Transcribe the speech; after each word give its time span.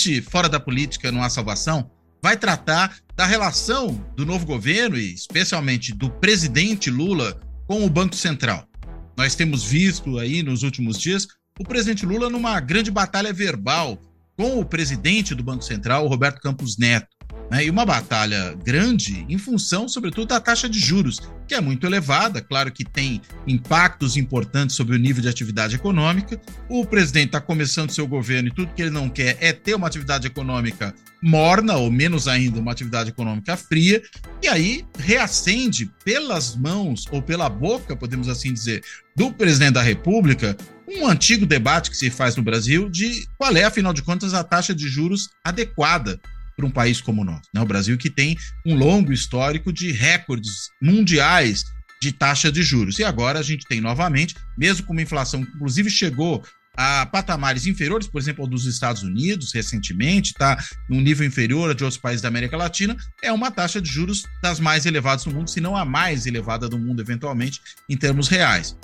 Este 0.00 0.22
Fora 0.22 0.48
da 0.48 0.58
Política 0.58 1.12
Não 1.12 1.22
Há 1.22 1.28
Salvação 1.28 1.90
vai 2.22 2.34
tratar 2.34 2.96
da 3.14 3.26
relação 3.26 4.02
do 4.16 4.24
novo 4.24 4.46
governo 4.46 4.96
e 4.96 5.12
especialmente 5.12 5.92
do 5.92 6.10
presidente 6.10 6.88
Lula 6.90 7.38
com 7.66 7.84
o 7.84 7.90
Banco 7.90 8.16
Central. 8.16 8.66
Nós 9.14 9.34
temos 9.34 9.62
visto 9.62 10.18
aí 10.18 10.42
nos 10.42 10.62
últimos 10.62 10.98
dias 10.98 11.28
o 11.58 11.64
presidente 11.64 12.06
Lula 12.06 12.30
numa 12.30 12.58
grande 12.60 12.90
batalha 12.90 13.30
verbal 13.30 14.00
com 14.38 14.58
o 14.58 14.64
presidente 14.64 15.34
do 15.34 15.44
Banco 15.44 15.62
Central, 15.62 16.06
Roberto 16.06 16.40
Campos 16.40 16.78
Neto. 16.78 17.14
Né, 17.50 17.64
e 17.64 17.70
uma 17.70 17.84
batalha 17.84 18.56
grande 18.64 19.26
em 19.28 19.36
função, 19.36 19.88
sobretudo, 19.88 20.28
da 20.28 20.38
taxa 20.38 20.68
de 20.68 20.78
juros, 20.78 21.20
que 21.48 21.54
é 21.54 21.60
muito 21.60 21.84
elevada, 21.84 22.40
claro 22.40 22.70
que 22.70 22.84
tem 22.84 23.20
impactos 23.44 24.16
importantes 24.16 24.76
sobre 24.76 24.94
o 24.94 24.98
nível 24.98 25.20
de 25.20 25.28
atividade 25.28 25.74
econômica. 25.74 26.40
O 26.68 26.86
presidente 26.86 27.26
está 27.26 27.40
começando 27.40 27.90
seu 27.90 28.06
governo 28.06 28.48
e 28.48 28.54
tudo 28.54 28.72
que 28.72 28.80
ele 28.80 28.90
não 28.90 29.08
quer 29.08 29.36
é 29.40 29.52
ter 29.52 29.74
uma 29.74 29.88
atividade 29.88 30.28
econômica 30.28 30.94
morna, 31.20 31.76
ou 31.76 31.90
menos 31.90 32.28
ainda, 32.28 32.60
uma 32.60 32.70
atividade 32.70 33.10
econômica 33.10 33.56
fria, 33.56 34.00
e 34.40 34.46
aí 34.46 34.86
reacende 34.98 35.90
pelas 36.04 36.54
mãos 36.54 37.04
ou 37.10 37.20
pela 37.20 37.48
boca, 37.48 37.96
podemos 37.96 38.28
assim 38.28 38.52
dizer, 38.52 38.82
do 39.16 39.32
presidente 39.32 39.74
da 39.74 39.82
República, 39.82 40.56
um 40.88 41.06
antigo 41.06 41.44
debate 41.44 41.90
que 41.90 41.96
se 41.96 42.10
faz 42.10 42.36
no 42.36 42.42
Brasil 42.42 42.88
de 42.88 43.26
qual 43.36 43.54
é, 43.56 43.64
afinal 43.64 43.92
de 43.92 44.02
contas, 44.02 44.34
a 44.34 44.44
taxa 44.44 44.74
de 44.74 44.88
juros 44.88 45.30
adequada 45.44 46.20
para 46.60 46.66
um 46.66 46.70
país 46.70 47.00
como 47.00 47.22
o 47.22 47.24
nosso. 47.24 47.48
Né? 47.54 47.60
O 47.60 47.66
Brasil 47.66 47.96
que 47.96 48.10
tem 48.10 48.36
um 48.66 48.74
longo 48.74 49.12
histórico 49.12 49.72
de 49.72 49.90
recordes 49.90 50.70
mundiais 50.80 51.64
de 52.02 52.12
taxa 52.12 52.52
de 52.52 52.62
juros. 52.62 52.98
E 52.98 53.04
agora 53.04 53.38
a 53.38 53.42
gente 53.42 53.66
tem 53.66 53.80
novamente, 53.80 54.34
mesmo 54.56 54.86
com 54.86 54.92
uma 54.92 55.02
inflação 55.02 55.44
que 55.44 55.50
inclusive 55.54 55.90
chegou 55.90 56.42
a 56.76 57.04
patamares 57.04 57.66
inferiores, 57.66 58.06
por 58.06 58.20
exemplo, 58.20 58.44
ao 58.44 58.48
dos 58.48 58.64
Estados 58.64 59.02
Unidos 59.02 59.52
recentemente, 59.52 60.30
está 60.30 60.56
num 60.88 61.00
nível 61.00 61.26
inferior 61.26 61.70
a 61.70 61.74
de 61.74 61.84
outros 61.84 62.00
países 62.00 62.22
da 62.22 62.28
América 62.28 62.56
Latina, 62.56 62.96
é 63.22 63.30
uma 63.32 63.50
taxa 63.50 63.82
de 63.82 63.90
juros 63.90 64.22
das 64.42 64.60
mais 64.60 64.86
elevadas 64.86 65.24
do 65.24 65.30
mundo, 65.30 65.50
se 65.50 65.60
não 65.60 65.76
a 65.76 65.84
mais 65.84 66.26
elevada 66.26 66.68
do 66.68 66.78
mundo, 66.78 67.02
eventualmente, 67.02 67.60
em 67.88 67.96
termos 67.96 68.28
reais. 68.28 68.78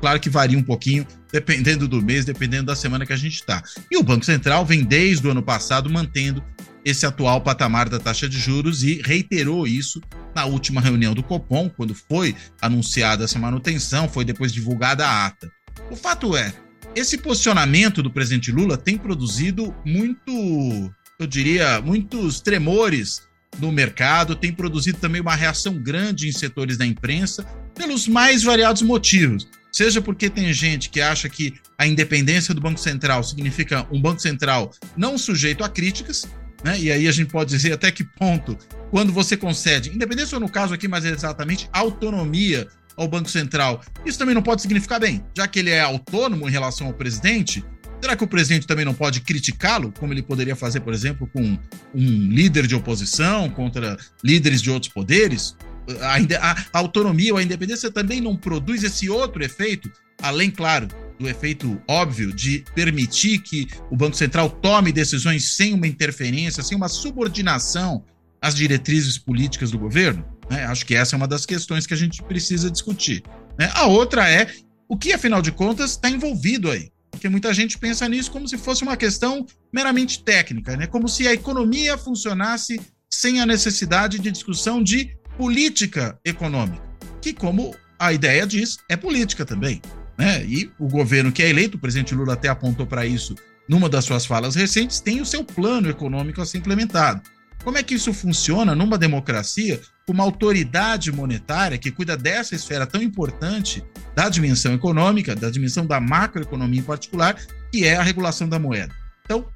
Claro 0.00 0.20
que 0.20 0.30
varia 0.30 0.58
um 0.58 0.62
pouquinho, 0.62 1.06
dependendo 1.32 1.88
do 1.88 2.00
mês, 2.00 2.24
dependendo 2.24 2.66
da 2.66 2.76
semana 2.76 3.06
que 3.06 3.12
a 3.12 3.16
gente 3.16 3.34
está. 3.34 3.62
E 3.90 3.96
o 3.96 4.02
Banco 4.02 4.24
Central 4.24 4.64
vem 4.64 4.84
desde 4.84 5.26
o 5.26 5.30
ano 5.30 5.42
passado 5.42 5.90
mantendo 5.90 6.44
esse 6.84 7.04
atual 7.04 7.40
patamar 7.40 7.88
da 7.88 7.98
taxa 7.98 8.28
de 8.28 8.38
juros 8.38 8.82
e 8.82 9.00
reiterou 9.04 9.66
isso 9.66 10.00
na 10.34 10.44
última 10.44 10.80
reunião 10.80 11.14
do 11.14 11.22
Copom, 11.22 11.68
quando 11.68 11.94
foi 11.94 12.34
anunciada 12.60 13.24
essa 13.24 13.38
manutenção, 13.38 14.08
foi 14.08 14.24
depois 14.24 14.52
divulgada 14.52 15.06
a 15.06 15.26
ata. 15.26 15.50
O 15.90 15.96
fato 15.96 16.36
é, 16.36 16.52
esse 16.94 17.18
posicionamento 17.18 18.02
do 18.02 18.10
presidente 18.10 18.50
Lula 18.50 18.76
tem 18.76 18.96
produzido 18.96 19.74
muito, 19.84 20.92
eu 21.18 21.26
diria, 21.26 21.80
muitos 21.80 22.40
tremores 22.40 23.22
no 23.58 23.72
mercado, 23.72 24.36
tem 24.36 24.52
produzido 24.52 24.98
também 24.98 25.20
uma 25.20 25.34
reação 25.34 25.74
grande 25.74 26.28
em 26.28 26.32
setores 26.32 26.76
da 26.76 26.86
imprensa, 26.86 27.44
pelos 27.74 28.06
mais 28.06 28.42
variados 28.42 28.82
motivos. 28.82 29.48
Seja 29.72 30.00
porque 30.00 30.28
tem 30.28 30.52
gente 30.52 30.90
que 30.90 31.00
acha 31.00 31.28
que 31.28 31.54
a 31.78 31.86
independência 31.86 32.52
do 32.52 32.60
Banco 32.60 32.80
Central 32.80 33.22
significa 33.22 33.86
um 33.90 34.00
Banco 34.00 34.20
Central 34.20 34.72
não 34.96 35.16
sujeito 35.16 35.62
a 35.62 35.68
críticas, 35.68 36.28
né? 36.62 36.78
E 36.78 36.90
aí 36.90 37.08
a 37.08 37.12
gente 37.12 37.30
pode 37.30 37.50
dizer 37.50 37.72
até 37.72 37.90
que 37.90 38.04
ponto, 38.04 38.56
quando 38.90 39.12
você 39.12 39.36
concede, 39.36 39.90
independência 39.90 40.36
ou 40.36 40.40
no 40.40 40.48
caso 40.48 40.74
aqui, 40.74 40.88
mas 40.88 41.04
exatamente 41.04 41.68
autonomia 41.72 42.68
ao 42.96 43.08
Banco 43.08 43.30
Central, 43.30 43.82
isso 44.04 44.18
também 44.18 44.34
não 44.34 44.42
pode 44.42 44.62
significar 44.62 45.00
bem, 45.00 45.24
já 45.36 45.46
que 45.46 45.58
ele 45.58 45.70
é 45.70 45.80
autônomo 45.80 46.48
em 46.48 46.52
relação 46.52 46.88
ao 46.88 46.92
presidente. 46.92 47.64
Será 48.00 48.16
que 48.16 48.24
o 48.24 48.28
presidente 48.28 48.66
também 48.66 48.84
não 48.84 48.94
pode 48.94 49.20
criticá-lo, 49.20 49.92
como 49.98 50.12
ele 50.12 50.22
poderia 50.22 50.56
fazer, 50.56 50.80
por 50.80 50.92
exemplo, 50.92 51.26
com 51.26 51.58
um 51.94 52.28
líder 52.28 52.66
de 52.66 52.74
oposição 52.74 53.48
contra 53.50 53.96
líderes 54.24 54.62
de 54.62 54.70
outros 54.70 54.92
poderes? 54.92 55.56
A, 56.00 56.50
a 56.72 56.78
autonomia 56.78 57.32
ou 57.32 57.38
a 57.38 57.42
independência 57.42 57.90
também 57.90 58.20
não 58.20 58.36
produz 58.36 58.84
esse 58.84 59.10
outro 59.10 59.42
efeito, 59.42 59.90
além, 60.22 60.50
claro, 60.50 60.88
do 61.20 61.28
efeito 61.28 61.80
óbvio 61.86 62.32
de 62.32 62.64
permitir 62.74 63.40
que 63.40 63.68
o 63.90 63.96
Banco 63.96 64.16
Central 64.16 64.48
tome 64.48 64.90
decisões 64.90 65.54
sem 65.54 65.74
uma 65.74 65.86
interferência, 65.86 66.62
sem 66.62 66.74
uma 66.74 66.88
subordinação 66.88 68.02
às 68.40 68.54
diretrizes 68.54 69.18
políticas 69.18 69.70
do 69.70 69.78
governo? 69.78 70.24
Né? 70.50 70.64
Acho 70.64 70.86
que 70.86 70.94
essa 70.94 71.14
é 71.14 71.18
uma 71.18 71.28
das 71.28 71.44
questões 71.44 71.86
que 71.86 71.92
a 71.92 71.96
gente 71.96 72.22
precisa 72.22 72.70
discutir. 72.70 73.22
Né? 73.58 73.70
A 73.74 73.86
outra 73.86 74.28
é 74.30 74.50
o 74.88 74.96
que, 74.96 75.12
afinal 75.12 75.42
de 75.42 75.52
contas, 75.52 75.90
está 75.90 76.08
envolvido 76.08 76.70
aí. 76.70 76.90
Porque 77.10 77.28
muita 77.28 77.52
gente 77.52 77.76
pensa 77.76 78.08
nisso 78.08 78.30
como 78.30 78.48
se 78.48 78.56
fosse 78.56 78.82
uma 78.82 78.96
questão 78.96 79.44
meramente 79.70 80.24
técnica, 80.24 80.74
né? 80.74 80.86
como 80.86 81.06
se 81.06 81.28
a 81.28 81.34
economia 81.34 81.98
funcionasse 81.98 82.80
sem 83.12 83.40
a 83.40 83.46
necessidade 83.46 84.18
de 84.18 84.30
discussão 84.30 84.82
de 84.82 85.14
política 85.36 86.18
econômica, 86.24 86.82
que, 87.20 87.34
como 87.34 87.74
a 87.98 88.12
ideia 88.12 88.46
diz, 88.46 88.78
é 88.88 88.96
política 88.96 89.44
também. 89.44 89.82
Né? 90.20 90.44
E 90.44 90.70
o 90.78 90.86
governo 90.86 91.32
que 91.32 91.42
é 91.42 91.48
eleito, 91.48 91.78
o 91.78 91.80
presidente 91.80 92.14
Lula 92.14 92.34
até 92.34 92.46
apontou 92.46 92.86
para 92.86 93.06
isso 93.06 93.34
numa 93.66 93.88
das 93.88 94.04
suas 94.04 94.26
falas 94.26 94.54
recentes, 94.54 95.00
tem 95.00 95.18
o 95.22 95.24
seu 95.24 95.42
plano 95.42 95.88
econômico 95.88 96.42
a 96.42 96.44
ser 96.44 96.58
implementado. 96.58 97.22
Como 97.64 97.78
é 97.78 97.82
que 97.82 97.94
isso 97.94 98.12
funciona 98.12 98.74
numa 98.74 98.98
democracia 98.98 99.80
com 100.06 100.12
uma 100.12 100.24
autoridade 100.24 101.10
monetária 101.10 101.78
que 101.78 101.90
cuida 101.90 102.18
dessa 102.18 102.54
esfera 102.54 102.86
tão 102.86 103.00
importante 103.00 103.82
da 104.14 104.28
dimensão 104.28 104.74
econômica, 104.74 105.34
da 105.34 105.48
dimensão 105.48 105.86
da 105.86 105.98
macroeconomia 105.98 106.80
em 106.80 106.84
particular, 106.84 107.36
que 107.72 107.86
é 107.86 107.96
a 107.96 108.02
regulação 108.02 108.46
da 108.46 108.58
moeda? 108.58 108.94
Então, 109.24 109.48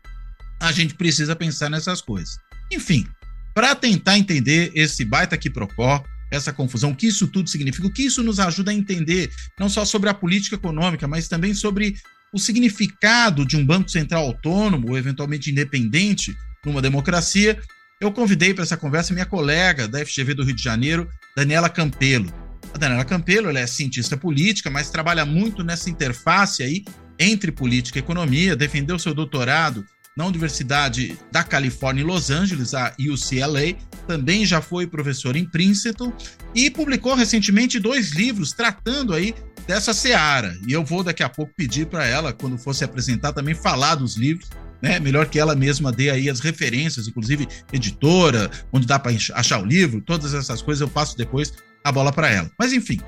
a 0.58 0.72
gente 0.72 0.94
precisa 0.94 1.36
pensar 1.36 1.68
nessas 1.68 2.00
coisas. 2.00 2.38
Enfim, 2.72 3.06
para 3.52 3.74
tentar 3.74 4.16
entender 4.16 4.72
esse 4.74 5.04
baita 5.04 5.36
quiprocó, 5.36 6.02
essa 6.34 6.52
confusão, 6.52 6.90
o 6.90 6.96
que 6.96 7.06
isso 7.06 7.28
tudo 7.28 7.48
significa, 7.48 7.86
o 7.86 7.92
que 7.92 8.02
isso 8.02 8.22
nos 8.22 8.40
ajuda 8.40 8.70
a 8.70 8.74
entender, 8.74 9.30
não 9.58 9.68
só 9.68 9.84
sobre 9.84 10.08
a 10.08 10.14
política 10.14 10.56
econômica, 10.56 11.06
mas 11.06 11.28
também 11.28 11.54
sobre 11.54 11.96
o 12.32 12.38
significado 12.38 13.46
de 13.46 13.56
um 13.56 13.64
Banco 13.64 13.90
Central 13.90 14.24
autônomo 14.24 14.90
ou 14.90 14.98
eventualmente 14.98 15.50
independente 15.50 16.34
numa 16.64 16.82
democracia. 16.82 17.60
Eu 18.00 18.10
convidei 18.12 18.52
para 18.52 18.64
essa 18.64 18.76
conversa 18.76 19.14
minha 19.14 19.26
colega 19.26 19.86
da 19.86 20.04
FGV 20.04 20.34
do 20.34 20.44
Rio 20.44 20.56
de 20.56 20.62
Janeiro, 20.62 21.08
Daniela 21.36 21.68
Campelo. 21.68 22.32
A 22.72 22.78
Daniela 22.78 23.04
Campelo 23.04 23.48
ela 23.48 23.60
é 23.60 23.66
cientista 23.66 24.16
política, 24.16 24.68
mas 24.68 24.90
trabalha 24.90 25.24
muito 25.24 25.62
nessa 25.62 25.88
interface 25.88 26.62
aí 26.62 26.84
entre 27.18 27.52
política 27.52 27.98
e 27.98 28.02
economia, 28.02 28.56
defendeu 28.56 28.98
seu 28.98 29.14
doutorado 29.14 29.84
na 30.16 30.26
Universidade 30.26 31.18
da 31.32 31.42
Califórnia 31.42 32.02
em 32.02 32.06
Los 32.06 32.30
Angeles, 32.30 32.72
a 32.72 32.94
UCLA, 32.98 33.76
também 34.06 34.46
já 34.46 34.60
foi 34.60 34.86
professor 34.86 35.34
em 35.34 35.44
Princeton 35.44 36.12
e 36.54 36.70
publicou 36.70 37.14
recentemente 37.14 37.80
dois 37.80 38.12
livros 38.12 38.52
tratando 38.52 39.12
aí 39.12 39.34
dessa 39.66 39.92
seara. 39.92 40.56
E 40.68 40.72
eu 40.72 40.84
vou 40.84 41.02
daqui 41.02 41.22
a 41.22 41.28
pouco 41.28 41.52
pedir 41.56 41.86
para 41.86 42.06
ela, 42.06 42.32
quando 42.32 42.56
for 42.56 42.74
se 42.74 42.84
apresentar, 42.84 43.32
também 43.32 43.54
falar 43.54 43.96
dos 43.96 44.16
livros. 44.16 44.48
Né? 44.80 45.00
Melhor 45.00 45.26
que 45.26 45.38
ela 45.38 45.56
mesma 45.56 45.90
dê 45.90 46.10
aí 46.10 46.30
as 46.30 46.40
referências, 46.40 47.08
inclusive 47.08 47.48
editora, 47.72 48.50
onde 48.72 48.86
dá 48.86 48.98
para 48.98 49.16
achar 49.32 49.60
o 49.60 49.64
livro, 49.64 50.00
todas 50.00 50.34
essas 50.34 50.62
coisas 50.62 50.82
eu 50.82 50.88
passo 50.88 51.16
depois 51.16 51.52
a 51.82 51.90
bola 51.90 52.12
para 52.12 52.30
ela. 52.30 52.50
Mas 52.58 52.72
enfim, 52.72 53.00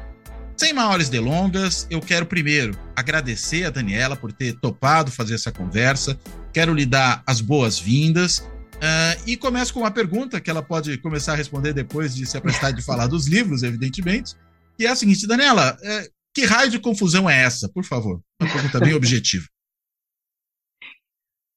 sem 0.56 0.72
maiores 0.72 1.08
delongas, 1.08 1.86
eu 1.90 2.00
quero 2.00 2.24
primeiro 2.24 2.76
agradecer 2.96 3.64
a 3.64 3.70
Daniela 3.70 4.16
por 4.16 4.32
ter 4.32 4.54
topado 4.54 5.10
fazer 5.10 5.34
essa 5.34 5.52
conversa. 5.52 6.18
Quero 6.52 6.72
lhe 6.72 6.86
dar 6.86 7.22
as 7.26 7.40
boas-vindas. 7.40 8.38
Uh, 8.38 9.20
e 9.26 9.36
começo 9.36 9.72
com 9.72 9.80
uma 9.80 9.90
pergunta 9.90 10.40
que 10.40 10.50
ela 10.50 10.62
pode 10.62 10.96
começar 10.98 11.32
a 11.32 11.36
responder 11.36 11.72
depois 11.72 12.14
de 12.14 12.26
se 12.26 12.36
aprestar 12.36 12.72
de 12.72 12.82
falar 12.82 13.06
dos 13.06 13.26
livros, 13.26 13.62
evidentemente. 13.62 14.34
Que 14.78 14.86
é 14.86 14.90
a 14.90 14.96
seguinte, 14.96 15.26
Daniela, 15.26 15.76
uh, 15.76 16.10
que 16.34 16.44
raio 16.44 16.70
de 16.70 16.78
confusão 16.78 17.28
é 17.28 17.42
essa, 17.42 17.68
por 17.68 17.84
favor? 17.84 18.20
Uma 18.40 18.50
pergunta 18.50 18.80
bem 18.80 18.94
objetiva. 18.94 19.44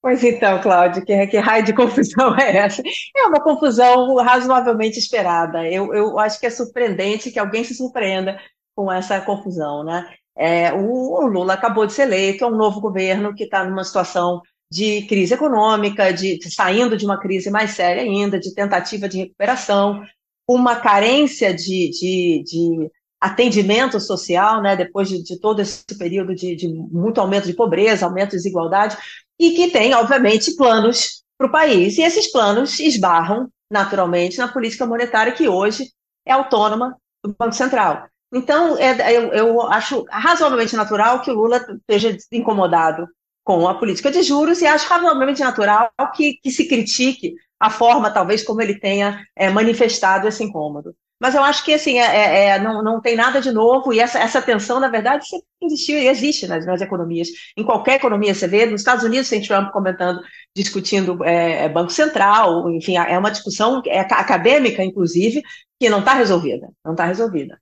Pois 0.02 0.24
então, 0.24 0.62
Cláudio, 0.62 1.06
que, 1.06 1.28
que 1.28 1.38
raio 1.38 1.66
de 1.66 1.74
confusão 1.74 2.38
é 2.40 2.56
essa? 2.58 2.82
É 3.16 3.28
uma 3.28 3.42
confusão 3.42 4.16
razoavelmente 4.16 4.98
esperada. 4.98 5.68
Eu, 5.68 5.94
eu 5.94 6.18
acho 6.20 6.40
que 6.40 6.46
é 6.46 6.50
surpreendente 6.50 7.32
que 7.32 7.40
alguém 7.40 7.64
se 7.66 7.76
surpreenda 7.76 8.40
com 8.80 8.90
essa 8.90 9.20
confusão, 9.20 9.84
né? 9.84 10.08
É, 10.38 10.72
o, 10.72 11.22
o, 11.22 11.26
Lula 11.26 11.54
acabou 11.54 11.86
de 11.86 11.92
ser 11.92 12.04
eleito, 12.04 12.46
é 12.46 12.48
um 12.48 12.56
novo 12.56 12.80
governo 12.80 13.36
que 13.36 13.44
está 13.44 13.66
numa 13.66 13.84
situação 13.84 14.42
de 14.72 15.02
crise 15.02 15.34
econômica, 15.34 16.14
de, 16.14 16.40
de, 16.40 16.50
saindo 16.50 16.96
de 16.96 17.04
uma 17.04 17.20
crise 17.20 17.50
mais 17.50 17.72
séria 17.72 18.04
ainda, 18.04 18.40
de 18.40 18.54
tentativa 18.54 19.10
de 19.10 19.18
recuperação, 19.18 20.02
uma 20.48 20.78
carência 20.78 21.54
de, 21.54 21.90
de, 21.90 22.44
de 22.46 22.92
atendimento 23.20 24.00
social, 24.00 24.62
né, 24.62 24.78
depois 24.78 25.10
de, 25.10 25.22
de 25.22 25.38
todo 25.38 25.62
esse 25.62 25.84
período 25.98 26.34
de, 26.34 26.56
de, 26.56 26.70
muito 26.70 27.20
aumento 27.20 27.48
de 27.48 27.54
pobreza, 27.54 28.06
aumento 28.06 28.30
de 28.30 28.38
desigualdade, 28.38 28.96
e 29.38 29.52
que 29.52 29.70
tem, 29.72 29.94
obviamente, 29.94 30.56
planos 30.56 31.22
para 31.38 31.48
o 31.48 31.52
país. 31.52 31.98
E 31.98 32.02
esses 32.02 32.32
planos 32.32 32.80
esbarram, 32.80 33.50
naturalmente, 33.70 34.38
na 34.38 34.48
política 34.48 34.86
monetária, 34.86 35.34
que 35.34 35.50
hoje 35.50 35.92
é 36.26 36.32
autônoma 36.32 36.96
do 37.22 37.36
Banco 37.38 37.54
Central. 37.54 38.08
Então, 38.32 38.78
é, 38.78 39.16
eu, 39.16 39.34
eu 39.34 39.62
acho 39.64 40.06
razoavelmente 40.10 40.76
natural 40.76 41.22
que 41.22 41.32
o 41.32 41.34
Lula 41.34 41.66
esteja 41.90 42.16
incomodado 42.32 43.08
com 43.44 43.68
a 43.68 43.74
política 43.74 44.12
de 44.12 44.22
juros 44.22 44.62
e 44.62 44.68
acho 44.68 44.88
razoavelmente 44.88 45.42
natural 45.42 45.90
que, 46.16 46.36
que 46.42 46.52
se 46.52 46.68
critique 46.68 47.34
a 47.60 47.70
forma, 47.70 48.12
talvez, 48.12 48.44
como 48.44 48.62
ele 48.62 48.80
tenha 48.80 49.26
é, 49.36 49.50
manifestado 49.50 50.28
esse 50.28 50.44
incômodo. 50.44 50.96
Mas 51.20 51.36
eu 51.36 51.44
acho 51.44 51.66
que 51.66 51.74
assim, 51.74 52.00
é, 52.00 52.06
é, 52.06 52.46
é, 52.50 52.60
não, 52.60 52.82
não 52.82 53.02
tem 53.02 53.16
nada 53.16 53.42
de 53.42 53.52
novo, 53.52 53.92
e 53.92 54.00
essa, 54.00 54.18
essa 54.20 54.42
tensão, 54.42 54.80
na 54.80 54.88
verdade, 54.88 55.28
sempre 55.28 55.46
existiu 55.64 55.98
e 55.98 56.08
existe 56.08 56.48
nas, 56.48 56.66
nas 56.66 56.80
economias. 56.80 57.28
Em 57.58 57.64
qualquer 57.64 57.96
economia, 57.96 58.34
você 58.34 58.48
vê, 58.48 58.66
nos 58.66 58.80
Estados 58.80 59.04
Unidos 59.04 59.28
tem 59.28 59.42
Trump 59.42 59.72
comentando, 59.72 60.22
discutindo 60.56 61.22
é, 61.26 61.66
é 61.66 61.70
Banco 61.70 61.92
Central, 61.92 62.70
enfim, 62.72 62.96
é 62.96 63.18
uma 63.18 63.32
discussão 63.32 63.82
é, 63.86 64.00
acadêmica, 64.00 64.82
inclusive, 64.82 65.42
que 65.78 65.90
não 65.90 66.00
está 66.00 66.14
resolvida. 66.14 66.70
Não 66.86 66.94
está 66.94 67.04
resolvida. 67.06 67.60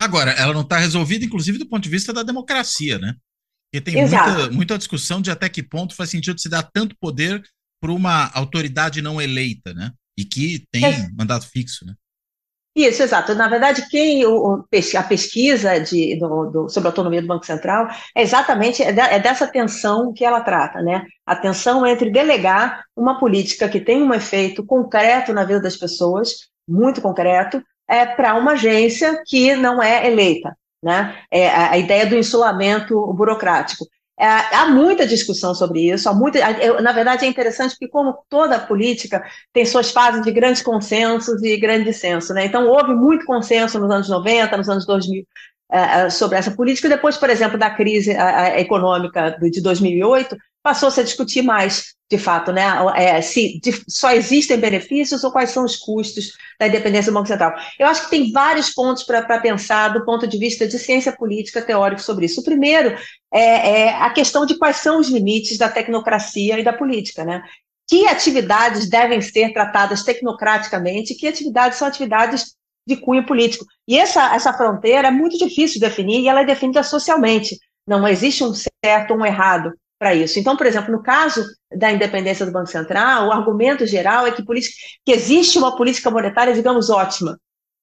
Agora, 0.00 0.30
ela 0.32 0.54
não 0.54 0.62
está 0.62 0.78
resolvida, 0.78 1.24
inclusive, 1.24 1.58
do 1.58 1.68
ponto 1.68 1.82
de 1.82 1.88
vista 1.88 2.12
da 2.12 2.22
democracia, 2.22 2.98
né? 2.98 3.14
Porque 3.70 3.84
tem 3.84 4.00
muita, 4.00 4.50
muita 4.50 4.78
discussão 4.78 5.20
de 5.20 5.30
até 5.30 5.48
que 5.48 5.62
ponto 5.62 5.94
faz 5.94 6.10
sentido 6.10 6.40
se 6.40 6.48
dar 6.48 6.62
tanto 6.62 6.96
poder 6.98 7.42
para 7.80 7.92
uma 7.92 8.30
autoridade 8.32 9.02
não 9.02 9.20
eleita, 9.20 9.74
né? 9.74 9.92
E 10.16 10.24
que 10.24 10.64
tem 10.70 10.84
é. 10.84 11.08
mandato 11.16 11.48
fixo, 11.48 11.84
né? 11.84 11.94
Isso, 12.78 13.02
exato. 13.02 13.34
Na 13.34 13.48
verdade, 13.48 13.88
quem 13.88 14.24
o, 14.24 14.64
a 14.96 15.02
pesquisa 15.02 15.78
de, 15.80 16.16
do, 16.16 16.44
do, 16.50 16.68
sobre 16.68 16.86
a 16.86 16.90
autonomia 16.90 17.20
do 17.20 17.26
Banco 17.26 17.44
Central 17.44 17.88
é 18.16 18.22
exatamente 18.22 18.82
é, 18.82 18.90
é, 18.90 19.18
dessa 19.18 19.48
tensão 19.48 20.12
que 20.12 20.24
ela 20.24 20.40
trata, 20.42 20.80
né? 20.80 21.04
A 21.26 21.34
tensão 21.34 21.84
entre 21.84 22.08
delegar 22.08 22.84
uma 22.96 23.18
política 23.18 23.68
que 23.68 23.80
tem 23.80 24.00
um 24.00 24.14
efeito 24.14 24.64
concreto 24.64 25.32
na 25.32 25.44
vida 25.44 25.60
das 25.60 25.76
pessoas, 25.76 26.48
muito 26.68 27.00
concreto, 27.00 27.60
é, 27.88 28.04
para 28.06 28.34
uma 28.34 28.52
agência 28.52 29.22
que 29.26 29.56
não 29.56 29.82
é 29.82 30.06
eleita, 30.06 30.56
né? 30.82 31.16
É 31.30 31.48
a, 31.48 31.72
a 31.72 31.78
ideia 31.78 32.06
do 32.06 32.16
insulamento 32.16 32.94
burocrático. 33.14 33.86
É, 34.20 34.26
há 34.26 34.66
muita 34.66 35.06
discussão 35.06 35.54
sobre 35.54 35.90
isso, 35.92 36.08
há 36.08 36.12
muita, 36.12 36.38
eu, 36.60 36.82
na 36.82 36.90
verdade 36.90 37.24
é 37.24 37.28
interessante 37.28 37.70
porque 37.70 37.86
como 37.86 38.18
toda 38.28 38.58
política 38.58 39.22
tem 39.52 39.64
suas 39.64 39.92
fases 39.92 40.22
de 40.22 40.32
grandes 40.32 40.60
consensos 40.60 41.40
e 41.42 41.56
grande 41.56 41.84
dissenso, 41.84 42.34
né? 42.34 42.44
Então 42.44 42.66
houve 42.66 42.94
muito 42.94 43.24
consenso 43.24 43.78
nos 43.78 43.90
anos 43.90 44.08
90, 44.08 44.56
nos 44.56 44.68
anos 44.68 44.84
2000 44.84 45.24
é, 45.70 45.78
é, 45.78 46.10
sobre 46.10 46.36
essa 46.36 46.50
política, 46.50 46.88
depois, 46.88 47.16
por 47.16 47.30
exemplo, 47.30 47.58
da 47.58 47.70
crise 47.70 48.12
econômica 48.56 49.36
de 49.38 49.60
2008, 49.60 50.36
passou-se 50.68 51.00
a 51.00 51.02
discutir 51.02 51.40
mais, 51.40 51.94
de 52.10 52.18
fato, 52.18 52.52
né, 52.52 52.66
é, 52.94 53.22
se 53.22 53.58
de, 53.58 53.82
só 53.88 54.10
existem 54.10 54.58
benefícios 54.58 55.24
ou 55.24 55.32
quais 55.32 55.48
são 55.48 55.64
os 55.64 55.76
custos 55.76 56.32
da 56.60 56.68
independência 56.68 57.10
do 57.10 57.14
Banco 57.14 57.26
Central. 57.26 57.54
Eu 57.78 57.86
acho 57.86 58.04
que 58.04 58.10
tem 58.10 58.30
vários 58.30 58.68
pontos 58.68 59.02
para 59.02 59.40
pensar 59.40 59.88
do 59.94 60.04
ponto 60.04 60.26
de 60.26 60.36
vista 60.36 60.68
de 60.68 60.78
ciência 60.78 61.10
política 61.10 61.62
teórico 61.62 62.02
sobre 62.02 62.26
isso. 62.26 62.42
O 62.42 62.44
primeiro 62.44 62.94
é, 63.32 63.40
é, 63.40 63.94
a 63.94 64.10
questão 64.10 64.44
de 64.44 64.58
quais 64.58 64.76
são 64.76 65.00
os 65.00 65.08
limites 65.08 65.56
da 65.56 65.70
tecnocracia 65.70 66.58
e 66.60 66.62
da 66.62 66.74
política, 66.74 67.24
né? 67.24 67.42
Que 67.88 68.06
atividades 68.06 68.90
devem 68.90 69.22
ser 69.22 69.54
tratadas 69.54 70.02
tecnocraticamente, 70.02 71.14
que 71.14 71.26
atividades 71.26 71.78
são 71.78 71.88
atividades 71.88 72.54
de 72.86 72.96
cunho 72.98 73.24
político. 73.24 73.64
E 73.86 73.98
essa, 73.98 74.34
essa 74.34 74.52
fronteira 74.52 75.08
é 75.08 75.10
muito 75.10 75.38
difícil 75.38 75.80
de 75.80 75.86
definir 75.86 76.20
e 76.20 76.28
ela 76.28 76.42
é 76.42 76.44
definida 76.44 76.82
socialmente. 76.82 77.58
Não 77.86 78.06
existe 78.06 78.44
um 78.44 78.52
certo 78.52 79.12
ou 79.12 79.20
um 79.20 79.24
errado 79.24 79.72
para 79.98 80.14
isso. 80.14 80.38
Então, 80.38 80.56
por 80.56 80.66
exemplo, 80.66 80.92
no 80.92 81.02
caso 81.02 81.44
da 81.74 81.90
independência 81.90 82.46
do 82.46 82.52
Banco 82.52 82.68
Central, 82.68 83.28
o 83.28 83.32
argumento 83.32 83.86
geral 83.86 84.26
é 84.26 84.30
que, 84.30 84.42
que 84.42 85.12
existe 85.12 85.58
uma 85.58 85.76
política 85.76 86.10
monetária, 86.10 86.54
digamos, 86.54 86.88
ótima. 86.88 87.38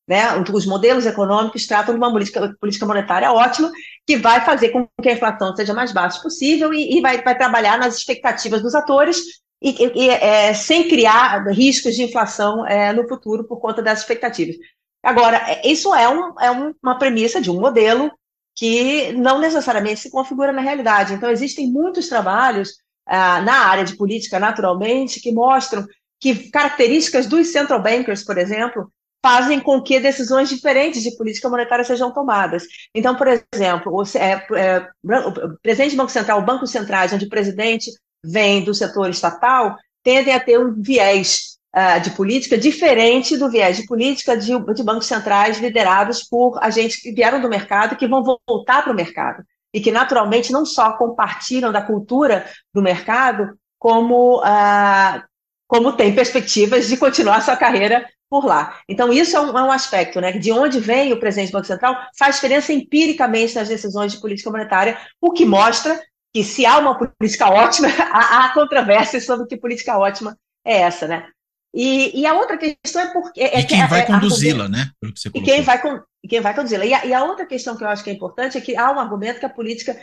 Né? 0.08 0.22
Os 0.54 0.66
modelos 0.66 1.06
econômicos 1.06 1.66
tratam 1.66 1.94
de 1.94 2.00
uma 2.00 2.12
política, 2.12 2.56
política 2.60 2.86
monetária 2.86 3.32
ótima, 3.32 3.72
que 4.06 4.18
vai 4.18 4.46
fazer 4.46 4.70
com 4.70 4.88
que 5.02 5.10
a 5.10 5.14
inflação 5.14 5.56
seja 5.56 5.74
mais 5.74 5.92
baixa 5.92 6.22
possível 6.22 6.74
e, 6.74 6.98
e 6.98 7.02
vai, 7.02 7.22
vai, 7.22 7.36
trabalhar 7.36 7.78
nas 7.78 7.98
expectativas 7.98 8.62
dos 8.62 8.76
atores 8.76 9.22
e, 9.62 9.76
e 9.96 10.10
é, 10.10 10.54
sem 10.54 10.88
criar 10.88 11.44
riscos 11.48 11.96
de 11.96 12.04
inflação 12.04 12.66
é, 12.68 12.94
no 12.94 13.08
futuro 13.08 13.46
por 13.46 13.60
conta 13.60 13.82
das 13.82 14.00
expectativas. 14.00 14.56
Agora, 15.04 15.38
é, 15.38 15.68
isso 15.68 15.94
é, 15.94 16.08
um, 16.08 16.40
é 16.40 16.52
uma 16.82 16.98
premissa 17.00 17.42
de 17.42 17.50
um 17.50 17.60
modelo 17.60 18.12
que 18.56 19.12
não 19.13 19.40
necessariamente 19.40 20.00
se 20.00 20.10
configura 20.10 20.52
na 20.52 20.62
realidade. 20.62 21.13
Então, 21.13 21.30
existem 21.30 21.69
muitos 21.69 22.07
trabalhos 22.07 22.78
ah, 23.06 23.42
na 23.42 23.66
área 23.66 23.84
de 23.84 23.96
política, 23.96 24.40
naturalmente, 24.40 25.19
que 25.19 25.31
mostram 25.31 25.86
que 26.19 26.50
características 26.50 27.28
dos 27.28 27.52
central 27.52 27.81
bankers, 27.81 28.24
por 28.24 28.38
exemplo, 28.38 28.90
fazem 29.25 29.60
com 29.60 29.81
que 29.81 30.00
decisões 30.00 30.50
diferentes 30.50 31.04
de 31.04 31.16
política 31.18 31.50
monetária 31.50 31.84
sejam 31.84 32.13
tomadas. 32.13 32.63
Então, 32.94 33.16
por 33.16 33.28
exemplo, 33.28 33.92
o, 33.92 34.04
é, 34.18 34.48
é, 34.56 34.88
o 35.04 35.57
presidente 35.62 35.92
do 35.92 35.98
Banco 35.98 36.12
Central, 36.12 36.42
bancos 36.44 36.72
centrais, 36.72 37.12
onde 37.12 37.25
o 37.25 37.30
presidente 37.30 37.92
vem 38.24 38.63
do 38.63 38.74
setor 38.74 39.10
estatal, 39.10 39.75
tendem 40.04 40.34
a 40.34 40.40
ter 40.40 40.60
um 40.60 40.80
viés 40.80 41.55
uh, 41.75 42.00
de 42.00 42.12
política 42.12 42.57
diferente 42.57 43.38
do 43.38 43.50
viés 43.50 43.77
de 43.77 43.86
política 43.86 44.38
de, 44.38 44.57
de 44.74 44.83
bancos 44.83 45.07
centrais 45.07 45.60
liderados 45.60 46.24
por 46.24 46.57
agentes 46.63 47.01
que 47.01 47.12
vieram 47.12 47.42
do 47.42 47.50
mercado 47.50 47.94
e 47.94 47.98
que 47.98 48.07
vão 48.07 48.24
voltar 48.24 48.83
para 48.83 48.94
o 48.94 48.95
mercado. 48.95 49.44
E 49.74 49.81
que, 49.81 49.92
naturalmente, 49.92 50.54
não 50.54 50.66
só 50.66 50.94
compartilham 50.94 51.72
da 51.72 51.81
cultura 51.81 52.45
do 52.74 52.81
mercado, 52.81 53.57
como, 53.77 54.39
uh, 54.39 55.22
como 55.68 55.92
têm 55.92 56.16
perspectivas 56.16 56.88
de 56.88 56.95
continuar 56.95 57.42
sua 57.42 57.57
carreira 57.57 58.07
por 58.30 58.45
lá. 58.45 58.80
Então, 58.88 59.12
isso 59.12 59.36
é 59.36 59.39
um, 59.42 59.57
é 59.57 59.63
um, 59.63 59.71
aspecto, 59.71 60.21
né? 60.21 60.31
De 60.31 60.51
onde 60.51 60.80
vem 60.80 61.12
o 61.12 61.19
presidente 61.19 61.50
do 61.50 61.54
Banco 61.54 61.68
Central 61.68 61.95
faz 62.18 62.36
diferença 62.36 62.71
empiricamente 62.71 63.56
nas 63.56 63.68
decisões 63.68 64.14
de 64.14 64.21
política 64.21 64.50
monetária, 64.50 64.97
o 65.21 65.31
que 65.31 65.45
mostra 65.45 66.02
que 66.33 66.44
se 66.44 66.66
há 66.66 66.78
uma 66.78 66.97
política 66.97 67.50
ótima, 67.50 67.90
há, 68.11 68.45
há 68.45 68.54
controvérsias 68.54 69.26
sobre 69.26 69.45
que 69.45 69.57
política 69.57 69.97
ótima 69.97 70.38
é 70.66 70.81
essa, 70.81 71.07
né? 71.07 71.28
E, 71.76 72.22
e 72.22 72.26
a 72.26 72.34
outra 72.34 72.58
questão 72.58 73.02
é 73.02 73.12
porque. 73.12 73.42
É, 73.42 73.60
e 73.60 73.66
quem 73.66 73.82
é, 73.82 73.88
vai 73.88 74.00
é, 74.00 74.06
conduzi-la, 74.06 74.70
né? 74.70 74.92
e 75.34 75.42
quem 75.42 75.62
vai, 75.62 75.82
quem 76.28 76.40
vai 76.40 76.56
conduzi-la. 76.56 76.86
E, 76.86 77.10
e, 77.10 77.14
a 77.14 77.26
outra 77.26 77.46
questão 77.46 77.76
que 77.76 77.84
eu 77.84 77.90
acho 77.90 78.02
que 78.02 78.10
é 78.10 78.14
importante 78.14 78.58
é 78.58 78.62
que 78.62 78.78
há 78.78 78.90
um 78.94 79.00
argumento 79.00 79.42
que 79.42 79.46
a 79.46 79.50
política 79.50 79.94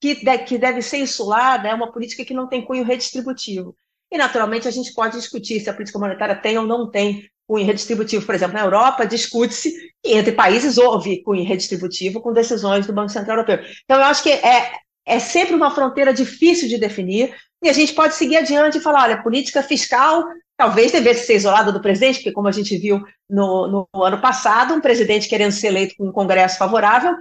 que, 0.00 0.16
de, 0.24 0.38
que 0.38 0.58
deve 0.58 0.82
ser 0.82 0.98
insulada 0.98 1.68
é 1.68 1.74
uma 1.74 1.92
política 1.92 2.24
que 2.24 2.34
não 2.34 2.48
tem 2.48 2.64
cunho 2.64 2.82
redistributivo. 2.82 3.76
E, 4.10 4.18
naturalmente, 4.18 4.66
a 4.66 4.72
gente 4.72 4.92
pode 4.92 5.16
discutir 5.16 5.60
se 5.60 5.70
a 5.70 5.72
política 5.72 6.00
monetária 6.00 6.34
tem 6.34 6.58
ou 6.58 6.66
não 6.66 6.90
tem 6.90 7.30
cunho 7.46 7.64
redistributivo. 7.64 8.26
Por 8.26 8.34
exemplo, 8.34 8.54
na 8.54 8.64
Europa, 8.64 9.06
discute-se 9.06 9.70
que 10.02 10.12
entre 10.12 10.32
países 10.32 10.78
houve 10.78 11.22
cunho 11.22 11.44
redistributivo 11.44 12.20
com 12.20 12.32
decisões 12.32 12.88
do 12.88 12.92
Banco 12.92 13.10
Central 13.10 13.36
Europeu. 13.36 13.64
Então, 13.84 13.98
eu 13.98 14.04
acho 14.04 14.24
que 14.24 14.30
é, 14.30 14.72
é 15.06 15.20
sempre 15.20 15.54
uma 15.54 15.70
fronteira 15.70 16.12
difícil 16.12 16.68
de 16.68 16.76
definir, 16.76 17.32
e 17.62 17.68
a 17.68 17.72
gente 17.72 17.92
pode 17.92 18.16
seguir 18.16 18.38
adiante 18.38 18.78
e 18.78 18.80
falar: 18.80 19.04
olha, 19.04 19.22
política 19.22 19.62
fiscal 19.62 20.24
talvez 20.60 20.92
devesse 20.92 21.24
ser 21.24 21.36
isolada 21.36 21.72
do 21.72 21.80
presidente, 21.80 22.16
porque, 22.16 22.32
como 22.32 22.46
a 22.46 22.52
gente 22.52 22.76
viu 22.76 23.02
no, 23.30 23.88
no 23.94 24.04
ano 24.04 24.20
passado, 24.20 24.74
um 24.74 24.80
presidente 24.80 25.26
querendo 25.26 25.52
ser 25.52 25.68
eleito 25.68 25.94
com 25.96 26.08
um 26.08 26.12
Congresso 26.12 26.58
favorável 26.58 27.16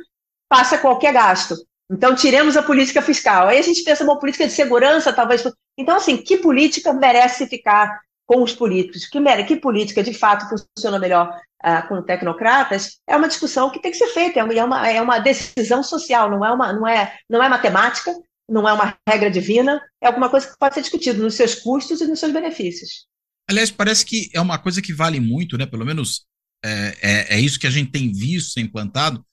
passa 0.49 0.77
qualquer 0.77 1.13
gasto. 1.13 1.55
Então, 1.89 2.13
tiremos 2.13 2.57
a 2.57 2.61
política 2.61 3.01
fiscal. 3.01 3.47
Aí 3.47 3.57
a 3.57 3.61
gente 3.61 3.81
pensa 3.81 4.03
uma 4.03 4.19
política 4.19 4.45
de 4.45 4.51
segurança, 4.51 5.13
talvez. 5.13 5.41
Então, 5.77 5.95
assim, 5.95 6.17
que 6.17 6.35
política 6.35 6.91
merece 6.91 7.47
ficar 7.47 8.01
com 8.25 8.43
os 8.43 8.53
políticos? 8.53 9.07
Que, 9.07 9.43
que 9.45 9.55
política, 9.55 10.03
de 10.03 10.13
fato, 10.13 10.45
funciona 10.49 10.99
melhor 10.99 11.33
uh, 11.63 11.87
com 11.87 12.01
tecnocratas? 12.01 12.99
É 13.07 13.15
uma 13.15 13.29
discussão 13.29 13.69
que 13.69 13.81
tem 13.81 13.91
que 13.91 13.97
ser 13.97 14.07
feita, 14.07 14.41
é 14.41 14.43
uma, 14.43 14.89
é 14.89 15.01
uma 15.01 15.17
decisão 15.17 15.81
social, 15.81 16.29
não 16.29 16.43
é, 16.43 16.51
uma, 16.51 16.73
não, 16.73 16.85
é, 16.85 17.17
não 17.29 17.41
é 17.41 17.47
matemática, 17.47 18.13
não 18.49 18.67
é 18.67 18.73
uma 18.73 18.97
regra 19.07 19.31
divina, 19.31 19.81
é 20.01 20.07
alguma 20.07 20.29
coisa 20.29 20.45
que 20.45 20.59
pode 20.59 20.73
ser 20.75 20.81
discutida 20.81 21.23
nos 21.23 21.35
seus 21.35 21.55
custos 21.55 22.01
e 22.01 22.05
nos 22.05 22.19
seus 22.19 22.33
benefícios. 22.33 23.07
Aliás, 23.49 23.71
parece 23.71 24.05
que 24.05 24.29
é 24.31 24.39
uma 24.39 24.59
coisa 24.59 24.79
que 24.79 24.93
vale 24.93 25.19
muito, 25.19 25.57
né? 25.57 25.65
Pelo 25.65 25.83
menos 25.83 26.23
é, 26.63 26.97
é, 27.01 27.35
é, 27.35 27.39
isso 27.41 27.59
que 27.59 27.65
a 27.65 27.71
gente 27.71 27.89
tem 27.89 28.11
visto 28.11 28.51
ser 28.51 28.61
implantado 28.61 29.25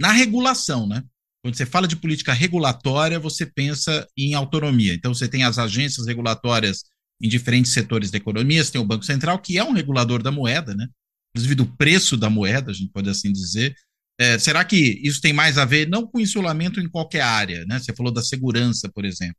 na 0.00 0.12
regulação, 0.12 0.86
né? 0.86 1.02
Quando 1.42 1.56
você 1.56 1.66
fala 1.66 1.88
de 1.88 1.96
política 1.96 2.32
regulatória, 2.32 3.18
você 3.18 3.44
pensa 3.44 4.06
em 4.16 4.34
autonomia. 4.34 4.94
Então, 4.94 5.12
você 5.12 5.26
tem 5.26 5.42
as 5.42 5.58
agências 5.58 6.06
regulatórias 6.06 6.84
em 7.20 7.28
diferentes 7.28 7.72
setores 7.72 8.10
da 8.10 8.18
economia, 8.18 8.62
você 8.62 8.70
tem 8.70 8.80
o 8.80 8.86
Banco 8.86 9.04
Central, 9.04 9.40
que 9.40 9.58
é 9.58 9.64
um 9.64 9.72
regulador 9.72 10.22
da 10.22 10.30
moeda, 10.30 10.72
né? 10.72 10.86
Inclusive 11.34 11.56
do 11.56 11.66
preço 11.66 12.16
da 12.16 12.30
moeda, 12.30 12.70
a 12.70 12.74
gente 12.74 12.92
pode 12.92 13.10
assim 13.10 13.32
dizer. 13.32 13.74
É, 14.18 14.38
será 14.38 14.64
que 14.64 14.76
isso 15.02 15.20
tem 15.20 15.32
mais 15.32 15.58
a 15.58 15.64
ver, 15.64 15.88
não 15.88 16.06
com 16.06 16.20
insulamento 16.20 16.78
em 16.78 16.88
qualquer 16.88 17.22
área, 17.22 17.64
né? 17.66 17.80
Você 17.80 17.92
falou 17.92 18.12
da 18.12 18.22
segurança, 18.22 18.88
por 18.88 19.04
exemplo, 19.04 19.36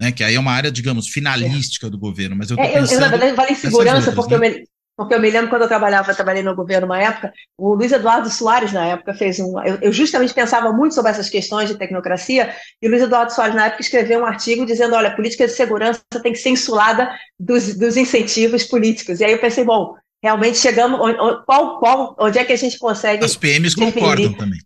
né? 0.00 0.12
Que 0.12 0.24
aí 0.24 0.34
é 0.34 0.40
uma 0.40 0.52
área, 0.52 0.70
digamos, 0.70 1.08
finalística 1.08 1.86
é. 1.86 1.90
do 1.90 1.98
governo, 1.98 2.36
mas 2.36 2.50
eu 2.50 2.56
tô 2.56 2.62
é, 2.62 2.78
eu, 2.78 2.84
eu, 2.84 3.00
na 3.00 3.08
verdade, 3.08 3.34
falei 3.34 3.54
segurança 3.54 4.10
outras, 4.10 4.14
porque 4.14 4.36
né? 4.36 4.48
eu 4.48 4.52
me, 4.52 4.64
porque 4.96 5.14
eu 5.14 5.20
me 5.20 5.30
lembro 5.30 5.50
quando 5.50 5.62
eu 5.62 5.68
trabalhava, 5.68 6.14
trabalhei 6.14 6.42
no 6.42 6.56
governo 6.56 6.86
uma 6.86 6.98
época, 6.98 7.30
o 7.58 7.74
Luiz 7.74 7.92
Eduardo 7.92 8.30
Soares, 8.30 8.72
na 8.72 8.86
época, 8.86 9.12
fez 9.12 9.38
um. 9.38 9.60
Eu, 9.60 9.78
eu, 9.82 9.92
justamente 9.92 10.32
pensava 10.32 10.72
muito 10.72 10.94
sobre 10.94 11.10
essas 11.10 11.28
questões 11.28 11.68
de 11.68 11.76
tecnocracia, 11.76 12.54
e 12.80 12.86
o 12.86 12.90
Luiz 12.90 13.02
Eduardo 13.02 13.32
Soares, 13.32 13.54
na 13.54 13.66
época, 13.66 13.82
escreveu 13.82 14.20
um 14.20 14.26
artigo 14.26 14.64
dizendo: 14.64 14.94
olha, 14.94 15.08
a 15.08 15.14
política 15.14 15.46
de 15.46 15.52
segurança 15.52 16.02
tem 16.22 16.32
que 16.32 16.38
ser 16.38 16.48
insulada 16.48 17.10
dos, 17.38 17.76
dos 17.76 17.98
incentivos 17.98 18.64
políticos. 18.64 19.20
E 19.20 19.24
aí 19.24 19.32
eu 19.32 19.38
pensei, 19.38 19.64
bom, 19.64 19.94
realmente 20.22 20.56
chegamos. 20.56 20.98
Qual, 21.44 21.78
qual, 21.78 22.16
onde 22.18 22.38
é 22.38 22.44
que 22.44 22.54
a 22.54 22.56
gente 22.56 22.78
consegue. 22.78 23.22
As 23.22 23.36
PMs 23.36 23.74
definir? 23.74 23.92
concordam 23.92 24.32
também. 24.32 24.60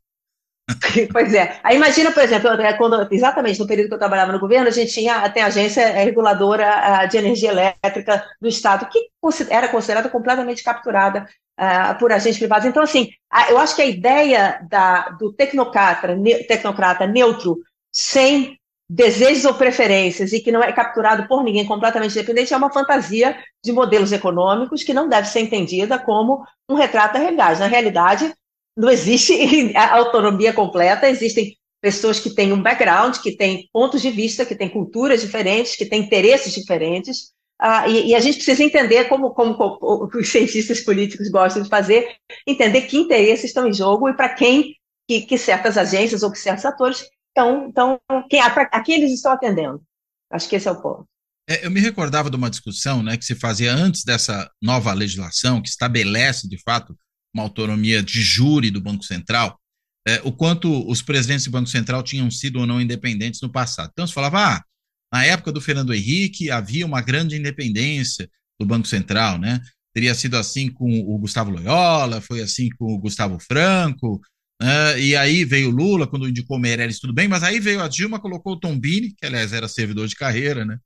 pois 1.12 1.34
é. 1.34 1.58
Aí 1.62 1.76
imagina, 1.76 2.12
por 2.12 2.22
exemplo, 2.22 2.50
é, 2.50 2.72
quando, 2.74 3.08
exatamente 3.10 3.58
no 3.58 3.66
período 3.66 3.88
que 3.88 3.94
eu 3.94 3.98
trabalhava 3.98 4.32
no 4.32 4.40
governo, 4.40 4.68
a 4.68 4.72
gente 4.72 4.92
tinha 4.92 5.28
tem 5.30 5.42
a 5.42 5.46
agência 5.46 5.86
reguladora 5.92 7.06
de 7.06 7.16
energia 7.16 7.50
elétrica 7.50 8.24
do 8.40 8.48
Estado, 8.48 8.88
que 8.90 9.08
era 9.48 9.68
considerada 9.68 10.08
completamente 10.08 10.62
capturada 10.62 11.26
uh, 11.58 11.98
por 11.98 12.12
agentes 12.12 12.38
privados. 12.38 12.66
Então, 12.66 12.82
assim, 12.82 13.10
eu 13.48 13.58
acho 13.58 13.76
que 13.76 13.82
a 13.82 13.86
ideia 13.86 14.60
da, 14.68 15.10
do 15.10 15.32
tecnocrata, 15.32 16.14
ne, 16.14 16.44
tecnocrata 16.44 17.06
neutro, 17.06 17.58
sem 17.92 18.58
desejos 18.88 19.44
ou 19.44 19.54
preferências 19.54 20.32
e 20.32 20.40
que 20.40 20.50
não 20.50 20.60
é 20.60 20.72
capturado 20.72 21.28
por 21.28 21.44
ninguém 21.44 21.64
completamente 21.64 22.10
independente 22.10 22.52
é 22.52 22.56
uma 22.56 22.72
fantasia 22.72 23.38
de 23.64 23.70
modelos 23.70 24.10
econômicos 24.10 24.82
que 24.82 24.92
não 24.92 25.08
deve 25.08 25.28
ser 25.28 25.40
entendida 25.40 25.96
como 25.96 26.44
um 26.68 26.74
retrato 26.74 27.12
da 27.12 27.20
realidade. 27.20 27.60
Na 27.60 27.68
realidade, 27.68 28.34
não 28.80 28.90
existe 28.90 29.32
autonomia 29.76 30.52
completa, 30.52 31.08
existem 31.08 31.56
pessoas 31.80 32.20
que 32.20 32.30
têm 32.30 32.52
um 32.52 32.62
background, 32.62 33.16
que 33.18 33.36
têm 33.36 33.68
pontos 33.72 34.02
de 34.02 34.10
vista, 34.10 34.44
que 34.44 34.54
têm 34.54 34.68
culturas 34.68 35.20
diferentes, 35.20 35.76
que 35.76 35.86
têm 35.86 36.02
interesses 36.02 36.52
diferentes, 36.52 37.32
uh, 37.62 37.88
e, 37.88 38.08
e, 38.08 38.14
a 38.14 38.20
gente 38.20 38.36
precisa 38.36 38.62
entender, 38.62 39.04
como, 39.04 39.30
como, 39.30 39.54
como, 39.54 40.10
os 40.14 40.28
cientistas 40.28 40.80
políticos 40.80 41.30
gostam 41.30 41.62
de 41.62 41.68
fazer, 41.68 42.06
entender 42.46 42.82
que 42.82 42.98
interesses 42.98 43.46
estão 43.46 43.66
em 43.66 43.72
jogo 43.72 44.08
e 44.08 44.14
para 44.14 44.28
quem 44.28 44.74
que, 45.08 45.22
que, 45.22 45.38
certas 45.38 45.78
agências 45.78 46.22
ou 46.22 46.30
que 46.30 46.38
certos 46.38 46.64
atores 46.64 47.06
estão, 47.28 47.68
estão 47.68 48.00
quem, 48.28 48.40
a 48.40 48.82
quem 48.82 48.96
eles 48.96 49.12
estão 49.12 49.32
atendendo. 49.32 49.82
Acho 50.30 50.48
que 50.48 50.56
esse 50.56 50.68
é 50.68 50.70
o 50.70 50.80
ponto. 50.80 51.06
É, 51.48 51.66
eu 51.66 51.70
me 51.70 51.80
recordava 51.80 52.30
de 52.30 52.36
uma 52.36 52.50
discussão 52.50 53.02
né, 53.02 53.16
que 53.16 53.24
se 53.24 53.34
fazia 53.34 53.72
antes 53.72 54.04
dessa 54.04 54.48
nova 54.62 54.92
legislação, 54.92 55.60
que 55.60 55.68
estabelece, 55.68 56.48
de 56.48 56.62
fato, 56.62 56.94
uma 57.34 57.42
autonomia 57.42 58.02
de 58.02 58.20
júri 58.22 58.70
do 58.70 58.80
Banco 58.80 59.04
Central, 59.04 59.58
é, 60.06 60.20
o 60.24 60.32
quanto 60.32 60.88
os 60.88 61.02
presidentes 61.02 61.44
do 61.44 61.50
Banco 61.50 61.68
Central 61.68 62.02
tinham 62.02 62.30
sido 62.30 62.60
ou 62.60 62.66
não 62.66 62.80
independentes 62.80 63.40
no 63.40 63.50
passado. 63.50 63.90
Então, 63.92 64.06
se 64.06 64.14
falava, 64.14 64.56
ah, 64.56 64.64
na 65.12 65.24
época 65.24 65.52
do 65.52 65.60
Fernando 65.60 65.94
Henrique 65.94 66.50
havia 66.50 66.86
uma 66.86 67.02
grande 67.02 67.36
independência 67.36 68.28
do 68.58 68.66
Banco 68.66 68.86
Central, 68.86 69.38
né? 69.38 69.60
Teria 69.92 70.14
sido 70.14 70.36
assim 70.36 70.70
com 70.70 70.88
o 71.00 71.18
Gustavo 71.18 71.50
Loyola, 71.50 72.20
foi 72.20 72.40
assim 72.40 72.68
com 72.78 72.94
o 72.94 72.98
Gustavo 72.98 73.38
Franco, 73.40 74.20
né? 74.60 75.00
e 75.00 75.16
aí 75.16 75.44
veio 75.44 75.70
Lula, 75.70 76.06
quando 76.06 76.28
indicou 76.28 76.58
Meirelles, 76.58 77.00
tudo 77.00 77.12
bem, 77.12 77.26
mas 77.26 77.42
aí 77.42 77.58
veio 77.58 77.82
a 77.82 77.88
Dilma, 77.88 78.20
colocou 78.20 78.52
o 78.52 78.60
Tombini, 78.60 79.12
que 79.12 79.26
aliás 79.26 79.52
era 79.52 79.66
servidor 79.66 80.06
de 80.06 80.14
carreira, 80.14 80.64
né? 80.64 80.78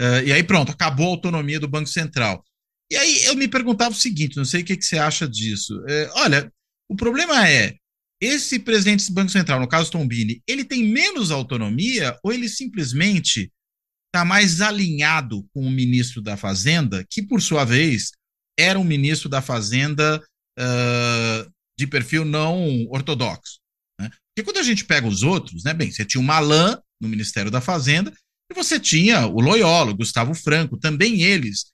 Uh, 0.00 0.22
e 0.26 0.32
aí 0.32 0.42
pronto, 0.42 0.72
acabou 0.72 1.06
a 1.06 1.10
autonomia 1.10 1.58
do 1.58 1.68
Banco 1.68 1.88
Central. 1.88 2.42
E 2.90 2.96
aí 2.96 3.24
eu 3.24 3.34
me 3.34 3.48
perguntava 3.48 3.94
o 3.94 3.98
seguinte, 3.98 4.36
não 4.36 4.44
sei 4.44 4.62
o 4.62 4.64
que, 4.64 4.76
que 4.76 4.84
você 4.84 4.98
acha 4.98 5.28
disso. 5.28 5.82
É, 5.88 6.10
olha, 6.14 6.50
o 6.88 6.96
problema 6.96 7.48
é, 7.48 7.76
esse 8.20 8.58
presidente 8.58 9.06
do 9.06 9.14
Banco 9.14 9.30
Central, 9.30 9.60
no 9.60 9.68
caso 9.68 9.90
Tombini, 9.90 10.42
ele 10.46 10.64
tem 10.64 10.84
menos 10.84 11.30
autonomia 11.30 12.18
ou 12.22 12.32
ele 12.32 12.48
simplesmente 12.48 13.52
está 14.08 14.24
mais 14.24 14.60
alinhado 14.60 15.46
com 15.52 15.60
o 15.60 15.70
ministro 15.70 16.20
da 16.22 16.36
Fazenda, 16.36 17.06
que 17.08 17.22
por 17.22 17.40
sua 17.40 17.64
vez 17.64 18.10
era 18.58 18.78
um 18.78 18.84
ministro 18.84 19.28
da 19.28 19.40
Fazenda 19.40 20.20
uh, 20.58 21.52
de 21.78 21.86
perfil 21.86 22.24
não 22.24 22.86
ortodoxo. 22.90 23.60
Né? 24.00 24.10
Porque 24.10 24.44
quando 24.44 24.58
a 24.58 24.62
gente 24.62 24.84
pega 24.84 25.06
os 25.06 25.22
outros, 25.22 25.62
né, 25.62 25.72
bem, 25.72 25.90
você 25.90 26.04
tinha 26.04 26.20
o 26.20 26.24
Malan 26.24 26.80
no 27.00 27.08
Ministério 27.08 27.50
da 27.50 27.60
Fazenda 27.60 28.12
e 28.50 28.54
você 28.54 28.80
tinha 28.80 29.26
o 29.26 29.40
Loyola, 29.40 29.92
o 29.92 29.96
Gustavo 29.96 30.34
Franco, 30.34 30.78
também 30.78 31.22
eles 31.22 31.66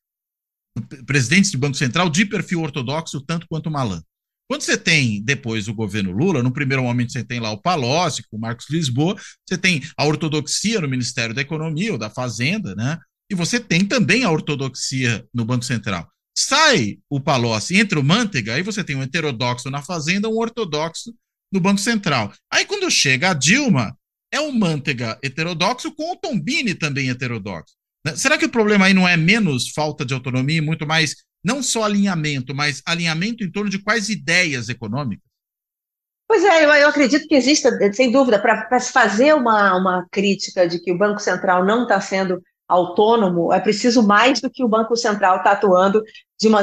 presidentes 1.06 1.50
do 1.50 1.58
Banco 1.58 1.76
Central 1.76 2.10
de 2.10 2.24
perfil 2.24 2.62
ortodoxo, 2.62 3.20
tanto 3.20 3.46
quanto 3.48 3.70
Malan. 3.70 4.02
Quando 4.48 4.62
você 4.62 4.76
tem 4.76 5.22
depois 5.22 5.68
o 5.68 5.74
governo 5.74 6.12
Lula, 6.12 6.42
no 6.42 6.52
primeiro 6.52 6.82
momento 6.82 7.12
você 7.12 7.24
tem 7.24 7.40
lá 7.40 7.50
o 7.50 7.60
Palocci, 7.60 8.24
com 8.28 8.36
o 8.36 8.40
Marcos 8.40 8.68
Lisboa, 8.68 9.16
você 9.48 9.56
tem 9.56 9.82
a 9.96 10.04
ortodoxia 10.04 10.80
no 10.80 10.88
Ministério 10.88 11.34
da 11.34 11.40
Economia 11.40 11.92
ou 11.92 11.98
da 11.98 12.10
Fazenda, 12.10 12.74
né? 12.74 12.98
E 13.30 13.34
você 13.34 13.58
tem 13.58 13.86
também 13.86 14.24
a 14.24 14.30
ortodoxia 14.30 15.26
no 15.32 15.44
Banco 15.46 15.64
Central. 15.64 16.06
Sai 16.36 16.98
o 17.08 17.20
Palocci, 17.20 17.76
entra 17.76 17.98
o 17.98 18.04
Manteiga, 18.04 18.54
aí 18.54 18.62
você 18.62 18.84
tem 18.84 18.96
um 18.96 19.02
heterodoxo 19.02 19.70
na 19.70 19.80
Fazenda, 19.80 20.28
um 20.28 20.36
ortodoxo 20.36 21.14
no 21.50 21.60
Banco 21.60 21.80
Central. 21.80 22.32
Aí 22.52 22.66
quando 22.66 22.90
chega 22.90 23.30
a 23.30 23.34
Dilma, 23.34 23.96
é 24.30 24.40
o 24.40 24.52
Manteiga 24.52 25.18
heterodoxo 25.22 25.94
com 25.94 26.12
o 26.12 26.16
Tombini 26.16 26.74
também 26.74 27.08
heterodoxo. 27.08 27.74
Né? 28.04 28.14
Será 28.16 28.37
que 28.37 28.44
o 28.44 28.50
problema 28.50 28.87
aí 28.87 28.94
não 28.94 29.08
é 29.08 29.16
menos 29.16 29.70
falta 29.70 30.04
de 30.04 30.12
autonomia, 30.12 30.62
muito 30.62 30.87
mais, 30.87 31.16
não 31.42 31.62
só 31.62 31.84
alinhamento, 31.84 32.54
mas 32.54 32.82
alinhamento 32.87 33.42
em 33.42 33.50
torno 33.50 33.70
de 33.70 33.78
quais 33.78 34.08
ideias 34.08 34.68
econômicas? 34.68 35.25
Pois 36.26 36.42
é, 36.42 36.64
eu, 36.64 36.70
eu 36.70 36.88
acredito 36.88 37.28
que 37.28 37.34
exista, 37.34 37.70
sem 37.92 38.11
dúvida, 38.11 38.40
para 38.40 38.80
se 38.80 38.92
fazer 38.92 39.34
uma, 39.34 39.76
uma 39.76 40.06
crítica 40.11 40.66
de 40.66 40.80
que 40.80 40.90
o 40.90 40.99
Banco 40.99 41.20
Central 41.20 41.64
não 41.64 41.82
está 41.82 42.00
sendo 42.00 42.42
autônomo, 42.68 43.52
é 43.52 43.61
preciso 43.61 44.06
mais 44.06 44.40
do 44.40 44.50
que 44.50 44.64
o 44.64 44.68
Banco 44.68 44.97
Central 44.97 45.38
está 45.38 45.52
atuando 45.52 46.02
de 46.40 46.49
uma. 46.49 46.61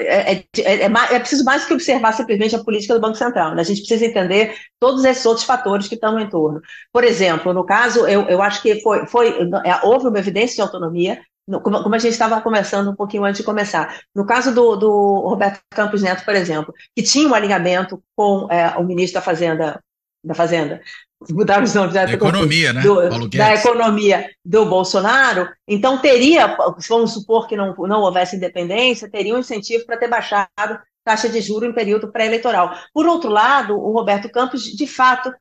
é, 0.00 0.32
é, 0.32 0.44
é, 0.58 0.84
é, 0.84 1.18
preciso 1.18 1.44
mais 1.44 1.62
do 1.62 1.68
que 1.68 1.74
observar 1.74 2.12
simplesmente 2.12 2.54
a 2.54 2.62
política 2.62 2.94
do 2.94 3.00
Banco 3.00 3.16
Central. 3.16 3.54
Né? 3.54 3.62
A 3.62 3.64
gente 3.64 3.80
precisa 3.80 4.06
entender 4.06 4.54
todos 4.78 5.04
esses 5.04 5.24
outros 5.24 5.44
fatores 5.44 5.88
que 5.88 5.94
estão 5.94 6.12
no 6.12 6.20
entorno. 6.20 6.60
Por 6.92 7.04
exemplo, 7.04 7.52
no 7.52 7.64
caso, 7.64 8.06
eu, 8.06 8.22
eu 8.28 8.42
acho 8.42 8.62
que 8.62 8.80
foi, 8.80 9.06
foi, 9.06 9.36
houve 9.82 10.08
uma 10.08 10.18
evidência 10.18 10.56
de 10.56 10.62
autonomia, 10.62 11.20
como, 11.62 11.82
como 11.82 11.94
a 11.94 11.98
gente 11.98 12.12
estava 12.12 12.40
conversando 12.40 12.90
um 12.90 12.96
pouquinho 12.96 13.24
antes 13.24 13.40
de 13.40 13.46
começar. 13.46 14.00
No 14.14 14.26
caso 14.26 14.54
do, 14.54 14.76
do 14.76 15.28
Roberto 15.28 15.60
Campos 15.70 16.02
Neto, 16.02 16.24
por 16.24 16.34
exemplo, 16.34 16.72
que 16.94 17.02
tinha 17.02 17.28
um 17.28 17.34
alinhamento 17.34 18.02
com 18.14 18.46
o 18.78 18.84
ministro 18.84 19.14
da 19.14 19.22
Fazenda, 19.22 19.82
da 20.22 20.34
Fazenda, 20.34 20.80
mudar 21.28 21.62
os 21.62 21.74
nomes 21.74 21.94
da 21.94 22.04
economia, 22.04 22.72
né? 22.72 22.80
Do, 22.80 23.28
da 23.28 23.54
economia 23.54 24.30
do 24.44 24.64
Bolsonaro, 24.66 25.48
então 25.68 25.98
teria, 25.98 26.56
vamos 26.88 27.12
supor 27.12 27.46
que 27.46 27.56
não, 27.56 27.74
não 27.74 28.00
houvesse 28.00 28.36
independência, 28.36 29.10
teria 29.10 29.34
um 29.34 29.38
incentivo 29.38 29.84
para 29.84 29.98
ter 29.98 30.08
baixado 30.08 30.80
taxa 31.04 31.28
de 31.28 31.40
juro 31.40 31.66
em 31.66 31.72
período 31.72 32.10
pré-eleitoral. 32.10 32.74
Por 32.92 33.06
outro 33.06 33.30
lado, 33.30 33.74
o 33.74 33.92
Roberto 33.92 34.30
Campos, 34.30 34.62
de 34.62 34.86
fato, 34.86 35.32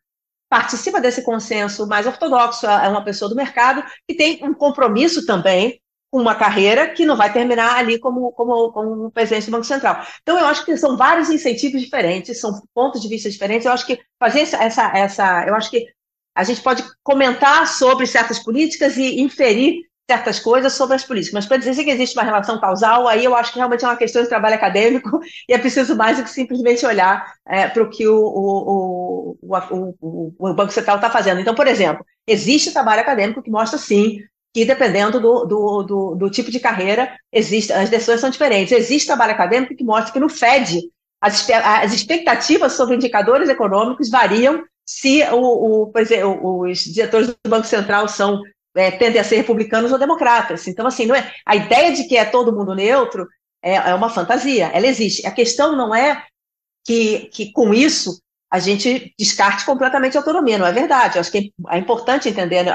participa 0.49 0.99
desse 0.99 1.23
consenso 1.23 1.87
mais 1.87 2.07
ortodoxo, 2.07 2.65
é 2.65 2.89
uma 2.89 3.03
pessoa 3.03 3.29
do 3.29 3.35
mercado 3.35 3.83
que 4.07 4.15
tem 4.15 4.39
um 4.43 4.53
compromisso 4.53 5.25
também 5.25 5.79
uma 6.11 6.35
carreira 6.35 6.89
que 6.89 7.05
não 7.05 7.15
vai 7.15 7.31
terminar 7.31 7.75
ali 7.75 7.99
como, 7.99 8.31
como, 8.31 8.71
como 8.71 9.11
presidente 9.11 9.45
do 9.45 9.51
Banco 9.51 9.65
Central. 9.65 10.03
Então, 10.21 10.37
eu 10.37 10.47
acho 10.47 10.65
que 10.65 10.75
são 10.75 10.97
vários 10.97 11.29
incentivos 11.29 11.81
diferentes, 11.81 12.39
são 12.39 12.61
pontos 12.73 13.01
de 13.01 13.07
vista 13.07 13.29
diferentes. 13.29 13.65
Eu 13.65 13.71
acho 13.71 13.85
que 13.85 13.99
fazer 14.19 14.41
essa, 14.41 14.97
essa, 14.97 15.45
eu 15.47 15.55
acho 15.55 15.69
que 15.69 15.85
a 16.35 16.43
gente 16.43 16.61
pode 16.61 16.83
comentar 17.03 17.67
sobre 17.67 18.07
certas 18.07 18.39
políticas 18.39 18.97
e 18.97 19.21
inferir 19.21 19.89
certas 20.09 20.39
coisas 20.39 20.73
sobre 20.73 20.95
as 20.95 21.03
políticas, 21.03 21.35
mas 21.35 21.45
para 21.45 21.57
dizer 21.57 21.83
que 21.83 21.91
existe 21.91 22.17
uma 22.17 22.23
relação 22.23 22.59
causal, 22.59 23.07
aí 23.07 23.23
eu 23.23 23.35
acho 23.35 23.51
que 23.51 23.59
realmente 23.59 23.85
é 23.85 23.87
uma 23.87 23.95
questão 23.95 24.23
de 24.23 24.29
trabalho 24.29 24.55
acadêmico 24.55 25.19
e 25.47 25.53
é 25.53 25.57
preciso 25.59 25.95
mais 25.95 26.17
do 26.17 26.23
que 26.23 26.31
simplesmente 26.31 26.83
olhar 26.83 27.35
é, 27.47 27.67
para 27.67 27.83
o 27.83 27.89
que 27.89 28.07
o, 28.07 28.17
o, 28.17 29.37
o, 29.41 30.33
o, 30.39 30.53
Banco 30.55 30.73
Central 30.73 30.95
está 30.95 31.11
fazendo. 31.11 31.39
Então, 31.39 31.53
por 31.53 31.67
exemplo, 31.67 32.03
existe 32.25 32.73
trabalho 32.73 33.01
acadêmico 33.01 33.43
que 33.43 33.51
mostra, 33.51 33.77
sim, 33.77 34.23
que 34.53 34.65
dependendo 34.65 35.19
do, 35.19 35.45
do, 35.45 35.83
do, 35.83 36.15
do, 36.15 36.29
tipo 36.29 36.49
de 36.49 36.59
carreira, 36.59 37.15
existe, 37.31 37.71
as 37.71 37.89
decisões 37.89 38.19
são 38.19 38.29
diferentes. 38.29 38.71
Existe 38.71 39.07
trabalho 39.07 39.33
acadêmico 39.33 39.75
que 39.75 39.83
mostra 39.83 40.11
que 40.11 40.19
no 40.19 40.29
FED 40.29 40.89
as, 41.21 41.47
as 41.49 41.93
expectativas 41.93 42.73
sobre 42.73 42.95
indicadores 42.95 43.49
econômicos 43.49 44.09
variam 44.09 44.63
se 44.85 45.23
o, 45.31 45.91
o, 45.91 45.99
exemplo, 45.99 46.61
os 46.61 46.79
diretores 46.79 47.27
do 47.27 47.49
Banco 47.49 47.67
Central 47.67 48.07
são 48.07 48.41
é, 48.75 48.91
tendem 48.91 49.19
a 49.19 49.23
ser 49.23 49.35
republicanos 49.37 49.91
ou 49.91 49.99
democratas. 49.99 50.67
Então, 50.67 50.87
assim, 50.87 51.05
não 51.05 51.15
é 51.15 51.31
a 51.45 51.55
ideia 51.55 51.91
de 51.93 52.05
que 52.05 52.17
é 52.17 52.25
todo 52.25 52.55
mundo 52.55 52.73
neutro 52.73 53.27
é, 53.61 53.75
é 53.75 53.93
uma 53.93 54.09
fantasia. 54.09 54.67
Ela 54.73 54.87
existe. 54.87 55.25
A 55.27 55.31
questão 55.31 55.75
não 55.75 55.93
é 55.93 56.23
que, 56.85 57.29
que 57.31 57.51
com 57.51 57.73
isso 57.73 58.19
a 58.51 58.57
gente 58.57 59.13
descarte 59.17 59.65
completamente 59.65 60.17
a 60.17 60.21
autonomia, 60.21 60.57
não 60.57 60.65
é 60.65 60.71
verdade. 60.71 61.17
Eu 61.17 61.21
acho 61.21 61.31
que 61.31 61.53
é 61.69 61.77
importante 61.77 62.27
entender, 62.27 62.63
né? 62.63 62.71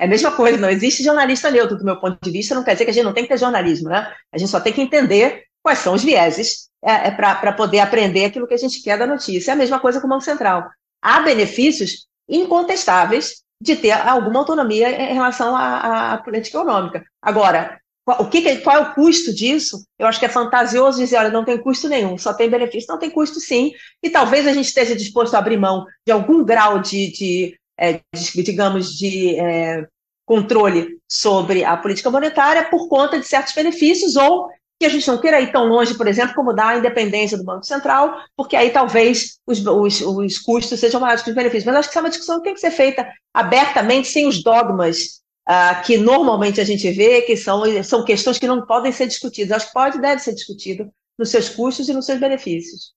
é 0.00 0.04
a 0.04 0.08
mesma 0.08 0.32
coisa, 0.32 0.56
não 0.56 0.70
existe 0.70 1.02
jornalista 1.04 1.50
neutro, 1.50 1.76
do 1.76 1.84
meu 1.84 2.00
ponto 2.00 2.18
de 2.22 2.30
vista, 2.30 2.54
não 2.54 2.64
quer 2.64 2.72
dizer 2.72 2.84
que 2.84 2.90
a 2.90 2.94
gente 2.94 3.04
não 3.04 3.12
tem 3.12 3.24
que 3.24 3.28
ter 3.28 3.38
jornalismo, 3.38 3.90
né? 3.90 4.10
A 4.32 4.38
gente 4.38 4.50
só 4.50 4.58
tem 4.58 4.72
que 4.72 4.80
entender 4.80 5.44
quais 5.62 5.80
são 5.80 5.94
os 5.94 6.02
vieses 6.02 6.68
é, 6.82 7.08
é 7.08 7.10
para 7.10 7.52
poder 7.52 7.80
aprender 7.80 8.24
aquilo 8.24 8.46
que 8.46 8.54
a 8.54 8.58
gente 8.58 8.82
quer 8.82 8.98
da 8.98 9.06
notícia. 9.06 9.50
É 9.50 9.54
a 9.54 9.56
mesma 9.56 9.78
coisa 9.78 10.00
com 10.00 10.06
o 10.06 10.10
Banco 10.10 10.24
Central. 10.24 10.68
Há 11.02 11.20
benefícios 11.20 12.06
incontestáveis 12.28 13.42
de 13.60 13.76
ter 13.76 13.92
alguma 13.92 14.40
autonomia 14.40 14.90
em 14.90 15.14
relação 15.14 15.54
à, 15.54 16.14
à 16.14 16.18
política 16.18 16.58
econômica. 16.58 17.04
Agora, 17.20 17.80
o 18.06 18.26
que, 18.26 18.56
qual 18.58 18.76
é 18.76 18.80
o 18.80 18.94
custo 18.94 19.32
disso? 19.32 19.84
Eu 19.98 20.06
acho 20.06 20.18
que 20.18 20.26
é 20.26 20.28
fantasioso 20.28 20.98
dizer, 20.98 21.16
olha, 21.16 21.30
não 21.30 21.44
tem 21.44 21.56
custo 21.58 21.88
nenhum, 21.88 22.18
só 22.18 22.34
tem 22.34 22.50
benefício. 22.50 22.88
Não 22.88 22.98
tem 22.98 23.10
custo 23.10 23.38
sim, 23.38 23.72
e 24.02 24.10
talvez 24.10 24.46
a 24.46 24.52
gente 24.52 24.66
esteja 24.66 24.96
disposto 24.96 25.34
a 25.34 25.38
abrir 25.38 25.56
mão 25.56 25.86
de 26.04 26.12
algum 26.12 26.44
grau 26.44 26.80
de, 26.80 27.12
de, 27.12 27.56
é, 27.78 28.00
de 28.14 28.42
digamos, 28.42 28.96
de 28.96 29.36
é, 29.36 29.86
controle 30.26 30.98
sobre 31.08 31.64
a 31.64 31.76
política 31.76 32.10
monetária 32.10 32.68
por 32.68 32.88
conta 32.88 33.20
de 33.20 33.26
certos 33.26 33.54
benefícios, 33.54 34.16
ou 34.16 34.48
que 34.80 34.86
a 34.86 34.88
gente 34.88 35.06
não 35.06 35.18
queira 35.18 35.40
ir 35.40 35.52
tão 35.52 35.66
longe, 35.66 35.94
por 35.94 36.08
exemplo, 36.08 36.34
como 36.34 36.52
dar 36.52 36.70
a 36.70 36.78
independência 36.78 37.38
do 37.38 37.44
Banco 37.44 37.64
Central, 37.64 38.16
porque 38.36 38.56
aí 38.56 38.70
talvez 38.70 39.38
os, 39.46 39.64
os, 39.64 40.00
os 40.00 40.38
custos 40.40 40.80
sejam 40.80 41.00
maiores 41.00 41.22
que 41.22 41.30
os 41.30 41.36
benefícios. 41.36 41.66
Mas 41.66 41.76
acho 41.76 41.88
que 41.88 41.92
essa 41.92 42.00
é 42.00 42.02
uma 42.02 42.10
discussão 42.10 42.38
que 42.38 42.44
tem 42.44 42.54
que 42.54 42.60
ser 42.60 42.72
feita 42.72 43.08
abertamente, 43.32 44.08
sem 44.08 44.26
os 44.26 44.42
dogmas 44.42 45.21
uh, 45.48 45.84
que 45.84 45.96
normalmente 45.96 46.60
a 46.60 46.64
gente 46.64 46.90
vê, 46.90 47.22
que 47.22 47.36
são, 47.36 47.62
são 47.82 48.04
questões 48.04 48.38
que 48.38 48.46
não 48.46 48.66
podem 48.66 48.92
ser 48.92 49.06
discutidas. 49.06 49.52
Acho 49.52 49.66
que 49.68 49.72
pode 49.72 49.98
e 49.98 50.00
deve 50.00 50.20
ser 50.20 50.34
discutido 50.34 50.90
nos 51.18 51.30
seus 51.30 51.48
custos 51.48 51.88
e 51.88 51.92
nos 51.92 52.06
seus 52.06 52.20
benefícios. 52.20 52.92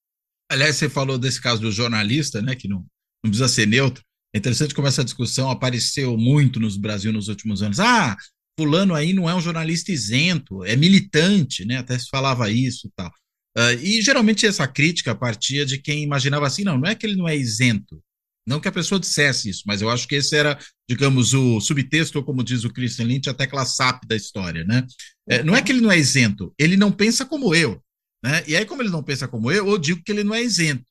Aliás, 0.49 0.75
você 0.75 0.89
falou 0.89 1.17
desse 1.17 1.41
caso 1.41 1.61
do 1.61 1.71
jornalista, 1.71 2.41
né, 2.41 2.55
que 2.55 2.67
não, 2.67 2.85
não 3.23 3.31
precisa 3.31 3.47
ser 3.47 3.67
neutro. 3.67 4.03
É 4.33 4.37
interessante 4.37 4.75
como 4.75 4.87
essa 4.87 5.03
discussão 5.03 5.49
apareceu 5.49 6.17
muito 6.17 6.59
no 6.59 6.69
Brasil 6.79 7.11
nos 7.11 7.29
últimos 7.29 7.61
anos. 7.61 7.79
Ah, 7.79 8.15
fulano 8.59 8.93
aí 8.93 9.13
não 9.13 9.29
é 9.29 9.35
um 9.35 9.41
jornalista 9.41 9.91
isento, 9.91 10.63
é 10.63 10.75
militante, 10.75 11.65
né? 11.65 11.77
Até 11.77 11.97
se 11.97 12.09
falava 12.09 12.49
isso 12.49 12.87
e 12.87 12.91
tal. 12.95 13.11
Uh, 13.57 13.79
e 13.81 14.01
geralmente 14.01 14.45
essa 14.45 14.67
crítica 14.67 15.15
partia 15.15 15.65
de 15.65 15.77
quem 15.77 16.03
imaginava 16.03 16.45
assim, 16.45 16.63
não, 16.63 16.77
não 16.77 16.89
é 16.89 16.95
que 16.95 17.05
ele 17.05 17.15
não 17.15 17.27
é 17.27 17.35
isento, 17.35 18.01
não 18.45 18.59
que 18.59 18.67
a 18.67 18.71
pessoa 18.71 18.99
dissesse 18.99 19.49
isso, 19.49 19.63
mas 19.65 19.81
eu 19.81 19.89
acho 19.89 20.07
que 20.07 20.15
esse 20.15 20.35
era, 20.35 20.57
digamos, 20.87 21.33
o 21.33 21.59
subtexto, 21.59 22.19
ou 22.19 22.23
como 22.23 22.43
diz 22.43 22.63
o 22.63 22.69
Christian 22.71 23.05
Lynch, 23.05 23.29
a 23.29 23.33
tecla 23.33 23.65
SAP 23.65 24.03
da 24.05 24.15
história, 24.15 24.63
né? 24.63 24.85
É, 25.27 25.41
não 25.43 25.55
é 25.55 25.61
que 25.61 25.71
ele 25.71 25.81
não 25.81 25.91
é 25.91 25.97
isento, 25.97 26.53
ele 26.59 26.77
não 26.77 26.91
pensa 26.91 27.25
como 27.25 27.55
eu, 27.55 27.81
né? 28.23 28.43
E 28.47 28.55
aí, 28.55 28.65
como 28.65 28.81
ele 28.81 28.89
não 28.89 29.03
pensa 29.03 29.27
como 29.27 29.51
eu, 29.51 29.67
eu 29.67 29.77
digo 29.77 30.01
que 30.03 30.11
ele 30.11 30.23
não 30.23 30.35
é 30.35 30.43
isento, 30.43 30.83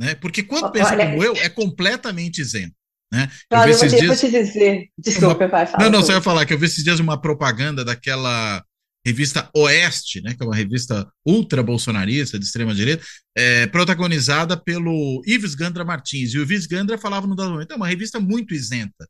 né? 0.00 0.14
Porque 0.16 0.42
quando 0.42 0.72
pensa 0.72 0.92
Olha... 0.92 1.10
como 1.10 1.22
eu, 1.22 1.34
é 1.36 1.48
completamente 1.48 2.40
isento. 2.40 2.74
Né? 3.12 3.30
Claro, 3.48 3.70
eu, 3.70 3.74
eu, 3.74 3.78
vou 3.78 3.88
te, 3.88 3.96
dias... 3.96 4.06
vou 4.06 4.16
te 4.16 4.30
dizer. 4.36 4.88
Desculpa, 4.98 5.44
uma... 5.44 5.48
vai 5.48 5.66
falar. 5.66 5.84
Não, 5.84 5.90
não, 5.90 6.02
você 6.02 6.12
vai 6.12 6.20
falar 6.20 6.44
que 6.44 6.52
eu 6.52 6.58
vi 6.58 6.66
esses 6.66 6.82
dias 6.82 6.98
uma 6.98 7.20
propaganda 7.20 7.84
daquela 7.84 8.64
revista 9.06 9.48
Oeste, 9.54 10.20
né, 10.20 10.34
que 10.34 10.42
é 10.42 10.46
uma 10.46 10.56
revista 10.56 11.08
ultra-bolsonarista, 11.24 12.40
de 12.40 12.44
extrema-direita, 12.44 13.04
é, 13.36 13.66
protagonizada 13.68 14.56
pelo 14.56 15.22
Ives 15.24 15.54
Gandra 15.54 15.84
Martins. 15.84 16.34
E 16.34 16.38
o 16.38 16.42
Ives 16.42 16.66
Gandra 16.66 16.98
falava 16.98 17.24
no 17.24 17.36
dado 17.36 17.52
momento, 17.52 17.70
é 17.70 17.76
uma 17.76 17.86
revista 17.86 18.18
muito 18.18 18.52
isenta. 18.52 19.08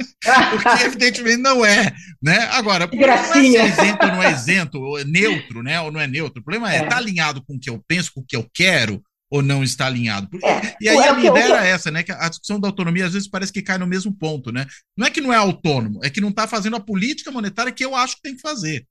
Porque 0.62 0.84
evidentemente 0.84 1.36
não 1.36 1.64
é, 1.64 1.94
né? 2.22 2.38
Agora, 2.52 2.86
o 2.86 2.88
problema 2.88 3.16
não 3.16 3.34
é 3.34 3.42
se 3.42 3.56
é 3.56 3.66
isento 3.66 4.04
ou 4.04 4.12
não 4.12 4.22
é 4.22 4.32
isento, 4.32 4.78
ou 4.78 4.98
é 4.98 5.04
neutro, 5.04 5.62
né? 5.62 5.80
Ou 5.80 5.92
não 5.92 6.00
é 6.00 6.06
neutro. 6.06 6.40
O 6.40 6.44
problema 6.44 6.72
é, 6.72 6.78
é. 6.78 6.86
tá 6.86 6.96
alinhado 6.96 7.42
com 7.44 7.56
o 7.56 7.60
que 7.60 7.68
eu 7.68 7.82
penso, 7.86 8.12
com 8.14 8.20
o 8.20 8.24
que 8.26 8.36
eu 8.36 8.48
quero, 8.54 9.02
ou 9.30 9.42
não 9.42 9.62
está 9.62 9.86
alinhado. 9.86 10.28
É. 10.44 10.76
E 10.80 10.88
aí 10.88 10.98
a 10.98 11.14
minha 11.14 11.30
ideia 11.30 11.44
era 11.44 11.66
essa, 11.66 11.90
né? 11.90 12.02
Que 12.02 12.12
a 12.12 12.28
discussão 12.28 12.60
da 12.60 12.68
autonomia 12.68 13.06
às 13.06 13.12
vezes 13.12 13.28
parece 13.28 13.52
que 13.52 13.62
cai 13.62 13.78
no 13.78 13.86
mesmo 13.86 14.12
ponto, 14.12 14.52
né? 14.52 14.66
Não 14.96 15.06
é 15.06 15.10
que 15.10 15.20
não 15.20 15.32
é 15.32 15.36
autônomo, 15.36 16.00
é 16.02 16.10
que 16.10 16.20
não 16.20 16.30
está 16.30 16.46
fazendo 16.46 16.76
a 16.76 16.80
política 16.80 17.30
monetária 17.30 17.72
que 17.72 17.84
eu 17.84 17.94
acho 17.94 18.16
que 18.16 18.22
tem 18.22 18.34
que 18.34 18.42
fazer. 18.42 18.86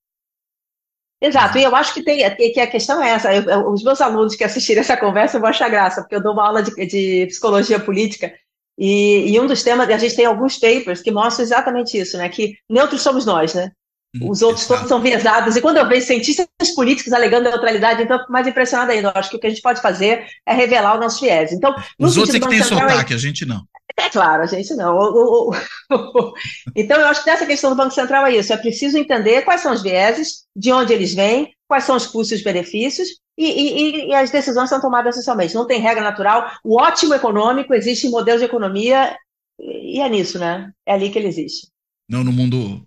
Exato, 1.22 1.58
e 1.58 1.64
eu 1.64 1.76
acho 1.76 1.94
que, 1.94 2.04
tem, 2.04 2.36
que 2.54 2.60
a 2.60 2.68
questão 2.68 3.02
é 3.02 3.10
essa. 3.10 3.34
Eu, 3.34 3.72
os 3.72 3.84
meus 3.84 4.02
alunos 4.02 4.36
que 4.36 4.44
assistirem 4.44 4.82
essa 4.82 4.98
conversa 4.98 5.40
vão 5.40 5.50
achar 5.50 5.70
graça, 5.70 6.02
porque 6.02 6.16
eu 6.16 6.22
dou 6.22 6.34
uma 6.34 6.46
aula 6.46 6.62
de, 6.62 6.72
de 6.86 7.26
psicologia 7.28 7.80
política, 7.80 8.34
e, 8.78 9.32
e, 9.32 9.40
um 9.40 9.48
dos 9.48 9.64
temas, 9.64 9.90
a 9.90 9.98
gente 9.98 10.16
tem 10.16 10.26
alguns 10.26 10.58
papers 10.58 11.02
que 11.02 11.12
mostram 11.12 11.44
exatamente 11.44 11.98
isso, 11.98 12.18
né? 12.18 12.28
Que 12.28 12.58
neutros 12.70 13.02
somos 13.02 13.26
nós, 13.26 13.54
né? 13.54 13.72
Hum, 14.14 14.30
Os 14.30 14.42
outros 14.42 14.68
todos 14.68 14.88
são 14.88 15.02
viesados. 15.02 15.56
E 15.56 15.62
quando 15.62 15.78
eu 15.78 15.88
vejo 15.88 16.06
cientistas 16.06 16.48
políticos 16.76 17.14
alegando 17.14 17.50
neutralidade, 17.50 18.04
então 18.04 18.18
eu 18.18 18.22
fico 18.22 18.32
mais 18.34 18.46
impressionada 18.46 18.92
ainda. 18.92 19.10
Eu 19.10 19.14
acho 19.16 19.30
que 19.30 19.38
o 19.38 19.40
que 19.40 19.48
a 19.48 19.50
gente 19.50 19.62
pode 19.62 19.82
fazer 19.82 20.26
é 20.46 20.54
revelar 20.54 20.98
o 20.98 21.00
nosso 21.00 21.22
viés. 21.22 21.54
Então, 21.54 21.74
Os 21.98 22.18
outros 22.18 22.36
é 22.36 22.40
que 22.40 22.48
têm 22.50 22.62
sotaque, 22.62 23.14
é... 23.14 23.16
a 23.16 23.20
gente 23.20 23.46
não. 23.46 23.62
É 23.98 24.10
claro, 24.10 24.44
a 24.44 24.46
gente 24.46 24.74
não. 24.76 25.50
Então, 26.76 27.00
eu 27.00 27.08
acho 27.08 27.24
que 27.24 27.30
nessa 27.30 27.46
questão 27.46 27.70
do 27.70 27.76
Banco 27.76 27.94
Central 27.94 28.26
é 28.26 28.36
isso. 28.36 28.52
É 28.52 28.58
preciso 28.58 28.98
entender 28.98 29.44
quais 29.44 29.62
são 29.62 29.74
os 29.74 29.82
vieses, 29.82 30.46
de 30.56 30.72
onde 30.72 30.92
eles 30.92 31.14
vêm, 31.14 31.54
quais 31.68 31.86
são 31.86 31.96
os 31.96 32.06
custos 32.08 32.42
e 32.42 32.44
benefícios, 32.44 33.08
e, 33.38 33.46
e, 33.46 34.08
e, 34.08 34.14
as 34.14 34.32
decisões 34.32 34.70
são 34.70 34.82
tomadas 34.82 35.16
socialmente. 35.16 35.56
Não 35.56 35.68
tem 35.68 35.80
regra 35.80 36.04
natural. 36.04 36.52
O 36.64 36.80
ótimo 36.80 37.14
econômico 37.14 37.74
existe 37.74 38.08
em 38.08 38.12
modelo 38.12 38.40
de 38.40 38.46
economia, 38.46 39.16
e 39.60 40.00
é 40.02 40.10
nisso, 40.10 40.40
né? 40.40 40.72
É 40.86 40.94
ali 40.94 41.10
que 41.10 41.20
ele 41.20 41.28
existe. 41.28 41.68
Não 42.10 42.24
no 42.24 42.32
mundo 42.32 42.86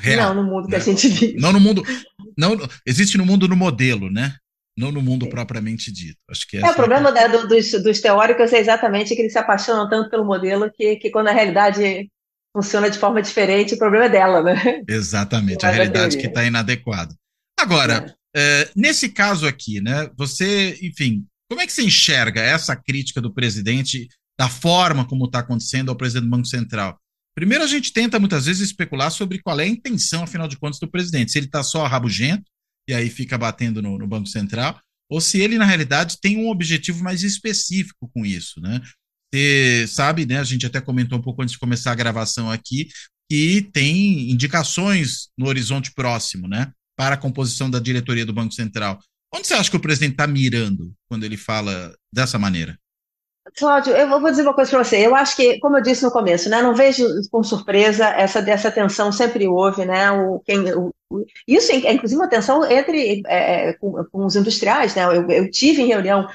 real. 0.00 0.34
Não 0.34 0.42
no 0.42 0.50
mundo 0.50 0.64
né? 0.64 0.70
que 0.70 0.76
a 0.76 0.78
gente 0.80 1.08
vive. 1.08 1.38
Não 1.38 1.52
no 1.52 1.60
mundo. 1.60 1.82
Não, 2.36 2.56
existe 2.86 3.18
no 3.18 3.26
mundo 3.26 3.48
no 3.48 3.56
modelo, 3.56 4.10
né? 4.10 4.34
Não 4.80 4.90
no 4.90 5.02
mundo 5.02 5.28
propriamente 5.28 5.92
dito. 5.92 6.18
Acho 6.30 6.46
que 6.48 6.56
é 6.56 6.68
o 6.68 6.74
problema 6.74 7.10
é... 7.16 7.28
do, 7.28 7.46
dos, 7.46 7.70
dos, 7.82 8.00
teóricos 8.00 8.52
é 8.52 8.58
exatamente 8.58 9.14
que 9.14 9.22
eles 9.22 9.32
se 9.32 9.38
apaixonam 9.38 9.88
tanto 9.88 10.10
pelo 10.10 10.24
modelo 10.24 10.70
que, 10.72 10.96
que 10.96 11.10
quando 11.10 11.28
a 11.28 11.32
realidade 11.32 12.10
funciona 12.56 12.90
de 12.90 12.98
forma 12.98 13.22
diferente, 13.22 13.74
o 13.74 13.78
problema 13.78 14.06
é 14.06 14.08
dela, 14.08 14.42
né? 14.42 14.82
Exatamente, 14.88 15.64
a 15.64 15.70
realidade 15.70 16.16
que 16.16 16.26
está 16.26 16.44
inadequada. 16.44 17.14
Agora, 17.58 18.16
é. 18.16 18.20
É, 18.36 18.70
nesse 18.76 19.08
caso 19.08 19.46
aqui, 19.46 19.80
né? 19.80 20.08
Você, 20.16 20.78
enfim, 20.82 21.26
como 21.48 21.60
é 21.60 21.66
que 21.66 21.72
você 21.72 21.82
enxerga 21.82 22.40
essa 22.40 22.76
crítica 22.76 23.20
do 23.20 23.32
presidente 23.32 24.08
da 24.38 24.48
forma 24.48 25.06
como 25.06 25.26
está 25.26 25.40
acontecendo 25.40 25.90
ao 25.90 25.96
presidente 25.96 26.24
do 26.24 26.30
Banco 26.30 26.46
Central? 26.46 26.98
Primeiro, 27.34 27.64
a 27.64 27.66
gente 27.66 27.92
tenta 27.92 28.18
muitas 28.18 28.46
vezes 28.46 28.62
especular 28.62 29.10
sobre 29.10 29.40
qual 29.40 29.58
é 29.58 29.64
a 29.64 29.68
intenção, 29.68 30.22
afinal 30.22 30.48
de 30.48 30.58
contas, 30.58 30.78
do 30.78 30.90
presidente. 30.90 31.32
Se 31.32 31.38
ele 31.38 31.46
está 31.46 31.62
só 31.62 31.86
rabugento, 31.86 32.44
e 32.90 32.94
aí 32.94 33.08
fica 33.08 33.38
batendo 33.38 33.80
no, 33.80 33.98
no, 33.98 34.06
Banco 34.06 34.26
Central, 34.26 34.78
ou 35.10 35.20
se 35.20 35.40
ele, 35.40 35.58
na 35.58 35.64
realidade, 35.64 36.18
tem 36.20 36.36
um 36.36 36.48
objetivo 36.48 37.02
mais 37.02 37.22
específico 37.22 38.08
com 38.14 38.24
isso, 38.24 38.60
né? 38.60 38.80
Você 39.32 39.86
sabe, 39.88 40.26
né? 40.26 40.38
A 40.38 40.44
gente 40.44 40.66
até 40.66 40.80
comentou 40.80 41.18
um 41.18 41.22
pouco 41.22 41.42
antes 41.42 41.52
de 41.52 41.58
começar 41.58 41.92
a 41.92 41.96
gravação 41.96 42.50
aqui, 42.50 42.88
que 43.30 43.68
tem 43.72 44.30
indicações 44.30 45.28
no 45.38 45.46
horizonte 45.46 45.92
próximo, 45.92 46.48
né? 46.48 46.72
Para 46.96 47.14
a 47.14 47.18
composição 47.18 47.70
da 47.70 47.78
diretoria 47.78 48.26
do 48.26 48.32
Banco 48.32 48.52
Central. 48.52 48.98
Onde 49.32 49.46
você 49.46 49.54
acha 49.54 49.70
que 49.70 49.76
o 49.76 49.80
presidente 49.80 50.12
está 50.12 50.26
mirando 50.26 50.92
quando 51.08 51.24
ele 51.24 51.36
fala 51.36 51.94
dessa 52.12 52.38
maneira? 52.38 52.76
Cláudio, 53.56 53.92
eu 53.94 54.08
vou 54.08 54.30
dizer 54.30 54.42
uma 54.42 54.54
coisa 54.54 54.70
para 54.70 54.84
você. 54.84 55.06
Eu 55.06 55.14
acho 55.14 55.36
que, 55.36 55.58
como 55.60 55.76
eu 55.76 55.82
disse 55.82 56.02
no 56.02 56.10
começo, 56.10 56.48
né, 56.48 56.62
não 56.62 56.74
vejo 56.74 57.04
com 57.30 57.42
surpresa 57.42 58.08
essa 58.08 58.40
dessa 58.42 58.70
tensão 58.70 59.10
sempre 59.10 59.46
houve, 59.48 59.84
né? 59.84 60.10
O, 60.10 60.40
quem, 60.40 60.72
o, 60.72 60.92
isso 61.46 61.72
é 61.72 61.92
inclusive 61.92 62.20
uma 62.20 62.28
tensão 62.28 62.64
entre 62.70 63.22
é, 63.26 63.68
é, 63.68 63.72
com, 63.74 64.04
com, 64.04 64.24
os 64.24 64.36
industriais, 64.36 64.94
né? 64.94 65.04
Eu, 65.04 65.28
eu, 65.28 65.50
tive 65.50 65.82
em 65.82 65.88
reunião 65.88 66.26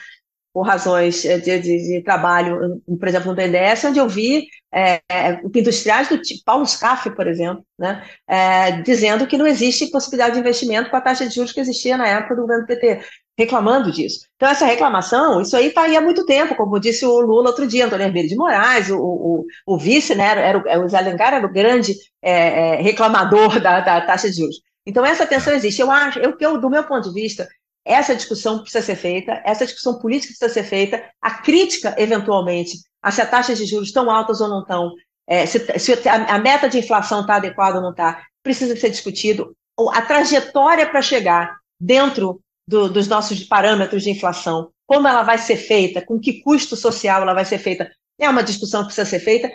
por 0.54 0.62
razões 0.62 1.22
de, 1.22 1.40
de, 1.42 1.60
de, 1.60 2.02
trabalho, 2.02 2.82
por 2.98 3.08
exemplo, 3.08 3.28
no 3.28 3.36
BNDES, 3.36 3.84
onde 3.84 4.00
eu 4.00 4.08
vi 4.08 4.48
é, 4.74 5.02
é, 5.12 5.42
industriais 5.54 6.08
do 6.08 6.18
tipo 6.22 6.46
Paulo 6.46 6.66
Scaff, 6.66 7.10
por 7.14 7.28
exemplo, 7.28 7.66
né, 7.78 8.06
é, 8.26 8.82
dizendo 8.82 9.28
que 9.28 9.38
não 9.38 9.46
existe 9.46 9.92
possibilidade 9.92 10.36
de 10.36 10.40
investimento 10.40 10.90
com 10.90 10.96
a 10.96 11.02
taxa 11.02 11.28
de 11.28 11.36
juros 11.36 11.52
que 11.52 11.60
existia 11.60 11.98
na 11.98 12.08
época 12.08 12.36
do 12.36 12.44
governo 12.44 12.66
PT 12.66 13.02
reclamando 13.38 13.92
disso. 13.92 14.26
Então, 14.36 14.50
essa 14.50 14.66
reclamação, 14.66 15.42
isso 15.42 15.56
aí 15.56 15.68
está 15.68 15.84
aí 15.84 15.96
há 15.96 16.02
muito 16.02 16.26
tempo, 16.26 16.56
como 16.56 16.80
disse 16.80 17.06
o 17.06 17.20
Lula 17.20 17.50
outro 17.50 17.68
dia, 17.68 17.86
Antônio 17.86 18.06
Hermeiro 18.06 18.30
de 18.30 18.36
Moraes, 18.36 18.90
o, 18.90 18.98
o, 18.98 19.46
o 19.66 19.78
vice, 19.78 20.16
né, 20.16 20.26
era, 20.26 20.64
era 20.66 20.84
o 20.84 20.88
Zé 20.88 20.98
Alencar 20.98 21.34
era 21.34 21.46
o 21.46 21.52
grande 21.52 21.96
é, 22.22 22.32
é, 22.32 22.76
reclamador 22.82 23.60
da, 23.60 23.82
da, 23.82 24.02
taxa 24.02 24.30
de 24.30 24.38
juros. 24.38 24.62
Então, 24.86 25.06
essa 25.06 25.26
tensão 25.26 25.54
existe. 25.54 25.82
Eu 25.82 25.92
acho, 25.92 26.20
eu, 26.20 26.36
eu, 26.40 26.60
do 26.60 26.70
meu 26.70 26.84
ponto 26.86 27.12
de 27.12 27.22
vista, 27.22 27.48
essa 27.84 28.16
discussão 28.16 28.60
precisa 28.60 28.84
ser 28.84 28.96
feita, 28.96 29.42
essa 29.46 29.66
discussão 29.66 30.00
política 30.00 30.34
precisa 30.38 30.62
ser 30.62 30.68
feita, 30.68 31.04
a 31.22 31.32
crítica, 31.32 31.94
eventualmente, 31.98 32.78
a 33.02 33.12
se 33.12 33.22
as 33.22 33.30
taxas 33.30 33.58
de 33.58 33.66
juros 33.66 33.90
estão 33.90 34.10
altas 34.10 34.40
ou 34.42 34.48
não 34.48 34.62
estão, 34.62 34.92
é, 35.28 35.46
se, 35.46 35.60
se 35.80 36.08
a, 36.08 36.36
a 36.36 36.40
meta 36.40 36.70
de 36.70 36.80
inflação 36.80 37.22
está 37.22 37.36
adequada 37.36 37.78
ou 37.78 37.84
não 37.84 37.92
está, 37.92 38.24
precisa 38.42 38.76
ser 38.76 38.90
discutido. 38.90 39.56
A 39.92 40.02
trajetória 40.02 40.88
para 40.88 41.02
chegar 41.02 41.58
dentro 41.80 42.42
do, 42.68 42.90
dos 42.90 43.08
nossos 43.08 43.44
parâmetros 43.44 44.04
de 44.04 44.10
inflação, 44.10 44.72
como 44.86 45.08
ela 45.08 45.24
vai 45.24 45.38
ser 45.38 45.58
feita, 45.58 46.04
com 46.04 46.20
que 46.20 46.42
custo 46.42 46.76
social 46.76 47.22
ela 47.22 47.34
vai 47.34 47.46
ser 47.46 47.58
feita, 47.60 47.92
é 48.20 48.30
uma 48.30 48.44
discussão 48.44 48.82
que 48.82 48.88
precisa 48.88 49.06
ser 49.06 49.20
feita. 49.20 49.52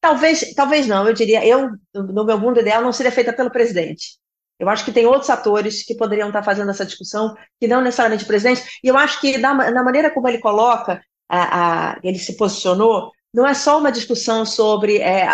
Talvez, 0.00 0.54
talvez 0.54 0.86
não, 0.86 1.06
eu 1.06 1.12
diria, 1.12 1.44
eu, 1.44 1.70
no 1.94 2.24
meu 2.24 2.38
mundo 2.38 2.60
ideal, 2.60 2.82
não 2.82 2.92
seria 2.92 3.10
feita 3.10 3.32
pelo 3.32 3.50
presidente. 3.50 4.18
Eu 4.58 4.68
acho 4.68 4.84
que 4.84 4.92
tem 4.92 5.06
outros 5.06 5.30
atores 5.30 5.84
que 5.84 5.94
poderiam 5.94 6.28
estar 6.28 6.42
fazendo 6.42 6.70
essa 6.70 6.84
discussão, 6.84 7.34
que 7.60 7.68
não 7.68 7.80
necessariamente 7.80 8.24
o 8.24 8.26
presidente, 8.26 8.62
e 8.82 8.88
eu 8.88 8.96
acho 8.96 9.20
que 9.20 9.38
na, 9.38 9.70
na 9.70 9.84
maneira 9.84 10.10
como 10.10 10.28
ele 10.28 10.38
coloca, 10.38 11.00
a, 11.28 11.92
a, 11.92 11.98
ele 12.02 12.18
se 12.18 12.36
posicionou, 12.36 13.12
não 13.32 13.46
é 13.46 13.54
só 13.54 13.78
uma 13.78 13.92
discussão 13.92 14.44
sobre 14.46 14.98
é, 14.98 15.28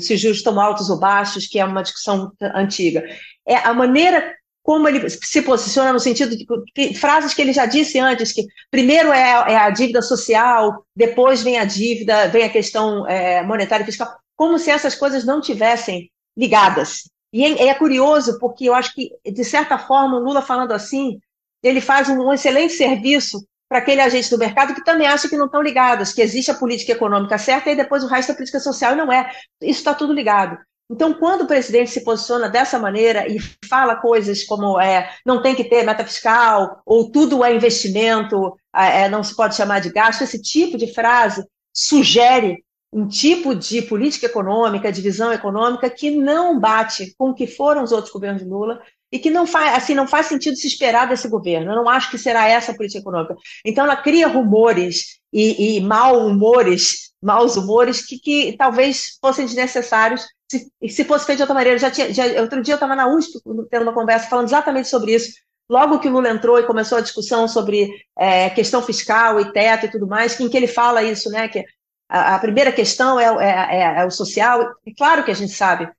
se 0.00 0.14
os 0.14 0.20
juros 0.20 0.38
estão 0.38 0.60
altos 0.60 0.90
ou 0.90 0.98
baixos, 0.98 1.46
que 1.46 1.58
é 1.58 1.64
uma 1.64 1.82
discussão 1.82 2.32
antiga. 2.54 3.04
É 3.46 3.56
a 3.56 3.72
maneira 3.72 4.34
como 4.66 4.88
ele 4.88 5.08
se 5.08 5.42
posiciona 5.42 5.92
no 5.92 6.00
sentido 6.00 6.36
de 6.36 6.44
que, 6.74 6.92
frases 6.92 7.32
que 7.32 7.40
ele 7.40 7.52
já 7.52 7.66
disse 7.66 8.00
antes, 8.00 8.32
que 8.32 8.44
primeiro 8.68 9.12
é, 9.12 9.52
é, 9.52 9.56
a 9.56 9.70
dívida 9.70 10.02
social, 10.02 10.84
depois 10.94 11.40
vem 11.40 11.56
a 11.56 11.64
dívida, 11.64 12.26
vem 12.26 12.42
a 12.42 12.48
questão 12.48 13.06
é, 13.06 13.44
monetária 13.44 13.84
e 13.84 13.86
fiscal, 13.86 14.12
como 14.34 14.58
se 14.58 14.68
essas 14.68 14.96
coisas 14.96 15.24
não 15.24 15.40
tivessem 15.40 16.10
ligadas. 16.36 17.08
E 17.32 17.44
é, 17.44 17.68
é 17.68 17.74
curioso, 17.74 18.40
porque 18.40 18.64
eu 18.68 18.74
acho 18.74 18.92
que, 18.92 19.12
de 19.24 19.44
certa 19.44 19.78
forma, 19.78 20.16
o 20.16 20.20
Lula 20.20 20.42
falando 20.42 20.72
assim, 20.72 21.20
ele 21.62 21.80
faz 21.80 22.08
um, 22.08 22.20
um 22.20 22.32
excelente 22.32 22.72
serviço 22.72 23.46
para 23.68 23.78
aquele 23.78 24.00
agente 24.00 24.30
do 24.30 24.38
mercado 24.38 24.74
que 24.74 24.84
também 24.84 25.06
acha 25.06 25.28
que 25.28 25.36
não 25.36 25.46
estão 25.46 25.62
ligados, 25.62 26.12
que 26.12 26.20
existe 26.20 26.50
a 26.50 26.54
política 26.54 26.90
econômica 26.90 27.38
certa 27.38 27.70
e 27.70 27.76
depois 27.76 28.02
o 28.02 28.08
resto 28.08 28.30
da 28.30 28.34
política 28.34 28.58
social, 28.58 28.94
e 28.94 28.96
não 28.96 29.12
é. 29.12 29.30
Isso 29.60 29.78
está 29.78 29.94
tudo 29.94 30.12
ligado. 30.12 30.58
Então, 30.88 31.14
quando 31.14 31.42
o 31.42 31.46
presidente 31.46 31.90
se 31.90 32.04
posiciona 32.04 32.48
dessa 32.48 32.78
maneira 32.78 33.26
e 33.26 33.38
fala 33.68 33.96
coisas 33.96 34.44
como 34.44 34.80
é, 34.80 35.10
não 35.24 35.42
tem 35.42 35.54
que 35.54 35.64
ter 35.64 35.82
meta 35.84 36.04
fiscal, 36.04 36.80
ou 36.86 37.10
tudo 37.10 37.44
é 37.44 37.54
investimento, 37.54 38.56
é, 38.74 39.08
não 39.08 39.22
se 39.22 39.34
pode 39.34 39.56
chamar 39.56 39.80
de 39.80 39.90
gasto, 39.90 40.22
esse 40.22 40.40
tipo 40.40 40.78
de 40.78 40.92
frase 40.94 41.44
sugere 41.74 42.64
um 42.92 43.06
tipo 43.06 43.54
de 43.54 43.82
política 43.82 44.26
econômica, 44.26 44.92
de 44.92 45.02
visão 45.02 45.32
econômica 45.32 45.90
que 45.90 46.10
não 46.10 46.58
bate 46.58 47.14
com 47.18 47.30
o 47.30 47.34
que 47.34 47.46
foram 47.46 47.82
os 47.82 47.92
outros 47.92 48.12
governos 48.12 48.42
de 48.42 48.48
Lula 48.48 48.80
e 49.10 49.18
que 49.18 49.28
não 49.28 49.46
faz, 49.46 49.76
assim, 49.76 49.94
não 49.94 50.06
faz 50.06 50.26
sentido 50.26 50.56
se 50.56 50.66
esperar 50.66 51.06
desse 51.06 51.28
governo. 51.28 51.70
Eu 51.72 51.76
não 51.76 51.88
acho 51.88 52.10
que 52.10 52.18
será 52.18 52.48
essa 52.48 52.72
a 52.72 52.76
política 52.76 53.00
econômica. 53.00 53.36
Então, 53.64 53.84
ela 53.84 53.96
cria 53.96 54.28
rumores 54.28 55.18
e, 55.32 55.76
e 55.76 55.80
mal 55.80 56.26
humores, 56.26 57.12
maus 57.22 57.56
humores 57.56 58.04
que, 58.04 58.18
que 58.18 58.54
talvez 58.56 59.18
fossem 59.20 59.46
desnecessários 59.46 60.24
se, 60.50 60.70
se 60.88 61.04
fosse 61.04 61.26
feito 61.26 61.38
de 61.38 61.42
outra 61.42 61.54
maneira, 61.54 61.78
já 61.78 61.90
tinha, 61.90 62.12
já, 62.12 62.24
outro 62.40 62.62
dia 62.62 62.74
eu 62.74 62.76
estava 62.76 62.94
na 62.94 63.08
USP 63.08 63.40
tendo 63.70 63.82
uma 63.82 63.94
conversa 63.94 64.28
falando 64.28 64.46
exatamente 64.46 64.88
sobre 64.88 65.14
isso. 65.14 65.32
Logo 65.68 65.98
que 65.98 66.08
o 66.08 66.12
Lula 66.12 66.30
entrou 66.30 66.58
e 66.58 66.66
começou 66.66 66.98
a 66.98 67.00
discussão 67.00 67.48
sobre 67.48 67.90
é, 68.16 68.48
questão 68.50 68.80
fiscal 68.80 69.40
e 69.40 69.52
teto 69.52 69.86
e 69.86 69.90
tudo 69.90 70.06
mais, 70.06 70.38
em 70.38 70.48
que 70.48 70.56
ele 70.56 70.68
fala 70.68 71.02
isso, 71.02 71.28
né? 71.28 71.48
Que 71.48 71.64
a, 72.08 72.36
a 72.36 72.38
primeira 72.38 72.70
questão 72.70 73.18
é, 73.18 73.24
é, 73.24 73.76
é, 73.80 74.00
é, 74.00 74.04
o 74.04 74.10
social. 74.10 74.62
É 74.86 74.92
claro 74.96 75.24
que 75.24 75.30
a 75.32 75.34
gente 75.34 75.52
sabe, 75.52 75.90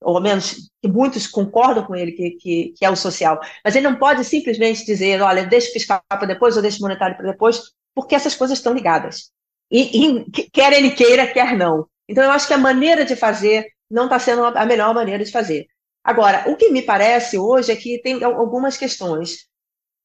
ou 0.00 0.20
menos 0.20 0.70
que 0.80 0.88
muitos 0.88 1.26
concordam 1.26 1.84
com 1.84 1.96
ele, 1.96 2.12
que, 2.12 2.30
que, 2.32 2.74
que 2.76 2.84
é 2.84 2.90
o 2.90 2.94
social. 2.94 3.40
Mas 3.64 3.74
ele 3.74 3.88
não 3.88 3.96
pode 3.96 4.24
simplesmente 4.24 4.86
dizer, 4.86 5.20
olha, 5.20 5.44
deixa 5.44 5.70
o 5.70 5.72
fiscal 5.72 6.00
para 6.08 6.26
depois 6.26 6.54
ou 6.54 6.62
deixa 6.62 6.78
o 6.78 6.82
monetário 6.82 7.16
para 7.16 7.32
depois, 7.32 7.72
porque 7.92 8.14
essas 8.14 8.36
coisas 8.36 8.58
estão 8.58 8.72
ligadas. 8.72 9.32
E, 9.68 10.06
e, 10.06 10.24
quer 10.52 10.72
ele 10.72 10.92
queira, 10.92 11.26
quer 11.26 11.56
não. 11.56 11.88
Então, 12.08 12.22
eu 12.22 12.30
acho 12.30 12.46
que 12.46 12.54
a 12.54 12.58
maneira 12.58 13.04
de 13.04 13.16
fazer 13.16 13.66
não 13.90 14.04
está 14.04 14.18
sendo 14.18 14.44
a 14.44 14.66
melhor 14.66 14.94
maneira 14.94 15.24
de 15.24 15.30
fazer. 15.30 15.66
Agora, 16.02 16.44
o 16.48 16.56
que 16.56 16.70
me 16.70 16.82
parece 16.82 17.38
hoje 17.38 17.72
é 17.72 17.76
que 17.76 18.00
tem 18.00 18.22
algumas 18.22 18.76
questões. 18.76 19.46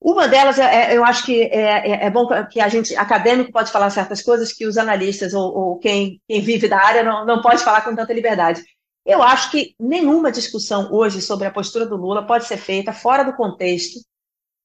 Uma 0.02 0.28
delas, 0.28 0.58
é, 0.58 0.94
é 0.94 0.98
eu 0.98 1.06
acho 1.06 1.24
que 1.26 1.44
é, 1.44 1.91
é, 1.91 2.06
é, 2.06 2.10
bom 2.10 2.28
que 2.50 2.60
a 2.60 2.67
gente, 2.67 2.96
acadêmico, 2.96 3.52
pode 3.52 3.72
falar 3.72 3.91
certas 3.91 4.22
coisas 4.24 4.52
que 4.52 4.65
os 4.65 4.78
analistas 4.78 5.34
ou, 5.34 5.56
ou 5.56 5.78
quem, 5.78 6.20
quem, 6.28 6.41
vive 6.41 6.67
da 6.67 6.84
área 6.84 7.04
não, 7.04 7.24
não 7.24 7.41
pode 7.41 7.63
falar 7.63 7.82
com 7.82 7.96
tanta 7.96 8.13
liberdade. 8.13 8.63
Eu 9.06 9.22
acho 9.22 9.52
que 9.52 9.76
nenhuma 9.80 10.32
discussão 10.32 10.91
hoje 10.91 11.22
sobre 11.22 11.48
a 11.48 11.52
postura 11.52 11.86
do 11.86 11.96
Lula 11.96 12.26
pode 12.26 12.46
ser 12.46 12.58
feita 12.58 12.91
fora 12.91 13.24
do 13.24 13.34
contexto 13.34 14.00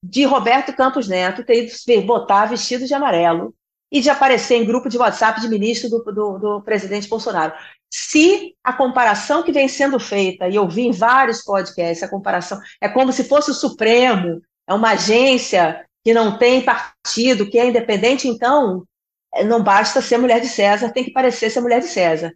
de 0.02 0.24
Roberto 0.24 0.74
Campos 0.74 1.09
Neto 1.09 1.44
ter 1.44 1.64
ido 1.64 2.07
votar 2.07 2.48
vestido 2.48 2.87
de 2.87 2.94
amarelo 2.94 3.55
e 3.96 4.00
de 4.00 4.11
aparecer 4.11 4.56
em 4.56 4.64
grupo 4.64 4.88
de 4.88 4.98
WhatsApp 4.98 5.40
de 5.40 5.48
ministro 5.48 5.88
do, 5.88 6.02
do, 6.04 6.38
do 6.38 6.62
presidente 6.62 7.09
Bolsonaro 7.09 7.52
se 7.90 8.54
a 8.62 8.72
comparação 8.72 9.42
que 9.42 9.52
vem 9.52 9.68
sendo 9.68 9.98
feita, 9.98 10.48
e 10.48 10.56
eu 10.56 10.68
vi 10.68 10.82
em 10.82 10.92
vários 10.92 11.42
podcasts, 11.42 12.02
a 12.02 12.09
comparação 12.09 12.61
é 12.80 12.88
como 12.88 13.12
se 13.12 13.24
fosse 13.24 13.50
o 13.50 13.54
Supremo, 13.54 14.42
é 14.66 14.74
uma 14.74 14.90
agência 14.90 15.85
que 16.04 16.12
não 16.12 16.37
tem 16.37 16.62
partido, 16.62 17.48
que 17.48 17.59
é 17.59 17.66
independente, 17.66 18.28
então 18.28 18.85
é, 19.35 19.44
não 19.44 19.62
basta 19.62 20.00
ser 20.00 20.18
mulher 20.18 20.40
de 20.40 20.48
César, 20.48 20.92
tem 20.92 21.04
que 21.04 21.12
parecer 21.12 21.50
ser 21.50 21.61
mulher 21.61 21.80
de 21.80 21.87
César. 21.87 22.32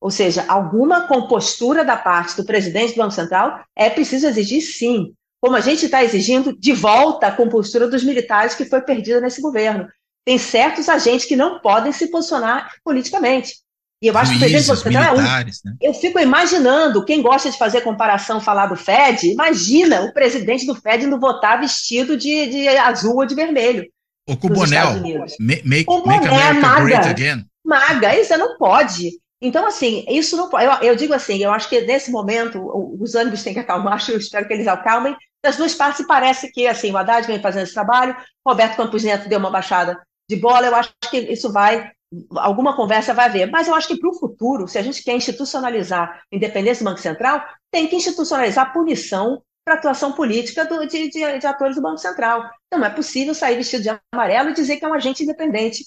Ou 0.00 0.10
seja, 0.10 0.44
alguma 0.48 1.06
compostura 1.06 1.84
da 1.84 1.96
parte 1.96 2.36
do 2.36 2.44
presidente 2.44 2.94
do 2.94 2.98
Banco 2.98 3.12
Central 3.12 3.64
é 3.76 3.88
preciso 3.88 4.26
exigir 4.26 4.62
sim, 4.62 5.14
como 5.40 5.56
a 5.56 5.60
gente 5.60 5.86
está 5.86 6.02
exigindo 6.02 6.58
de 6.58 6.72
volta 6.72 7.26
a 7.26 7.32
compostura 7.32 7.88
dos 7.88 8.02
militares 8.02 8.54
que 8.54 8.64
foi 8.64 8.80
perdida 8.82 9.20
nesse 9.20 9.40
governo. 9.40 9.88
Tem 10.24 10.38
certos 10.38 10.88
agentes 10.88 11.26
que 11.26 11.36
não 11.36 11.60
podem 11.60 11.92
se 11.92 12.10
posicionar 12.10 12.72
politicamente. 12.82 13.64
E 14.04 14.06
eu 14.06 14.18
acho 14.18 14.32
que 14.32 14.36
o 14.36 14.40
presidente 14.40 14.66
Bolsonaro 14.66 15.18
é 15.18 15.44
né? 15.44 15.76
Eu 15.80 15.94
fico 15.94 16.18
imaginando, 16.18 17.04
quem 17.06 17.22
gosta 17.22 17.50
de 17.50 17.56
fazer 17.56 17.80
comparação, 17.80 18.38
falar 18.38 18.66
do 18.66 18.76
Fed, 18.76 19.26
imagina 19.28 20.02
o 20.02 20.12
presidente 20.12 20.66
do 20.66 20.74
Fed 20.74 21.06
indo 21.06 21.18
votar 21.18 21.58
vestido 21.58 22.14
de, 22.14 22.46
de 22.48 22.68
azul 22.68 23.16
ou 23.16 23.24
de 23.24 23.34
vermelho. 23.34 23.86
O 24.28 24.36
com 24.36 24.48
Bonel, 24.48 25.00
make, 25.40 25.66
make, 25.66 25.86
make 26.06 26.26
America 26.26 26.60
maga. 26.60 27.46
Maga, 27.64 28.20
isso 28.20 28.36
não 28.36 28.58
pode. 28.58 29.10
Então, 29.40 29.66
assim, 29.66 30.04
isso 30.08 30.36
não 30.36 30.50
pode. 30.50 30.64
Eu, 30.64 30.72
eu, 30.90 30.96
digo 30.96 31.14
assim, 31.14 31.38
eu 31.38 31.50
acho 31.50 31.68
que 31.68 31.80
nesse 31.82 32.10
momento 32.10 32.60
os 33.00 33.14
ânimos 33.14 33.42
têm 33.42 33.54
que 33.54 33.60
acalmar, 33.60 34.02
eu 34.08 34.18
espero 34.18 34.46
que 34.46 34.52
eles 34.52 34.66
acalmem. 34.66 35.16
Das 35.42 35.56
duas 35.56 35.74
partes, 35.74 36.06
parece 36.06 36.50
que 36.52 36.66
assim, 36.66 36.90
o 36.90 36.96
Haddad 36.96 37.26
vem 37.26 37.40
fazendo 37.40 37.64
esse 37.64 37.74
trabalho, 37.74 38.16
Roberto 38.46 38.76
Campos 38.76 39.02
Neto 39.02 39.28
deu 39.28 39.38
uma 39.38 39.50
baixada 39.50 39.98
de 40.28 40.36
bola, 40.36 40.66
eu 40.66 40.74
acho 40.74 40.92
que 41.10 41.18
isso 41.18 41.52
vai 41.52 41.90
alguma 42.36 42.76
conversa 42.76 43.14
vai 43.14 43.26
haver. 43.26 43.50
Mas 43.50 43.66
eu 43.66 43.74
acho 43.74 43.88
que 43.88 43.98
para 43.98 44.08
o 44.08 44.14
futuro, 44.14 44.68
se 44.68 44.78
a 44.78 44.82
gente 44.82 45.02
quer 45.02 45.16
institucionalizar 45.16 46.22
independência 46.30 46.84
do 46.84 46.90
Banco 46.90 47.00
Central, 47.00 47.44
tem 47.70 47.88
que 47.88 47.96
institucionalizar 47.96 48.72
punição 48.72 49.42
para 49.64 49.74
atuação 49.74 50.12
política 50.12 50.64
do, 50.64 50.86
de, 50.86 51.08
de, 51.08 51.38
de, 51.38 51.46
atores 51.46 51.76
do 51.76 51.82
Banco 51.82 51.98
Central. 51.98 52.44
Então, 52.66 52.80
não 52.80 52.86
é 52.86 52.90
possível 52.90 53.34
sair 53.34 53.56
vestido 53.56 53.82
de 53.82 54.00
amarelo 54.12 54.50
e 54.50 54.54
dizer 54.54 54.76
que 54.76 54.84
é 54.84 54.88
um 54.88 54.94
agente 54.94 55.22
independente, 55.22 55.84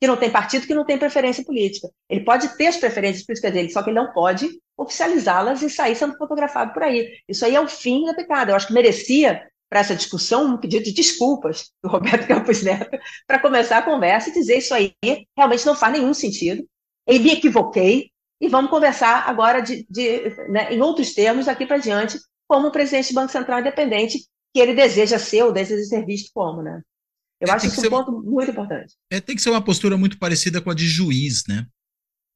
que 0.00 0.06
não 0.06 0.16
tem 0.16 0.30
partido, 0.30 0.66
que 0.66 0.74
não 0.74 0.84
tem 0.84 0.98
preferência 0.98 1.42
política. 1.42 1.88
Ele 2.08 2.24
pode 2.24 2.56
ter 2.56 2.66
as 2.66 2.76
preferências 2.76 3.24
políticas 3.24 3.52
dele, 3.52 3.70
só 3.70 3.82
que 3.82 3.88
ele 3.88 3.98
não 3.98 4.12
pode 4.12 4.48
oficializá-las 4.76 5.62
e 5.62 5.70
sair 5.70 5.96
sendo 5.96 6.16
fotografado 6.18 6.72
por 6.74 6.82
aí. 6.82 7.16
Isso 7.26 7.44
aí 7.46 7.54
é 7.54 7.60
o 7.60 7.68
fim 7.68 8.04
da 8.04 8.14
pecado. 8.14 8.50
Eu 8.50 8.56
acho 8.56 8.66
que 8.66 8.74
merecia 8.74 9.42
para 9.68 9.80
essa 9.80 9.94
discussão 9.94 10.54
um 10.54 10.56
pedido 10.56 10.84
de 10.84 10.92
desculpas 10.92 11.70
do 11.82 11.88
Roberto 11.88 12.26
Campos 12.28 12.62
Neto 12.62 12.98
para 13.26 13.38
começar 13.38 13.78
a 13.78 13.82
conversa 13.82 14.30
e 14.30 14.32
dizer 14.32 14.58
isso 14.58 14.74
aí 14.74 14.92
realmente 15.36 15.66
não 15.66 15.74
faz 15.74 15.92
nenhum 15.92 16.14
sentido. 16.14 16.66
Eu 17.06 17.20
me 17.20 17.32
equivoquei 17.32 18.10
e 18.40 18.48
vamos 18.48 18.70
conversar 18.70 19.28
agora 19.28 19.60
de, 19.60 19.86
de 19.88 20.30
né, 20.50 20.72
em 20.72 20.80
outros 20.80 21.14
termos 21.14 21.46
daqui 21.46 21.66
para 21.66 21.78
diante 21.78 22.18
como 22.48 22.68
o 22.68 22.72
presidente 22.72 23.12
do 23.12 23.14
Banco 23.14 23.32
Central 23.32 23.60
independente 23.60 24.26
que 24.54 24.60
ele 24.60 24.74
deseja 24.74 25.18
ser 25.18 25.42
ou 25.42 25.52
deseja 25.52 25.82
ser 25.84 26.06
visto 26.06 26.30
como, 26.32 26.62
né? 26.62 26.80
Eu 27.40 27.48
é, 27.48 27.50
acho 27.50 27.66
isso 27.66 27.86
um 27.86 27.90
ponto 27.90 28.12
muito 28.22 28.50
importante. 28.50 28.94
É, 29.10 29.20
tem 29.20 29.34
que 29.34 29.42
ser 29.42 29.50
uma 29.50 29.64
postura 29.64 29.96
muito 29.96 30.18
parecida 30.18 30.60
com 30.60 30.70
a 30.70 30.74
de 30.74 30.86
juiz, 30.86 31.42
né? 31.48 31.66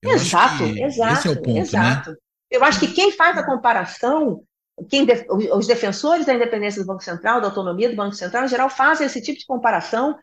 Eu 0.03 0.13
exato, 0.13 0.65
exato. 0.65 1.19
Esse 1.19 1.29
é 1.29 1.31
o 1.31 1.37
ponto, 1.37 1.55
né? 1.55 1.61
exato. 1.61 2.11
Né? 2.11 2.17
Eu 2.51 2.65
acho 2.65 2.81
que 2.81 2.89
quem 2.89 3.13
faz 3.13 3.37
a 3.37 3.45
comparação 3.45 4.43
quem, 4.89 5.07
os 5.55 5.67
defensores 5.67 6.27
da 6.27 6.35
independência 6.35 6.81
do 6.81 6.87
Banco 6.87 7.03
Central, 7.03 7.41
da 7.41 7.49
autonomia 7.49 7.89
do 7.89 7.97
Banco 7.97 8.15
Central, 8.15 8.45
em 8.45 8.49
geral, 8.49 8.71
fazem 8.71 9.07
esse 9.07 9.21
tipo 9.21 9.39
de 9.39 9.47
comparação. 9.47 10.19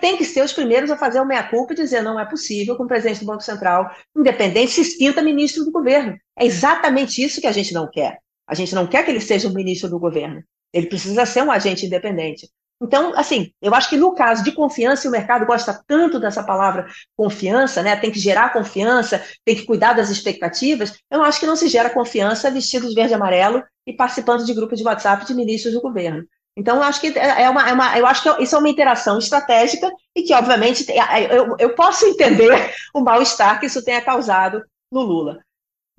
Tem 0.00 0.16
que 0.16 0.24
ser 0.24 0.42
os 0.42 0.52
primeiros 0.52 0.90
a 0.90 0.96
fazer 0.96 1.20
o 1.20 1.24
meia-culpa 1.24 1.72
e 1.72 1.76
dizer 1.76 2.02
não 2.02 2.18
é 2.18 2.24
possível 2.24 2.76
que 2.76 2.82
um 2.82 2.86
presidente 2.86 3.20
do 3.20 3.26
Banco 3.26 3.42
Central 3.42 3.90
independente 4.14 4.72
se 4.72 4.84
sinta 4.84 5.22
ministro 5.22 5.64
do 5.64 5.70
governo. 5.70 6.18
É 6.36 6.44
exatamente 6.44 7.22
isso 7.22 7.40
que 7.40 7.46
a 7.46 7.52
gente 7.52 7.72
não 7.72 7.88
quer. 7.90 8.18
A 8.46 8.54
gente 8.54 8.74
não 8.74 8.86
quer 8.86 9.04
que 9.04 9.10
ele 9.10 9.20
seja 9.20 9.48
um 9.48 9.54
ministro 9.54 9.88
do 9.88 9.98
governo. 9.98 10.42
Ele 10.72 10.86
precisa 10.86 11.24
ser 11.24 11.42
um 11.42 11.50
agente 11.50 11.86
independente. 11.86 12.50
Então, 12.82 13.12
assim, 13.14 13.52
eu 13.60 13.74
acho 13.74 13.90
que 13.90 13.96
no 13.96 14.14
caso 14.14 14.42
de 14.42 14.52
confiança, 14.52 15.06
e 15.06 15.08
o 15.08 15.12
mercado 15.12 15.44
gosta 15.44 15.82
tanto 15.86 16.18
dessa 16.18 16.42
palavra 16.42 16.86
confiança, 17.14 17.82
né? 17.82 17.94
Tem 17.94 18.10
que 18.10 18.18
gerar 18.18 18.54
confiança, 18.54 19.22
tem 19.44 19.54
que 19.54 19.66
cuidar 19.66 19.92
das 19.92 20.08
expectativas. 20.08 20.98
Eu 21.10 21.22
acho 21.22 21.38
que 21.38 21.46
não 21.46 21.56
se 21.56 21.68
gera 21.68 21.90
confiança 21.90 22.50
vestido 22.50 22.88
de 22.88 22.94
verde 22.94 23.12
e 23.12 23.14
amarelo 23.14 23.62
e 23.86 23.92
participando 23.92 24.46
de 24.46 24.54
grupos 24.54 24.78
de 24.78 24.84
WhatsApp 24.84 25.26
de 25.26 25.34
ministros 25.34 25.74
do 25.74 25.82
governo. 25.82 26.24
Então, 26.56 26.76
eu 26.76 26.82
acho 26.82 27.00
que 27.00 27.18
é, 27.18 27.42
é 27.42 27.50
uma, 27.50 27.68
é 27.68 27.72
uma 27.72 27.98
eu 27.98 28.06
acho 28.06 28.22
que 28.22 28.42
isso 28.42 28.56
é 28.56 28.58
uma 28.58 28.68
interação 28.68 29.18
estratégica 29.18 29.90
e 30.16 30.22
que, 30.22 30.32
obviamente, 30.32 30.86
eu, 31.30 31.56
eu 31.58 31.74
posso 31.74 32.06
entender 32.08 32.74
o 32.94 33.00
mal-estar 33.00 33.60
que 33.60 33.66
isso 33.66 33.84
tenha 33.84 34.00
causado 34.00 34.62
no 34.90 35.02
Lula. 35.02 35.38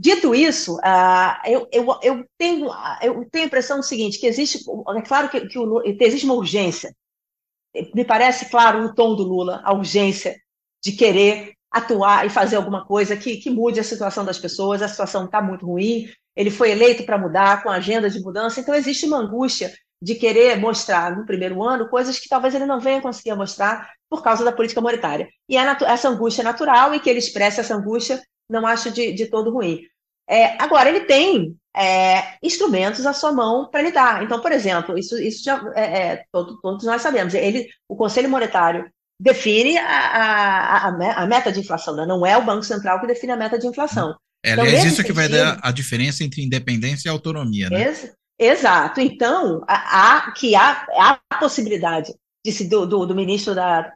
Dito 0.01 0.33
isso, 0.33 0.77
uh, 0.77 1.37
eu, 1.45 1.67
eu, 1.71 1.99
eu, 2.01 2.25
tenho, 2.35 2.71
eu 3.03 3.23
tenho 3.29 3.43
a 3.43 3.47
impressão 3.47 3.77
do 3.77 3.85
seguinte, 3.85 4.17
que 4.17 4.25
existe, 4.25 4.57
é 4.97 5.01
claro 5.03 5.29
que, 5.29 5.41
que 5.41 5.59
o, 5.59 5.79
existe 5.85 6.25
uma 6.25 6.33
urgência, 6.33 6.91
me 7.93 8.03
parece 8.03 8.49
claro 8.49 8.81
no 8.81 8.95
tom 8.95 9.15
do 9.15 9.21
Lula, 9.21 9.61
a 9.63 9.71
urgência 9.71 10.35
de 10.83 10.93
querer 10.93 11.53
atuar 11.69 12.25
e 12.25 12.31
fazer 12.31 12.55
alguma 12.55 12.83
coisa 12.83 13.15
que, 13.15 13.37
que 13.37 13.51
mude 13.51 13.79
a 13.79 13.83
situação 13.83 14.25
das 14.25 14.39
pessoas, 14.39 14.81
a 14.81 14.87
situação 14.87 15.25
está 15.25 15.39
muito 15.39 15.67
ruim, 15.67 16.09
ele 16.35 16.49
foi 16.49 16.71
eleito 16.71 17.03
para 17.03 17.19
mudar, 17.19 17.61
com 17.61 17.69
agenda 17.69 18.09
de 18.09 18.19
mudança, 18.21 18.59
então 18.59 18.73
existe 18.73 19.05
uma 19.05 19.17
angústia 19.17 19.71
de 20.01 20.15
querer 20.15 20.57
mostrar 20.57 21.15
no 21.15 21.27
primeiro 21.27 21.61
ano 21.61 21.87
coisas 21.87 22.17
que 22.17 22.27
talvez 22.27 22.55
ele 22.55 22.65
não 22.65 22.79
venha 22.79 23.03
conseguir 23.03 23.35
mostrar 23.35 23.87
por 24.09 24.23
causa 24.23 24.43
da 24.43 24.51
política 24.51 24.81
monetária. 24.81 25.29
E 25.47 25.55
é 25.55 25.77
essa 25.85 26.09
angústia 26.09 26.41
é 26.41 26.45
natural 26.45 26.95
e 26.95 26.99
que 26.99 27.07
ele 27.07 27.19
expressa 27.19 27.61
essa 27.61 27.75
angústia 27.75 28.19
não 28.51 28.67
acho 28.67 28.91
de, 28.91 29.13
de 29.13 29.25
todo 29.27 29.51
ruim. 29.51 29.81
É, 30.29 30.61
agora, 30.61 30.89
ele 30.89 31.01
tem 31.01 31.55
é, 31.75 32.35
instrumentos 32.43 33.05
à 33.05 33.13
sua 33.13 33.31
mão 33.31 33.69
para 33.69 33.81
lidar. 33.81 34.23
Então, 34.23 34.39
por 34.39 34.51
exemplo, 34.51 34.97
isso, 34.97 35.17
isso 35.17 35.43
já 35.43 35.61
é, 35.75 35.83
é, 35.83 36.23
todo, 36.31 36.59
todos 36.61 36.85
nós 36.85 37.01
sabemos. 37.01 37.33
Ele, 37.33 37.67
o 37.87 37.95
Conselho 37.95 38.29
Monetário 38.29 38.89
define 39.19 39.77
a, 39.77 40.87
a, 40.87 41.23
a, 41.23 41.27
meta 41.27 41.51
de 41.51 41.59
inflação, 41.59 41.95
né? 41.95 42.05
não 42.05 42.25
é 42.25 42.35
o 42.37 42.43
Banco 42.43 42.63
Central 42.63 42.99
que 42.99 43.07
define 43.07 43.33
a 43.33 43.37
meta 43.37 43.57
de 43.57 43.67
inflação. 43.67 44.15
É, 44.43 44.53
então, 44.53 44.63
aliás, 44.63 44.85
isso 44.85 44.95
sentido, 44.95 45.05
que 45.05 45.13
vai 45.13 45.29
dar 45.29 45.59
a 45.61 45.71
diferença 45.71 46.23
entre 46.23 46.41
independência 46.43 47.07
e 47.07 47.11
autonomia, 47.11 47.69
né? 47.69 47.83
Ex 47.83 48.11
exato. 48.39 48.99
Então, 48.99 49.63
há, 49.67 50.33
que 50.35 50.55
há, 50.55 50.87
há 50.97 51.19
a 51.29 51.37
possibilidade 51.37 52.11
de 52.43 52.51
se, 52.51 52.67
do, 52.67 52.87
do, 52.87 53.05
do 53.05 53.13
ministro 53.13 53.53
da 53.53 53.93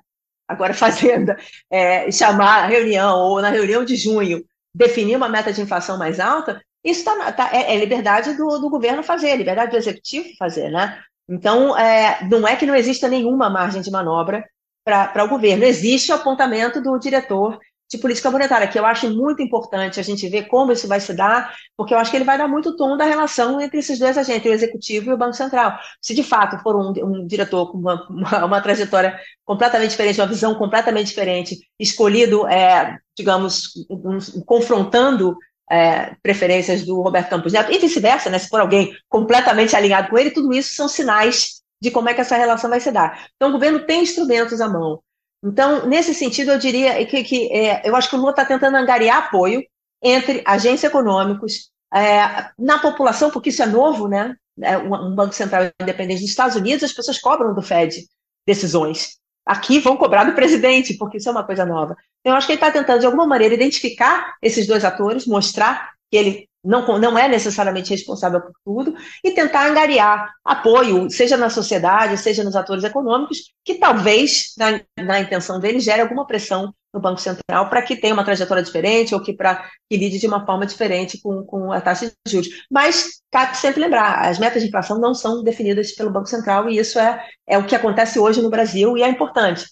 agora 0.48 0.74
Fazenda 0.76 1.38
é, 1.70 2.12
chamar 2.12 2.64
a 2.64 2.68
reunião, 2.68 3.18
ou 3.18 3.42
na 3.42 3.50
reunião 3.50 3.84
de 3.84 3.96
junho, 3.96 4.44
definir 4.74 5.16
uma 5.16 5.30
meta 5.30 5.54
de 5.54 5.62
inflação 5.62 5.98
mais 5.98 6.20
alta, 6.20 6.62
isso 6.84 7.04
tá, 7.04 7.32
tá, 7.32 7.50
é, 7.52 7.74
é, 7.74 7.78
liberdade 7.78 8.34
do, 8.34 8.60
do, 8.60 8.70
governo 8.70 9.02
fazer, 9.02 9.30
é 9.30 9.36
liberdade 9.36 9.72
do 9.72 9.78
executivo 9.78 10.30
fazer, 10.38 10.70
né? 10.70 11.02
Então, 11.28 11.76
é, 11.76 12.24
não 12.30 12.48
é 12.48 12.56
que 12.56 12.66
não 12.66 12.76
exista 12.76 13.08
nenhuma 13.08 13.50
margem 13.50 13.82
de 13.82 13.90
manobra 13.90 14.46
para 14.84 15.24
o 15.24 15.28
governo, 15.28 15.64
existe 15.64 16.12
o 16.12 16.16
apontamento 16.16 16.80
do 16.80 17.00
diretor 17.00 17.58
de 17.90 17.98
política 18.00 18.32
monetária, 18.32 18.68
que 18.68 18.80
eu 18.80 18.86
acho 18.86 19.10
muito 19.10 19.42
importante 19.42 20.00
a 20.00 20.04
gente 20.04 20.28
ver 20.28 20.48
como 20.48 20.72
isso 20.72 20.88
vai 20.88 21.00
se 21.00 21.14
dar, 21.14 21.54
porque 21.78 21.94
eu 21.94 22.00
acho 22.00 22.10
que 22.10 22.18
ele 22.18 22.26
vai 22.26 22.38
dar 22.38 22.48
muito 22.48 22.76
tom 22.76 22.98
da 22.98 23.06
relação 23.06 23.62
entre 23.62 23.80
esses 23.80 24.00
dois 24.00 24.18
agentes, 24.18 24.50
o 24.50 24.54
executivo 24.54 25.12
e 25.12 25.14
o 25.14 25.18
Banco 25.18 25.34
Central. 25.34 25.78
Se 26.02 26.16
de 26.16 26.24
fato 26.24 26.58
for 26.64 26.76
um, 26.76 26.94
um 27.04 27.28
diretor 27.28 27.72
com 27.72 27.78
uma, 27.78 28.08
uma, 28.10 28.46
uma, 28.46 28.62
trajetória 28.62 29.20
completamente 29.44 29.92
diferente, 29.92 30.20
uma 30.20 30.28
visão 30.28 30.56
completamente 30.56 31.08
diferente, 31.08 31.58
escolhido, 31.80 32.48
é, 32.48 32.98
digamos, 33.16 33.70
um, 33.90 34.42
confrontando 34.46 35.38
é, 35.70 36.16
preferências 36.22 36.84
do 36.86 37.02
Roberto 37.02 37.30
Campos 37.30 37.54
Neto, 37.54 37.72
e 37.72 37.78
vice-versa, 37.78 38.30
né? 38.30 38.40
se 38.40 38.50
for 38.50 38.62
alguém 38.62 38.96
completamente 39.08 39.76
alinhado 39.76 40.10
com 40.10 40.18
ele, 40.18 40.32
tudo 40.32 40.54
isso 40.54 40.74
são 40.74 40.88
sinais 40.88 41.62
de 41.82 41.92
como 41.92 42.10
é 42.10 42.14
que 42.14 42.22
essa 42.22 42.36
relação 42.36 42.70
vai 42.70 42.80
se 42.80 42.92
dar. 42.92 43.28
Então, 43.36 43.50
o 43.50 43.52
governo 43.52 43.86
tem 43.86 44.02
instrumentos 44.02 44.62
à 44.62 44.68
mão. 44.68 45.02
Então, 45.46 45.86
nesse 45.86 46.14
sentido, 46.14 46.52
eu 46.52 46.58
diria 46.58 47.06
que, 47.06 47.24
que 47.24 47.54
é, 47.54 47.88
eu 47.88 47.96
acho 47.96 48.10
que 48.10 48.16
o 48.16 48.20
Lula 48.20 48.32
está 48.32 48.44
tentando 48.44 48.78
angariar 48.78 49.26
apoio 49.26 49.64
entre 50.02 50.42
agentes 50.46 50.84
econômicos, 50.84 51.70
é, 51.94 52.50
na 52.58 52.80
população, 52.80 53.30
porque 53.30 53.50
isso 53.50 53.62
é 53.62 53.66
novo, 53.66 54.08
né? 54.08 54.36
É 54.62 54.78
um, 54.78 55.14
Banco 55.14 55.34
Central 55.34 55.66
independente 55.80 56.22
dos 56.22 56.30
Estados 56.30 56.56
Unidos, 56.56 56.84
as 56.84 56.94
pessoas 56.94 57.20
cobram 57.20 57.54
do 57.54 57.62
Fed 57.62 58.06
decisões. 58.46 59.18
Aqui 59.46 59.80
vão 59.80 59.96
cobrar 59.96 60.24
do 60.24 60.34
presidente, 60.34 60.96
porque 60.96 61.18
isso 61.18 61.30
é 61.30 61.32
uma 61.32 61.46
coisa 61.46 61.66
nova. 61.66 61.96
Então, 62.22 62.34
eu 62.34 62.38
acho 62.38 62.48
que 62.48 62.54
ele 62.54 62.62
está 62.62 62.72
tentando, 62.72 63.00
de 63.00 63.06
alguma 63.06 63.28
maneira, 63.28 63.54
identificar 63.54 64.36
esses 64.42 64.66
dois 64.66 64.84
atores, 64.84 65.28
mostrar 65.28 65.92
que 66.10 66.18
ele 66.18 66.50
não, 66.66 67.00
não 67.00 67.18
é 67.18 67.28
necessariamente 67.28 67.92
responsável 67.92 68.42
por 68.42 68.54
tudo, 68.66 68.96
e 69.24 69.32
tentar 69.32 69.70
angariar 69.70 70.34
apoio, 70.44 71.10
seja 71.10 71.38
na 71.38 71.50
sociedade, 71.50 72.18
seja 72.18 72.44
nos 72.44 72.56
atores 72.56 72.84
econômicos, 72.84 73.54
que 73.64 73.76
talvez, 73.76 74.54
na, 74.58 74.82
na 75.04 75.20
intenção 75.20 75.60
dele, 75.60 75.80
gere 75.80 76.02
alguma 76.02 76.26
pressão 76.26 76.74
no 76.94 77.02
Banco 77.02 77.20
Central 77.20 77.70
para 77.70 77.82
que 77.82 77.96
tenha 77.96 78.14
uma 78.14 78.24
trajetória 78.24 78.64
diferente 78.64 79.14
ou 79.14 79.22
que, 79.22 79.34
pra, 79.34 79.70
que 79.90 79.98
lide 79.98 80.18
de 80.18 80.28
uma 80.28 80.46
forma 80.46 80.66
diferente 80.66 81.20
com, 81.22 81.44
com 81.44 81.72
a 81.72 81.82
taxa 81.82 82.08
de 82.26 82.32
juros. 82.32 82.48
Mas 82.72 83.22
cabe 83.30 83.58
sempre 83.58 83.82
lembrar, 83.82 84.28
as 84.28 84.40
metas 84.40 84.62
de 84.62 84.70
inflação 84.70 84.98
não 84.98 85.14
são 85.14 85.44
definidas 85.44 85.92
pelo 85.94 86.10
Banco 86.10 86.28
Central 86.28 86.70
e 86.70 86.78
isso 86.78 86.98
é, 86.98 87.22
é 87.48 87.58
o 87.58 87.66
que 87.66 87.76
acontece 87.76 88.18
hoje 88.18 88.42
no 88.42 88.50
Brasil 88.50 88.98
e 88.98 89.04
é 89.04 89.10
importante. 89.10 89.66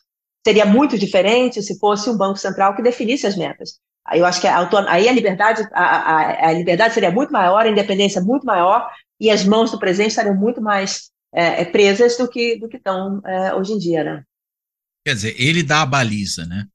Seria 0.45 0.65
muito 0.65 0.99
diferente 0.99 1.63
se 1.63 1.79
fosse 1.79 2.09
um 2.09 2.17
Banco 2.17 2.37
Central 2.37 2.75
que 2.75 2.81
definisse 2.81 3.25
as 3.25 3.37
metas. 3.37 3.79
Eu 4.11 4.25
acho 4.25 4.41
que 4.41 4.47
a, 4.47 4.69
aí 4.89 5.07
a 5.07 5.13
liberdade, 5.13 5.67
a, 5.71 5.83
a, 5.83 6.49
a, 6.49 6.51
liberdade 6.51 6.93
seria 6.93 7.11
muito 7.11 7.31
maior, 7.31 7.65
a 7.65 7.69
independência 7.69 8.21
muito 8.21 8.45
maior, 8.45 8.89
e 9.19 9.29
as 9.29 9.45
mãos 9.45 9.71
do 9.71 9.79
presidente 9.79 10.09
estariam 10.09 10.35
muito 10.35 10.61
mais 10.61 11.09
é, 11.33 11.61
é, 11.61 11.65
presas 11.65 12.17
do 12.17 12.27
que, 12.27 12.59
do 12.59 12.67
que 12.67 12.77
estão 12.77 13.21
é, 13.25 13.55
hoje 13.55 13.73
em 13.73 13.77
dia, 13.77 14.03
né? 14.03 14.23
Quer 15.05 15.15
dizer, 15.15 15.35
ele 15.41 15.63
dá 15.63 15.81
a 15.81 15.85
baliza, 15.85 16.45
né? 16.45 16.65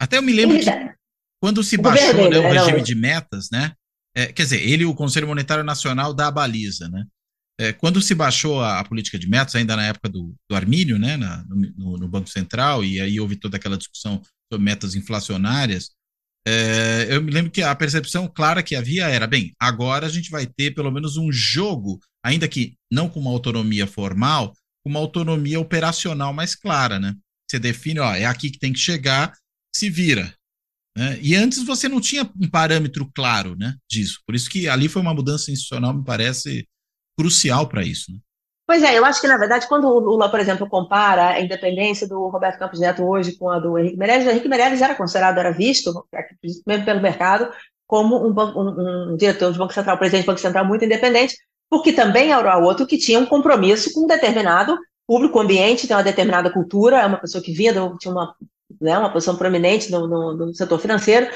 Até 0.00 0.16
eu 0.16 0.22
me 0.22 0.32
lembro 0.32 0.56
ele 0.56 0.64
que 0.64 0.70
dá. 0.70 0.94
quando 1.40 1.62
se 1.62 1.76
o 1.76 1.82
baixou 1.82 2.14
dele, 2.14 2.40
né, 2.40 2.48
o 2.48 2.52
regime 2.52 2.78
não. 2.78 2.84
de 2.84 2.94
metas, 2.94 3.48
né? 3.52 3.72
É, 4.16 4.26
quer 4.26 4.42
dizer, 4.42 4.66
ele, 4.66 4.84
o 4.84 4.94
Conselho 4.94 5.28
Monetário 5.28 5.62
Nacional, 5.62 6.14
dá 6.14 6.28
a 6.28 6.32
baliza, 6.32 6.88
né? 6.88 7.04
É, 7.60 7.74
quando 7.74 8.00
se 8.00 8.14
baixou 8.14 8.62
a, 8.62 8.80
a, 8.80 8.84
política 8.84 9.18
de 9.18 9.28
metas, 9.28 9.54
ainda 9.54 9.76
na 9.76 9.86
época 9.86 10.08
do, 10.08 10.34
do 10.48 10.56
Armínio, 10.56 10.98
né, 10.98 11.18
na, 11.18 11.44
no, 11.76 11.98
no, 11.98 12.08
Banco 12.08 12.30
Central, 12.30 12.82
e 12.82 12.98
aí 12.98 13.20
houve 13.20 13.36
toda 13.36 13.58
aquela 13.58 13.76
discussão 13.76 14.22
sobre 14.50 14.64
metas 14.64 14.94
inflacionárias, 14.94 15.90
é, 16.46 17.06
eu 17.10 17.22
me 17.22 17.30
lembro 17.30 17.50
que 17.50 17.62
a 17.62 17.74
percepção 17.74 18.26
clara 18.26 18.62
que 18.62 18.74
havia 18.74 19.08
era: 19.08 19.26
bem, 19.26 19.52
agora 19.58 20.06
a 20.06 20.10
gente 20.10 20.30
vai 20.30 20.46
ter 20.46 20.74
pelo 20.74 20.90
menos 20.90 21.16
um 21.16 21.30
jogo, 21.30 22.00
ainda 22.24 22.48
que 22.48 22.74
não 22.90 23.08
com 23.08 23.20
uma 23.20 23.30
autonomia 23.30 23.86
formal, 23.86 24.54
com 24.82 24.90
uma 24.90 25.00
autonomia 25.00 25.60
operacional 25.60 26.32
mais 26.32 26.54
clara, 26.54 26.98
né? 26.98 27.14
Você 27.48 27.58
define, 27.58 27.98
ó, 28.00 28.14
é 28.14 28.24
aqui 28.24 28.50
que 28.50 28.58
tem 28.58 28.72
que 28.72 28.78
chegar, 28.78 29.36
se 29.74 29.90
vira. 29.90 30.32
Né? 30.96 31.18
E 31.20 31.34
antes 31.34 31.62
você 31.64 31.88
não 31.88 32.00
tinha 32.00 32.22
um 32.40 32.48
parâmetro 32.48 33.10
claro 33.14 33.56
né, 33.56 33.76
disso. 33.90 34.20
Por 34.26 34.34
isso 34.34 34.48
que 34.48 34.68
ali 34.68 34.88
foi 34.88 35.02
uma 35.02 35.14
mudança 35.14 35.50
institucional, 35.50 35.92
me 35.92 36.04
parece 36.04 36.66
crucial 37.18 37.68
para 37.68 37.84
isso. 37.84 38.12
Né? 38.12 38.18
Pois 38.70 38.84
é, 38.84 38.96
eu 38.96 39.04
acho 39.04 39.20
que, 39.20 39.26
na 39.26 39.36
verdade, 39.36 39.66
quando 39.66 39.88
o 39.88 39.98
Lula, 39.98 40.30
por 40.30 40.38
exemplo, 40.38 40.68
compara 40.68 41.30
a 41.30 41.40
independência 41.40 42.06
do 42.06 42.28
Roberto 42.28 42.56
Campos 42.56 42.78
Neto 42.78 43.02
hoje 43.02 43.36
com 43.36 43.50
a 43.50 43.58
do 43.58 43.76
Henrique 43.76 43.96
Meirelles, 43.96 44.28
o 44.28 44.30
Henrique 44.30 44.48
Meirelles 44.48 44.80
era 44.80 44.94
considerado, 44.94 45.38
era 45.38 45.50
visto, 45.50 46.06
mesmo 46.64 46.84
pelo 46.84 47.00
mercado, 47.00 47.50
como 47.84 48.24
um, 48.24 48.30
um, 48.30 49.12
um 49.12 49.16
diretor 49.16 49.52
do 49.52 49.58
Banco 49.58 49.74
Central, 49.74 49.98
presidente 49.98 50.22
do 50.22 50.28
Banco 50.28 50.38
Central 50.38 50.64
muito 50.64 50.84
independente, 50.84 51.34
porque 51.68 51.92
também 51.92 52.30
era 52.30 52.58
outro 52.58 52.86
que 52.86 52.96
tinha 52.96 53.18
um 53.18 53.26
compromisso 53.26 53.92
com 53.92 54.04
um 54.04 54.06
determinado 54.06 54.78
público 55.04 55.40
ambiente, 55.40 55.88
tem 55.88 55.96
uma 55.96 56.04
determinada 56.04 56.48
cultura, 56.48 57.00
é 57.00 57.06
uma 57.06 57.18
pessoa 57.18 57.42
que 57.42 57.52
vinha, 57.52 57.72
tinha 57.98 58.12
uma, 58.12 58.36
né, 58.80 58.96
uma 58.96 59.12
posição 59.12 59.34
proeminente 59.34 59.90
no, 59.90 60.06
no, 60.06 60.36
no 60.36 60.54
setor 60.54 60.78
financeiro, 60.78 61.28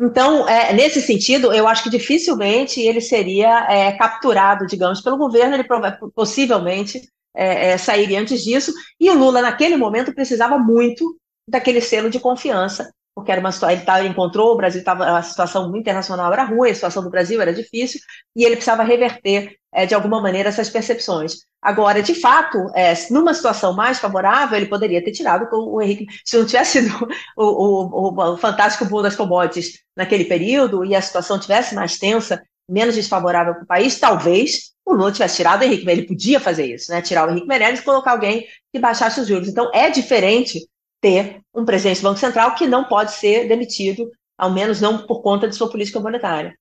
então, 0.00 0.48
é, 0.48 0.72
nesse 0.72 1.00
sentido, 1.00 1.52
eu 1.52 1.68
acho 1.68 1.84
que 1.84 1.90
dificilmente 1.90 2.80
ele 2.80 3.00
seria 3.00 3.66
é, 3.70 3.92
capturado, 3.92 4.66
digamos, 4.66 5.00
pelo 5.00 5.16
governo, 5.16 5.54
ele 5.54 5.66
possivelmente 6.14 7.00
é, 7.34 7.70
é, 7.70 7.78
sairia 7.78 8.20
antes 8.20 8.42
disso, 8.42 8.72
e 8.98 9.08
o 9.10 9.14
Lula, 9.14 9.40
naquele 9.40 9.76
momento, 9.76 10.14
precisava 10.14 10.58
muito 10.58 11.16
daquele 11.48 11.80
selo 11.80 12.10
de 12.10 12.18
confiança, 12.18 12.90
porque 13.14 13.30
era 13.30 13.40
uma 13.40 13.50
ele, 13.70 13.82
ele 14.00 14.08
encontrou, 14.08 14.52
o 14.52 14.56
Brasil 14.56 14.80
estava, 14.80 15.16
a 15.16 15.22
situação 15.22 15.74
internacional 15.76 16.32
era 16.32 16.44
ruim, 16.44 16.70
a 16.70 16.74
situação 16.74 17.02
do 17.02 17.10
Brasil 17.10 17.40
era 17.40 17.52
difícil, 17.52 18.00
e 18.34 18.44
ele 18.44 18.56
precisava 18.56 18.82
reverter, 18.82 19.56
é, 19.72 19.86
de 19.86 19.94
alguma 19.94 20.20
maneira, 20.20 20.48
essas 20.48 20.68
percepções. 20.68 21.36
Agora, 21.62 22.02
de 22.02 22.14
fato, 22.14 22.58
é, 22.74 22.92
numa 23.10 23.32
situação 23.32 23.74
mais 23.74 24.00
favorável, 24.00 24.56
ele 24.56 24.66
poderia 24.66 25.02
ter 25.02 25.12
tirado 25.12 25.48
o, 25.52 25.76
o 25.76 25.82
Henrique, 25.82 26.06
se 26.24 26.36
não 26.36 26.44
tivesse 26.44 26.82
sido 26.82 27.08
o, 27.36 28.10
o, 28.14 28.32
o 28.32 28.36
fantástico 28.36 28.84
boom 28.84 29.02
das 29.02 29.14
commodities 29.14 29.78
naquele 29.96 30.24
período 30.24 30.84
e 30.84 30.94
a 30.94 31.00
situação 31.00 31.38
tivesse 31.38 31.74
mais 31.74 31.96
tensa, 31.96 32.42
menos 32.68 32.94
desfavorável 32.94 33.54
para 33.54 33.62
o 33.62 33.66
país, 33.66 33.98
talvez 33.98 34.72
o 34.84 34.92
Lula 34.92 35.12
tivesse 35.12 35.36
tirado 35.36 35.62
o 35.62 35.64
Henrique, 35.64 35.88
ele 35.88 36.06
podia 36.06 36.38
fazer 36.40 36.66
isso, 36.74 36.90
né? 36.90 37.00
Tirar 37.00 37.26
o 37.26 37.30
Henrique 37.30 37.46
Meirelles 37.46 37.80
e 37.80 37.84
colocar 37.84 38.12
alguém 38.12 38.46
que 38.72 38.78
baixasse 38.78 39.20
os 39.20 39.26
juros. 39.26 39.48
Então, 39.48 39.70
é 39.72 39.88
diferente 39.88 40.60
ter 41.04 41.42
um 41.54 41.66
presidente 41.66 42.00
do 42.00 42.04
Banco 42.04 42.18
Central 42.18 42.54
que 42.54 42.66
não 42.66 42.84
pode 42.84 43.12
ser 43.12 43.46
demitido, 43.46 44.10
ao 44.38 44.50
menos 44.50 44.80
não 44.80 45.06
por 45.06 45.20
conta 45.20 45.46
de 45.46 45.54
sua 45.54 45.70
política 45.70 46.00
monetária. 46.00 46.56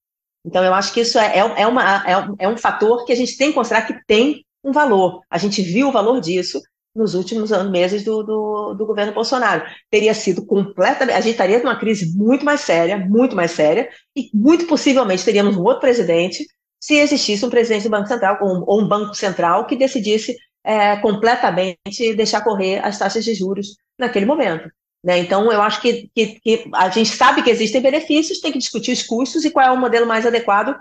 Então, 0.46 0.62
eu 0.62 0.74
acho 0.74 0.94
que 0.94 1.00
isso 1.00 1.18
é, 1.18 1.38
é, 1.38 1.62
é 1.62 1.66
uma, 1.66 2.04
é, 2.06 2.18
um, 2.18 2.36
é 2.40 2.50
um 2.50 2.58
fator 2.58 3.06
que 3.06 3.14
a 3.14 3.16
gente 3.16 3.38
tem 3.38 3.48
que 3.48 3.54
considerar 3.54 3.88
que 3.88 3.96
tem 4.06 4.44
um 4.62 4.74
valor. 4.74 5.22
A 5.30 5.38
gente 5.38 5.62
viu 5.62 5.88
o 5.88 5.92
valor 5.94 6.20
disso 6.20 6.60
nos 6.94 7.16
últimos 7.16 7.54
anos, 7.54 7.72
meses 7.72 8.04
do, 8.04 8.22
do, 8.22 8.74
do, 8.74 8.86
governo 8.86 9.14
Bolsonaro. 9.14 9.64
Teria 9.90 10.14
sido 10.14 10.46
completamente. 10.46 11.16
A 11.16 11.22
gente 11.22 11.32
estaria 11.32 11.60
numa 11.60 11.80
crise 11.80 12.14
muito 12.14 12.44
mais 12.44 12.60
séria, 12.60 12.98
muito 12.98 13.38
mais 13.38 13.52
séria, 13.52 13.90
e 14.14 14.30
muito 14.34 14.68
possivelmente 14.68 15.24
teríamos 15.24 15.56
um 15.56 15.64
outro 15.64 15.80
presidente 15.80 16.46
se 16.82 16.96
existisse 16.96 17.46
um 17.46 17.50
presidente 17.50 17.84
do 17.84 17.90
Banco 17.90 18.10
Central, 18.10 18.40
ou, 18.42 18.66
ou 18.68 18.82
um 18.82 18.88
Banco 18.90 19.16
Central 19.16 19.66
que 19.66 19.78
decidisse 19.78 20.36
é, 20.66 20.98
completamente 20.98 22.14
deixar 22.14 22.42
correr 22.44 22.80
as 22.84 23.00
taxas 23.00 23.24
de 23.24 23.34
juros 23.34 23.78
naquele 24.00 24.26
momento. 24.26 24.70
Né? 25.04 25.20
Então, 25.20 25.52
eu 25.52 25.62
acho 25.62 25.82
que, 25.82 26.10
que, 26.16 26.40
que, 26.40 26.70
a 26.74 26.90
gente 26.90 27.10
sabe 27.10 27.44
que 27.44 27.50
existem 27.50 27.82
benefícios, 27.82 28.40
tem 28.40 28.52
que 28.52 28.58
discutir 28.58 28.92
os 28.92 29.04
custos 29.04 29.44
e 29.44 29.52
qual 29.52 29.66
é 29.66 29.72
o 29.72 29.80
modelo 29.80 30.08
mais 30.08 30.26
adequado 30.26 30.80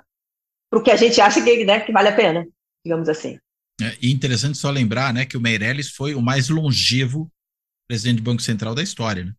para 0.70 0.78
o 0.78 0.82
que 0.82 0.90
a 0.90 0.96
gente 0.96 1.20
acha 1.20 1.42
que, 1.42 1.64
né, 1.64 1.80
que 1.80 1.92
vale 1.92 2.08
a 2.08 2.16
pena, 2.16 2.46
digamos 2.84 3.08
assim. 3.08 3.38
É, 3.80 3.96
e 4.00 4.12
interessante 4.12 4.58
só 4.58 4.70
lembrar 4.70 5.12
né, 5.12 5.24
que 5.24 5.36
o 5.36 5.40
Meirelles 5.40 5.90
foi 5.90 6.14
o 6.14 6.22
mais 6.22 6.48
longevo 6.48 7.30
presidente 7.88 8.18
do 8.18 8.22
Banco 8.22 8.42
Central 8.42 8.74
da 8.74 8.82
história. 8.82 9.24
Né? 9.24 9.32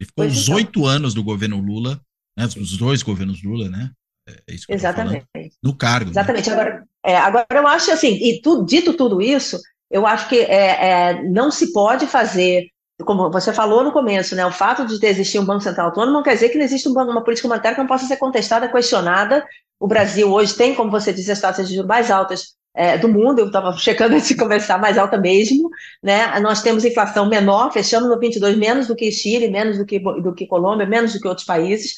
Ele 0.00 0.06
ficou 0.08 0.24
pois 0.24 0.36
os 0.36 0.44
então. 0.44 0.54
oito 0.56 0.80
então. 0.80 0.86
anos 0.86 1.14
do 1.14 1.22
governo 1.22 1.60
Lula, 1.60 2.00
né, 2.36 2.46
os 2.46 2.76
dois 2.76 3.02
governos 3.02 3.42
Lula, 3.42 3.68
né? 3.68 3.90
É, 4.28 4.32
é 4.48 4.74
Exatamente. 4.74 5.26
no 5.62 5.74
cargo. 5.76 6.06
Né? 6.06 6.12
Exatamente. 6.12 6.50
Né? 6.50 6.54
Agora, 6.54 6.84
é, 7.04 7.16
agora, 7.16 7.46
eu 7.50 7.66
acho 7.66 7.92
assim, 7.92 8.14
e 8.14 8.40
tu, 8.40 8.64
dito 8.64 8.94
tudo 8.94 9.22
isso, 9.22 9.60
eu 9.90 10.06
acho 10.06 10.28
que 10.28 10.38
é, 10.38 10.88
é, 10.88 11.22
não 11.22 11.50
se 11.50 11.72
pode 11.72 12.06
fazer, 12.06 12.68
como 13.04 13.30
você 13.30 13.52
falou 13.52 13.84
no 13.84 13.92
começo, 13.92 14.34
né, 14.34 14.46
o 14.46 14.50
fato 14.50 14.86
de 14.86 15.06
existir 15.06 15.38
um 15.38 15.44
Banco 15.44 15.62
Central 15.62 15.88
autônomo 15.88 16.12
não 16.12 16.22
quer 16.22 16.34
dizer 16.34 16.48
que 16.48 16.56
não 16.56 16.64
exista 16.64 16.88
uma, 16.88 17.04
uma 17.04 17.22
política 17.22 17.48
monetária 17.48 17.74
que 17.74 17.80
não 17.80 17.88
possa 17.88 18.06
ser 18.06 18.16
contestada, 18.16 18.68
questionada, 18.68 19.46
O 19.78 19.86
Brasil 19.86 20.32
hoje 20.32 20.54
tem, 20.54 20.74
como 20.74 20.90
você 20.90 21.12
disse, 21.12 21.30
as 21.30 21.40
taxas 21.40 21.68
de 21.68 21.74
juros 21.74 21.88
mais 21.88 22.10
altas 22.10 22.56
é, 22.74 22.96
do 22.98 23.08
mundo, 23.08 23.38
eu 23.40 23.46
estava 23.46 23.72
checando 23.72 24.14
antes 24.14 24.28
de 24.28 24.36
começar, 24.36 24.78
mais 24.78 24.98
alta 24.98 25.18
mesmo, 25.18 25.70
né? 26.02 26.38
Nós 26.40 26.62
temos 26.62 26.84
inflação 26.84 27.26
menor, 27.26 27.72
fechamos 27.72 28.08
no 28.08 28.18
22 28.18 28.56
menos 28.56 28.86
do 28.86 28.94
que 28.94 29.10
Chile, 29.10 29.50
menos 29.50 29.78
do 29.78 29.86
que, 29.86 29.98
do 29.98 30.34
que 30.34 30.46
Colômbia, 30.46 30.86
menos 30.86 31.14
do 31.14 31.20
que 31.20 31.28
outros 31.28 31.46
países. 31.46 31.94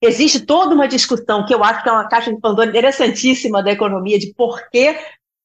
Existe 0.00 0.40
toda 0.40 0.74
uma 0.74 0.88
discussão 0.88 1.44
que 1.46 1.54
eu 1.54 1.62
acho 1.62 1.82
que 1.82 1.88
é 1.88 1.92
uma 1.92 2.08
caixa 2.08 2.32
de 2.32 2.40
Pandora 2.40 2.70
interessantíssima 2.70 3.62
da 3.62 3.72
economia, 3.72 4.18
de 4.18 4.32
por 4.34 4.68
que 4.70 4.96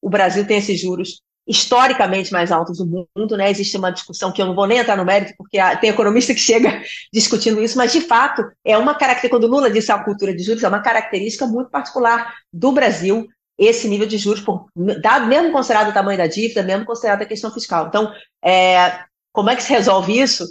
o 0.01 0.09
Brasil 0.09 0.47
tem 0.47 0.57
esses 0.57 0.79
juros 0.79 1.21
historicamente 1.47 2.31
mais 2.33 2.51
altos 2.51 2.79
do 2.79 2.85
mundo, 2.85 3.37
né? 3.37 3.49
Existe 3.49 3.77
uma 3.77 3.91
discussão 3.91 4.31
que 4.31 4.41
eu 4.41 4.45
não 4.45 4.55
vou 4.55 4.67
nem 4.67 4.79
entrar 4.79 4.97
no 4.97 5.05
mérito, 5.05 5.33
porque 5.37 5.57
tem 5.79 5.89
economista 5.89 6.33
que 6.33 6.39
chega 6.39 6.81
discutindo 7.13 7.63
isso, 7.63 7.77
mas 7.77 7.93
de 7.93 8.01
fato 8.01 8.43
é 8.65 8.77
uma 8.77 8.93
característica, 8.93 9.29
quando 9.29 9.47
Lula 9.47 9.71
disse 9.71 9.91
a 9.91 10.03
cultura 10.03 10.35
de 10.35 10.43
juros, 10.43 10.63
é 10.63 10.67
uma 10.67 10.81
característica 10.81 11.47
muito 11.47 11.69
particular 11.69 12.33
do 12.51 12.71
Brasil, 12.71 13.27
esse 13.57 13.87
nível 13.87 14.05
de 14.05 14.17
juros, 14.17 14.41
por, 14.41 14.67
dado, 15.01 15.25
mesmo 15.27 15.51
considerado 15.51 15.89
o 15.89 15.93
tamanho 15.93 16.17
da 16.17 16.27
dívida, 16.27 16.61
mesmo 16.61 16.85
considerado 16.85 17.21
a 17.21 17.25
questão 17.25 17.51
fiscal. 17.51 17.87
Então, 17.87 18.11
é, 18.43 18.99
como 19.31 19.49
é 19.49 19.55
que 19.55 19.63
se 19.63 19.69
resolve 19.69 20.19
isso? 20.19 20.45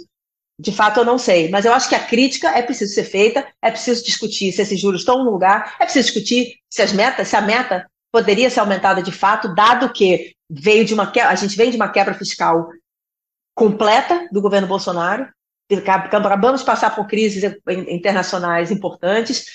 De 0.59 0.71
fato, 0.71 0.99
eu 0.99 1.05
não 1.05 1.19
sei, 1.19 1.49
mas 1.49 1.65
eu 1.65 1.73
acho 1.73 1.87
que 1.87 1.93
a 1.93 2.03
crítica 2.03 2.49
é 2.49 2.63
preciso 2.63 2.93
ser 2.93 3.03
feita, 3.03 3.47
é 3.61 3.69
preciso 3.69 4.03
discutir 4.03 4.51
se 4.51 4.61
esses 4.63 4.79
juros 4.79 5.01
estão 5.01 5.23
no 5.23 5.29
lugar, 5.29 5.75
é 5.79 5.83
preciso 5.83 6.05
discutir 6.07 6.55
se 6.67 6.81
as 6.81 6.91
metas, 6.91 7.27
se 7.27 7.35
a 7.35 7.41
meta 7.41 7.85
poderia 8.11 8.49
ser 8.49 8.59
aumentada 8.59 9.01
de 9.01 9.11
fato, 9.11 9.53
dado 9.53 9.91
que 9.91 10.33
veio 10.49 10.85
de 10.85 10.93
uma 10.93 11.11
a 11.11 11.35
gente 11.35 11.57
vem 11.57 11.69
de 11.69 11.75
uma 11.75 11.89
quebra 11.89 12.13
fiscal 12.13 12.69
completa 13.55 14.27
do 14.31 14.41
governo 14.41 14.67
Bolsonaro, 14.67 15.27
acabamos 16.05 16.61
de 16.61 16.65
passar 16.65 16.95
por 16.95 17.07
crises 17.07 17.43
internacionais 17.89 18.71
importantes, 18.71 19.45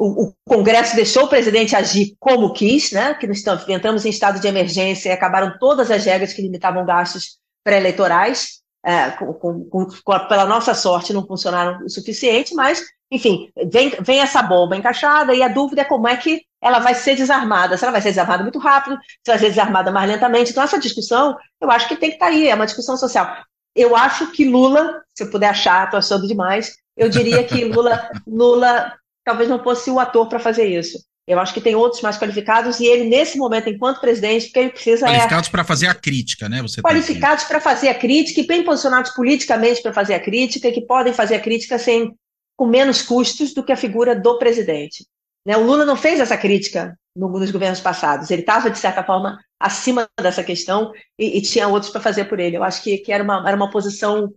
o, 0.00 0.28
o, 0.28 0.34
Congresso 0.46 0.96
deixou 0.96 1.24
o 1.24 1.28
presidente 1.28 1.76
agir 1.76 2.16
como 2.18 2.54
quis, 2.54 2.90
né? 2.90 3.12
Que 3.12 3.26
nós 3.26 3.44
entramos 3.68 4.06
em 4.06 4.08
estado 4.08 4.40
de 4.40 4.48
emergência 4.48 5.10
e 5.10 5.12
acabaram 5.12 5.58
todas 5.58 5.90
as 5.90 6.06
regras 6.06 6.32
que 6.32 6.40
limitavam 6.40 6.86
gastos 6.86 7.38
pré-eleitorais. 7.62 8.60
É, 8.82 9.10
com, 9.10 9.34
com, 9.34 9.68
com, 9.68 9.86
pela 10.26 10.46
nossa 10.46 10.72
sorte, 10.72 11.12
não 11.12 11.26
funcionaram 11.26 11.84
o 11.84 11.90
suficiente, 11.90 12.54
mas, 12.54 12.82
enfim, 13.10 13.50
vem, 13.70 13.90
vem 14.00 14.20
essa 14.20 14.40
bomba 14.40 14.74
encaixada 14.74 15.34
e 15.34 15.42
a 15.42 15.48
dúvida 15.48 15.82
é 15.82 15.84
como 15.84 16.08
é 16.08 16.16
que 16.16 16.40
ela 16.62 16.78
vai 16.78 16.94
ser 16.94 17.16
desarmada. 17.16 17.76
Se 17.76 17.84
ela 17.84 17.92
vai 17.92 18.02
ser 18.02 18.10
desarmada 18.10 18.42
muito 18.42 18.58
rápido, 18.58 18.98
se 19.24 19.30
vai 19.30 19.38
ser 19.38 19.48
desarmada 19.48 19.90
mais 19.90 20.10
lentamente. 20.10 20.50
Então, 20.50 20.62
essa 20.62 20.78
discussão, 20.78 21.36
eu 21.60 21.70
acho 21.70 21.88
que 21.88 21.96
tem 21.96 22.10
que 22.10 22.16
estar 22.16 22.26
tá 22.26 22.32
aí, 22.32 22.48
é 22.48 22.54
uma 22.54 22.66
discussão 22.66 22.96
social. 22.96 23.36
Eu 23.74 23.96
acho 23.96 24.30
que 24.32 24.44
Lula, 24.44 25.02
se 25.14 25.24
eu 25.24 25.30
puder 25.30 25.48
achar, 25.48 25.84
estou 25.84 25.98
achando 25.98 26.26
demais, 26.26 26.72
eu 26.96 27.08
diria 27.08 27.42
que 27.44 27.64
Lula, 27.64 28.10
Lula 28.26 28.92
talvez 29.24 29.48
não 29.48 29.62
fosse 29.62 29.90
o 29.90 29.98
ator 29.98 30.28
para 30.28 30.38
fazer 30.38 30.66
isso. 30.66 30.98
Eu 31.26 31.38
acho 31.38 31.54
que 31.54 31.60
tem 31.60 31.76
outros 31.76 32.02
mais 32.02 32.18
qualificados 32.18 32.80
e 32.80 32.86
ele, 32.86 33.08
nesse 33.08 33.38
momento, 33.38 33.68
enquanto 33.68 34.00
presidente, 34.00 34.46
porque 34.46 34.58
ele 34.58 34.70
precisa. 34.70 35.06
É 35.06 35.10
qualificados 35.10 35.48
é, 35.48 35.52
para 35.52 35.64
fazer 35.64 35.86
a 35.86 35.94
crítica, 35.94 36.48
né? 36.48 36.60
Você 36.60 36.82
tá 36.82 36.88
qualificados 36.88 37.44
para 37.44 37.60
fazer 37.60 37.88
a 37.88 37.94
crítica 37.94 38.40
e 38.40 38.46
bem 38.46 38.64
posicionados 38.64 39.12
politicamente 39.12 39.80
para 39.80 39.92
fazer 39.92 40.14
a 40.14 40.20
crítica 40.20 40.66
e 40.66 40.72
que 40.72 40.80
podem 40.80 41.12
fazer 41.12 41.36
a 41.36 41.40
crítica 41.40 41.78
sem, 41.78 42.12
com 42.56 42.66
menos 42.66 43.02
custos 43.02 43.54
do 43.54 43.62
que 43.62 43.70
a 43.70 43.76
figura 43.76 44.16
do 44.16 44.38
presidente. 44.38 45.04
Né? 45.46 45.56
O 45.56 45.64
Lula 45.64 45.84
não 45.84 45.96
fez 45.96 46.20
essa 46.20 46.36
crítica 46.36 46.96
no, 47.16 47.28
nos 47.28 47.50
governos 47.50 47.80
passados. 47.80 48.30
Ele 48.30 48.42
estava, 48.42 48.70
de 48.70 48.78
certa 48.78 49.04
forma, 49.04 49.38
acima 49.58 50.08
dessa 50.20 50.44
questão 50.44 50.92
e, 51.18 51.38
e 51.38 51.42
tinha 51.42 51.68
outros 51.68 51.90
para 51.90 52.00
fazer 52.00 52.24
por 52.26 52.38
ele. 52.38 52.56
Eu 52.56 52.64
acho 52.64 52.82
que, 52.82 52.98
que 52.98 53.12
era, 53.12 53.22
uma, 53.22 53.46
era 53.46 53.56
uma 53.56 53.70
posição 53.70 54.32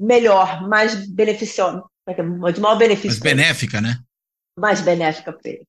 melhor, 0.00 0.66
mais 0.68 1.08
beneficiosa, 1.08 1.82
é 2.08 2.14
de 2.14 2.60
maior 2.60 2.76
benefício. 2.76 3.08
Mais 3.08 3.36
benéfica, 3.36 3.80
né? 3.80 3.98
Mais 4.58 4.80
benéfica 4.80 5.32
para 5.32 5.50
ele. 5.50 5.64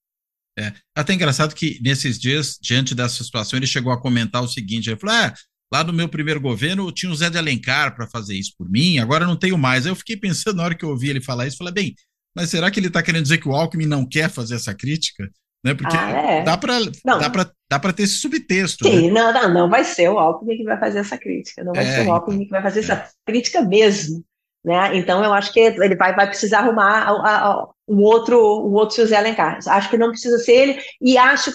É. 0.58 0.72
Até 0.96 1.14
engraçado 1.14 1.56
que 1.56 1.80
nesses 1.82 2.20
dias, 2.20 2.58
diante 2.62 2.94
dessa 2.94 3.24
situação, 3.24 3.58
ele 3.58 3.66
chegou 3.66 3.92
a 3.92 4.00
comentar 4.00 4.44
o 4.44 4.48
seguinte: 4.48 4.90
ele 4.90 5.00
falou, 5.00 5.16
ah, 5.16 5.34
lá 5.74 5.84
no 5.84 5.94
meu 5.94 6.08
primeiro 6.08 6.40
governo 6.40 6.92
tinha 6.92 7.12
o 7.12 7.16
Zé 7.16 7.30
de 7.30 7.38
Alencar 7.38 7.96
para 7.96 8.08
fazer 8.08 8.36
isso 8.36 8.54
por 8.58 8.70
mim, 8.70 9.00
agora 9.00 9.26
não 9.26 9.36
tenho 9.36 9.58
mais. 9.58 9.86
Aí 9.86 9.92
eu 9.92 9.96
fiquei 9.96 10.16
pensando 10.16 10.58
na 10.58 10.64
hora 10.64 10.76
que 10.76 10.86
eu 10.86 10.90
ouvi 10.90 11.10
ele 11.10 11.22
falar 11.22 11.48
isso, 11.48 11.58
falei, 11.58 11.74
bem, 11.74 11.96
mas 12.36 12.50
será 12.50 12.72
que 12.72 12.80
ele 12.80 12.88
está 12.88 13.04
querendo 13.04 13.24
dizer 13.24 13.38
que 13.38 13.48
o 13.48 13.54
Alckmin 13.54 13.86
não 13.86 14.08
quer 14.08 14.30
fazer 14.30 14.56
essa 14.56 14.74
crítica? 14.74 15.30
Né? 15.64 15.74
Porque 15.74 15.96
ah, 15.96 16.10
é. 16.10 16.44
dá 16.44 16.58
para 16.58 16.80
dá 17.06 17.52
dá 17.70 17.80
para 17.80 17.94
ter 17.94 18.04
esse 18.04 18.16
subtexto. 18.16 18.86
Sim, 18.86 19.12
né? 19.12 19.12
não, 19.12 19.34
não, 19.34 19.54
não 19.54 19.70
vai 19.70 19.84
ser 19.86 20.10
o 20.10 20.20
Alckmin 20.20 20.58
que 20.58 20.64
vai 20.64 20.78
fazer 20.78 21.00
essa 21.00 21.18
crítica, 21.18 21.64
não 21.64 21.74
vai 21.74 21.86
é, 21.86 21.96
ser 21.96 22.08
o 22.08 22.12
Alckmin 22.12 22.36
então, 22.36 22.46
que 22.46 22.52
vai 22.52 22.62
fazer 22.62 22.80
é. 22.80 22.84
essa 22.84 23.10
crítica 23.26 23.62
mesmo. 23.62 24.24
Né? 24.64 24.98
Então, 24.98 25.24
eu 25.24 25.34
acho 25.34 25.52
que 25.54 25.60
ele 25.60 25.96
vai, 25.96 26.16
vai 26.16 26.28
precisar 26.28 26.60
arrumar 26.60 27.04
a, 27.04 27.48
a, 27.48 27.70
um 27.88 28.02
outro 28.02 28.38
um 28.38 28.74
outro 28.74 28.98
José 28.98 29.16
Alencar. 29.16 29.60
Acho 29.68 29.90
que 29.90 29.98
não 29.98 30.10
precisa 30.10 30.38
ser 30.40 30.54
ele, 30.54 30.82
e 31.02 31.18
acho, 31.18 31.52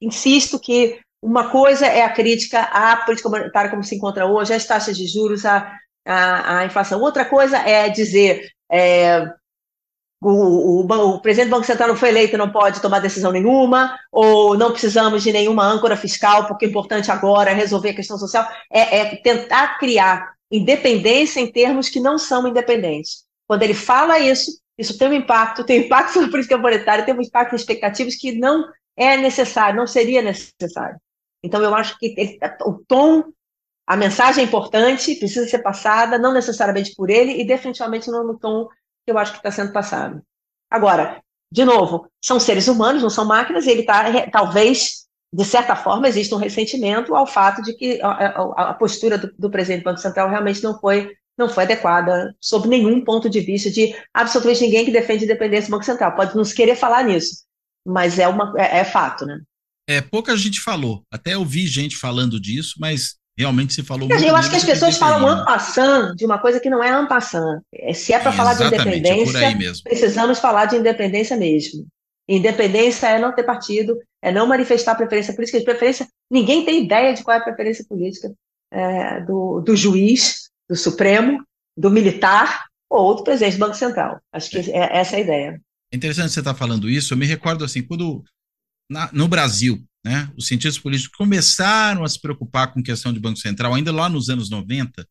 insisto, 0.00 0.58
que 0.58 0.98
uma 1.22 1.50
coisa 1.50 1.86
é 1.86 2.02
a 2.02 2.12
crítica 2.12 2.60
à 2.60 2.96
política 2.98 3.28
monetária 3.28 3.70
como 3.70 3.82
se 3.82 3.96
encontra 3.96 4.26
hoje, 4.26 4.54
às 4.54 4.66
taxas 4.66 4.96
de 4.96 5.06
juros, 5.06 5.44
à, 5.44 5.74
à, 6.06 6.58
à 6.58 6.66
inflação. 6.66 7.00
Outra 7.00 7.24
coisa 7.24 7.58
é 7.58 7.88
dizer 7.88 8.50
é, 8.70 9.32
o, 10.20 10.82
o, 10.82 10.86
o, 10.86 11.20
presidente 11.20 11.48
do 11.48 11.56
Banco 11.56 11.66
Central 11.66 11.88
não 11.88 11.96
foi 11.96 12.08
eleito, 12.08 12.38
não 12.38 12.50
pode 12.50 12.80
tomar 12.80 13.00
decisão 13.00 13.30
nenhuma, 13.30 13.98
ou 14.10 14.56
não 14.56 14.72
precisamos 14.72 15.22
de 15.22 15.32
nenhuma 15.32 15.64
âncora 15.64 15.96
fiscal, 15.96 16.46
porque 16.46 16.66
o 16.66 16.68
importante 16.68 17.10
agora 17.10 17.50
é 17.50 17.54
resolver 17.54 17.90
a 17.90 17.94
questão 17.94 18.18
social, 18.18 18.48
é, 18.72 18.98
é 18.98 19.16
tentar 19.16 19.78
criar 19.78 20.34
independência 20.50 21.40
em 21.40 21.50
termos 21.50 21.88
que 21.88 22.00
não 22.00 22.18
são 22.18 22.46
independentes. 22.46 23.24
Quando 23.46 23.62
ele 23.62 23.74
fala 23.74 24.18
isso, 24.18 24.60
isso 24.78 24.98
tem 24.98 25.08
um 25.08 25.12
impacto, 25.12 25.64
tem 25.64 25.80
impacto 25.84 26.12
sobre 26.14 26.28
a 26.28 26.30
política 26.30 26.58
monetária, 26.58 27.04
tem 27.04 27.14
um 27.14 27.22
impacto 27.22 27.52
em 27.52 27.56
expectativas 27.56 28.16
que 28.16 28.32
não 28.32 28.64
é 28.96 29.16
necessário, 29.16 29.76
não 29.76 29.86
seria 29.86 30.22
necessário. 30.22 30.98
Então, 31.42 31.62
eu 31.62 31.74
acho 31.74 31.98
que 31.98 32.14
ele, 32.16 32.38
o 32.62 32.72
tom, 32.88 33.24
a 33.86 33.96
mensagem 33.96 34.42
é 34.42 34.46
importante, 34.46 35.14
precisa 35.14 35.48
ser 35.48 35.60
passada, 35.60 36.18
não 36.18 36.32
necessariamente 36.32 36.94
por 36.96 37.08
ele, 37.08 37.40
e 37.40 37.46
definitivamente 37.46 38.10
não 38.10 38.26
no 38.26 38.38
tom 38.38 38.66
que 39.04 39.12
eu 39.12 39.18
acho 39.18 39.32
que 39.32 39.38
está 39.38 39.50
sendo 39.52 39.72
passado. 39.72 40.20
Agora, 40.68 41.22
de 41.52 41.64
novo, 41.64 42.10
são 42.20 42.40
seres 42.40 42.66
humanos, 42.66 43.02
não 43.02 43.10
são 43.10 43.24
máquinas, 43.24 43.66
e 43.66 43.70
ele 43.70 43.80
está, 43.82 44.28
talvez, 44.30 45.06
de 45.32 45.44
certa 45.44 45.76
forma, 45.76 46.08
existe 46.08 46.34
um 46.34 46.38
ressentimento 46.38 47.14
ao 47.14 47.26
fato 47.26 47.62
de 47.62 47.74
que 47.74 48.00
a, 48.02 48.70
a 48.70 48.74
postura 48.74 49.16
do, 49.16 49.32
do, 49.38 49.50
presidente 49.50 49.82
do 49.82 49.84
Banco 49.84 50.00
Central 50.00 50.28
realmente 50.28 50.62
não 50.64 50.78
foi, 50.80 51.14
não 51.38 51.48
foi 51.48 51.62
adequada, 51.62 52.34
sob 52.40 52.66
nenhum 52.66 53.04
ponto 53.04 53.30
de 53.30 53.38
vista 53.38 53.70
de 53.70 53.94
absolutamente 54.12 54.62
ninguém 54.62 54.84
que 54.84 54.90
defende 54.90 55.22
a 55.22 55.26
independência 55.26 55.68
do 55.68 55.72
Banco 55.72 55.84
Central. 55.84 56.16
Pode 56.16 56.34
nos 56.34 56.52
querer 56.52 56.74
falar 56.74 57.04
nisso, 57.04 57.44
mas 57.86 58.18
é, 58.18 58.26
uma, 58.26 58.52
é, 58.56 58.78
é 58.78 58.84
fato, 58.84 59.24
né? 59.24 59.40
É, 59.88 60.00
pouca 60.00 60.36
gente 60.36 60.60
falou. 60.60 61.04
Até 61.12 61.38
ouvi 61.38 61.64
gente 61.68 61.96
falando 61.96 62.40
disso, 62.40 62.74
mas 62.80 63.14
realmente 63.38 63.74
se 63.74 63.82
falou 63.82 64.08
muito. 64.08 64.24
Eu 64.24 64.34
acho 64.34 64.50
que 64.50 64.56
as 64.56 64.64
pessoas 64.64 64.96
falam 64.96 65.26
ampassando 65.28 66.16
de 66.16 66.24
uma 66.24 66.38
coisa 66.38 66.58
que 66.58 66.70
não 66.70 66.82
é 66.82 66.90
ampassando. 66.90 67.60
É, 67.74 67.92
se 67.92 68.12
é 68.12 68.18
para 68.18 68.32
falar 68.32 68.54
de 68.54 68.62
é 68.62 68.66
independência, 68.66 69.38
é 69.38 69.72
precisamos 69.82 70.38
falar 70.38 70.66
de 70.66 70.76
independência 70.76 71.36
mesmo. 71.36 71.86
Independência 72.28 73.06
é 73.08 73.20
não 73.20 73.34
ter 73.34 73.44
partido, 73.44 73.98
é 74.22 74.32
não 74.32 74.46
manifestar 74.46 74.94
preferência 74.94 75.34
política. 75.34 75.58
De 75.58 75.64
preferência, 75.64 76.08
ninguém 76.30 76.64
tem 76.64 76.84
ideia 76.84 77.14
de 77.14 77.22
qual 77.22 77.36
é 77.36 77.40
a 77.40 77.44
preferência 77.44 77.84
política 77.88 78.32
é, 78.72 79.20
do, 79.20 79.60
do 79.60 79.76
juiz, 79.76 80.48
do 80.68 80.74
Supremo, 80.74 81.44
do 81.76 81.90
militar 81.90 82.64
ou 82.90 83.14
do 83.14 83.22
presidente 83.22 83.54
do 83.54 83.60
Banco 83.60 83.76
Central. 83.76 84.20
Acho 84.32 84.50
que 84.50 84.58
é 84.70 84.98
essa 84.98 85.16
é 85.16 85.18
a 85.18 85.22
ideia. 85.22 85.60
É 85.92 85.96
interessante 85.96 86.32
você 86.32 86.40
estar 86.40 86.54
falando 86.54 86.88
isso. 86.88 87.12
Eu 87.12 87.18
me 87.18 87.26
recordo 87.26 87.64
assim, 87.64 87.82
quando 87.82 88.24
na, 88.90 89.10
no 89.12 89.28
Brasil, 89.28 89.82
né, 90.06 90.32
os 90.36 90.46
cientistas 90.46 90.80
políticos 90.80 91.16
começaram 91.16 92.04
a 92.04 92.08
se 92.08 92.20
preocupar 92.20 92.72
com 92.72 92.80
questão 92.80 93.12
de 93.12 93.18
Banco 93.18 93.40
Central, 93.40 93.74
ainda 93.74 93.90
lá 93.90 94.08
nos 94.08 94.28
anos 94.28 94.48
90. 94.48 95.04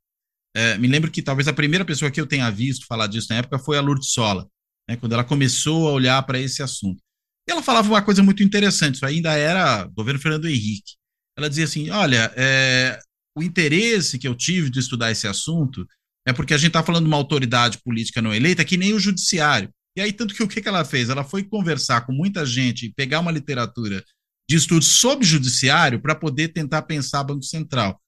É, 0.55 0.77
me 0.77 0.87
lembro 0.87 1.11
que 1.11 1.21
talvez 1.21 1.49
a 1.49 1.53
primeira 1.53 1.83
pessoa 1.83 2.09
que 2.09 2.21
eu 2.21 2.25
tenha 2.25 2.49
visto 2.49 2.85
falar 2.87 3.07
disso 3.07 3.27
na 3.29 3.35
época 3.35 3.59
foi 3.59 3.77
a 3.77 3.81
Lourdes 3.81 4.11
Sola, 4.11 4.47
né, 4.89 4.95
quando 4.95 5.11
ela 5.11 5.25
começou 5.25 5.89
a 5.89 5.91
olhar 5.91 6.23
para 6.23 6.39
esse 6.39 6.63
assunto. 6.63 7.03
E 7.45 7.51
ela 7.51 7.61
falava 7.61 7.89
uma 7.89 8.01
coisa 8.01 8.23
muito 8.23 8.41
interessante, 8.41 8.95
isso 8.95 9.05
ainda 9.05 9.33
era 9.33 9.83
governo 9.83 10.17
Fernando 10.17 10.47
Henrique. 10.47 10.93
Ela 11.37 11.49
dizia 11.49 11.65
assim: 11.65 11.89
olha, 11.89 12.31
é, 12.37 12.97
o 13.37 13.43
interesse 13.43 14.17
que 14.17 14.25
eu 14.25 14.33
tive 14.33 14.69
de 14.69 14.79
estudar 14.79 15.11
esse 15.11 15.27
assunto 15.27 15.85
é 16.25 16.31
porque 16.31 16.53
a 16.53 16.57
gente 16.57 16.69
está 16.69 16.81
falando 16.81 17.03
de 17.03 17.09
uma 17.09 17.17
autoridade 17.17 17.79
política 17.83 18.21
não 18.21 18.33
eleita 18.33 18.63
que 18.63 18.77
nem 18.77 18.93
o 18.93 18.99
judiciário. 18.99 19.69
E 19.97 20.01
aí, 20.01 20.13
tanto 20.13 20.33
que 20.33 20.41
o 20.41 20.47
que, 20.47 20.61
que 20.61 20.67
ela 20.69 20.85
fez? 20.85 21.09
Ela 21.09 21.23
foi 21.23 21.43
conversar 21.43 22.05
com 22.05 22.13
muita 22.13 22.45
gente, 22.45 22.93
pegar 22.95 23.19
uma 23.19 23.31
literatura 23.31 24.03
de 24.49 24.55
estudos 24.55 24.87
sobre 24.87 25.25
judiciário 25.25 26.01
para 26.01 26.15
poder 26.15 26.49
tentar 26.49 26.83
pensar 26.83 27.23
Banco 27.23 27.43
Central. 27.43 27.99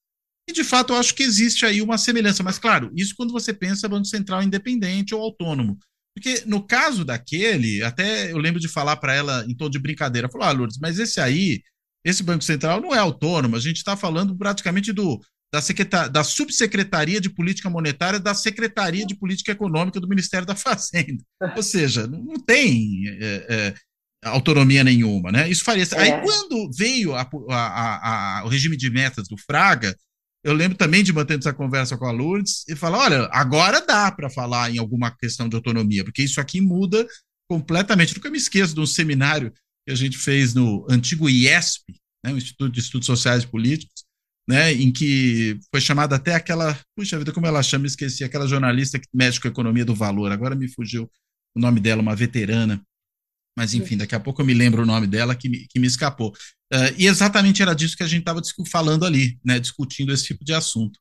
E, 0.49 0.53
de 0.53 0.63
fato, 0.63 0.93
eu 0.93 0.97
acho 0.97 1.13
que 1.13 1.23
existe 1.23 1.65
aí 1.65 1.81
uma 1.81 1.97
semelhança. 1.97 2.41
Mas, 2.41 2.57
claro, 2.57 2.91
isso 2.95 3.15
quando 3.17 3.33
você 3.33 3.53
pensa 3.53 3.89
Banco 3.89 4.05
Central 4.05 4.43
independente 4.43 5.13
ou 5.13 5.21
autônomo. 5.21 5.77
Porque 6.15 6.43
no 6.45 6.65
caso 6.65 7.05
daquele, 7.05 7.83
até 7.83 8.31
eu 8.31 8.37
lembro 8.37 8.59
de 8.59 8.67
falar 8.67 8.95
para 8.95 9.13
ela 9.13 9.45
em 9.47 9.55
tom 9.55 9.69
de 9.69 9.77
brincadeira, 9.77 10.29
falou: 10.29 10.47
"Ah, 10.47 10.51
Lourdes, 10.51 10.79
mas 10.81 10.97
esse 10.97 11.19
aí, 11.19 11.61
esse 12.03 12.23
Banco 12.23 12.43
Central 12.43 12.81
não 12.81 12.95
é 12.95 12.97
autônomo, 12.97 13.55
a 13.55 13.59
gente 13.59 13.77
está 13.77 13.95
falando 13.95 14.35
praticamente 14.35 14.91
do 14.91 15.21
da, 15.53 15.61
secretar, 15.61 16.09
da 16.09 16.23
Subsecretaria 16.23 17.21
de 17.21 17.29
Política 17.29 17.69
Monetária 17.69 18.19
da 18.19 18.33
Secretaria 18.33 19.05
de 19.05 19.15
Política 19.15 19.51
Econômica 19.51 19.99
do 19.99 20.07
Ministério 20.07 20.45
da 20.45 20.55
Fazenda. 20.55 21.23
Ou 21.55 21.63
seja, 21.63 22.07
não 22.07 22.39
tem 22.39 23.03
é, 23.07 23.45
é, 23.49 23.73
autonomia 24.23 24.83
nenhuma, 24.83 25.31
né? 25.31 25.49
Isso 25.49 25.63
faria. 25.63 25.83
É. 25.83 25.99
Aí, 25.99 26.21
quando 26.21 26.69
veio 26.75 27.13
a, 27.13 27.29
a, 27.49 28.39
a, 28.39 28.45
o 28.45 28.47
regime 28.47 28.75
de 28.75 28.89
metas 28.89 29.27
do 29.27 29.37
Fraga, 29.37 29.95
eu 30.43 30.53
lembro 30.53 30.77
também 30.77 31.03
de 31.03 31.13
manter 31.13 31.37
essa 31.37 31.53
conversa 31.53 31.97
com 31.97 32.05
a 32.05 32.11
Lourdes 32.11 32.63
e 32.67 32.75
falar: 32.75 32.99
olha, 32.99 33.29
agora 33.31 33.85
dá 33.85 34.11
para 34.11 34.29
falar 34.29 34.71
em 34.71 34.77
alguma 34.77 35.11
questão 35.11 35.47
de 35.47 35.55
autonomia, 35.55 36.03
porque 36.03 36.23
isso 36.23 36.39
aqui 36.39 36.61
muda 36.61 37.05
completamente. 37.49 38.15
Nunca 38.15 38.29
me 38.29 38.37
esqueço 38.37 38.73
de 38.73 38.79
um 38.79 38.85
seminário 38.85 39.51
que 39.85 39.91
a 39.91 39.95
gente 39.95 40.17
fez 40.17 40.53
no 40.53 40.85
antigo 40.89 41.29
IESP, 41.29 41.93
né, 42.25 42.33
o 42.33 42.37
Instituto 42.37 42.71
de 42.71 42.79
Estudos 42.79 43.05
Sociais 43.05 43.43
e 43.43 43.47
Políticos, 43.47 44.03
né, 44.47 44.73
em 44.73 44.91
que 44.91 45.57
foi 45.71 45.79
chamada 45.79 46.15
até 46.15 46.35
aquela, 46.35 46.77
puxa 46.95 47.17
vida, 47.17 47.31
como 47.31 47.47
ela 47.47 47.63
chama, 47.63 47.87
esqueci, 47.87 48.23
aquela 48.23 48.47
jornalista 48.47 48.99
que 48.99 49.07
mexe 49.13 49.39
com 49.39 49.47
a 49.47 49.51
economia 49.51 49.85
do 49.85 49.95
valor, 49.95 50.31
agora 50.31 50.55
me 50.55 50.67
fugiu 50.67 51.09
o 51.55 51.59
nome 51.59 51.79
dela, 51.79 52.01
uma 52.01 52.15
veterana, 52.15 52.81
mas 53.57 53.73
enfim, 53.73 53.97
daqui 53.97 54.13
a 54.13 54.19
pouco 54.19 54.39
eu 54.39 54.45
me 54.45 54.53
lembro 54.53 54.83
o 54.83 54.85
nome 54.85 55.07
dela 55.07 55.35
que 55.35 55.49
me, 55.49 55.67
que 55.67 55.79
me 55.79 55.87
escapou. 55.87 56.29
Uh, 56.71 56.93
e 56.95 57.07
exatamente 57.07 57.63
era 57.63 57.73
disso 57.73 57.97
que 57.97 58.03
a 58.03 58.07
gente 58.07 58.19
estava 58.19 58.39
falando 58.69 59.03
ali, 59.03 59.39
né, 59.43 59.57
discutindo 59.57 60.13
esse 60.13 60.25
tipo 60.25 60.45
de 60.45 60.53
assunto. 60.53 60.99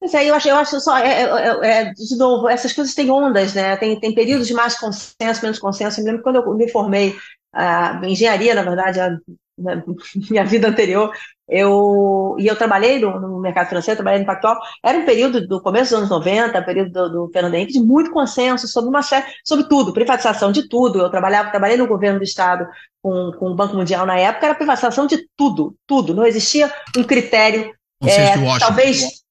Pois 0.00 0.14
é, 0.14 0.30
eu 0.30 0.34
acho, 0.34 0.48
eu 0.48 0.56
acho 0.56 0.80
só, 0.80 0.96
é, 0.96 1.24
é, 1.24 1.66
é, 1.66 1.92
de 1.92 2.16
novo, 2.16 2.48
essas 2.48 2.72
coisas 2.72 2.94
têm 2.94 3.10
ondas, 3.10 3.52
né? 3.52 3.76
Tem, 3.76 3.98
tem 3.98 4.14
períodos 4.14 4.46
de 4.46 4.54
mais 4.54 4.78
consenso, 4.78 5.42
menos 5.42 5.58
consenso. 5.58 6.00
Eu 6.00 6.04
me 6.04 6.10
lembro 6.10 6.22
quando 6.22 6.36
eu 6.36 6.54
me 6.54 6.70
formei 6.70 7.10
uh, 7.54 8.04
em 8.04 8.12
engenharia, 8.12 8.54
na 8.54 8.62
verdade, 8.62 9.00
a, 9.00 9.10
na 9.58 9.82
minha 10.30 10.44
vida 10.44 10.68
anterior, 10.68 11.12
eu, 11.48 12.36
e 12.38 12.46
eu 12.46 12.54
trabalhei 12.56 12.98
no, 12.98 13.18
no, 13.18 13.40
mercado 13.40 13.68
financeiro, 13.68 13.96
trabalhei 13.96 14.20
no 14.20 14.26
Pactual, 14.26 14.58
era 14.84 14.98
um 14.98 15.06
período 15.06 15.46
do 15.46 15.62
começo 15.62 15.90
dos 15.90 15.98
anos 15.98 16.10
90, 16.10 16.62
período 16.62 16.92
do, 16.92 17.08
do 17.08 17.32
Fernando 17.32 17.54
Henrique, 17.54 17.72
de 17.72 17.80
muito 17.80 18.10
consenso 18.10 18.68
sobre 18.68 18.90
uma 18.90 19.02
série, 19.02 19.24
sobre 19.42 19.66
tudo, 19.66 19.92
privatização 19.92 20.52
de 20.52 20.68
tudo. 20.68 21.00
Eu 21.00 21.10
trabalhava, 21.10 21.50
trabalhei 21.50 21.78
no 21.78 21.86
governo 21.86 22.18
do 22.18 22.24
Estado 22.24 22.66
com, 23.02 23.32
com 23.38 23.50
o 23.50 23.54
Banco 23.54 23.74
Mundial 23.74 24.04
na 24.04 24.18
época, 24.18 24.46
era 24.46 24.54
privatização 24.54 25.06
de 25.06 25.26
tudo, 25.34 25.74
tudo. 25.86 26.14
Não 26.14 26.26
existia 26.26 26.70
um 26.96 27.02
critério, 27.02 27.72
é, 28.04 28.34
talvez 28.58 29.22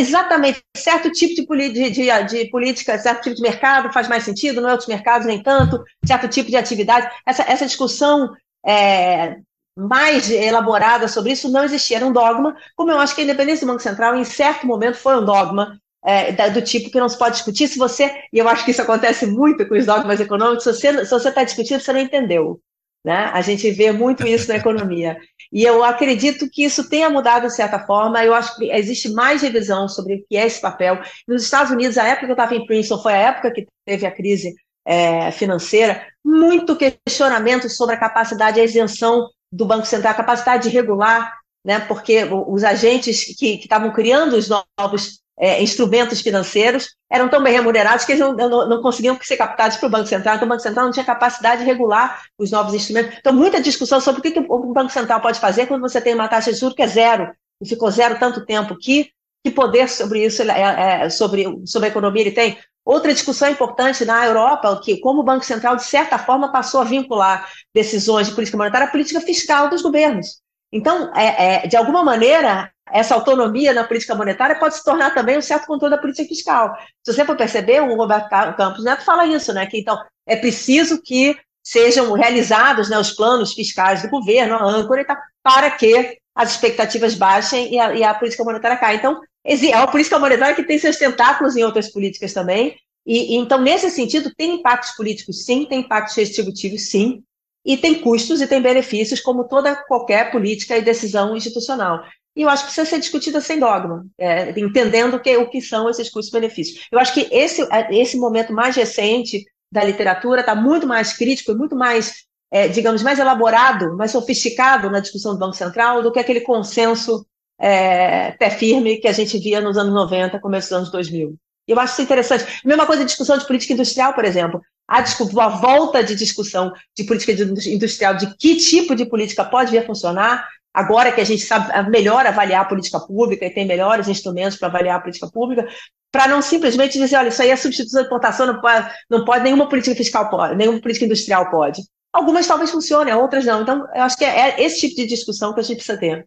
exatamente 0.00 0.60
certo 0.76 1.10
tipo 1.12 1.56
de, 1.56 1.68
de, 1.68 1.90
de, 1.90 2.24
de, 2.24 2.50
política, 2.50 2.98
certo 2.98 3.22
tipo 3.22 3.36
de 3.36 3.42
mercado 3.42 3.92
faz 3.92 4.08
mais 4.08 4.24
sentido, 4.24 4.60
não 4.60 4.68
é 4.68 4.72
outros 4.72 4.88
mercados 4.88 5.26
nem 5.26 5.40
tanto, 5.40 5.80
certo 6.04 6.26
tipo 6.26 6.50
de 6.50 6.56
atividade. 6.56 7.08
Essa, 7.24 7.42
essa 7.44 7.66
discussão 7.66 8.30
é, 8.66 9.36
mais 9.76 10.30
elaborada 10.30 11.08
sobre 11.08 11.32
isso 11.32 11.50
não 11.50 11.64
existia, 11.64 11.98
era 11.98 12.06
um 12.06 12.12
dogma, 12.12 12.56
como 12.76 12.90
eu 12.90 12.98
acho 12.98 13.14
que 13.14 13.20
a 13.20 13.24
independência 13.24 13.66
do 13.66 13.70
Banco 13.70 13.82
Central, 13.82 14.16
em 14.16 14.24
certo 14.24 14.66
momento, 14.66 14.96
foi 14.96 15.16
um 15.16 15.24
dogma 15.24 15.78
é, 16.04 16.50
do 16.50 16.62
tipo 16.62 16.90
que 16.90 16.98
não 16.98 17.08
se 17.08 17.18
pode 17.18 17.36
discutir. 17.36 17.68
Se 17.68 17.78
você, 17.78 18.12
e 18.32 18.38
eu 18.38 18.48
acho 18.48 18.64
que 18.64 18.70
isso 18.70 18.82
acontece 18.82 19.26
muito 19.26 19.66
com 19.66 19.74
os 19.76 19.86
dogmas 19.86 20.20
econômicos, 20.20 20.64
se 20.64 21.04
você 21.04 21.28
está 21.28 21.44
discutindo, 21.44 21.80
você 21.80 21.92
não 21.92 22.00
entendeu. 22.00 22.60
Né? 23.04 23.30
A 23.32 23.40
gente 23.40 23.70
vê 23.70 23.92
muito 23.92 24.26
isso 24.26 24.48
na 24.48 24.56
economia. 24.56 25.16
E 25.50 25.64
eu 25.64 25.82
acredito 25.82 26.48
que 26.50 26.64
isso 26.64 26.88
tenha 26.88 27.08
mudado 27.08 27.46
de 27.46 27.54
certa 27.54 27.78
forma. 27.86 28.22
Eu 28.22 28.34
acho 28.34 28.56
que 28.56 28.70
existe 28.70 29.08
mais 29.10 29.40
revisão 29.40 29.88
sobre 29.88 30.16
o 30.16 30.24
que 30.28 30.36
é 30.36 30.46
esse 30.46 30.60
papel. 30.60 31.00
Nos 31.26 31.42
Estados 31.42 31.72
Unidos, 31.72 31.96
a 31.96 32.06
época 32.06 32.26
que 32.26 32.32
eu 32.32 32.34
estava 32.34 32.54
em 32.54 32.66
Princeton 32.66 33.02
foi 33.02 33.14
a 33.14 33.18
época 33.18 33.52
que 33.52 33.66
teve 33.86 34.04
a 34.04 34.10
crise 34.10 34.54
é, 34.84 35.30
financeira, 35.30 36.06
muito 36.24 36.76
questionamento 36.76 37.68
sobre 37.70 37.94
a 37.94 37.98
capacidade 37.98 38.56
de 38.56 38.64
isenção 38.64 39.28
do 39.52 39.66
Banco 39.66 39.86
Central, 39.86 40.12
a 40.12 40.16
capacidade 40.16 40.68
de 40.68 40.74
regular, 40.74 41.38
né, 41.64 41.80
porque 41.80 42.24
os 42.46 42.64
agentes 42.64 43.36
que 43.36 43.56
estavam 43.56 43.92
criando 43.92 44.34
os 44.34 44.48
novos 44.48 45.20
é, 45.38 45.62
instrumentos 45.62 46.20
financeiros 46.20 46.94
eram 47.10 47.28
tão 47.28 47.42
bem 47.42 47.52
remunerados 47.52 48.04
que 48.04 48.12
eles 48.12 48.20
não, 48.20 48.34
não, 48.34 48.68
não 48.68 48.82
conseguiam 48.82 49.18
ser 49.22 49.38
captados 49.38 49.78
para 49.78 49.86
o 49.86 49.90
Banco 49.90 50.06
Central, 50.06 50.36
então 50.36 50.46
o 50.46 50.48
Banco 50.48 50.62
Central 50.62 50.84
não 50.84 50.92
tinha 50.92 51.04
capacidade 51.04 51.62
de 51.62 51.66
regular 51.66 52.22
os 52.38 52.50
novos 52.50 52.74
instrumentos. 52.74 53.16
Então, 53.18 53.32
muita 53.32 53.60
discussão 53.60 54.00
sobre 54.00 54.20
o 54.20 54.22
que, 54.22 54.32
que 54.32 54.38
o 54.38 54.72
Banco 54.72 54.92
Central 54.92 55.20
pode 55.20 55.40
fazer 55.40 55.66
quando 55.66 55.80
você 55.80 56.00
tem 56.00 56.14
uma 56.14 56.28
taxa 56.28 56.52
de 56.52 56.58
juros 56.58 56.76
que 56.76 56.82
é 56.82 56.86
zero, 56.86 57.32
e 57.60 57.66
ficou 57.68 57.90
zero 57.90 58.18
tanto 58.18 58.44
tempo, 58.44 58.76
que, 58.76 59.10
que 59.44 59.50
poder 59.50 59.88
sobre 59.88 60.24
isso, 60.24 60.42
é, 60.42 61.04
é, 61.04 61.10
sobre, 61.10 61.46
sobre 61.66 61.88
a 61.88 61.90
economia 61.90 62.22
ele 62.22 62.32
tem? 62.32 62.58
Outra 62.84 63.12
discussão 63.12 63.48
importante 63.48 64.04
na 64.04 64.26
Europa, 64.26 64.80
que 64.82 64.98
como 65.00 65.20
o 65.20 65.24
Banco 65.24 65.44
Central, 65.44 65.76
de 65.76 65.84
certa 65.84 66.18
forma, 66.18 66.50
passou 66.50 66.80
a 66.80 66.84
vincular 66.84 67.48
decisões 67.74 68.28
de 68.28 68.34
política 68.34 68.56
monetária 68.56 68.86
à 68.86 68.90
política 68.90 69.20
fiscal 69.20 69.68
dos 69.68 69.82
governos. 69.82 70.40
Então, 70.72 71.12
é, 71.14 71.64
é, 71.64 71.66
de 71.66 71.76
alguma 71.76 72.02
maneira, 72.02 72.70
essa 72.92 73.14
autonomia 73.14 73.72
na 73.72 73.84
política 73.84 74.14
monetária 74.14 74.58
pode 74.58 74.76
se 74.76 74.84
tornar 74.84 75.14
também 75.14 75.38
um 75.38 75.42
certo 75.42 75.66
controle 75.66 75.94
da 75.94 76.00
política 76.00 76.28
fiscal. 76.28 76.74
Se 77.04 77.12
você 77.12 77.24
for 77.24 77.36
perceber, 77.36 77.80
o 77.80 77.96
Roberto 77.96 78.28
Campos 78.56 78.84
Neto 78.84 79.04
fala 79.04 79.26
isso, 79.26 79.52
né? 79.52 79.66
Que 79.66 79.78
então 79.78 79.98
é 80.26 80.36
preciso 80.36 81.00
que 81.02 81.36
sejam 81.62 82.12
realizados 82.12 82.88
né, 82.88 82.98
os 82.98 83.12
planos 83.12 83.52
fiscais 83.52 84.02
do 84.02 84.08
governo, 84.08 84.54
a 84.54 84.64
âncora 84.64 85.02
e 85.02 85.04
tal, 85.04 85.16
para 85.42 85.70
que 85.70 86.18
as 86.34 86.52
expectativas 86.52 87.14
baixem 87.14 87.74
e 87.74 87.78
a, 87.78 87.94
e 87.94 88.02
a 88.02 88.14
política 88.14 88.44
monetária 88.44 88.76
caia. 88.76 88.96
Então, 88.96 89.20
é 89.44 89.76
uma 89.76 89.90
política 89.90 90.18
monetária 90.18 90.54
que 90.54 90.64
tem 90.64 90.78
seus 90.78 90.96
tentáculos 90.96 91.56
em 91.56 91.64
outras 91.64 91.90
políticas 91.90 92.32
também. 92.32 92.76
E, 93.06 93.34
e, 93.34 93.36
então, 93.36 93.60
nesse 93.60 93.90
sentido, 93.90 94.32
tem 94.36 94.56
impactos 94.56 94.92
políticos, 94.92 95.44
sim, 95.44 95.64
tem 95.64 95.80
impactos 95.80 96.14
distributivos, 96.14 96.90
sim, 96.90 97.22
e 97.64 97.76
tem 97.76 98.00
custos 98.00 98.40
e 98.40 98.46
tem 98.46 98.60
benefícios, 98.60 99.20
como 99.20 99.44
toda 99.44 99.74
qualquer 99.74 100.30
política 100.30 100.76
e 100.76 100.82
decisão 100.82 101.36
institucional. 101.36 102.04
E 102.36 102.42
eu 102.42 102.48
acho 102.48 102.62
que 102.62 102.72
precisa 102.72 102.88
ser 102.88 103.00
discutida 103.00 103.40
sem 103.40 103.58
dogma, 103.58 104.06
é, 104.18 104.50
entendendo 104.58 105.18
que, 105.18 105.36
o 105.36 105.48
que 105.48 105.60
são 105.60 105.90
esses 105.90 106.08
custos 106.08 106.28
e 106.28 106.40
benefícios. 106.40 106.86
Eu 106.90 106.98
acho 106.98 107.12
que 107.12 107.28
esse, 107.30 107.66
esse 107.90 108.16
momento 108.16 108.52
mais 108.52 108.76
recente 108.76 109.44
da 109.72 109.82
literatura 109.82 110.40
está 110.40 110.54
muito 110.54 110.86
mais 110.86 111.12
crítico 111.12 111.52
e 111.52 111.54
muito 111.54 111.76
mais, 111.76 112.24
é, 112.50 112.68
digamos, 112.68 113.02
mais 113.02 113.18
elaborado, 113.18 113.96
mais 113.96 114.12
sofisticado 114.12 114.90
na 114.90 115.00
discussão 115.00 115.32
do 115.32 115.38
Banco 115.38 115.56
Central 115.56 116.02
do 116.02 116.12
que 116.12 116.18
aquele 116.18 116.40
consenso 116.40 117.26
é, 117.60 118.32
pé 118.32 118.48
firme 118.50 118.96
que 118.96 119.06
a 119.06 119.12
gente 119.12 119.38
via 119.38 119.60
nos 119.60 119.76
anos 119.76 119.92
90, 119.92 120.40
começo 120.40 120.68
dos 120.68 120.76
anos 120.78 120.90
2000. 120.90 121.36
Eu 121.68 121.78
acho 121.78 121.92
isso 121.92 122.02
interessante. 122.02 122.60
Mesma 122.64 122.86
coisa 122.86 123.04
discussão 123.04 123.36
de 123.36 123.46
política 123.46 123.74
industrial, 123.74 124.14
por 124.14 124.24
exemplo. 124.24 124.60
A, 124.88 124.98
a 124.98 125.48
volta 125.48 126.02
de 126.02 126.16
discussão 126.16 126.72
de 126.96 127.04
política 127.04 127.32
industrial, 127.68 128.14
de 128.14 128.34
que 128.36 128.56
tipo 128.56 128.96
de 128.96 129.04
política 129.04 129.44
pode 129.44 129.70
vir 129.70 129.78
a 129.78 129.86
funcionar, 129.86 130.48
agora 130.74 131.12
que 131.12 131.20
a 131.20 131.24
gente 131.24 131.42
sabe 131.42 131.90
melhor 131.90 132.26
avaliar 132.26 132.62
a 132.62 132.64
política 132.64 132.98
pública 132.98 133.46
e 133.46 133.50
tem 133.50 133.66
melhores 133.66 134.08
instrumentos 134.08 134.58
para 134.58 134.68
avaliar 134.68 134.96
a 134.96 135.00
política 135.00 135.28
pública, 135.30 135.68
para 136.10 136.26
não 136.26 136.42
simplesmente 136.42 136.98
dizer, 136.98 137.16
olha, 137.16 137.28
isso 137.28 137.42
aí 137.42 137.50
é 137.50 137.56
substituição 137.56 138.00
de 138.00 138.06
importação, 138.06 138.46
não 138.46 138.60
pode, 138.60 138.90
não 139.08 139.24
pode, 139.24 139.44
nenhuma 139.44 139.68
política 139.68 139.94
fiscal 139.94 140.28
pode, 140.28 140.56
nenhuma 140.56 140.80
política 140.80 141.04
industrial 141.04 141.50
pode. 141.50 141.82
Algumas 142.12 142.48
talvez 142.48 142.72
funcionem, 142.72 143.14
outras 143.14 143.44
não. 143.44 143.62
Então, 143.62 143.86
eu 143.94 144.02
acho 144.02 144.16
que 144.16 144.24
é, 144.24 144.50
é 144.50 144.62
esse 144.64 144.80
tipo 144.80 144.96
de 144.96 145.06
discussão 145.06 145.54
que 145.54 145.60
a 145.60 145.62
gente 145.62 145.76
precisa 145.76 145.98
ter 145.98 146.26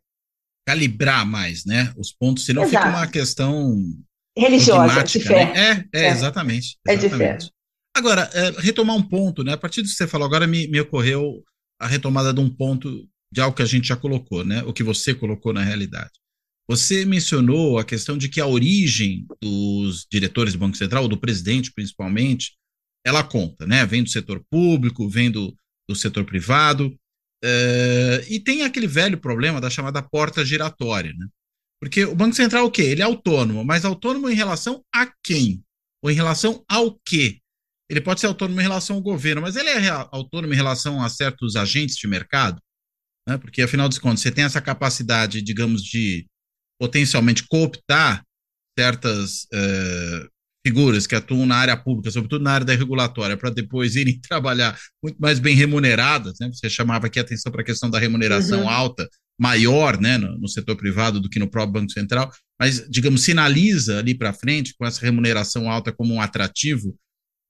calibrar 0.66 1.26
mais, 1.26 1.66
né? 1.66 1.94
Os 1.98 2.12
pontos, 2.12 2.46
senão 2.46 2.64
Exato. 2.64 2.86
fica 2.86 2.98
uma 2.98 3.08
questão 3.08 3.76
religiosa, 4.38 5.04
de 5.04 5.20
fé. 5.20 5.46
Né? 5.46 5.88
É, 5.94 6.00
é, 6.00 6.06
é, 6.06 6.10
exatamente. 6.10 6.78
É 6.88 6.96
de 6.96 7.10
fé. 7.10 7.38
Agora, 7.96 8.30
é, 8.34 8.62
retomar 8.62 8.96
um 8.96 9.04
ponto, 9.04 9.44
né? 9.44 9.54
A 9.54 9.58
partir 9.58 9.82
do 9.82 9.88
que 9.88 9.94
você 9.94 10.08
falou 10.08 10.26
agora, 10.26 10.48
me, 10.48 10.68
me 10.68 10.80
ocorreu 10.80 11.44
a 11.80 11.88
retomada 11.88 12.34
de 12.34 12.40
um 12.40 12.50
ponto 12.50 13.08
de 13.32 13.42
algo 13.42 13.56
que 13.56 13.62
a 13.62 13.68
gente 13.68 13.88
já 13.88 13.96
colocou, 13.96 14.44
né? 14.44 14.64
O 14.64 14.74
que 14.74 14.84
você 14.84 15.14
colocou 15.14 15.54
na 15.54 15.64
realidade. 15.64 16.12
Você 16.68 17.06
mencionou 17.06 17.78
a 17.78 17.84
questão 17.84 18.18
de 18.18 18.30
que 18.30 18.40
a 18.40 18.48
origem 18.48 19.26
dos 19.42 20.08
diretores 20.10 20.54
do 20.54 20.60
Banco 20.60 20.78
Central, 20.78 21.04
ou 21.04 21.10
do 21.10 21.20
presidente 21.20 21.74
principalmente, 21.74 22.54
ela 23.06 23.24
conta, 23.24 23.68
né? 23.68 23.86
Vem 23.86 24.04
do 24.04 24.10
setor 24.10 24.44
público, 24.50 25.10
vem 25.10 25.30
do, 25.30 25.56
do 25.88 25.96
setor 25.96 26.24
privado. 26.26 26.96
Uh, 27.44 28.24
e 28.30 28.40
tem 28.40 28.64
aquele 28.64 28.88
velho 28.88 29.18
problema 29.18 29.60
da 29.60 29.70
chamada 29.70 30.02
porta 30.02 30.46
giratória, 30.46 31.14
né? 31.14 31.28
Porque 31.82 32.06
o 32.06 32.16
Banco 32.16 32.36
Central, 32.36 32.66
o 32.66 32.72
quê? 32.72 32.84
Ele 32.84 33.02
é 33.02 33.06
autônomo, 33.06 33.66
mas 33.66 33.84
autônomo 33.84 34.30
em 34.30 34.36
relação 34.36 34.82
a 34.96 35.12
quem? 35.22 35.62
Ou 36.02 36.10
em 36.10 36.14
relação 36.14 36.64
ao 36.70 36.98
quê? 37.06 37.40
Ele 37.90 38.00
pode 38.00 38.22
ser 38.22 38.28
autônomo 38.28 38.62
em 38.62 38.64
relação 38.64 38.96
ao 38.96 39.02
governo, 39.02 39.42
mas 39.42 39.58
ele 39.58 39.70
é 39.70 39.90
autônomo 39.90 40.54
em 40.54 40.56
relação 40.56 41.04
a 41.04 41.10
certos 41.10 41.58
agentes 41.58 41.98
de 41.98 42.08
mercado, 42.08 42.62
né? 43.28 43.38
Porque, 43.38 43.62
afinal 43.62 43.90
de 43.90 44.00
contas, 44.00 44.22
você 44.22 44.32
tem 44.32 44.46
essa 44.46 44.62
capacidade, 44.62 45.42
digamos, 45.42 45.84
de 45.84 46.26
potencialmente 46.80 47.46
cooptar 47.48 48.24
certas 48.80 49.44
uh, 49.54 50.30
figuras 50.66 51.06
que 51.06 51.16
atuam 51.16 51.46
na 51.46 51.58
área 51.58 51.76
pública, 51.76 52.10
sobretudo 52.10 52.44
na 52.44 52.52
área 52.52 52.66
da 52.66 52.74
regulatória, 52.74 53.36
para 53.36 53.50
depois 53.50 53.96
irem 53.96 54.20
trabalhar 54.28 54.78
muito 55.04 55.18
mais 55.20 55.40
bem 55.40 55.56
remuneradas, 55.56 56.36
né? 56.40 56.50
Você 56.52 56.70
chamava 56.70 57.08
aqui 57.08 57.20
a 57.20 57.22
atenção 57.22 57.52
para 57.52 57.62
a 57.62 57.66
questão 57.66 57.90
da 57.90 58.00
remuneração 58.00 58.62
uhum. 58.62 58.70
alta, 58.70 59.08
maior, 59.40 60.00
né, 60.00 60.18
no, 60.18 60.38
no, 60.38 60.48
setor 60.48 60.76
privado 60.76 61.20
do 61.20 61.30
que 61.30 61.40
no 61.40 61.50
próprio 61.50 61.82
Banco 61.82 61.92
Central, 61.92 62.32
mas, 62.60 62.88
digamos, 62.88 63.24
sinaliza 63.24 63.98
ali 63.98 64.16
para 64.16 64.32
frente, 64.32 64.76
com 64.78 64.86
essa 64.86 65.02
remuneração 65.02 65.70
alta 65.70 65.92
como 65.92 66.14
um 66.14 66.22
atrativo, 66.22 66.96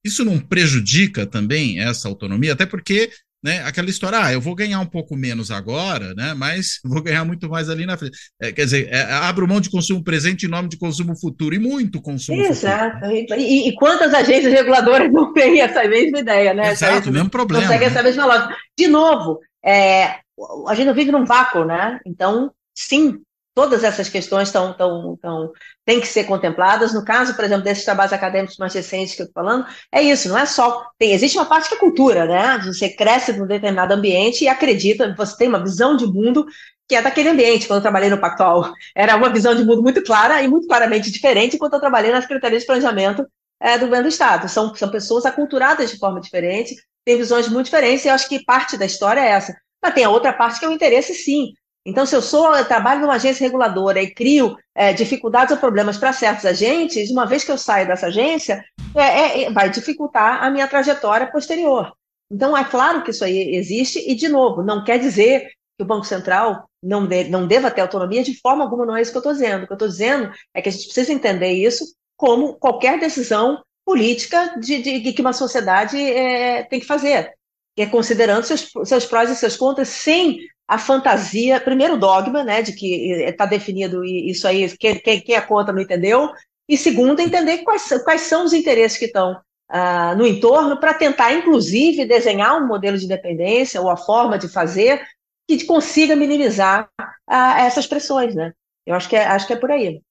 isso 0.04 0.26
não 0.26 0.40
prejudica 0.40 1.26
também 1.26 1.80
essa 1.80 2.08
autonomia? 2.08 2.54
Até 2.54 2.66
porque 2.66 3.12
né? 3.44 3.62
Aquela 3.66 3.90
história, 3.90 4.24
ah, 4.24 4.32
eu 4.32 4.40
vou 4.40 4.56
ganhar 4.56 4.80
um 4.80 4.86
pouco 4.86 5.16
menos 5.16 5.52
agora, 5.52 6.14
né? 6.14 6.34
Mas 6.34 6.80
vou 6.86 7.02
ganhar 7.02 7.26
muito 7.26 7.50
mais 7.50 7.70
ali 7.70 7.86
na 7.86 7.98
frente. 7.98 8.18
É, 8.42 8.52
quer 8.52 8.64
dizer, 8.64 8.88
é, 8.90 9.02
abro 9.12 9.48
mão 9.48 9.60
de 9.60 9.70
consumo 9.70 10.04
presente 10.04 10.46
em 10.46 10.50
nome 10.50 10.70
de 10.70 10.78
consumo 10.78 11.20
futuro, 11.20 11.54
e 11.54 11.60
muito 11.60 12.02
consumo 12.02 12.42
Exato. 12.42 12.96
futuro. 12.96 13.12
Exato. 13.12 13.42
E, 13.42 13.68
e, 13.68 13.76
quantas 13.76 14.14
agências 14.14 14.54
reguladoras 14.54 15.12
não 15.12 15.34
têm 15.34 15.60
essa 15.60 15.84
mesma 15.88 16.20
ideia, 16.20 16.54
né? 16.54 16.72
Exato, 16.72 17.12
mesmo 17.12 17.30
problema. 17.30 17.66
Consegue 17.66 17.86
né? 17.86 17.92
essa 17.92 18.04
mesma 18.04 18.26
lógica. 18.26 18.56
De 18.78 18.88
novo, 18.88 19.40
é, 19.64 20.20
a 20.68 20.76
gente 20.76 20.88
não 20.88 20.94
vive 20.94 21.12
num 21.12 21.26
vácuo, 21.26 21.66
né? 21.66 22.00
Então, 22.06 22.52
sim, 22.74 23.20
todas 23.54 23.84
essas 23.84 24.10
questões 24.10 24.48
estão, 24.48 24.74
tão, 24.74 25.18
tão, 25.18 25.52
têm 25.86 26.00
que 26.00 26.08
ser 26.08 26.26
contempladas. 26.26 26.94
No 26.94 27.06
caso, 27.06 27.36
por 27.36 27.46
exemplo, 27.46 27.64
desses 27.64 27.86
trabalhos 27.86 28.14
acadêmicos 28.14 28.58
mais 28.58 28.74
recentes 28.74 29.16
que 29.16 29.22
eu 29.22 29.28
estou 29.28 29.44
falando, 29.44 29.66
é 29.92 30.02
isso, 30.02 30.28
não 30.30 30.38
é 30.38 30.46
só. 30.46 30.86
Tem, 30.98 31.14
existe 31.14 31.38
uma 31.38 31.46
parte 31.46 31.70
que 31.70 31.76
é 31.76 31.80
cultura, 31.80 32.26
né? 32.26 32.60
Você 32.66 32.90
cresce 32.90 33.34
num 33.34 33.48
determinado 33.48 33.94
ambiente 33.94 34.44
e 34.44 34.48
acredita, 34.48 35.14
você 35.16 35.38
tem 35.38 35.48
uma 35.48 35.64
visão 35.64 35.96
de 35.96 36.06
mundo 36.06 36.46
que 36.88 36.96
é 36.96 37.02
daquele 37.02 37.30
ambiente. 37.30 37.68
Quando 37.68 37.78
eu 37.78 37.84
trabalhei 37.84 38.10
no 38.10 38.20
Pactual, 38.20 38.74
era 38.96 39.16
uma 39.16 39.30
visão 39.30 39.56
de 39.56 39.64
mundo 39.64 39.82
muito 39.82 40.04
clara 40.04 40.42
e 40.42 40.48
muito 40.48 40.68
claramente 40.68 41.12
diferente 41.12 41.58
quando 41.58 41.74
eu 41.74 41.80
trabalhei 41.80 42.12
na 42.12 42.22
Secretaria 42.22 42.60
de 42.60 42.66
Planejamento 42.66 43.26
é, 43.60 43.78
do 43.78 43.86
Governo 43.86 44.06
do 44.06 44.10
Estado. 44.10 44.50
São, 44.50 44.74
são 44.76 44.90
pessoas 44.90 45.26
aculturadas 45.26 45.92
de 45.92 45.98
forma 45.98 46.20
diferente, 46.20 46.76
têm 47.06 47.18
visões 47.18 47.48
muito 47.48 47.66
diferentes, 47.66 48.06
e 48.06 48.08
eu 48.08 48.14
acho 48.14 48.28
que 48.28 48.44
parte 48.44 48.78
da 48.78 48.86
história 48.86 49.22
é 49.22 49.30
essa. 49.30 49.56
Mas 49.82 49.94
tem 49.94 50.04
a 50.06 50.10
outra 50.10 50.32
parte 50.34 50.60
que 50.60 50.66
é 50.66 50.70
o 50.70 50.72
interesse, 50.72 51.14
sim, 51.14 51.52
então, 51.86 52.06
se 52.06 52.16
eu 52.16 52.22
sou, 52.22 52.56
eu 52.56 52.66
trabalho 52.66 53.02
numa 53.02 53.16
agência 53.16 53.44
reguladora 53.44 54.02
e 54.02 54.14
crio 54.14 54.58
é, 54.74 54.94
dificuldades 54.94 55.52
ou 55.52 55.58
problemas 55.60 55.98
para 55.98 56.14
certos 56.14 56.46
agentes, 56.46 57.12
uma 57.12 57.26
vez 57.26 57.44
que 57.44 57.52
eu 57.52 57.58
saio 57.58 57.86
dessa 57.86 58.08
agência, 58.08 58.64
é, 58.96 59.02
é, 59.02 59.44
é, 59.44 59.52
vai 59.52 59.70
dificultar 59.70 60.42
a 60.42 60.50
minha 60.50 60.68
trajetória 60.68 61.30
posterior. 61.30 61.92
Então, 62.32 62.58
é 62.58 62.64
claro 62.64 63.04
que 63.04 63.12
isso 63.12 63.26
aí 63.26 63.56
existe, 63.56 64.00
e, 64.00 64.16
de 64.16 64.30
novo, 64.30 64.64
não 64.64 64.84
quer 64.84 64.98
dizer 64.98 65.50
que 65.78 65.84
o 65.84 65.86
Banco 65.86 66.06
Central 66.06 66.70
não, 66.82 67.06
de, 67.06 67.26
não 67.26 67.46
deva 67.46 67.70
ter 67.70 67.82
autonomia, 67.82 68.24
de 68.24 68.40
forma 68.40 68.64
alguma 68.64 68.86
não 68.86 68.96
é 68.96 69.02
isso 69.02 69.12
que 69.12 69.18
eu 69.18 69.20
estou 69.20 69.34
dizendo. 69.34 69.64
O 69.64 69.68
que 69.68 69.74
eu 69.74 69.76
estou 69.76 69.90
dizendo 69.90 70.32
é 70.54 70.62
que 70.62 70.70
a 70.70 70.72
gente 70.72 70.86
precisa 70.86 71.12
entender 71.12 71.52
isso 71.52 71.84
como 72.16 72.54
qualquer 72.54 72.98
decisão 72.98 73.62
política 73.86 74.58
de, 74.58 74.82
de, 74.82 75.00
de 75.02 75.14
que 75.14 75.22
uma 75.22 75.34
sociedade 75.34 75.98
é, 75.98 76.64
tem 76.64 76.80
que 76.80 76.86
fazer, 76.86 77.34
é 77.78 77.86
considerando 77.86 78.46
seus, 78.46 78.72
seus 78.86 79.06
prós 79.06 79.30
e 79.30 79.36
seus 79.36 79.58
contras, 79.58 79.90
sem 79.90 80.40
a 80.68 80.78
fantasia, 80.78 81.60
primeiro 81.60 81.98
dogma, 81.98 82.44
né, 82.44 82.62
de 82.62 82.74
que 82.74 83.12
está 83.24 83.46
definido 83.46 84.04
isso 84.04 84.48
aí, 84.48 84.76
quem, 84.78 85.00
quem, 85.00 85.22
quem 85.22 85.36
é 85.36 85.42
contra 85.42 85.74
não 85.74 85.82
entendeu, 85.82 86.32
e 86.68 86.78
segundo, 86.78 87.20
entender 87.20 87.60
quais, 87.60 87.88
quais 88.04 88.22
são 88.22 88.46
os 88.46 88.54
interesses 88.54 88.98
que 88.98 89.06
estão 89.06 89.34
uh, 89.72 90.16
no 90.18 90.26
entorno, 90.26 90.80
para 90.80 90.94
tentar, 90.94 91.34
inclusive, 91.34 92.06
desenhar 92.06 92.58
um 92.58 92.68
modelo 92.68 92.98
de 92.98 93.06
independência 93.06 93.82
ou 93.82 93.90
a 93.90 93.98
forma 93.98 94.38
de 94.38 94.48
fazer 94.48 95.06
que 95.48 95.66
consiga 95.66 96.16
minimizar 96.16 96.90
uh, 97.00 97.58
essas 97.58 97.86
pressões, 97.86 98.34
né? 98.34 98.54
Eu 98.86 98.96
acho 98.96 99.10
que, 99.10 99.16
é, 99.16 99.26
acho 99.26 99.46
que 99.46 99.54
é 99.54 99.58
por 99.58 99.72
aí. 99.72 100.02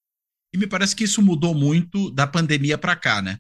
E 0.55 0.59
me 0.59 0.67
parece 0.67 0.95
que 0.95 1.05
isso 1.05 1.23
mudou 1.23 1.55
muito 1.55 2.11
da 2.11 2.27
pandemia 2.27 2.77
para 2.77 2.95
cá, 2.95 3.23
né? 3.23 3.39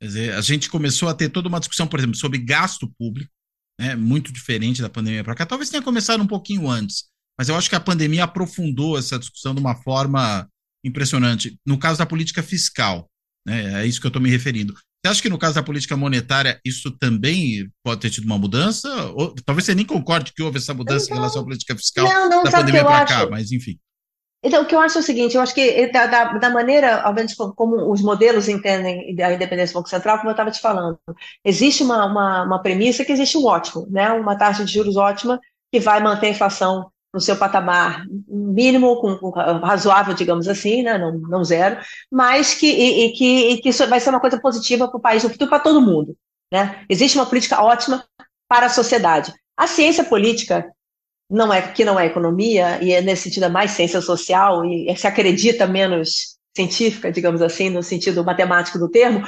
Quer 0.00 0.06
dizer, 0.06 0.34
a 0.34 0.40
gente 0.42 0.68
começou 0.68 1.08
a 1.08 1.14
ter 1.14 1.30
toda 1.30 1.48
uma 1.48 1.58
discussão, 1.58 1.86
por 1.86 1.98
exemplo, 1.98 2.16
sobre 2.16 2.38
gasto 2.38 2.86
público, 2.98 3.32
né, 3.78 3.94
muito 3.94 4.32
diferente 4.32 4.82
da 4.82 4.90
pandemia 4.90 5.24
para 5.24 5.34
cá. 5.34 5.46
Talvez 5.46 5.70
tenha 5.70 5.82
começado 5.82 6.22
um 6.22 6.26
pouquinho 6.26 6.68
antes, 6.68 7.04
mas 7.38 7.48
eu 7.48 7.56
acho 7.56 7.68
que 7.68 7.76
a 7.76 7.80
pandemia 7.80 8.24
aprofundou 8.24 8.98
essa 8.98 9.18
discussão 9.18 9.54
de 9.54 9.60
uma 9.60 9.74
forma 9.74 10.48
impressionante. 10.84 11.58
No 11.66 11.78
caso 11.78 11.98
da 11.98 12.06
política 12.06 12.42
fiscal, 12.42 13.08
né, 13.46 13.82
é 13.82 13.86
isso 13.86 14.00
que 14.00 14.06
eu 14.06 14.10
estou 14.10 14.22
me 14.22 14.30
referindo. 14.30 14.74
Você 14.74 15.10
acha 15.10 15.22
que 15.22 15.28
no 15.28 15.38
caso 15.38 15.54
da 15.54 15.62
política 15.62 15.96
monetária 15.96 16.60
isso 16.64 16.90
também 16.90 17.70
pode 17.84 18.00
ter 18.00 18.10
tido 18.10 18.24
uma 18.24 18.38
mudança? 18.38 18.88
Ou, 19.12 19.34
talvez 19.44 19.64
você 19.64 19.74
nem 19.74 19.84
concorde 19.84 20.32
que 20.32 20.42
houve 20.42 20.58
essa 20.58 20.74
mudança 20.74 21.10
em 21.10 21.14
relação 21.14 21.42
à 21.42 21.44
política 21.44 21.76
fiscal 21.76 22.04
não, 22.04 22.28
não, 22.28 22.42
da 22.42 22.50
pandemia 22.50 22.84
para 22.84 23.04
cá, 23.04 23.30
mas 23.30 23.52
enfim. 23.52 23.78
Então, 24.42 24.62
o 24.62 24.66
que 24.66 24.74
eu 24.74 24.80
acho 24.80 24.98
é 24.98 25.00
o 25.00 25.04
seguinte, 25.04 25.34
eu 25.34 25.40
acho 25.42 25.54
que 25.54 25.60
eh, 25.60 25.90
da, 25.90 26.06
da, 26.06 26.24
da 26.38 26.50
maneira, 26.50 27.02
ao 27.02 27.12
menos 27.12 27.34
como 27.34 27.90
os 27.90 28.02
modelos 28.02 28.48
entendem 28.48 29.20
a 29.20 29.32
independência 29.32 29.72
do 29.72 29.78
Banco 29.78 29.88
Central, 29.88 30.18
como 30.18 30.28
eu 30.28 30.32
estava 30.32 30.50
te 30.50 30.60
falando, 30.60 30.98
existe 31.44 31.82
uma, 31.82 32.04
uma, 32.04 32.42
uma, 32.44 32.62
premissa 32.62 33.04
que 33.04 33.12
existe 33.12 33.36
um 33.36 33.44
ótimo, 33.44 33.86
né? 33.90 34.12
uma 34.12 34.36
taxa 34.36 34.64
de 34.64 34.72
juros 34.72 34.96
ótima 34.96 35.40
que 35.72 35.80
vai 35.80 36.00
manter 36.00 36.26
a 36.26 36.30
inflação 36.30 36.90
no 37.12 37.20
seu 37.20 37.36
patamar 37.36 38.04
mínimo, 38.28 39.00
com, 39.00 39.16
com 39.16 39.30
razoável, 39.30 40.14
digamos 40.14 40.46
assim, 40.48 40.82
né? 40.82 40.98
não, 40.98 41.18
não 41.18 41.42
zero, 41.42 41.78
mas 42.12 42.54
que, 42.54 42.66
e, 42.66 43.06
e 43.06 43.12
que, 43.12 43.48
e 43.50 43.60
que 43.60 43.70
isso 43.70 43.86
vai 43.88 43.98
ser 43.98 44.10
uma 44.10 44.20
coisa 44.20 44.38
positiva 44.38 44.86
para 44.86 44.98
o 44.98 45.00
país, 45.00 45.24
no 45.24 45.30
futuro 45.30 45.48
para 45.48 45.60
todo 45.60 45.80
mundo. 45.80 46.16
Né? 46.52 46.84
Existe 46.88 47.16
uma 47.16 47.26
política 47.26 47.62
ótima 47.62 48.04
para 48.48 48.66
a 48.66 48.70
sociedade. 48.70 49.32
A 49.56 49.66
ciência 49.66 50.04
política 50.04 50.70
não 51.28 51.52
é 51.52 51.60
que 51.60 51.84
não 51.84 51.98
é 51.98 52.06
economia 52.06 52.82
e 52.82 52.92
é 52.92 53.00
nesse 53.00 53.24
sentido 53.24 53.46
é 53.46 53.48
mais 53.48 53.72
ciência 53.72 54.00
social 54.00 54.64
e 54.64 54.94
se 54.96 55.06
acredita 55.06 55.66
menos 55.66 56.36
científica, 56.54 57.12
digamos 57.12 57.42
assim, 57.42 57.68
no 57.68 57.82
sentido 57.82 58.24
matemático 58.24 58.78
do 58.78 58.88
termo, 58.88 59.26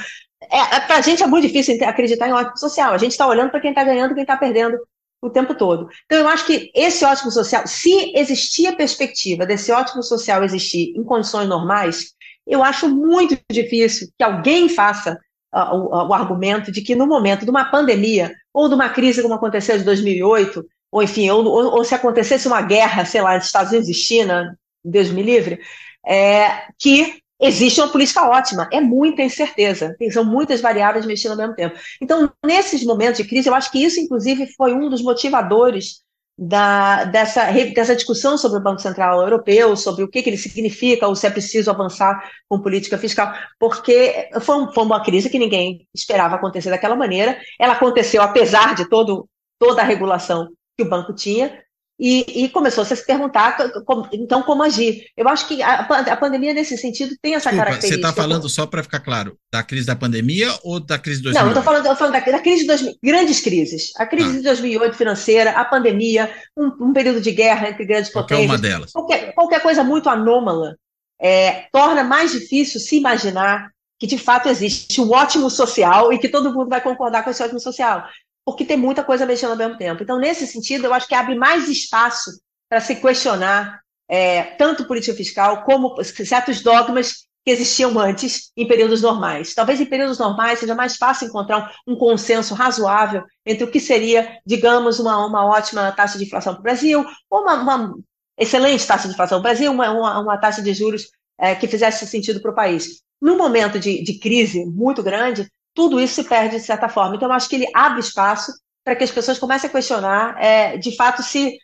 é, 0.51 0.77
é 0.77 0.81
para 0.81 0.97
a 0.97 1.01
gente 1.01 1.23
é 1.23 1.27
muito 1.27 1.47
difícil 1.47 1.77
acreditar 1.85 2.29
em 2.29 2.33
ótimo 2.33 2.57
social. 2.57 2.93
A 2.93 2.99
gente 2.99 3.13
está 3.13 3.27
olhando 3.27 3.51
para 3.51 3.61
quem 3.61 3.71
está 3.71 3.85
ganhando, 3.85 4.15
quem 4.15 4.23
está 4.23 4.37
perdendo 4.37 4.79
o 5.21 5.29
tempo 5.29 5.55
todo. 5.55 5.89
Então 6.07 6.19
eu 6.19 6.29
acho 6.29 6.47
que 6.47 6.71
esse 6.75 7.05
ótimo 7.05 7.31
social, 7.31 7.67
se 7.67 8.13
existir 8.17 8.69
a 8.69 8.77
perspectiva 8.77 9.45
desse 9.45 9.73
ótimo 9.73 10.03
social 10.03 10.45
existir 10.45 10.95
em 10.97 11.03
condições 11.03 11.49
normais, 11.49 12.15
eu 12.47 12.63
acho 12.63 12.89
muito 12.89 13.37
difícil 13.51 14.09
que 14.17 14.25
alguém 14.25 14.69
faça 14.69 15.19
uh, 15.55 15.75
o, 15.75 16.09
o 16.09 16.15
argumento 16.15 16.71
de 16.71 16.81
que 16.81 16.95
no 16.95 17.07
momento 17.07 17.45
de 17.45 17.51
uma 17.51 17.65
pandemia 17.71 18.33
ou 18.55 18.69
de 18.69 18.75
uma 18.75 18.89
crise 18.89 19.21
como 19.21 19.35
aconteceu 19.35 19.77
de 19.77 19.85
2008 19.85 20.65
ou 20.91 21.03
enfim, 21.03 21.29
ou, 21.31 21.45
ou, 21.47 21.85
se 21.85 21.95
acontecesse 21.95 22.47
uma 22.47 22.63
guerra, 22.63 23.05
sei 23.05 23.21
lá, 23.21 23.35
entre 23.35 23.47
Estados 23.47 23.73
Unidos 23.73 23.89
e 23.89 23.95
China, 23.95 24.59
Deus 24.85 25.11
me 25.11 25.23
livre, 25.23 25.61
é, 26.07 26.69
que 26.79 27.21
existe 27.41 27.81
uma 27.81 27.89
política 27.89 28.29
ótima. 28.29 28.69
É 28.73 28.81
muita 28.81 29.23
incerteza, 29.23 29.95
são 30.11 30.25
muitas 30.25 30.61
variáveis 30.61 31.07
mexendo 31.07 31.33
ao 31.33 31.39
mesmo 31.39 31.55
tempo. 31.55 31.79
Então, 32.01 32.33
nesses 32.45 32.85
momentos 32.85 33.19
de 33.19 33.29
crise, 33.29 33.49
eu 33.49 33.55
acho 33.55 33.71
que 33.71 33.83
isso, 33.83 34.01
inclusive, 34.01 34.47
foi 34.57 34.73
um 34.73 34.89
dos 34.89 35.03
motivadores 35.03 36.03
da, 36.39 37.05
dessa, 37.05 37.51
dessa 37.51 37.97
discussão 37.97 38.39
sobre 38.39 38.59
o 38.59 38.63
Banco 38.63 38.81
Central 38.81 39.21
Europeu, 39.21 39.77
sobre 39.77 40.05
o 40.05 40.09
que, 40.09 40.23
que 40.23 40.31
ele 40.31 40.37
significa, 40.37 41.09
ou 41.09 41.17
se 41.17 41.27
é 41.27 41.31
preciso 41.31 41.71
avançar 41.71 42.31
com 42.49 42.61
política 42.61 42.97
fiscal, 42.97 43.33
porque 43.59 44.31
foi, 44.41 44.57
um, 44.57 44.73
foi 44.73 44.85
uma 44.85 45.03
crise 45.03 45.29
que 45.29 45.39
ninguém 45.39 45.87
esperava 45.93 46.37
acontecer 46.37 46.71
daquela 46.71 46.95
maneira. 46.95 47.37
Ela 47.59 47.73
aconteceu 47.73 48.23
apesar 48.23 48.77
de 48.77 48.89
todo, 48.89 49.29
toda 49.59 49.83
a 49.83 49.85
regulação 49.85 50.49
que 50.79 50.85
o 50.85 50.89
banco 50.89 51.13
tinha, 51.13 51.61
e, 52.01 52.45
e 52.45 52.49
começou 52.49 52.85
-se 52.85 52.93
a 52.93 52.97
se 52.97 53.05
perguntar, 53.05 53.57
como, 53.85 54.09
então, 54.13 54.41
como 54.43 54.63
agir. 54.63 55.07
Eu 55.17 55.29
acho 55.29 55.49
que 55.49 55.61
a, 55.61 55.81
a 55.81 56.17
pandemia, 56.17 56.55
nesse 56.55 56.79
sentido, 56.79 57.17
tem 57.21 57.35
essa 57.35 57.51
Desculpa, 57.51 57.71
característica. 57.71 58.07
Você 58.07 58.11
está 58.11 58.23
falando, 58.23 58.49
só 58.49 58.67
para 58.67 58.85
ficar 58.85 59.01
claro, 59.01 59.37
da 59.53 59.65
crise 59.65 59.87
da 59.87 59.97
pandemia 59.97 60.49
ou 60.63 60.79
da 60.79 60.97
crise 60.97 61.19
de 61.19 61.25
2008? 61.25 61.35
Não, 61.35 61.51
eu 61.51 61.59
estou 61.59 61.63
falando, 61.65 61.99
falando 61.99 62.13
da, 62.13 62.39
da, 62.39 62.41
crise 62.41 62.61
de 62.61 62.69
2000, 62.69 62.95
grandes 63.03 63.41
crises. 63.41 63.93
A 63.97 64.07
crise 64.07 64.31
ah. 64.31 64.33
de 64.35 64.43
2008 64.43 64.97
financeira, 64.97 65.51
a 65.51 65.65
pandemia, 65.65 66.33
um, 66.57 66.87
um, 66.89 66.93
período 66.93 67.21
de 67.21 67.33
guerra 67.33 67.71
entre 67.71 67.85
grandes 67.85 68.13
qualquer 68.13 68.37
potências. 68.37 68.61
Qualquer 68.61 68.69
uma 68.69 68.77
delas. 68.77 68.93
Qualquer, 68.93 69.35
qualquer 69.35 69.61
coisa 69.61 69.83
muito 69.83 70.09
anômala 70.09 70.77
é, 71.21 71.67
torna 71.73 72.05
mais 72.05 72.31
difícil 72.31 72.79
se 72.79 72.97
imaginar 72.97 73.73
que, 73.99 74.07
de 74.07 74.17
fato, 74.17 74.49
existe 74.49 75.01
um 75.01 75.11
ótimo 75.11 75.51
social 75.51 76.13
e 76.13 76.19
que 76.19 76.29
todo 76.29 76.55
mundo 76.55 76.69
vai 76.69 76.81
concordar 76.81 77.25
com 77.25 77.31
esse 77.31 77.43
ótimo 77.43 77.59
social 77.59 78.07
porque 78.51 78.65
tem 78.65 78.79
muita 78.79 79.05
coisa 79.05 79.27
mexendo 79.27 79.51
ao 79.51 79.57
mesmo 79.57 79.77
tempo. 79.77 80.03
Então, 80.03 80.19
nesse 80.19 80.47
sentido, 80.47 80.87
eu 80.87 80.95
acho 80.95 81.07
que 81.07 81.15
abre 81.15 81.35
mais 81.35 81.69
espaço 81.69 82.31
para 82.67 82.81
se 82.81 82.97
questionar 82.97 83.81
é, 84.09 84.43
tanto 84.43 84.87
política 84.87 85.15
fiscal 85.15 85.65
como 85.65 86.03
certos 86.03 86.63
dogmas 86.63 87.27
que 87.45 87.51
existiam 87.51 87.99
antes 87.99 88.51
em 88.57 88.67
períodos 88.67 89.03
normais. 89.03 89.55
Talvez 89.55 89.81
em 89.81 89.85
períodos 89.85 90.19
normais 90.19 90.61
seja 90.61 90.75
mais 90.75 90.97
fácil 90.97 91.29
encontrar 91.29 91.75
um, 91.87 91.95
consenso 91.95 92.55
razoável 92.55 93.23
entre 93.45 93.65
o 93.65 93.71
que 93.71 93.81
seria, 93.81 94.39
digamos, 94.47 94.99
uma, 94.99 95.27
uma 95.27 95.45
ótima 95.45 95.93
taxa 95.93 96.17
de 96.17 96.25
inflação 96.25 96.55
para 96.55 96.61
o 96.61 96.63
Brasil, 96.63 97.05
ou 97.29 97.43
uma, 97.43 97.55
uma, 97.55 97.95
excelente 98.39 98.87
taxa 98.87 99.09
de 99.09 99.13
inflação 99.13 99.43
para 99.43 99.51
o 99.51 99.53
Brasil, 99.53 99.71
uma, 99.71 99.91
uma, 99.91 100.21
uma, 100.21 100.39
taxa 100.39 100.63
de 100.63 100.73
juros 100.73 101.11
é, 101.39 101.55
que 101.55 101.69
fizesse 101.69 102.07
sentido 102.07 102.41
para 102.41 102.51
o 102.51 102.55
país. 102.55 103.03
No 103.21 103.37
momento 103.37 103.79
de, 103.79 104.03
de 104.03 104.19
crise 104.19 104.65
muito 104.65 105.03
grande, 105.03 105.47
tudo 105.79 106.01
isso 106.01 106.17
se 106.17 106.25
perde 106.25 106.57
de 106.57 106.63
certa 106.63 106.89
forma. 106.89 107.15
Então, 107.15 107.29
eu 107.29 107.33
acho 107.33 107.49
que 107.49 107.55
ele 107.55 107.71
abre 107.73 108.01
espaço 108.01 108.51
para 108.85 108.97
que 108.97 109.05
as 109.05 109.13
pessoas 109.13 109.39
comecem 109.39 109.71
a 109.71 109.73
questionar, 109.73 110.37
é, 110.43 110.77
de 110.77 110.97
fato, 110.97 111.23
se, 111.23 111.57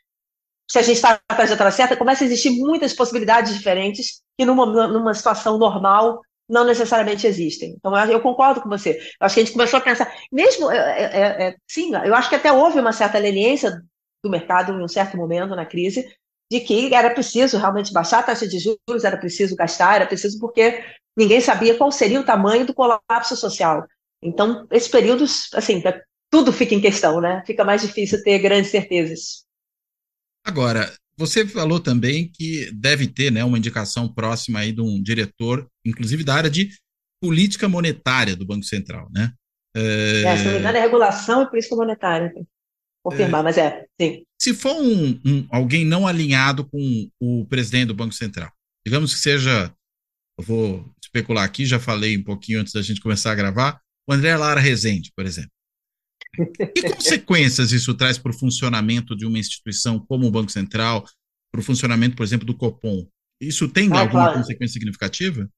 se 0.70 0.78
a 0.78 0.82
gente 0.82 0.94
está 0.94 1.20
na 1.28 1.36
trajetória 1.36 1.72
certa, 1.72 1.96
começa 1.96 2.22
a 2.22 2.26
existir 2.26 2.50
muitas 2.50 2.92
possibilidades 2.92 3.52
diferentes 3.52 4.22
que 4.38 4.46
numa, 4.46 4.66
numa 4.86 5.12
situação 5.14 5.58
normal 5.58 6.20
não 6.48 6.62
necessariamente 6.62 7.26
existem. 7.26 7.74
Então, 7.76 7.92
eu 8.06 8.20
concordo 8.20 8.60
com 8.60 8.68
você. 8.68 8.98
Eu 9.20 9.26
acho 9.26 9.34
que 9.34 9.40
a 9.40 9.44
gente 9.44 9.52
começou 9.52 9.78
a 9.80 9.82
pensar, 9.82 10.14
mesmo, 10.30 10.70
é, 10.70 10.76
é, 10.76 11.02
é, 11.02 11.48
é 11.48 11.56
sim, 11.68 11.92
eu 11.92 12.14
acho 12.14 12.28
que 12.28 12.36
até 12.36 12.52
houve 12.52 12.78
uma 12.78 12.92
certa 12.92 13.18
leniência 13.18 13.82
do 14.22 14.30
mercado 14.30 14.74
em 14.74 14.84
um 14.84 14.86
certo 14.86 15.16
momento 15.16 15.56
na 15.56 15.66
crise, 15.66 16.06
de 16.52 16.60
que 16.60 16.94
era 16.94 17.10
preciso 17.10 17.58
realmente 17.58 17.92
baixar 17.92 18.20
a 18.20 18.22
taxa 18.22 18.46
de 18.46 18.60
juros, 18.60 19.02
era 19.02 19.16
preciso 19.16 19.56
gastar, 19.56 19.96
era 19.96 20.06
preciso 20.06 20.38
porque 20.38 20.84
ninguém 21.16 21.40
sabia 21.40 21.76
qual 21.76 21.90
seria 21.90 22.20
o 22.20 22.24
tamanho 22.24 22.64
do 22.64 22.72
colapso 22.72 23.34
social. 23.34 23.84
Então, 24.24 24.66
esses 24.70 24.88
períodos, 24.88 25.50
assim, 25.52 25.82
tudo 26.30 26.52
fica 26.52 26.74
em 26.74 26.80
questão, 26.80 27.20
né? 27.20 27.42
Fica 27.46 27.64
mais 27.64 27.82
difícil 27.82 28.22
ter 28.22 28.38
grandes 28.38 28.70
certezas. 28.70 29.44
Agora, 30.42 30.92
você 31.16 31.46
falou 31.46 31.78
também 31.78 32.28
que 32.28 32.70
deve 32.72 33.06
ter 33.06 33.30
né, 33.30 33.44
uma 33.44 33.58
indicação 33.58 34.12
próxima 34.12 34.60
aí 34.60 34.72
de 34.72 34.80
um 34.80 35.00
diretor, 35.02 35.68
inclusive 35.84 36.24
da 36.24 36.34
área 36.34 36.50
de 36.50 36.70
política 37.20 37.68
monetária 37.68 38.34
do 38.34 38.46
Banco 38.46 38.64
Central, 38.64 39.08
né? 39.12 39.32
É, 39.76 40.22
é 40.22 40.36
se 40.36 40.44
não 40.44 40.52
me 40.52 40.58
engano, 40.58 40.78
é 40.78 40.80
regulação 40.80 41.42
e 41.42 41.48
política 41.48 41.76
monetária. 41.76 42.32
Confirmar, 43.02 43.40
é, 43.40 43.44
mas 43.44 43.58
é, 43.58 43.86
sim. 44.00 44.24
Se 44.40 44.54
for 44.54 44.74
um, 44.74 45.20
um, 45.24 45.46
alguém 45.50 45.84
não 45.84 46.06
alinhado 46.06 46.64
com 46.64 47.08
o 47.20 47.44
presidente 47.46 47.88
do 47.88 47.94
Banco 47.94 48.14
Central, 48.14 48.50
digamos 48.84 49.14
que 49.14 49.20
seja, 49.20 49.72
eu 50.38 50.44
vou 50.44 50.92
especular 51.02 51.44
aqui, 51.44 51.64
já 51.64 51.78
falei 51.78 52.16
um 52.16 52.24
pouquinho 52.24 52.60
antes 52.60 52.72
da 52.72 52.82
gente 52.82 53.00
começar 53.00 53.32
a 53.32 53.36
gravar, 53.36 53.80
o 54.08 54.12
André 54.12 54.36
Lara 54.36 54.60
Rezende, 54.60 55.12
por 55.14 55.24
exemplo. 55.24 55.50
Que 56.74 56.82
consequências 56.94 57.72
isso 57.72 57.94
traz 57.94 58.18
para 58.18 58.32
o 58.32 58.38
funcionamento 58.38 59.16
de 59.16 59.26
uma 59.26 59.38
instituição 59.38 59.98
como 59.98 60.26
o 60.26 60.30
Banco 60.30 60.50
Central, 60.50 61.04
para 61.52 61.60
o 61.60 61.64
funcionamento, 61.64 62.16
por 62.16 62.24
exemplo, 62.24 62.46
do 62.46 62.56
Copom? 62.56 63.06
Isso 63.40 63.68
tem 63.68 63.90
ah, 63.92 64.00
alguma 64.00 64.24
claro. 64.24 64.38
consequência 64.38 64.74
significativa? 64.74 65.48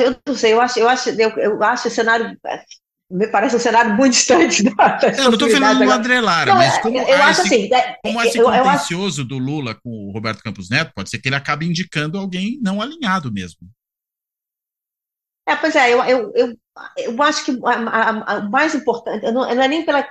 Eu 0.00 0.16
não 0.26 0.34
sei, 0.34 0.52
eu 0.52 0.60
acho, 0.60 0.78
eu 0.78 0.88
acho, 0.88 1.10
eu, 1.10 1.30
eu 1.30 1.62
acho 1.62 1.86
o 1.86 1.90
cenário 1.90 2.36
me 3.10 3.28
parece 3.28 3.54
um 3.54 3.60
cenário 3.60 3.94
muito 3.94 4.14
distante 4.14 4.64
da, 4.64 4.72
da 4.72 5.08
Eu 5.08 5.24
não 5.24 5.32
estou 5.34 5.48
falando 5.48 5.84
do 5.84 5.90
André 5.90 6.20
Lara, 6.20 6.50
não, 6.50 6.58
mas 6.58 6.78
como 6.78 6.98
eu 6.98 7.22
acho 7.22 7.42
esse, 7.42 7.54
assim, 7.54 7.74
é, 7.74 7.96
como 8.02 8.20
esse 8.22 8.38
eu, 8.38 8.44
contencioso 8.44 9.20
acho... 9.20 9.28
do 9.28 9.38
Lula 9.38 9.74
com 9.74 9.90
o 9.90 10.12
Roberto 10.12 10.42
Campos 10.42 10.68
Neto, 10.68 10.92
pode 10.94 11.08
ser 11.08 11.18
que 11.18 11.28
ele 11.28 11.36
acabe 11.36 11.66
indicando 11.66 12.18
alguém 12.18 12.58
não 12.60 12.82
alinhado 12.82 13.32
mesmo. 13.32 13.58
É, 15.48 15.54
pois 15.54 15.76
é, 15.76 15.92
eu, 15.92 16.02
eu, 16.04 16.32
eu, 16.34 16.56
eu 16.96 17.22
acho 17.22 17.44
que 17.44 17.52
o 17.52 18.50
mais 18.50 18.74
importante, 18.74 19.24
não, 19.26 19.32
não, 19.32 19.62
é 19.62 19.68
nem 19.68 19.84
pela, 19.84 20.04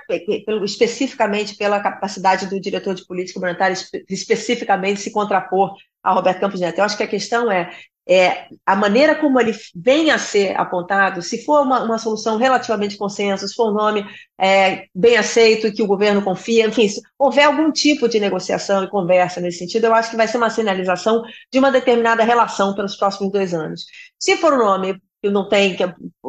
pelo, 0.46 0.64
especificamente 0.64 1.56
pela 1.56 1.78
capacidade 1.78 2.46
do 2.46 2.58
diretor 2.58 2.94
de 2.94 3.06
política 3.06 3.38
monetária 3.38 3.74
espe, 3.74 4.02
especificamente 4.08 5.00
se 5.00 5.10
contrapor 5.10 5.74
a 6.02 6.14
Roberto 6.14 6.40
Campos 6.40 6.58
Neto. 6.58 6.78
Eu 6.78 6.84
acho 6.84 6.96
que 6.96 7.02
a 7.02 7.06
questão 7.06 7.52
é, 7.52 7.70
é 8.08 8.46
a 8.64 8.74
maneira 8.74 9.14
como 9.14 9.38
ele 9.38 9.52
vem 9.74 10.10
a 10.10 10.16
ser 10.16 10.58
apontado, 10.58 11.20
se 11.20 11.44
for 11.44 11.60
uma, 11.62 11.82
uma 11.82 11.98
solução 11.98 12.38
relativamente 12.38 12.96
consenso, 12.96 13.46
se 13.46 13.54
for 13.54 13.70
um 13.70 13.74
nome 13.74 14.06
é, 14.40 14.86
bem 14.94 15.18
aceito, 15.18 15.70
que 15.70 15.82
o 15.82 15.86
governo 15.86 16.22
confia, 16.22 16.66
enfim, 16.66 16.88
se 16.88 17.02
houver 17.18 17.44
algum 17.44 17.70
tipo 17.70 18.08
de 18.08 18.18
negociação 18.18 18.82
e 18.84 18.88
conversa 18.88 19.38
nesse 19.38 19.58
sentido, 19.58 19.84
eu 19.84 19.94
acho 19.94 20.10
que 20.10 20.16
vai 20.16 20.28
ser 20.28 20.38
uma 20.38 20.48
sinalização 20.48 21.22
de 21.52 21.58
uma 21.58 21.70
determinada 21.70 22.24
relação 22.24 22.74
pelos 22.74 22.96
próximos 22.96 23.30
dois 23.30 23.52
anos. 23.52 23.84
Se 24.18 24.38
for 24.38 24.54
um 24.54 24.58
nome 24.58 24.98
eu 25.26 25.32
não 25.32 25.48
tenho, 25.48 25.76
que 25.76 25.82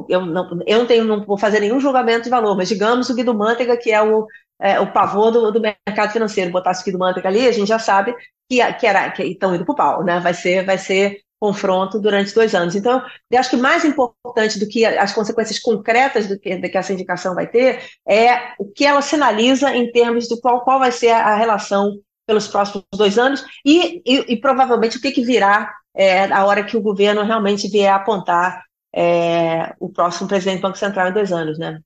eu 0.09 0.25
não, 0.25 0.59
eu 0.65 0.79
não 0.79 0.85
tenho, 0.85 1.03
não 1.05 1.25
vou 1.25 1.37
fazer 1.37 1.59
nenhum 1.59 1.79
julgamento 1.79 2.23
de 2.23 2.29
valor, 2.29 2.55
mas 2.55 2.69
digamos 2.69 3.09
o 3.09 3.15
Guido 3.15 3.33
Mantega, 3.33 3.77
que 3.77 3.91
é 3.91 4.01
o, 4.01 4.25
é, 4.59 4.79
o 4.79 4.91
pavor 4.91 5.31
do, 5.31 5.51
do, 5.51 5.61
mercado 5.61 6.11
financeiro, 6.11 6.51
botasse 6.51 6.81
o 6.81 6.85
Guido 6.85 6.99
Mantega 6.99 7.27
ali, 7.27 7.47
a 7.47 7.51
gente 7.51 7.67
já 7.67 7.79
sabe 7.79 8.15
que, 8.49 8.73
que, 8.73 8.87
era, 8.87 9.11
que 9.11 9.23
estão 9.23 9.55
indo 9.55 9.65
para 9.65 9.73
o 9.73 9.75
pau, 9.75 10.03
né? 10.03 10.19
Vai 10.19 10.33
ser, 10.33 10.65
vai 10.65 10.77
ser 10.77 11.19
confronto 11.39 11.99
durante 11.99 12.33
dois 12.33 12.55
anos. 12.55 12.75
Então, 12.75 13.03
eu 13.29 13.39
acho 13.39 13.51
que 13.51 13.57
mais 13.57 13.85
importante 13.85 14.59
do 14.59 14.67
que 14.67 14.85
as 14.85 15.13
consequências 15.13 15.59
concretas 15.59 16.27
do 16.27 16.39
que, 16.39 16.55
do 16.55 16.69
que 16.69 16.77
essa 16.77 16.93
indicação 16.93 17.35
vai 17.35 17.47
ter 17.47 17.83
é 18.07 18.53
o 18.57 18.65
que 18.65 18.85
ela 18.85 19.01
sinaliza 19.01 19.75
em 19.75 19.91
termos 19.91 20.27
do 20.27 20.39
qual, 20.39 20.61
qual 20.63 20.79
vai 20.79 20.91
ser 20.91 21.11
a 21.11 21.35
relação 21.35 21.99
pelos 22.25 22.47
próximos 22.47 22.83
dois 22.93 23.17
anos 23.17 23.45
e, 23.65 24.01
e, 24.05 24.33
e 24.33 24.41
provavelmente 24.41 24.97
o 24.97 25.01
que, 25.01 25.11
que 25.11 25.23
virá 25.23 25.71
é, 25.95 26.25
a 26.31 26.45
hora 26.45 26.63
que 26.63 26.75
o 26.75 26.81
governo 26.81 27.23
realmente 27.23 27.69
vier 27.69 27.91
apontar 27.91 28.63
é, 28.95 29.75
o 29.79 29.89
próximo 29.89 30.27
presidente 30.27 30.59
do 30.59 30.61
Banco 30.63 30.77
Central 30.77 31.09
em 31.09 31.13
dois 31.13 31.31
anos, 31.31 31.57
né? 31.57 31.79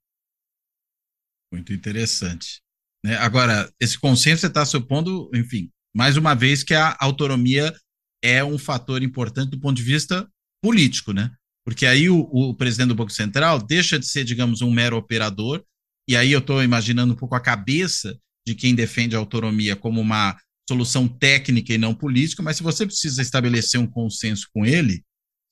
Muito 1.52 1.74
interessante. 1.74 2.62
Né? 3.04 3.16
Agora, 3.18 3.72
esse 3.80 4.00
consenso 4.00 4.42
você 4.42 4.48
está 4.48 4.66
supondo, 4.66 5.30
enfim, 5.34 5.70
mais 5.96 6.16
uma 6.16 6.34
vez 6.34 6.64
que 6.64 6.74
a 6.74 6.96
autonomia 7.00 7.74
é 8.24 8.44
um 8.44 8.58
fator 8.58 9.02
importante 9.02 9.52
do 9.52 9.60
ponto 9.60 9.76
de 9.76 9.84
vista 9.84 10.30
político, 10.64 11.12
né? 11.12 11.32
Porque 11.66 11.86
aí 11.86 12.10
o, 12.10 12.22
o 12.32 12.56
presidente 12.56 12.90
do 12.90 12.96
Banco 12.96 13.12
Central 13.12 13.60
deixa 13.62 14.00
de 14.00 14.08
ser, 14.08 14.24
digamos, 14.24 14.62
um 14.62 14.72
mero 14.72 14.96
operador, 14.96 15.64
e 16.08 16.16
aí 16.16 16.32
eu 16.32 16.40
estou 16.40 16.64
imaginando 16.64 17.14
um 17.14 17.16
pouco 17.16 17.36
a 17.36 17.40
cabeça 17.40 18.18
de 18.48 18.56
quem 18.56 18.74
defende 18.74 19.16
a 19.16 19.20
autonomia 19.20 19.76
como 19.76 20.02
uma 20.02 20.38
solução 20.68 21.08
técnica 21.08 21.74
e 21.74 21.78
não 21.78 21.94
política, 21.94 22.42
mas 22.42 22.58
se 22.58 22.64
você 22.64 22.86
precisa 22.86 23.22
estabelecer 23.22 23.80
um 23.80 23.88
consenso 23.88 24.48
com 24.54 24.66
ele, 24.66 25.04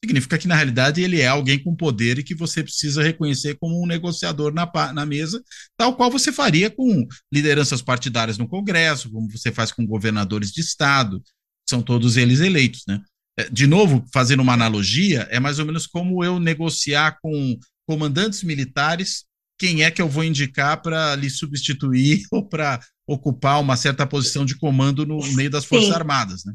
significa 0.04 0.38
que, 0.38 0.47
na 0.47 0.56
realidade, 0.56 1.02
ele 1.02 1.20
é 1.20 1.28
alguém 1.28 1.62
com 1.62 1.76
poder 1.76 2.20
e 2.20 2.24
que 2.24 2.34
você 2.34 2.64
precisa 2.64 3.04
reconhecer 3.04 3.58
como 3.60 3.82
um 3.82 3.86
negociador 3.86 4.54
na, 4.54 4.70
na 4.93 5.06
mesa, 5.06 5.43
tal 5.78 5.95
qual 5.95 6.10
você 6.10 6.32
faria 6.32 6.70
com 6.70 7.08
lideranças 7.32 7.82
partidárias 7.82 8.38
no 8.38 8.47
Congresso, 8.47 9.12
como 9.12 9.30
você 9.30 9.52
faz 9.52 9.72
com 9.72 9.86
governadores 9.86 10.52
de 10.52 10.62
Estado, 10.62 11.22
são 11.68 11.82
todos 11.82 12.18
eles 12.18 12.39
eleitos, 12.39 12.84
né? 12.88 13.02
É, 13.38 13.50
de 13.50 13.68
novo, 13.68 14.06
fazendo 14.14 14.41
uma 14.41 14.54
analogia, 14.54 15.28
é 15.30 15.39
mais 15.39 15.60
ou 15.60 15.66
menos 15.66 15.86
como 15.86 16.24
eu 16.24 16.39
negociar 16.39 17.18
com 17.22 17.58
comandantes 17.88 18.43
militares 18.43 19.26
quem 19.60 19.84
é 19.84 19.91
que 19.91 20.02
eu 20.02 20.08
vou 20.08 20.24
indicar 20.24 20.82
para 20.82 21.16
lhe 21.16 21.30
substituir 21.30 22.24
ou 22.32 22.47
para 22.47 22.80
ocupar 23.06 23.60
uma 23.60 23.76
certa 23.76 24.08
posição 24.08 24.45
de 24.45 24.58
comando 24.58 25.06
no 25.06 25.20
meio 25.34 25.50
das 25.50 25.66
Forças 25.66 25.89
Sim. 25.89 25.95
Armadas, 25.95 26.45
né? 26.45 26.54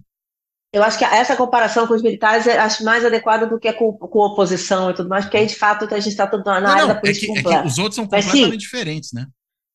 Eu 0.74 0.82
acho 0.82 0.98
que 0.98 1.04
essa 1.04 1.36
comparação 1.36 1.86
com 1.86 1.94
os 1.94 2.02
militares 2.02 2.48
é 2.48 2.58
acho 2.58 2.82
mais 2.82 3.04
adequada 3.04 3.46
do 3.46 3.60
que 3.60 3.72
com, 3.74 3.92
com 3.92 4.18
oposição 4.18 4.90
e 4.90 4.94
tudo 4.94 5.08
mais, 5.08 5.24
porque 5.24 5.36
aí, 5.36 5.46
de 5.46 5.54
fato, 5.54 5.84
a 5.84 6.00
gente 6.00 6.08
está 6.08 6.26
tudo 6.26 6.44
na 6.44 6.60
não, 6.60 6.68
área 6.68 6.82
não, 6.82 6.88
da 6.88 6.94
política 6.96 7.30
é 7.30 7.42
que, 7.42 7.48
é 7.48 7.60
que 7.62 7.68
os 7.68 7.78
outros 7.78 7.94
são 7.94 8.04
completamente 8.04 8.50
sim, 8.50 8.56
diferentes, 8.56 9.12
né? 9.12 9.24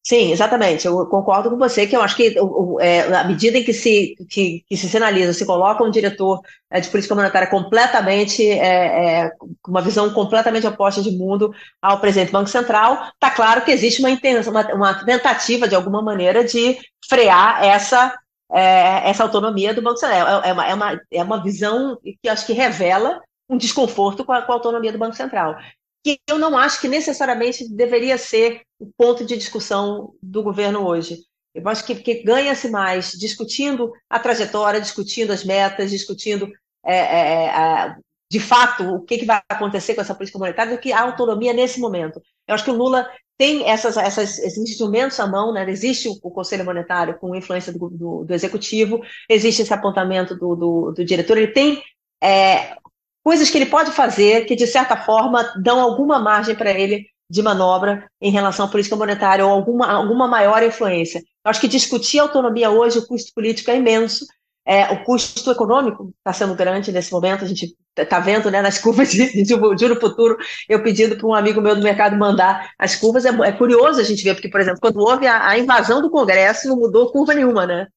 Sim, 0.03 0.33
exatamente. 0.33 0.85
Eu 0.85 1.05
concordo 1.05 1.49
com 1.49 1.57
você 1.57 1.87
que 1.87 1.95
eu 1.95 2.01
acho 2.01 2.17
que 2.17 2.35
é, 2.81 3.01
à 3.15 3.23
medida 3.23 3.57
em 3.57 3.63
que 3.63 3.71
se, 3.71 4.13
que, 4.29 4.65
que, 4.67 4.75
se 4.75 4.89
sinaliza, 4.89 5.31
se 5.33 5.45
coloca 5.45 5.83
um 5.83 5.91
diretor 5.91 6.41
é, 6.69 6.81
de 6.81 6.89
política 6.89 7.15
monetária 7.15 7.47
completamente, 7.47 8.45
é, 8.45 9.25
é, 9.25 9.31
com 9.61 9.71
uma 9.71 9.81
visão 9.81 10.09
completamente 10.09 10.67
oposta 10.67 11.01
de 11.01 11.11
mundo 11.11 11.53
ao 11.81 12.01
presidente 12.01 12.29
do 12.29 12.33
Banco 12.33 12.49
Central, 12.49 13.09
está 13.13 13.29
claro 13.29 13.61
que 13.61 13.71
existe 13.71 14.01
uma, 14.01 14.09
intenção, 14.09 14.51
uma, 14.51 14.73
uma 14.73 14.93
tentativa, 15.05 15.65
de 15.65 15.75
alguma 15.75 16.01
maneira, 16.01 16.43
de 16.43 16.77
frear 17.07 17.63
essa 17.63 18.13
é, 18.51 19.09
essa 19.09 19.23
autonomia 19.23 19.73
do 19.73 19.81
Banco 19.81 19.97
Central. 19.97 20.43
É, 20.43 20.49
é, 20.49 20.53
uma, 20.53 20.65
é, 20.67 20.73
uma, 20.73 21.01
é 21.11 21.23
uma 21.23 21.43
visão 21.43 21.97
que 22.01 22.27
acho 22.27 22.45
que 22.45 22.53
revela 22.53 23.21
um 23.49 23.57
desconforto 23.57 24.23
com 24.23 24.31
a, 24.31 24.41
com 24.41 24.51
a 24.51 24.55
autonomia 24.55 24.91
do 24.91 24.97
Banco 24.97 25.15
Central, 25.15 25.57
que 26.03 26.19
eu 26.27 26.37
não 26.37 26.57
acho 26.57 26.79
que 26.79 26.87
necessariamente 26.87 27.67
deveria 27.67 28.17
ser 28.17 28.61
o 28.79 28.89
ponto 28.97 29.25
de 29.25 29.35
discussão 29.35 30.13
do 30.21 30.43
governo 30.43 30.85
hoje. 30.85 31.17
Eu 31.53 31.67
acho 31.67 31.83
que, 31.83 31.95
que 31.95 32.23
ganha-se 32.23 32.69
mais 32.69 33.11
discutindo 33.11 33.91
a 34.09 34.19
trajetória, 34.19 34.79
discutindo 34.79 35.31
as 35.31 35.43
metas, 35.43 35.89
discutindo 35.89 36.51
é, 36.85 36.95
é, 36.95 37.45
é 37.47 37.95
de 38.31 38.39
fato 38.39 38.83
o 38.83 39.01
que, 39.01 39.17
que, 39.17 39.25
vai 39.25 39.41
acontecer 39.49 39.95
com 39.95 40.01
essa 40.01 40.13
política 40.13 40.37
monetária 40.37 40.75
do 40.75 40.79
que 40.79 40.93
a 40.93 41.01
autonomia 41.01 41.51
nesse 41.51 41.79
momento. 41.79 42.21
Eu 42.49 42.55
acho 42.55 42.63
que 42.63 42.71
o 42.71 42.75
Lula 42.75 43.07
tem 43.37 43.69
essas, 43.69 43.95
essas, 43.95 44.37
esses 44.39 44.57
instrumentos 44.57 45.17
à 45.19 45.25
mão, 45.25 45.53
né? 45.53 45.69
existe 45.69 46.09
o, 46.09 46.19
o 46.21 46.31
Conselho 46.31 46.65
Monetário 46.65 47.17
com 47.17 47.35
influência 47.35 47.71
do, 47.71 47.89
do, 47.89 48.25
do 48.25 48.33
Executivo, 48.33 49.01
existe 49.29 49.61
esse 49.61 49.73
apontamento 49.73 50.35
do, 50.35 50.55
do, 50.55 50.91
do 50.91 51.05
diretor, 51.05 51.37
ele 51.37 51.53
tem 51.53 51.81
é, 52.21 52.75
coisas 53.23 53.49
que 53.49 53.57
ele 53.57 53.65
pode 53.67 53.91
fazer 53.91 54.45
que, 54.45 54.55
de 54.55 54.67
certa 54.67 54.97
forma, 54.97 55.53
dão 55.61 55.79
alguma 55.79 56.19
margem 56.19 56.55
para 56.55 56.71
ele 56.71 57.05
de 57.29 57.41
manobra 57.41 58.09
em 58.19 58.31
relação 58.31 58.65
à 58.65 58.69
política 58.69 58.95
monetária 58.95 59.45
ou 59.45 59.51
alguma, 59.51 59.87
alguma 59.89 60.27
maior 60.27 60.61
influência. 60.63 61.19
Eu 61.19 61.51
acho 61.51 61.61
que 61.61 61.67
discutir 61.67 62.19
autonomia 62.19 62.69
hoje, 62.69 62.99
o 62.99 63.07
custo 63.07 63.31
político 63.33 63.69
é 63.71 63.77
imenso, 63.77 64.25
é, 64.65 64.91
o 64.91 65.03
custo 65.03 65.49
econômico 65.49 66.11
está 66.17 66.33
sendo 66.33 66.55
grande 66.55 66.91
nesse 66.91 67.11
momento, 67.11 67.45
a 67.45 67.47
gente 67.47 67.75
está 67.97 68.19
vendo 68.19 68.49
né, 68.49 68.61
nas 68.61 68.77
curvas 68.77 69.11
de, 69.11 69.31
de, 69.43 69.43
de 69.43 69.79
juro 69.79 69.99
futuro, 69.99 70.37
eu 70.67 70.81
pedindo 70.81 71.17
para 71.17 71.27
um 71.27 71.33
amigo 71.33 71.61
meu 71.61 71.75
do 71.75 71.81
mercado 71.81 72.17
mandar 72.17 72.71
as 72.77 72.95
curvas, 72.95 73.25
é, 73.25 73.29
é, 73.29 73.51
curioso 73.51 73.99
a 73.99 74.03
gente 74.03 74.23
ver, 74.23 74.33
porque, 74.33 74.49
por 74.49 74.61
exemplo, 74.61 74.79
quando 74.81 74.99
houve 74.99 75.27
a, 75.27 75.47
a 75.47 75.57
invasão 75.57 76.01
do 76.01 76.09
Congresso, 76.09 76.67
não 76.67 76.77
mudou 76.77 77.11
curva 77.11 77.33
nenhuma, 77.33 77.65
né? 77.65 77.87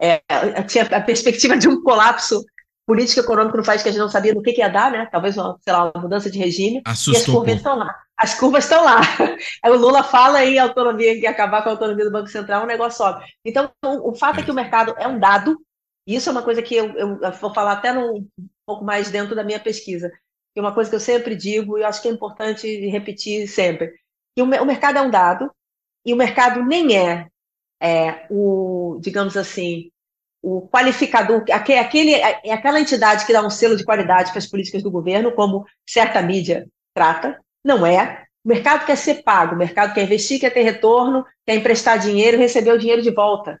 É, 0.00 0.20
tinha 0.66 0.84
a 0.84 1.00
perspectiva 1.00 1.56
de 1.56 1.68
um 1.68 1.80
colapso 1.80 2.44
político 2.86 3.20
econômico 3.20 3.56
no 3.56 3.64
país 3.64 3.82
que 3.82 3.88
a 3.88 3.92
gente 3.92 4.00
não 4.00 4.08
sabia 4.08 4.34
do 4.34 4.42
que, 4.42 4.52
que 4.52 4.60
ia 4.60 4.68
dar, 4.68 4.90
né? 4.90 5.08
Talvez 5.10 5.36
uma, 5.36 5.56
sei 5.60 5.72
lá, 5.72 5.92
uma 5.94 6.02
mudança 6.02 6.30
de 6.30 6.38
regime. 6.38 6.82
Assustou 6.84 7.14
e 7.14 7.16
as 7.16 7.26
curvas 7.26 7.56
estão 7.56 7.78
lá. 7.78 7.94
As 8.16 8.34
curvas 8.34 8.64
estão 8.64 8.84
lá. 8.84 9.00
Aí 9.62 9.70
o 9.70 9.76
Lula 9.76 10.02
fala 10.02 10.44
em 10.44 10.58
autonomia, 10.58 11.18
que 11.18 11.26
acabar 11.26 11.62
com 11.62 11.68
a 11.68 11.72
autonomia 11.72 12.04
do 12.04 12.10
Banco 12.10 12.28
Central, 12.28 12.64
o 12.64 12.66
negócio 12.66 12.98
sobe. 12.98 13.24
Então, 13.44 13.70
o, 13.84 14.10
o 14.10 14.14
fato 14.14 14.38
é. 14.38 14.42
é 14.42 14.44
que 14.44 14.50
o 14.50 14.54
mercado 14.54 14.94
é 14.98 15.06
um 15.06 15.18
dado, 15.18 15.56
isso 16.06 16.28
é 16.28 16.32
uma 16.32 16.42
coisa 16.42 16.62
que 16.62 16.74
eu, 16.74 16.86
eu, 16.96 17.20
eu 17.20 17.32
vou 17.32 17.54
falar 17.54 17.72
até 17.72 17.92
no, 17.92 18.16
um 18.16 18.28
pouco 18.66 18.84
mais 18.84 19.10
dentro 19.10 19.34
da 19.34 19.44
minha 19.44 19.60
pesquisa, 19.60 20.10
que 20.10 20.58
é 20.58 20.60
uma 20.60 20.74
coisa 20.74 20.90
que 20.90 20.96
eu 20.96 21.00
sempre 21.00 21.34
digo 21.34 21.78
e 21.78 21.84
acho 21.84 22.02
que 22.02 22.08
é 22.08 22.10
importante 22.10 22.66
repetir 22.88 23.48
sempre, 23.48 23.92
que 24.34 24.42
o, 24.42 24.44
o 24.44 24.66
mercado 24.66 24.98
é 24.98 25.02
um 25.02 25.10
dado 25.10 25.50
e 26.04 26.12
o 26.12 26.16
mercado 26.16 26.64
nem 26.64 26.96
é, 26.96 27.28
é 27.80 28.26
o, 28.30 28.98
digamos 29.00 29.36
assim, 29.36 29.90
o 30.42 30.68
qualificador, 30.68 31.44
aquele, 31.52 32.14
é 32.14 32.52
aquela 32.52 32.80
entidade 32.80 33.24
que 33.24 33.32
dá 33.32 33.46
um 33.46 33.50
selo 33.50 33.76
de 33.76 33.84
qualidade 33.84 34.30
para 34.30 34.38
as 34.38 34.46
políticas 34.46 34.82
do 34.82 34.90
governo, 34.90 35.32
como 35.32 35.64
certa 35.88 36.20
mídia 36.20 36.66
trata, 36.92 37.40
não 37.64 37.86
é. 37.86 38.24
O 38.44 38.48
mercado 38.48 38.84
quer 38.84 38.96
ser 38.96 39.22
pago, 39.22 39.54
o 39.54 39.58
mercado 39.58 39.94
quer 39.94 40.02
investir, 40.02 40.40
quer 40.40 40.50
ter 40.50 40.62
retorno, 40.62 41.24
quer 41.46 41.54
emprestar 41.54 41.96
dinheiro 41.98 42.36
e 42.36 42.40
receber 42.40 42.72
o 42.72 42.78
dinheiro 42.78 43.00
de 43.00 43.12
volta. 43.12 43.60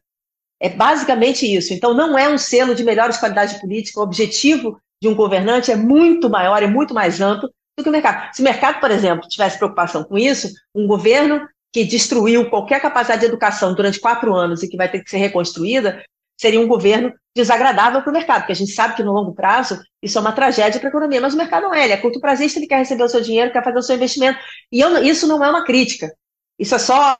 É 0.62 0.68
basicamente 0.68 1.44
isso. 1.44 1.74
Então, 1.74 1.92
não 1.92 2.16
é 2.16 2.28
um 2.28 2.38
selo 2.38 2.72
de 2.72 2.84
melhores 2.84 3.16
qualidades 3.16 3.60
políticas. 3.60 3.96
O 3.96 4.04
objetivo 4.04 4.80
de 5.02 5.08
um 5.08 5.14
governante 5.14 5.72
é 5.72 5.76
muito 5.76 6.30
maior, 6.30 6.62
é 6.62 6.68
muito 6.68 6.94
mais 6.94 7.20
amplo 7.20 7.50
do 7.76 7.82
que 7.82 7.88
o 7.88 7.92
mercado. 7.92 8.32
Se 8.32 8.40
o 8.40 8.44
mercado, 8.44 8.78
por 8.78 8.92
exemplo, 8.92 9.28
tivesse 9.28 9.58
preocupação 9.58 10.04
com 10.04 10.16
isso, 10.16 10.48
um 10.72 10.86
governo 10.86 11.44
que 11.72 11.84
destruiu 11.84 12.48
qualquer 12.48 12.80
capacidade 12.80 13.22
de 13.22 13.26
educação 13.26 13.74
durante 13.74 13.98
quatro 13.98 14.32
anos 14.34 14.62
e 14.62 14.68
que 14.68 14.76
vai 14.76 14.88
ter 14.88 15.02
que 15.02 15.10
ser 15.10 15.16
reconstruída, 15.16 16.04
seria 16.40 16.60
um 16.60 16.68
governo 16.68 17.12
desagradável 17.34 18.02
para 18.02 18.10
o 18.10 18.12
mercado, 18.12 18.40
porque 18.42 18.52
a 18.52 18.56
gente 18.56 18.72
sabe 18.72 18.94
que 18.94 19.02
no 19.02 19.12
longo 19.12 19.34
prazo 19.34 19.80
isso 20.02 20.18
é 20.18 20.20
uma 20.20 20.32
tragédia 20.32 20.78
para 20.78 20.88
a 20.88 20.90
economia, 20.90 21.20
mas 21.20 21.34
o 21.34 21.36
mercado 21.36 21.62
não 21.62 21.74
é, 21.74 21.84
ele 21.84 21.94
é 21.94 21.96
curto 21.96 22.20
prazista, 22.20 22.58
ele 22.58 22.66
quer 22.66 22.78
receber 22.78 23.02
o 23.02 23.08
seu 23.08 23.20
dinheiro, 23.20 23.50
quer 23.50 23.64
fazer 23.64 23.78
o 23.78 23.82
seu 23.82 23.96
investimento, 23.96 24.38
e 24.70 24.80
eu, 24.80 25.02
isso 25.02 25.26
não 25.26 25.42
é 25.42 25.48
uma 25.48 25.64
crítica, 25.64 26.12
isso 26.58 26.74
é 26.74 26.78
só 26.78 27.16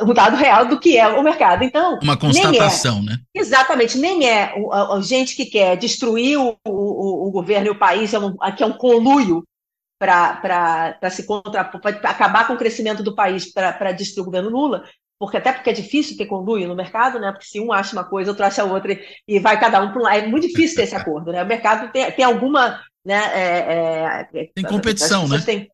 um 0.00 0.12
dado 0.12 0.36
real 0.36 0.66
do 0.66 0.80
que 0.80 0.98
é 0.98 1.06
o 1.08 1.22
mercado. 1.22 1.62
Então, 1.62 1.98
uma 2.02 2.16
constatação, 2.16 2.98
é, 2.98 3.02
né? 3.02 3.18
Exatamente, 3.34 3.98
nem 3.98 4.28
é 4.28 4.54
a, 4.70 4.94
a, 4.94 5.00
gente 5.00 5.36
que 5.36 5.46
quer 5.46 5.76
destruir 5.76 6.38
o, 6.38 6.56
o, 6.66 7.28
o 7.28 7.30
governo 7.30 7.68
e 7.68 7.70
o 7.70 7.78
país, 7.78 8.12
é 8.12 8.18
um, 8.18 8.36
que 8.56 8.62
é 8.62 8.66
um 8.66 8.72
conluio 8.72 9.44
para 9.98 11.10
se 11.10 11.24
contra, 11.24 11.64
para 11.64 11.90
acabar 12.10 12.46
com 12.46 12.54
o 12.54 12.58
crescimento 12.58 13.04
do 13.04 13.14
país 13.14 13.52
para 13.52 13.92
destruir 13.92 14.22
o 14.22 14.26
governo 14.26 14.50
Lula, 14.50 14.84
porque 15.18 15.36
até 15.36 15.52
porque 15.52 15.70
é 15.70 15.74
difícil 15.74 16.16
ter 16.16 16.26
conluio 16.26 16.66
no 16.66 16.74
mercado, 16.74 17.20
né? 17.20 17.30
Porque 17.30 17.46
se 17.46 17.60
um 17.60 17.72
acha 17.72 17.92
uma 17.92 18.02
coisa, 18.02 18.32
outro 18.32 18.44
acha 18.44 18.64
outra 18.64 18.98
e 19.28 19.38
vai 19.38 19.60
cada 19.60 19.80
um 19.80 19.92
para 19.92 20.00
um 20.00 20.02
lado, 20.02 20.16
é 20.16 20.26
muito 20.26 20.48
difícil 20.48 20.76
ter 20.76 20.82
esse 20.82 20.96
acordo, 20.96 21.30
né? 21.30 21.44
O 21.44 21.46
mercado 21.46 21.92
tem, 21.92 22.10
tem 22.10 22.24
alguma, 22.24 22.80
né? 23.04 23.20
É, 23.32 24.28
é, 24.34 24.44
tem 24.52 24.64
competição, 24.64 25.28
né? 25.28 25.40
Tem, 25.46 25.68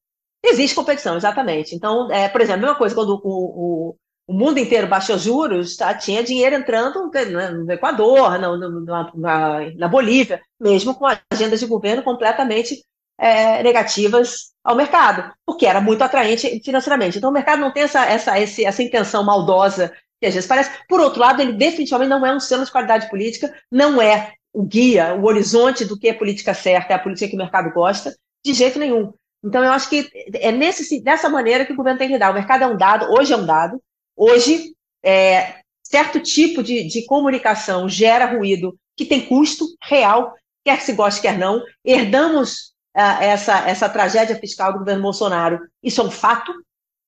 existe 0.44 0.74
competição, 0.74 1.16
exatamente. 1.16 1.74
Então, 1.74 2.10
é, 2.10 2.28
por 2.28 2.40
exemplo, 2.40 2.60
a 2.60 2.62
mesma 2.62 2.78
coisa 2.78 2.94
quando 2.94 3.20
o, 3.22 3.22
o, 3.24 3.96
o 4.26 4.32
mundo 4.32 4.58
inteiro 4.58 4.86
baixou 4.86 5.18
juros, 5.18 5.76
tá? 5.76 5.94
tinha 5.94 6.22
dinheiro 6.22 6.54
entrando 6.54 7.10
né, 7.10 7.50
no 7.50 7.72
Equador, 7.72 8.38
na, 8.38 9.12
na, 9.14 9.70
na 9.74 9.88
Bolívia, 9.88 10.40
mesmo 10.60 10.94
com 10.94 11.06
agendas 11.32 11.60
de 11.60 11.66
governo 11.66 12.02
completamente 12.02 12.82
é, 13.18 13.62
negativas 13.62 14.52
ao 14.62 14.76
mercado, 14.76 15.32
porque 15.44 15.66
era 15.66 15.80
muito 15.80 16.02
atraente 16.02 16.60
financeiramente. 16.64 17.18
Então, 17.18 17.30
o 17.30 17.32
mercado 17.32 17.60
não 17.60 17.72
tem 17.72 17.82
essa, 17.82 18.04
essa, 18.04 18.38
esse, 18.38 18.64
essa 18.64 18.82
intenção 18.82 19.24
maldosa 19.24 19.92
que 20.20 20.26
às 20.26 20.34
vezes 20.34 20.48
parece. 20.48 20.70
Por 20.88 21.00
outro 21.00 21.20
lado, 21.20 21.40
ele 21.40 21.52
definitivamente 21.52 22.10
não 22.10 22.24
é 22.24 22.34
um 22.34 22.40
selo 22.40 22.64
de 22.64 22.72
qualidade 22.72 23.08
política, 23.08 23.52
não 23.70 24.00
é 24.00 24.34
o 24.52 24.62
guia, 24.62 25.14
o 25.14 25.24
horizonte 25.24 25.84
do 25.84 25.98
que 25.98 26.08
é 26.08 26.12
política 26.12 26.54
certa, 26.54 26.92
é 26.92 26.96
a 26.96 26.98
política 26.98 27.28
que 27.28 27.34
o 27.34 27.38
mercado 27.38 27.72
gosta, 27.72 28.14
de 28.44 28.52
jeito 28.52 28.78
nenhum. 28.78 29.12
Então, 29.42 29.62
eu 29.64 29.72
acho 29.72 29.88
que 29.88 30.10
é 30.34 30.50
nesse, 30.50 31.00
dessa 31.00 31.28
maneira 31.28 31.64
que 31.64 31.72
o 31.72 31.76
governo 31.76 31.98
tem 31.98 32.08
que 32.08 32.18
dar. 32.18 32.30
O 32.30 32.34
mercado 32.34 32.64
é 32.64 32.66
um 32.66 32.76
dado, 32.76 33.12
hoje 33.12 33.32
é 33.32 33.36
um 33.36 33.46
dado, 33.46 33.80
hoje 34.16 34.74
é, 35.04 35.60
certo 35.82 36.20
tipo 36.20 36.62
de, 36.62 36.84
de 36.84 37.06
comunicação 37.06 37.88
gera 37.88 38.26
ruído 38.26 38.76
que 38.96 39.04
tem 39.04 39.26
custo 39.26 39.64
real, 39.82 40.34
quer 40.64 40.80
se 40.80 40.92
goste, 40.92 41.22
quer 41.22 41.38
não. 41.38 41.62
Herdamos 41.84 42.74
essa, 42.94 43.68
essa 43.68 43.88
tragédia 43.88 44.36
fiscal 44.36 44.72
do 44.72 44.80
governo 44.80 45.02
Bolsonaro. 45.02 45.60
Isso 45.82 46.00
é 46.00 46.04
um 46.04 46.10
fato. 46.10 46.52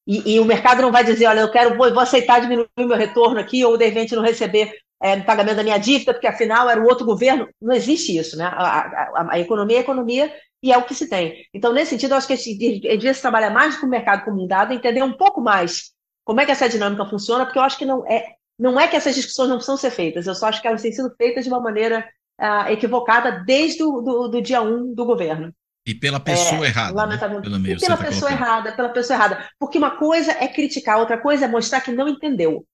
E, 0.06 0.34
e 0.34 0.40
o 0.40 0.44
mercado 0.44 0.82
não 0.82 0.92
vai 0.92 1.04
dizer, 1.04 1.26
olha, 1.26 1.40
eu 1.40 1.50
quero, 1.50 1.76
vou, 1.76 1.92
vou 1.92 2.02
aceitar 2.02 2.40
diminuir 2.40 2.68
meu 2.78 2.96
retorno 2.96 3.40
aqui, 3.40 3.64
ou 3.64 3.76
de 3.76 3.86
repente 3.86 4.14
não 4.14 4.22
receber 4.22 4.72
é, 5.02 5.18
pagamento 5.20 5.56
da 5.56 5.62
minha 5.62 5.78
dívida, 5.78 6.12
porque 6.12 6.26
afinal 6.26 6.68
era 6.68 6.80
o 6.80 6.86
outro 6.86 7.06
governo. 7.06 7.48
Não 7.60 7.74
existe 7.74 8.16
isso, 8.16 8.36
né? 8.36 8.44
A, 8.44 8.80
a, 8.80 9.28
a 9.32 9.38
economia 9.38 9.78
é 9.78 9.80
economia 9.80 10.32
e 10.62 10.72
é 10.72 10.76
o 10.76 10.84
que 10.84 10.94
se 10.94 11.08
tem. 11.08 11.46
Então, 11.54 11.72
nesse 11.72 11.90
sentido, 11.90 12.12
eu 12.12 12.18
acho 12.18 12.26
que 12.26 12.34
esse, 12.34 12.56
devia 12.56 13.14
se 13.14 13.20
trabalhar 13.20 13.50
mais 13.50 13.76
com 13.76 13.86
o 13.86 13.90
mercado 13.90 14.24
como 14.24 14.42
um 14.42 14.46
dado, 14.46 14.72
entender 14.72 15.02
um 15.02 15.12
pouco 15.12 15.40
mais 15.40 15.92
como 16.24 16.40
é 16.40 16.46
que 16.46 16.52
essa 16.52 16.68
dinâmica 16.68 17.06
funciona, 17.06 17.44
porque 17.44 17.58
eu 17.58 17.62
acho 17.62 17.78
que 17.78 17.86
não 17.86 18.06
é, 18.06 18.34
não 18.58 18.78
é 18.78 18.86
que 18.86 18.94
essas 18.94 19.14
discussões 19.14 19.48
não 19.48 19.56
precisam 19.56 19.76
ser 19.76 19.90
feitas, 19.90 20.26
eu 20.26 20.34
só 20.34 20.46
acho 20.46 20.60
que 20.60 20.68
elas 20.68 20.82
têm 20.82 20.92
sido 20.92 21.12
feitas 21.16 21.44
de 21.44 21.50
uma 21.50 21.60
maneira 21.60 22.06
uh, 22.40 22.70
equivocada 22.70 23.42
desde 23.44 23.82
o 23.82 24.00
do, 24.00 24.28
do 24.28 24.42
dia 24.42 24.62
1 24.62 24.68
um 24.68 24.94
do 24.94 25.04
governo. 25.04 25.52
E 25.86 25.94
pela 25.94 26.20
pessoa 26.20 26.64
é, 26.64 26.68
errada. 26.68 27.06
Né? 27.06 27.16
Pelo 27.40 27.58
meio, 27.58 27.76
e 27.76 27.80
pela 27.80 27.96
tá 27.96 28.04
pessoa 28.04 28.30
errada, 28.30 28.72
pela 28.72 28.90
pessoa 28.90 29.16
errada. 29.16 29.48
Porque 29.58 29.78
uma 29.78 29.96
coisa 29.96 30.32
é 30.32 30.46
criticar, 30.46 30.98
outra 30.98 31.18
coisa 31.18 31.46
é 31.46 31.48
mostrar 31.48 31.80
que 31.80 31.90
não 31.90 32.06
entendeu. 32.06 32.64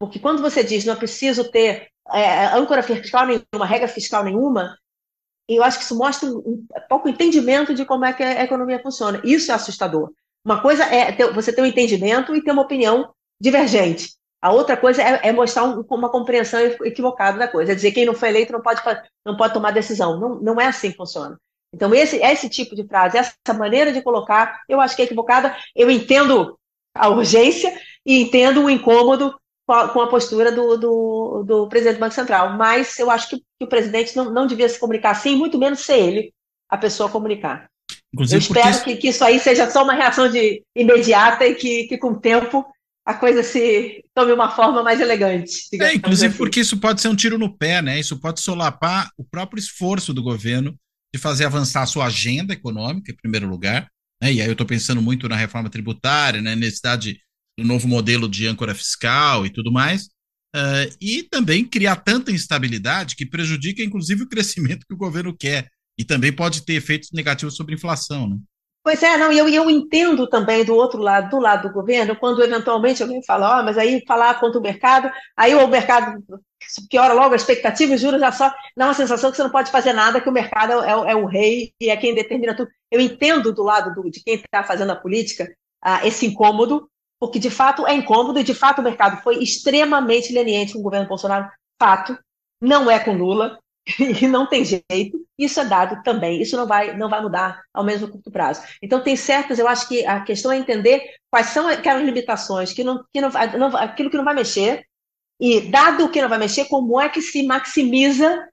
Porque 0.00 0.18
quando 0.18 0.40
você 0.40 0.64
diz 0.64 0.84
não 0.86 0.94
é 0.94 0.96
preciso 0.96 1.50
ter 1.50 1.88
é, 2.10 2.46
âncora 2.46 2.82
fiscal 2.82 3.26
nenhuma, 3.26 3.66
regra 3.66 3.86
fiscal 3.86 4.24
nenhuma, 4.24 4.76
eu 5.46 5.62
acho 5.62 5.78
que 5.78 5.84
isso 5.84 5.96
mostra 5.96 6.28
um, 6.28 6.38
um 6.38 6.66
pouco 6.88 7.08
entendimento 7.08 7.74
de 7.74 7.84
como 7.84 8.06
é 8.06 8.12
que 8.12 8.22
a 8.22 8.42
economia 8.42 8.80
funciona. 8.82 9.20
Isso 9.22 9.52
é 9.52 9.54
assustador. 9.54 10.10
Uma 10.42 10.62
coisa 10.62 10.84
é 10.84 11.12
ter, 11.12 11.30
você 11.32 11.52
ter 11.52 11.60
um 11.60 11.66
entendimento 11.66 12.34
e 12.34 12.42
ter 12.42 12.52
uma 12.52 12.62
opinião 12.62 13.12
divergente. 13.38 14.14
A 14.40 14.52
outra 14.52 14.74
coisa 14.74 15.02
é, 15.02 15.28
é 15.28 15.32
mostrar 15.32 15.64
um, 15.64 15.84
uma 15.90 16.08
compreensão 16.08 16.58
equivocada 16.60 17.36
da 17.38 17.46
coisa. 17.46 17.72
É 17.72 17.74
dizer 17.74 17.92
quem 17.92 18.06
não 18.06 18.14
foi 18.14 18.30
eleito 18.30 18.52
não 18.52 18.62
pode, 18.62 18.80
não 19.26 19.36
pode 19.36 19.52
tomar 19.52 19.70
decisão. 19.72 20.18
Não, 20.18 20.40
não 20.40 20.60
é 20.60 20.66
assim 20.66 20.90
que 20.90 20.96
funciona. 20.96 21.38
Então, 21.74 21.94
esse, 21.94 22.16
esse 22.16 22.48
tipo 22.48 22.74
de 22.74 22.86
frase, 22.86 23.18
essa 23.18 23.54
maneira 23.54 23.92
de 23.92 24.02
colocar, 24.02 24.62
eu 24.68 24.80
acho 24.80 24.96
que 24.96 25.02
é 25.02 25.04
equivocada. 25.04 25.54
Eu 25.76 25.90
entendo 25.90 26.58
a 26.94 27.08
urgência 27.08 27.72
e 28.04 28.22
entendo 28.22 28.64
o 28.64 28.70
incômodo 28.70 29.38
com 29.88 30.00
a, 30.00 30.08
postura 30.08 30.50
do, 30.50 30.76
do, 30.76 31.44
do, 31.46 31.68
presidente 31.68 31.96
do 31.96 32.00
Banco 32.00 32.14
Central, 32.14 32.56
mas 32.56 32.98
eu 32.98 33.10
acho 33.10 33.30
que, 33.30 33.36
que, 33.36 33.64
o 33.64 33.68
presidente 33.68 34.16
não, 34.16 34.30
não 34.30 34.46
devia 34.46 34.68
se 34.68 34.78
comunicar 34.78 35.10
assim, 35.12 35.36
muito 35.36 35.58
menos 35.58 35.80
ser 35.80 35.98
ele 35.98 36.32
a 36.68 36.76
pessoa 36.76 37.08
a 37.08 37.12
comunicar. 37.12 37.68
Inclusive 38.12 38.36
eu 38.36 38.40
espero 38.40 38.76
porque... 38.76 38.94
que, 38.94 39.00
que 39.02 39.08
isso 39.08 39.24
aí 39.24 39.38
seja 39.38 39.70
só 39.70 39.84
uma 39.84 39.94
reação 39.94 40.28
de 40.28 40.62
imediata 40.74 41.46
e 41.46 41.54
que, 41.54 41.84
que 41.84 41.98
com 41.98 42.10
o 42.10 42.20
tempo 42.20 42.66
a 43.06 43.14
coisa 43.14 43.42
se 43.42 44.04
tome 44.14 44.32
uma 44.32 44.50
forma 44.50 44.82
mais 44.82 45.00
elegante. 45.00 45.68
É, 45.80 45.94
inclusive 45.94 46.28
assim. 46.28 46.36
porque 46.36 46.60
isso 46.60 46.78
pode 46.78 47.00
ser 47.00 47.08
um 47.08 47.16
tiro 47.16 47.38
no 47.38 47.56
pé, 47.56 47.80
né? 47.80 47.98
Isso 47.98 48.20
pode 48.20 48.40
solapar 48.40 49.10
o 49.16 49.24
próprio 49.24 49.58
esforço 49.58 50.12
do 50.12 50.22
governo 50.22 50.76
de 51.14 51.20
fazer 51.20 51.44
avançar 51.44 51.82
a 51.82 51.86
sua 51.86 52.06
agenda 52.06 52.52
econômica, 52.52 53.10
em 53.10 53.16
primeiro 53.16 53.48
lugar, 53.48 53.88
né? 54.22 54.32
e 54.32 54.40
aí 54.40 54.46
eu 54.46 54.52
estou 54.52 54.66
pensando 54.66 55.02
muito 55.02 55.28
na 55.28 55.36
reforma 55.36 55.68
tributária, 55.68 56.40
na 56.40 56.50
né? 56.50 56.56
necessidade 56.56 57.20
do 57.58 57.64
novo 57.64 57.86
modelo 57.88 58.28
de 58.28 58.46
âncora 58.46 58.74
fiscal 58.74 59.44
e 59.44 59.50
tudo 59.50 59.72
mais, 59.72 60.04
uh, 60.54 60.96
e 61.00 61.22
também 61.22 61.64
criar 61.64 61.96
tanta 61.96 62.32
instabilidade 62.32 63.16
que 63.16 63.26
prejudica, 63.26 63.82
inclusive, 63.82 64.22
o 64.22 64.28
crescimento 64.28 64.86
que 64.86 64.94
o 64.94 64.98
governo 64.98 65.36
quer, 65.36 65.68
e 65.98 66.04
também 66.04 66.32
pode 66.32 66.64
ter 66.64 66.74
efeitos 66.74 67.10
negativos 67.12 67.56
sobre 67.56 67.74
a 67.74 67.76
inflação, 67.76 68.28
né? 68.28 68.36
Pois 68.82 69.02
é, 69.02 69.18
não, 69.18 69.30
e 69.30 69.36
eu, 69.36 69.46
eu 69.46 69.68
entendo 69.68 70.26
também 70.26 70.64
do 70.64 70.74
outro 70.74 70.98
lado, 70.98 71.28
do 71.28 71.38
lado 71.38 71.68
do 71.68 71.74
governo, 71.74 72.16
quando 72.16 72.42
eventualmente 72.42 73.02
alguém 73.02 73.22
fala, 73.22 73.60
oh, 73.60 73.62
mas 73.62 73.76
aí 73.76 74.02
falar 74.06 74.40
contra 74.40 74.58
o 74.58 74.62
mercado, 74.62 75.10
aí 75.36 75.54
o 75.54 75.68
mercado 75.68 76.22
piora 76.88 77.12
logo 77.12 77.34
a 77.34 77.36
expectativa, 77.36 77.94
os 77.94 78.00
juros 78.00 78.20
já 78.20 78.32
só 78.32 78.52
dá 78.74 78.86
uma 78.86 78.94
sensação 78.94 79.30
que 79.30 79.36
você 79.36 79.42
não 79.42 79.50
pode 79.50 79.70
fazer 79.70 79.92
nada, 79.92 80.20
que 80.20 80.28
o 80.28 80.32
mercado 80.32 80.82
é, 80.82 81.12
é, 81.12 81.14
o 81.14 81.26
rei 81.26 81.74
e 81.78 81.90
é 81.90 81.96
quem 81.96 82.14
determina 82.14 82.56
tudo. 82.56 82.70
Eu 82.90 83.00
entendo 83.00 83.52
do 83.52 83.62
lado 83.62 83.94
do, 83.94 84.10
de 84.10 84.22
quem 84.22 84.36
está 84.36 84.64
fazendo 84.64 84.92
a 84.92 84.96
política 84.96 85.44
uh, 85.84 86.06
esse 86.06 86.26
incômodo, 86.26 86.88
porque 87.20 87.38
de 87.38 87.50
fato 87.50 87.86
é 87.86 87.92
incômodo 87.92 88.40
e 88.40 88.44
de 88.44 88.54
fato 88.54 88.80
o 88.80 88.84
mercado 88.84 89.22
foi 89.22 89.42
extremamente 89.42 90.32
leniente 90.32 90.72
com 90.72 90.78
o 90.78 90.82
governo 90.82 91.06
Bolsonaro. 91.06 91.50
Fato, 91.78 92.18
não 92.60 92.90
é 92.90 92.98
com 92.98 93.12
Lula 93.12 93.58
e 94.20 94.26
não 94.26 94.46
tem 94.46 94.64
jeito. 94.64 95.24
Isso 95.38 95.60
é 95.60 95.64
dado 95.64 96.02
também. 96.02 96.40
Isso 96.40 96.56
não 96.56 96.66
vai 96.66 96.96
não 96.96 97.10
vai 97.10 97.20
mudar 97.20 97.62
ao 97.74 97.84
mesmo 97.84 98.08
curto 98.08 98.30
prazo. 98.30 98.62
Então 98.82 99.02
tem 99.02 99.14
certas. 99.16 99.58
Eu 99.58 99.68
acho 99.68 99.86
que 99.86 100.04
a 100.06 100.22
questão 100.22 100.50
é 100.50 100.56
entender 100.56 101.02
quais 101.30 101.48
são 101.48 101.68
aquelas 101.68 102.02
limitações 102.02 102.72
que 102.72 102.82
não 102.82 103.04
que 103.12 103.20
não, 103.20 103.30
não 103.58 103.76
aquilo 103.76 104.10
que 104.10 104.16
não 104.16 104.24
vai 104.24 104.34
mexer 104.34 104.84
e, 105.38 105.60
dado 105.60 106.10
que 106.10 106.20
não 106.20 106.28
vai 106.28 106.38
mexer, 106.38 106.66
como 106.66 107.00
é 107.00 107.08
que 107.08 107.22
se 107.22 107.42
maximiza 107.42 108.46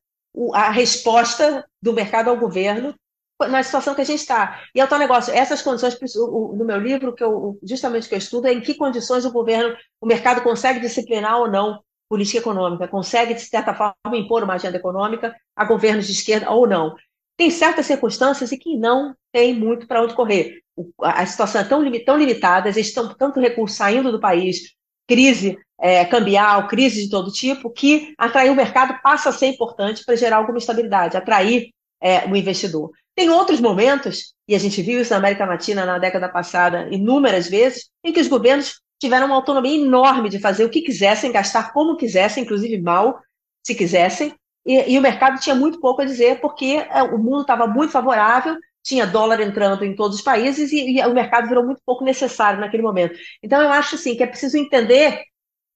a 0.53 0.71
resposta 0.71 1.65
do 1.81 1.91
mercado 1.91 2.29
ao 2.29 2.37
governo 2.37 2.95
na 3.39 3.61
situação 3.61 3.93
que 3.93 4.01
a 4.01 4.05
gente 4.05 4.19
está. 4.19 4.61
E 4.73 4.79
é 4.79 4.83
o 4.83 4.87
tal 4.87 4.97
negócio, 4.97 5.33
essas 5.33 5.61
condições, 5.61 5.97
no 6.25 6.65
meu 6.65 6.79
livro, 6.79 7.13
que 7.13 7.23
eu, 7.23 7.59
justamente 7.61 8.09
que 8.09 8.15
eu 8.15 8.19
estudo, 8.19 8.47
é 8.47 8.53
em 8.53 8.61
que 8.61 8.73
condições 8.73 9.25
o 9.25 9.31
governo, 9.31 9.75
o 10.01 10.07
mercado 10.07 10.41
consegue 10.41 10.79
disciplinar 10.79 11.39
ou 11.39 11.49
não 11.49 11.79
política 12.09 12.39
econômica, 12.39 12.87
consegue, 12.87 13.33
de 13.33 13.41
certa 13.41 13.73
forma, 13.73 14.17
impor 14.17 14.43
uma 14.43 14.53
agenda 14.53 14.77
econômica 14.77 15.35
a 15.55 15.65
governos 15.65 16.07
de 16.07 16.13
esquerda 16.13 16.49
ou 16.49 16.65
não. 16.65 16.95
Tem 17.35 17.51
certas 17.51 17.85
circunstâncias 17.85 18.51
em 18.51 18.57
que 18.57 18.77
não 18.77 19.13
tem 19.31 19.53
muito 19.53 19.87
para 19.87 20.01
onde 20.01 20.15
correr. 20.15 20.61
A 21.01 21.25
situação 21.25 21.61
é 21.61 21.63
tão, 21.63 21.83
tão 22.05 22.17
limitada, 22.17 22.69
existe 22.69 22.99
tanto 23.17 23.39
recurso 23.39 23.75
saindo 23.75 24.11
do 24.11 24.19
país, 24.19 24.73
crise 25.07 25.57
é, 25.79 26.05
cambial, 26.05 26.67
crise 26.67 27.03
de 27.03 27.09
todo 27.09 27.31
tipo, 27.31 27.69
que 27.69 28.13
atrair 28.17 28.51
o 28.51 28.55
mercado 28.55 28.99
passa 29.01 29.29
a 29.29 29.33
ser 29.33 29.47
importante 29.47 30.03
para 30.03 30.15
gerar 30.15 30.37
alguma 30.37 30.57
estabilidade, 30.57 31.17
atrair 31.17 31.71
é, 32.01 32.25
o 32.27 32.35
investidor. 32.35 32.91
Tem 33.17 33.31
outros 33.31 33.59
momentos, 33.59 34.35
e 34.47 34.53
a 34.53 34.59
gente 34.59 34.79
viu 34.79 35.01
isso 35.01 35.09
na 35.09 35.17
América 35.17 35.43
Latina 35.43 35.83
na 35.87 35.97
década 35.97 36.29
passada 36.29 36.87
inúmeras 36.91 37.49
vezes, 37.49 37.89
em 38.03 38.13
que 38.13 38.19
os 38.19 38.27
governos 38.27 38.79
tiveram 39.01 39.25
uma 39.25 39.35
autonomia 39.35 39.75
enorme 39.75 40.29
de 40.29 40.37
fazer 40.37 40.63
o 40.63 40.69
que 40.69 40.83
quisessem, 40.83 41.31
gastar 41.31 41.73
como 41.73 41.97
quisessem, 41.97 42.43
inclusive 42.43 42.79
mal, 42.79 43.19
se 43.65 43.73
quisessem, 43.73 44.35
e, 44.63 44.93
e 44.93 44.99
o 44.99 45.01
mercado 45.01 45.39
tinha 45.39 45.55
muito 45.55 45.79
pouco 45.79 46.03
a 46.03 46.05
dizer, 46.05 46.39
porque 46.39 46.85
é, 46.91 47.01
o 47.01 47.17
mundo 47.17 47.41
estava 47.41 47.65
muito 47.65 47.91
favorável, 47.91 48.55
tinha 48.83 49.07
dólar 49.07 49.41
entrando 49.41 49.83
em 49.83 49.95
todos 49.95 50.17
os 50.17 50.23
países 50.23 50.71
e, 50.71 50.99
e, 50.99 51.01
o 51.07 51.13
mercado 51.13 51.47
virou 51.47 51.65
muito 51.65 51.81
pouco 51.83 52.03
necessário 52.03 52.59
naquele 52.59 52.83
momento. 52.83 53.17
Então, 53.41 53.59
eu 53.59 53.71
acho 53.71 53.95
assim, 53.95 54.15
que 54.15 54.21
é 54.21 54.27
preciso 54.27 54.59
entender 54.59 55.23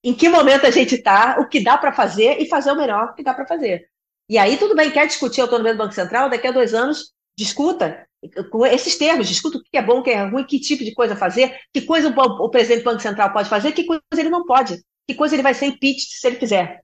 em 0.04 0.14
que 0.14 0.28
momento 0.28 0.64
a 0.64 0.70
gente 0.70 0.94
está, 0.94 1.40
o 1.40 1.48
que 1.48 1.58
dá 1.58 1.76
para 1.76 1.92
fazer 1.92 2.40
e 2.40 2.48
fazer 2.48 2.70
o 2.70 2.76
melhor 2.76 3.16
que 3.16 3.24
dá 3.24 3.34
para 3.34 3.48
fazer. 3.48 3.88
E 4.28 4.38
aí, 4.38 4.56
tudo 4.56 4.76
bem, 4.76 4.92
quer 4.92 5.08
discutir 5.08 5.40
a 5.40 5.44
autonomia 5.44 5.74
do 5.74 5.78
Banco 5.78 5.92
Central, 5.92 6.30
daqui 6.30 6.46
a 6.46 6.52
dois 6.52 6.72
anos, 6.72 7.12
discuta 7.36 8.06
com 8.50 8.64
esses 8.64 8.96
termos, 8.96 9.28
discuta 9.28 9.58
o 9.58 9.62
que 9.62 9.76
é 9.76 9.82
bom, 9.82 9.98
o 9.98 10.02
que 10.02 10.10
é 10.10 10.24
ruim, 10.24 10.44
que 10.44 10.60
tipo 10.60 10.84
de 10.84 10.94
coisa 10.94 11.16
fazer, 11.16 11.58
que 11.72 11.82
coisa 11.82 12.08
o, 12.08 12.44
o 12.44 12.50
presidente 12.50 12.82
do 12.82 12.84
Banco 12.84 13.02
Central 13.02 13.32
pode 13.32 13.48
fazer, 13.48 13.72
que 13.72 13.84
coisa 13.84 14.02
ele 14.16 14.30
não 14.30 14.44
pode, 14.44 14.82
que 15.08 15.14
coisa 15.14 15.34
ele 15.34 15.42
vai 15.42 15.54
ser 15.54 15.66
impeached 15.66 16.08
se 16.08 16.26
ele 16.26 16.36
quiser, 16.36 16.80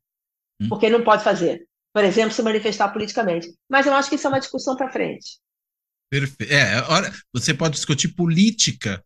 hum. 0.61 0.69
porque 0.69 0.87
ele 0.87 0.99
não 0.99 1.05
pode 1.05 1.23
fazer. 1.23 1.67
Por 1.95 2.05
exemplo, 2.05 2.33
se 2.33 2.43
manifestar 2.43 2.89
politicamente. 2.89 3.55
Mas 3.69 3.87
eu 3.87 3.95
acho 3.95 4.09
que 4.09 4.17
isso 4.17 4.27
é 4.27 4.31
uma 4.31 4.41
discussão 4.41 4.77
para 4.77 4.93
frente. 4.93 5.39
Perfeito. 6.11 6.53
É, 6.53 6.83
olha, 6.89 7.13
você 7.33 7.55
pode 7.55 7.75
discutir 7.75 8.09
política 8.09 9.03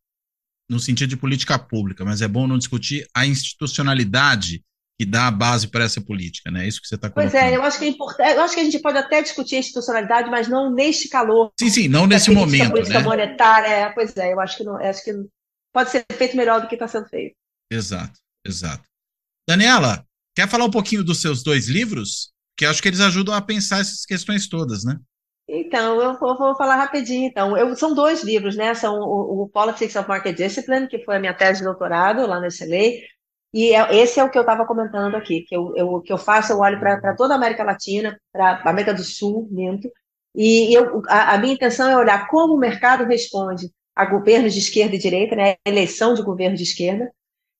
no 0.68 0.80
sentido 0.80 1.10
de 1.10 1.16
política 1.16 1.58
pública, 1.58 2.04
mas 2.04 2.22
é 2.22 2.28
bom 2.28 2.46
não 2.46 2.58
discutir 2.58 3.06
a 3.14 3.26
institucionalidade 3.26 4.64
que 4.98 5.06
dá 5.06 5.26
a 5.26 5.30
base 5.30 5.68
para 5.68 5.84
essa 5.84 6.00
política, 6.00 6.50
né? 6.50 6.64
É 6.64 6.68
isso 6.68 6.80
que 6.80 6.86
você 6.86 6.94
está 6.94 7.10
colocando. 7.10 7.32
Pois 7.32 7.42
é, 7.42 7.56
eu 7.56 7.62
acho 7.62 7.78
que 7.78 7.84
é 7.84 7.88
importante. 7.88 8.34
Eu 8.34 8.42
acho 8.42 8.54
que 8.54 8.60
a 8.60 8.64
gente 8.64 8.78
pode 8.80 8.98
até 8.98 9.22
discutir 9.22 9.56
a 9.56 9.58
institucionalidade, 9.58 10.30
mas 10.30 10.48
não 10.48 10.72
neste 10.72 11.08
calor. 11.08 11.52
Sim, 11.58 11.70
sim, 11.70 11.88
não 11.88 12.06
nesse 12.06 12.30
momento. 12.30 12.70
Política 12.70 12.98
né? 12.98 13.04
monetária, 13.04 13.68
é, 13.68 13.88
pois 13.90 14.16
é, 14.16 14.32
eu 14.32 14.40
acho 14.40 14.56
que 14.56 14.64
não, 14.64 14.76
acho 14.76 15.04
que 15.04 15.12
pode 15.72 15.90
ser 15.90 16.04
feito 16.12 16.36
melhor 16.36 16.60
do 16.60 16.68
que 16.68 16.74
está 16.74 16.86
sendo 16.86 17.08
feito. 17.08 17.34
Exato, 17.70 18.18
exato. 18.46 18.84
Daniela, 19.48 20.06
quer 20.36 20.48
falar 20.48 20.66
um 20.66 20.70
pouquinho 20.70 21.02
dos 21.02 21.20
seus 21.20 21.42
dois 21.42 21.68
livros? 21.68 22.30
Que 22.56 22.66
acho 22.66 22.82
que 22.82 22.88
eles 22.88 23.00
ajudam 23.00 23.34
a 23.34 23.40
pensar 23.40 23.80
essas 23.80 24.04
questões 24.04 24.46
todas, 24.46 24.84
né? 24.84 24.96
Então, 25.48 26.00
eu 26.00 26.18
vou, 26.18 26.36
vou 26.38 26.56
falar 26.56 26.76
rapidinho. 26.76 27.26
Então, 27.26 27.56
eu, 27.56 27.74
são 27.74 27.94
dois 27.94 28.22
livros, 28.22 28.56
né? 28.56 28.74
São 28.74 29.00
o, 29.00 29.42
o, 29.42 29.48
Politics 29.48 29.96
of 29.96 30.08
Market 30.08 30.36
Discipline, 30.36 30.86
que 30.86 31.04
foi 31.04 31.16
a 31.16 31.20
minha 31.20 31.34
tese 31.34 31.60
de 31.60 31.64
doutorado 31.64 32.26
lá 32.26 32.40
na 32.40 32.46
SLA, 32.46 33.00
e 33.52 33.74
é, 33.74 33.96
esse 33.96 34.18
é 34.18 34.24
o 34.24 34.30
que 34.30 34.38
eu 34.38 34.42
estava 34.42 34.64
comentando 34.64 35.14
aqui, 35.14 35.42
que 35.42 35.54
eu, 35.54 35.74
eu, 35.76 36.00
que 36.00 36.12
eu 36.12 36.18
faço, 36.18 36.52
eu 36.52 36.58
olho 36.60 36.80
para 36.80 37.14
toda 37.14 37.34
a 37.34 37.36
América 37.36 37.62
Latina, 37.62 38.18
para 38.32 38.62
a 38.64 38.70
América 38.70 38.94
do 38.94 39.04
Sul, 39.04 39.48
minto, 39.50 39.90
e 40.34 40.72
eu, 40.74 41.02
a, 41.08 41.34
a, 41.34 41.38
minha 41.38 41.54
intenção 41.54 41.88
é 41.88 41.96
olhar 41.96 42.26
como 42.28 42.54
o 42.54 42.58
mercado 42.58 43.04
responde 43.04 43.70
a 43.94 44.06
governos 44.06 44.54
de 44.54 44.60
esquerda 44.60 44.96
e 44.96 44.98
direita, 44.98 45.36
né? 45.36 45.56
A 45.66 45.68
eleição 45.68 46.14
de 46.14 46.22
governo 46.22 46.56
de 46.56 46.62
esquerda, 46.62 47.12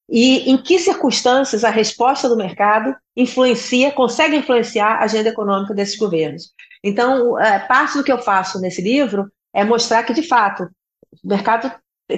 e 0.09 0.51
em 0.51 0.57
que 0.57 0.78
circunstâncias 0.78 1.64
a 1.64 1.70
resposta 1.70 2.28
do 2.28 2.36
mercado 2.36 2.95
influencia, 3.16 3.93
consegue 3.93 4.36
influenciar 4.36 4.97
a 4.97 5.05
agenda 5.05 5.28
econômica 5.28 5.74
desses 5.74 5.97
governos. 5.97 6.53
Então, 6.82 7.38
é, 7.38 7.59
parte 7.59 7.99
do 7.99 8.05
que 8.05 8.12
eu 8.12 8.18
faço 8.18 8.61
nesse 8.61 8.82
livro 8.82 9.30
é 9.55 9.64
mostrar 9.64 10.03
que, 10.03 10.14
de 10.14 10.22
fato, 10.22 10.64
o 11.22 11.28
mercado 11.28 11.70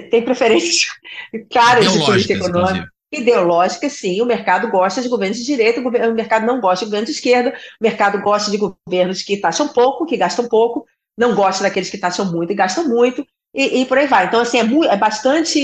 tem 0.09 0.23
preferências 0.23 0.87
claras 1.51 1.91
de 1.91 2.05
política 2.05 2.33
econômica. 2.33 2.94
Ideológica, 3.19 3.89
sim, 3.89 4.21
o 4.21 4.25
mercado 4.25 4.69
gosta 4.69 5.01
de 5.01 5.09
governos 5.09 5.37
de 5.37 5.45
direita, 5.45 5.81
o 5.81 6.13
mercado 6.13 6.45
não 6.45 6.59
gosta 6.59 6.85
de 6.85 6.89
governos 6.89 7.09
de 7.09 7.15
esquerda, 7.15 7.51
o 7.79 7.83
mercado 7.83 8.21
gosta 8.21 8.51
de 8.51 8.57
governos 8.57 9.21
que 9.21 9.37
taxam 9.37 9.67
pouco, 9.67 10.05
que 10.05 10.17
gastam 10.17 10.47
pouco, 10.47 10.85
não 11.17 11.35
gosta 11.35 11.63
daqueles 11.63 11.89
que 11.89 11.97
taxam 11.97 12.31
muito 12.31 12.51
e 12.51 12.55
gastam 12.55 12.87
muito, 12.87 13.25
e, 13.53 13.81
e 13.81 13.85
por 13.85 13.97
aí 13.97 14.07
vai. 14.07 14.25
Então, 14.25 14.41
assim, 14.41 14.59
é, 14.59 14.93
é 14.93 14.97
bastante. 14.97 15.59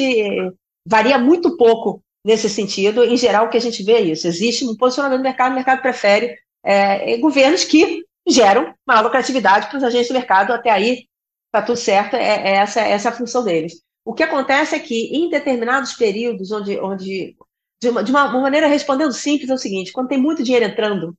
varia 0.88 1.18
muito 1.20 1.58
pouco 1.58 2.02
nesse 2.26 2.50
sentido. 2.50 3.04
Em 3.04 3.18
geral, 3.18 3.46
o 3.46 3.50
que 3.50 3.58
a 3.58 3.62
gente 3.62 3.84
vê 3.84 3.94
é 3.94 4.02
isso. 4.02 4.28
Existe 4.28 4.66
um 4.66 4.76
posicionamento 4.76 5.20
do 5.20 5.24
mercado, 5.24 5.52
o 5.52 5.56
mercado 5.56 5.82
prefere 5.82 6.38
é, 6.64 7.18
governos 7.18 7.66
que 7.66 8.04
geram 8.28 8.74
maior 8.88 9.04
lucratividade 9.04 9.68
para 9.68 9.78
os 9.78 9.84
agentes 9.84 10.08
do 10.08 10.14
mercado. 10.14 10.54
Até 10.54 10.70
aí, 10.70 11.06
está 11.48 11.62
tudo 11.66 11.78
certo, 11.78 12.16
é, 12.16 12.52
é 12.52 12.56
essa, 12.56 12.80
essa 12.82 13.10
é 13.10 13.12
a 13.12 13.16
função 13.16 13.44
deles. 13.44 13.82
O 14.04 14.14
que 14.14 14.24
acontece 14.24 14.76
é 14.76 14.80
que, 14.80 15.16
em 15.16 15.30
determinados 15.30 15.94
períodos, 15.94 16.52
onde, 16.52 16.80
onde 16.80 17.36
de, 17.82 17.90
uma, 17.90 18.04
de 18.04 18.12
uma 18.12 18.28
maneira 18.28 18.68
respondendo 18.68 19.14
simples, 19.14 19.50
é 19.50 19.54
o 19.54 19.58
seguinte: 19.58 19.92
quando 19.92 20.10
tem 20.10 20.18
muito 20.18 20.44
dinheiro 20.44 20.66
entrando, 20.66 21.16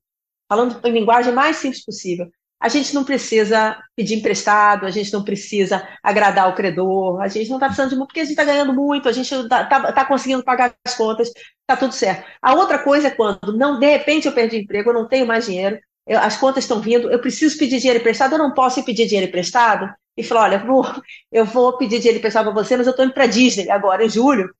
falando 0.48 0.80
em 0.86 0.92
linguagem 0.92 1.32
mais 1.32 1.56
simples 1.56 1.84
possível, 1.84 2.28
a 2.60 2.68
gente 2.68 2.94
não 2.94 3.04
precisa 3.04 3.76
pedir 3.96 4.14
emprestado, 4.14 4.86
a 4.86 4.90
gente 4.90 5.12
não 5.12 5.24
precisa 5.24 5.86
agradar 6.02 6.48
o 6.48 6.54
credor, 6.54 7.20
a 7.20 7.26
gente 7.26 7.48
não 7.48 7.56
está 7.56 7.66
precisando 7.66 7.90
de 7.90 7.96
muito, 7.96 8.08
porque 8.08 8.20
a 8.20 8.24
gente 8.24 8.32
está 8.32 8.44
ganhando 8.44 8.72
muito, 8.72 9.08
a 9.08 9.12
gente 9.12 9.34
está 9.34 9.64
tá, 9.64 9.92
tá 9.92 10.04
conseguindo 10.04 10.44
pagar 10.44 10.72
as 10.86 10.94
contas, 10.94 11.28
está 11.28 11.76
tudo 11.76 11.92
certo. 11.92 12.24
A 12.40 12.54
outra 12.54 12.78
coisa 12.78 13.08
é 13.08 13.10
quando, 13.10 13.56
não, 13.56 13.80
de 13.80 13.86
repente, 13.86 14.26
eu 14.26 14.32
perdi 14.32 14.58
emprego, 14.58 14.90
eu 14.90 14.94
não 14.94 15.08
tenho 15.08 15.26
mais 15.26 15.46
dinheiro, 15.46 15.78
eu, 16.06 16.18
as 16.20 16.36
contas 16.36 16.62
estão 16.62 16.80
vindo, 16.80 17.10
eu 17.10 17.18
preciso 17.20 17.58
pedir 17.58 17.78
dinheiro 17.78 17.98
emprestado, 17.98 18.34
eu 18.34 18.38
não 18.38 18.54
posso 18.54 18.84
pedir 18.84 19.06
dinheiro 19.06 19.28
emprestado 19.28 19.92
e 20.16 20.22
falar, 20.22 20.42
olha, 20.42 20.58
vou, 20.58 20.84
eu 21.30 21.44
vou 21.44 21.76
pedir 21.76 21.98
dinheiro 21.98 22.18
emprestado 22.18 22.52
para 22.52 22.62
você, 22.62 22.76
mas 22.76 22.86
eu 22.86 22.90
estou 22.90 23.04
indo 23.04 23.14
para 23.14 23.26
Disney 23.26 23.70
agora, 23.70 24.04
em 24.04 24.10
julho, 24.10 24.54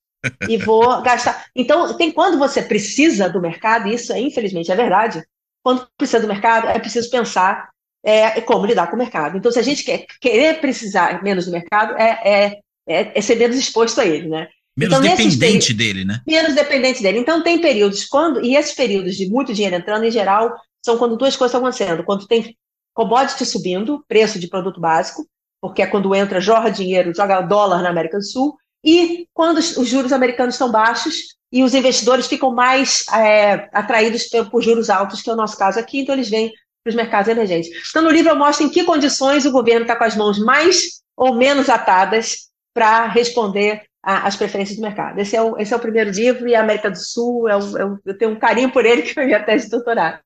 e 0.48 0.56
vou 0.56 0.80
gastar. 1.02 1.46
Então, 1.54 1.96
tem 1.96 2.10
quando 2.10 2.38
você 2.38 2.62
precisa 2.62 3.28
do 3.28 3.40
mercado, 3.40 3.88
isso 3.88 4.12
é, 4.12 4.20
infelizmente 4.20 4.72
é 4.72 4.76
verdade, 4.76 5.22
quando 5.62 5.86
precisa 5.96 6.20
do 6.20 6.28
mercado, 6.28 6.68
é 6.68 6.78
preciso 6.78 7.10
pensar 7.10 7.70
é, 8.04 8.40
como 8.40 8.66
lidar 8.66 8.88
com 8.88 8.96
o 8.96 8.98
mercado. 8.98 9.36
Então, 9.36 9.52
se 9.52 9.58
a 9.58 9.62
gente 9.62 9.84
quer 9.84 10.06
querer 10.20 10.60
precisar 10.60 11.22
menos 11.22 11.46
do 11.46 11.52
mercado, 11.52 11.94
é, 11.96 12.20
é, 12.24 12.60
é, 12.88 13.18
é 13.18 13.20
ser 13.20 13.36
menos 13.36 13.56
exposto 13.56 14.00
a 14.00 14.06
ele, 14.06 14.28
né? 14.28 14.48
Menos 14.76 14.98
então, 14.98 15.16
dependente 15.16 15.74
dele, 15.74 16.04
né? 16.04 16.20
Menos 16.26 16.54
dependente 16.54 17.02
dele. 17.02 17.18
Então, 17.18 17.42
tem 17.42 17.60
períodos 17.60 18.06
quando, 18.06 18.44
e 18.44 18.56
esses 18.56 18.74
períodos 18.74 19.16
de 19.16 19.28
muito 19.28 19.52
dinheiro 19.52 19.76
entrando, 19.76 20.04
em 20.04 20.10
geral, 20.10 20.56
são 20.84 20.98
quando 20.98 21.16
duas 21.16 21.36
coisas 21.36 21.54
estão 21.54 21.60
acontecendo. 21.60 22.02
Quando 22.02 22.26
tem 22.26 22.56
commodity 22.94 23.44
subindo, 23.44 24.02
preço 24.08 24.38
de 24.38 24.48
produto 24.48 24.80
básico, 24.80 25.26
porque 25.62 25.80
é 25.80 25.86
quando 25.86 26.12
entra, 26.12 26.40
jorra 26.40 26.70
dinheiro, 26.70 27.14
joga 27.14 27.40
dólar 27.40 27.80
na 27.82 27.88
América 27.88 28.18
do 28.18 28.24
Sul, 28.24 28.56
e 28.84 29.28
quando 29.32 29.58
os 29.58 29.86
juros 29.86 30.12
americanos 30.12 30.56
estão 30.56 30.72
baixos 30.72 31.36
e 31.52 31.62
os 31.62 31.72
investidores 31.72 32.26
ficam 32.26 32.52
mais 32.52 33.06
é, 33.14 33.68
atraídos 33.72 34.24
por 34.50 34.60
juros 34.60 34.90
altos, 34.90 35.22
que 35.22 35.30
é 35.30 35.32
o 35.32 35.36
nosso 35.36 35.56
caso 35.56 35.78
aqui, 35.78 36.00
então 36.00 36.16
eles 36.16 36.28
vêm 36.28 36.50
para 36.82 36.90
os 36.90 36.96
mercados 36.96 37.28
emergentes. 37.28 37.70
Então, 37.90 38.02
no 38.02 38.10
livro 38.10 38.32
eu 38.32 38.36
mostro 38.36 38.66
em 38.66 38.68
que 38.68 38.82
condições 38.82 39.46
o 39.46 39.52
governo 39.52 39.82
está 39.82 39.94
com 39.94 40.02
as 40.02 40.16
mãos 40.16 40.36
mais 40.40 41.00
ou 41.16 41.36
menos 41.36 41.68
atadas 41.68 42.48
para 42.74 43.06
responder 43.06 43.84
às 44.02 44.34
preferências 44.34 44.76
do 44.76 44.82
mercado. 44.82 45.20
Esse 45.20 45.36
é, 45.36 45.42
o, 45.42 45.56
esse 45.58 45.72
é 45.72 45.76
o 45.76 45.80
primeiro 45.80 46.10
livro, 46.10 46.48
e 46.48 46.56
a 46.56 46.60
América 46.60 46.90
do 46.90 46.98
Sul, 46.98 47.48
é 47.48 47.56
o, 47.56 47.78
é 47.78 47.84
o, 47.84 47.98
eu 48.04 48.18
tenho 48.18 48.32
um 48.32 48.38
carinho 48.38 48.72
por 48.72 48.84
ele, 48.84 49.02
que 49.02 49.14
foi 49.14 49.26
minha 49.26 49.44
tese 49.44 49.66
de 49.66 49.70
doutorado. 49.70 50.18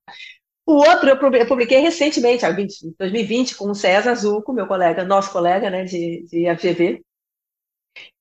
O 0.66 0.74
outro 0.74 1.08
eu 1.08 1.46
publiquei 1.46 1.78
recentemente, 1.78 2.44
em 2.44 2.94
2020, 2.98 3.54
com 3.54 3.70
o 3.70 3.74
César 3.74 4.14
Zuco, 4.16 4.52
meu 4.52 4.66
colega, 4.66 5.04
nosso 5.04 5.30
colega 5.30 5.70
né, 5.70 5.84
de, 5.84 6.26
de 6.28 6.56
FGV. 6.56 7.02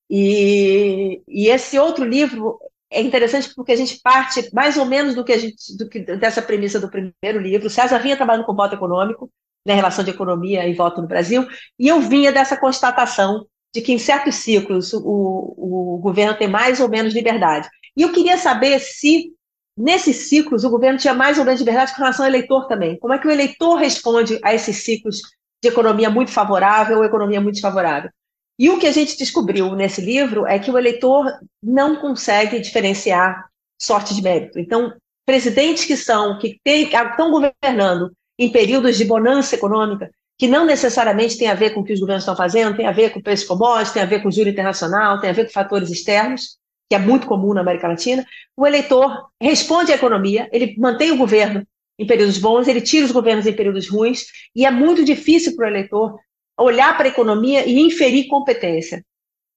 E, 0.08 1.24
e 1.28 1.48
esse 1.48 1.80
outro 1.80 2.06
livro 2.06 2.60
é 2.92 3.02
interessante 3.02 3.52
porque 3.56 3.72
a 3.72 3.76
gente 3.76 4.00
parte 4.00 4.48
mais 4.54 4.78
ou 4.78 4.86
menos 4.86 5.16
do 5.16 5.26
que 5.26 5.34
a 5.34 5.40
gente, 5.40 5.76
do 5.76 5.90
que, 5.90 6.00
dessa 6.00 6.40
premissa 6.40 6.80
do 6.80 6.90
primeiro 6.90 7.42
livro. 7.42 7.66
O 7.66 7.70
César 7.70 7.98
vinha 7.98 8.16
trabalhando 8.16 8.46
com 8.46 8.56
voto 8.56 8.76
econômico, 8.76 9.28
na 9.66 9.74
né, 9.74 9.76
relação 9.78 10.04
de 10.04 10.12
economia 10.12 10.68
e 10.68 10.74
voto 10.76 11.02
no 11.02 11.08
Brasil, 11.08 11.48
e 11.80 11.88
eu 11.88 12.00
vinha 12.00 12.32
dessa 12.32 12.56
constatação 12.56 13.48
de 13.74 13.82
que 13.82 13.92
em 13.92 13.98
certos 13.98 14.36
ciclos 14.36 14.94
o, 14.94 15.02
o 15.04 15.98
governo 15.98 16.38
tem 16.38 16.48
mais 16.48 16.80
ou 16.80 16.88
menos 16.88 17.16
liberdade. 17.16 17.68
E 17.98 18.04
eu 18.04 18.12
queria 18.12 18.38
saber 18.38 18.80
se 18.80 19.35
nesses 19.78 20.30
ciclos, 20.30 20.64
o 20.64 20.70
governo 20.70 21.00
tinha 21.00 21.14
mais 21.14 21.38
ou 21.38 21.46
menos 21.46 21.60
liberdade 21.60 21.94
com 21.94 22.00
relação 22.00 22.26
ao 22.26 22.32
eleitor 22.32 22.68
também. 22.68 22.98
Como 23.00 23.14
é 23.14 23.20
que 23.20 23.28
o 23.28 23.32
eleitor 23.32 23.76
responde 23.76 24.40
a 24.44 24.54
esses 24.54 24.84
ciclos 24.84 25.22
de 25.62 25.70
economia 25.70 26.10
muito 26.10 26.32
favorável 26.32 26.98
ou 26.98 27.06
economia 27.06 27.42
muito 27.42 27.56
desfavorável? 27.56 28.10
E 28.58 28.70
o 28.70 28.80
que 28.80 28.88
a 28.88 28.92
gente 28.92 29.18
descobriu 29.18 29.76
nesse 29.76 30.00
livro 30.00 30.46
é 30.46 30.58
que 30.58 30.72
o 30.72 30.78
eleitor 30.78 31.26
não 31.62 31.98
consegue 31.98 32.60
diferenciar 32.60 33.46
sorte 33.80 34.16
de 34.16 34.22
mérito. 34.22 34.58
Então, 34.58 34.94
presidentes 35.26 35.84
que 35.84 35.98
são, 35.98 36.40
que 36.40 36.60
tem, 36.64 36.84
estão 36.84 37.32
governando 37.32 38.12
em 38.40 38.50
períodos 38.50 38.98
de 38.98 39.04
bonança 39.04 39.56
econômica, 39.56 40.10
que 40.38 40.48
não 40.48 40.66
necessariamente 40.66 41.38
tem 41.38 41.48
a 41.48 41.54
ver 41.54 41.72
com 41.72 41.82
o 41.82 41.84
que 41.84 41.94
os 41.94 42.00
governos 42.00 42.24
estão 42.24 42.36
fazendo, 42.36 42.76
tem 42.76 42.88
a 42.88 42.92
ver 42.92 43.12
com 43.12 43.20
o 43.20 43.24
preço 43.24 43.44
de 43.44 43.48
commodities, 43.50 43.94
tem 43.94 44.04
a 44.04 44.06
ver 44.06 44.22
com 44.22 44.30
o 44.30 44.32
juro 44.32 44.50
internacional, 44.50 45.20
tem 45.20 45.30
a 45.30 45.34
ver 45.34 45.46
com 45.46 45.52
fatores 45.52 45.90
externos, 45.90 46.58
que 46.90 46.96
é 46.96 47.00
muito 47.00 47.28
comum 47.28 47.54
na 47.54 47.62
América 47.62 47.88
Latina, 47.88 48.26
o 48.56 48.66
eleitor 48.66 49.30
responde 49.42 49.92
à 49.92 49.96
economia, 49.96 50.48
ele 50.52 50.76
mantém 50.78 51.12
o 51.12 51.18
governo 51.18 51.66
em 51.98 52.06
períodos 52.06 52.38
bons, 52.38 52.68
ele 52.68 52.82
tira 52.82 53.06
os 53.06 53.12
governos 53.12 53.48
em 53.48 53.54
períodos 53.54 53.90
ruins, 53.90 54.26
e 54.56 54.66
é 54.66 54.72
muito 54.72 55.04
difícil 55.04 55.56
para 55.56 55.66
o 55.66 55.70
eleitor 55.70 56.20
olhar 56.58 56.96
para 56.96 57.08
a 57.08 57.10
economia 57.10 57.66
e 57.66 57.80
inferir 57.80 58.28
competência, 58.28 59.04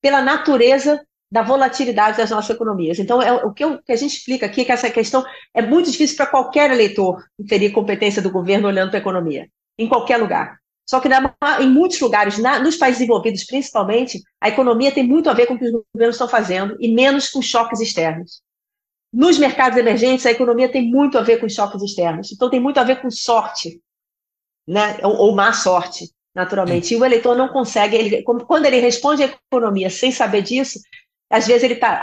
pela 0.01 0.22
natureza 0.22 1.01
da 1.31 1.43
volatilidade 1.43 2.16
das 2.16 2.31
nossas 2.31 2.55
economias. 2.55 2.99
Então, 2.99 3.20
é, 3.20 3.33
o 3.45 3.53
que, 3.53 3.62
eu, 3.62 3.83
que, 3.83 3.93
a 3.93 3.97
gente 3.97 4.16
explica 4.16 4.47
aqui 4.47 4.62
é 4.62 4.64
que 4.64 4.72
essa 4.72 4.91
questão 4.91 5.24
é 5.53 5.61
muito 5.61 5.91
difícil 5.91 6.16
para 6.16 6.26
qualquer 6.26 6.70
eleitor 6.70 7.22
inferir 7.39 7.72
competência 7.72 8.22
do 8.22 8.31
governo 8.31 8.66
olhando 8.66 8.91
para 8.91 8.99
a 8.99 9.03
economia, 9.03 9.49
em 9.79 9.87
qualquer 9.87 10.16
lugar. 10.16 10.59
Só 10.89 11.01
que 11.01 11.09
na, 11.09 11.34
em 11.61 11.68
muitos 11.68 12.01
lugares, 12.01 12.39
na, 12.39 12.59
nos 12.61 12.76
países 12.76 13.01
desenvolvidos 13.01 13.45
principalmente, 13.45 14.22
a 14.41 14.49
economia 14.49 14.91
tem 14.91 15.07
muito 15.07 15.28
a 15.28 15.34
ver 15.34 15.47
com 15.47 15.55
o 15.55 15.59
que 15.59 15.66
os 15.66 15.72
governos 15.93 16.14
estão 16.14 16.28
fazendo 16.28 16.76
e 16.80 16.95
menos 16.95 17.28
com 17.28 17.43
choques 17.43 17.80
externos. 17.80 18.41
Nos 19.12 19.39
mercados 19.39 19.78
emergentes, 19.78 20.24
a 20.24 20.30
economia 20.30 20.70
tem 20.70 20.91
muito 20.91 21.18
a 21.18 21.22
ver 21.22 21.41
com 21.41 21.49
choques 21.49 21.82
externos. 21.82 22.32
Então, 22.32 22.49
tem 22.49 22.61
muito 22.61 22.78
a 22.80 22.84
ver 22.84 23.03
com 23.03 23.11
sorte, 23.11 23.82
né? 24.66 24.99
ou, 25.03 25.14
ou 25.16 25.34
má 25.34 25.53
sorte. 25.53 26.11
naturalmente. 26.34 26.95
E 26.95 26.97
o 26.97 27.05
eleitor 27.05 27.36
não 27.36 27.49
consegue, 27.49 27.97
ele, 27.97 28.22
quando 28.22 28.64
ele 28.64 28.80
responde 28.80 29.24
à 29.24 29.26
economia 29.26 29.91
sem 29.91 30.11
saber 30.11 30.41
disso, 30.41 30.78
às 31.30 31.47
vezes 31.47 31.64
ele 31.64 31.74
está, 31.74 32.01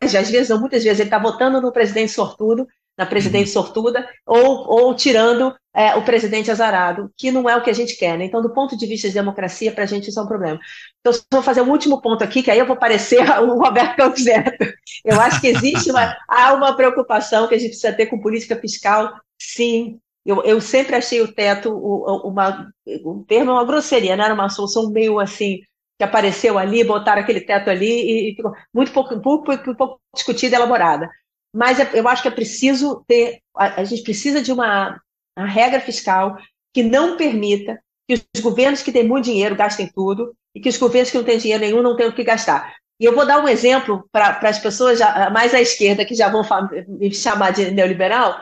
às 0.00 0.30
vezes, 0.30 0.48
não, 0.48 0.60
muitas 0.60 0.84
vezes, 0.84 1.00
ele 1.00 1.08
está 1.08 1.18
votando 1.18 1.60
no 1.60 1.72
presidente 1.72 2.12
sortudo, 2.12 2.68
na 3.00 3.06
presidente 3.06 3.46
uhum. 3.46 3.52
sortuda, 3.54 4.06
ou, 4.26 4.68
ou 4.68 4.94
tirando 4.94 5.56
é, 5.74 5.94
o 5.94 6.04
presidente 6.04 6.50
azarado, 6.50 7.10
que 7.16 7.32
não 7.32 7.48
é 7.48 7.56
o 7.56 7.62
que 7.62 7.70
a 7.70 7.72
gente 7.72 7.96
quer. 7.96 8.18
Né? 8.18 8.26
Então, 8.26 8.42
do 8.42 8.52
ponto 8.52 8.76
de 8.76 8.86
vista 8.86 9.08
de 9.08 9.14
democracia, 9.14 9.72
para 9.72 9.84
a 9.84 9.86
gente 9.86 10.10
isso 10.10 10.20
é 10.20 10.22
um 10.22 10.26
problema. 10.26 10.60
Então, 11.00 11.18
vou 11.32 11.42
fazer 11.42 11.62
um 11.62 11.70
último 11.70 12.02
ponto 12.02 12.22
aqui, 12.22 12.42
que 12.42 12.50
aí 12.50 12.58
eu 12.58 12.66
vou 12.66 12.76
parecer 12.76 13.18
o 13.40 13.58
Roberto 13.58 13.96
Campos 13.96 14.22
Neto. 14.22 14.70
Eu 15.02 15.18
acho 15.18 15.40
que 15.40 15.46
existe 15.46 15.90
uma, 15.90 16.14
há 16.28 16.52
uma 16.52 16.76
preocupação 16.76 17.48
que 17.48 17.54
a 17.54 17.58
gente 17.58 17.70
precisa 17.70 17.94
ter 17.94 18.04
com 18.04 18.20
política 18.20 18.54
fiscal, 18.54 19.10
sim. 19.40 19.98
Eu, 20.26 20.42
eu 20.44 20.60
sempre 20.60 20.94
achei 20.94 21.22
o 21.22 21.32
teto 21.32 21.74
uma, 21.74 22.70
um 22.86 23.24
termo, 23.24 23.52
uma 23.52 23.64
grosseria, 23.64 24.14
não 24.14 24.24
era 24.26 24.34
uma 24.34 24.50
solução 24.50 24.90
meio 24.90 25.18
assim, 25.18 25.60
que 25.98 26.04
apareceu 26.04 26.58
ali, 26.58 26.84
botaram 26.84 27.22
aquele 27.22 27.40
teto 27.40 27.70
ali 27.70 28.32
e, 28.32 28.36
ficou 28.36 28.52
muito 28.74 28.92
pouco, 28.92 29.18
pouco, 29.22 29.74
pouco 29.74 29.98
discutida 30.14 30.56
e 30.56 30.58
elaborada 30.58 31.08
mas 31.54 31.80
é, 31.80 31.90
eu 31.94 32.08
acho 32.08 32.22
que 32.22 32.28
é 32.28 32.32
preciso 32.32 33.04
ter, 33.06 33.40
a, 33.56 33.82
gente 33.84 34.02
precisa 34.02 34.42
de 34.42 34.52
uma, 34.52 35.00
uma 35.36 35.46
regra 35.46 35.80
fiscal 35.80 36.38
que 36.72 36.82
não 36.82 37.16
permita 37.16 37.80
que 38.08 38.14
os 38.14 38.40
governos 38.40 38.82
que 38.82 38.92
têm 38.92 39.06
muito 39.06 39.26
dinheiro 39.26 39.56
gastem 39.56 39.90
tudo 39.92 40.34
e 40.54 40.60
que 40.60 40.68
os 40.68 40.76
governos 40.76 41.10
que 41.10 41.16
não 41.16 41.24
têm 41.24 41.38
dinheiro 41.38 41.62
nenhum 41.62 41.82
não 41.82 41.96
tenham 41.96 42.10
o 42.10 42.14
que 42.14 42.24
gastar. 42.24 42.74
E 43.00 43.04
eu 43.04 43.14
vou 43.14 43.26
dar 43.26 43.42
um 43.42 43.48
exemplo 43.48 44.04
para 44.12 44.38
as 44.42 44.58
pessoas 44.58 44.98
já, 44.98 45.30
mais 45.30 45.54
à 45.54 45.60
esquerda 45.60 46.04
que 46.04 46.14
já 46.14 46.28
vão 46.28 46.42
me 46.86 47.12
chamar 47.14 47.50
de 47.50 47.70
neoliberal. 47.70 48.38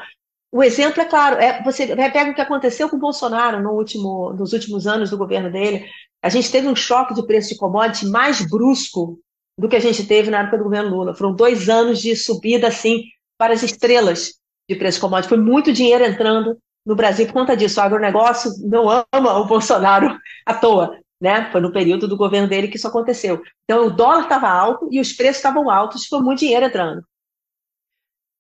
O 0.51 0.63
exemplo 0.63 1.01
é 1.01 1.05
claro, 1.05 1.37
é, 1.37 1.63
você 1.63 1.95
pega 1.95 2.31
o 2.31 2.35
que 2.35 2.41
aconteceu 2.41 2.89
com 2.89 2.97
o 2.97 3.01
Bolsonaro 3.01 3.63
no 3.63 3.71
último, 3.71 4.33
nos 4.33 4.53
últimos 4.53 4.87
anos 4.87 5.11
do 5.11 5.19
governo 5.19 5.51
dele. 5.51 5.87
A 6.23 6.29
gente 6.29 6.51
teve 6.51 6.67
um 6.67 6.75
choque 6.75 7.15
de 7.15 7.25
preço 7.25 7.51
de 7.51 7.57
commodity 7.57 8.07
mais 8.07 8.41
brusco 8.41 9.21
do 9.59 9.69
que 9.69 9.75
a 9.75 9.81
gente 9.81 10.07
teve 10.07 10.31
na 10.31 10.41
época 10.41 10.59
do 10.59 10.65
governo 10.65 10.91
Lula. 10.91 11.15
Foram 11.15 11.35
dois 11.35 11.69
anos 11.69 12.01
de 12.01 12.15
subida, 12.15 12.69
assim, 12.69 13.03
para 13.37 13.53
as 13.53 13.63
estrelas 13.65 14.35
de 14.71 14.77
preço 14.77 15.01
commodity. 15.01 15.29
Foi 15.29 15.39
muito 15.39 15.73
dinheiro 15.73 16.05
entrando 16.05 16.57
no 16.87 16.95
Brasil 16.95 17.27
por 17.27 17.33
conta 17.33 17.57
disso. 17.57 17.81
O 17.81 17.83
agronegócio 17.83 18.53
não 18.61 18.89
ama 18.89 19.39
o 19.39 19.47
Bolsonaro 19.47 20.17
à 20.47 20.55
toa. 20.55 20.99
Né? 21.21 21.51
Foi 21.51 21.61
no 21.61 21.73
período 21.73 22.07
do 22.07 22.17
governo 22.17 22.49
dele 22.49 22.69
que 22.69 22.77
isso 22.77 22.87
aconteceu. 22.87 23.43
Então, 23.65 23.87
o 23.87 23.91
dólar 23.91 24.23
estava 24.23 24.49
alto 24.49 24.89
e 24.93 25.01
os 25.01 25.13
preços 25.13 25.39
estavam 25.39 25.69
altos, 25.69 26.07
foi 26.07 26.21
muito 26.21 26.39
dinheiro 26.39 26.65
entrando. 26.65 27.05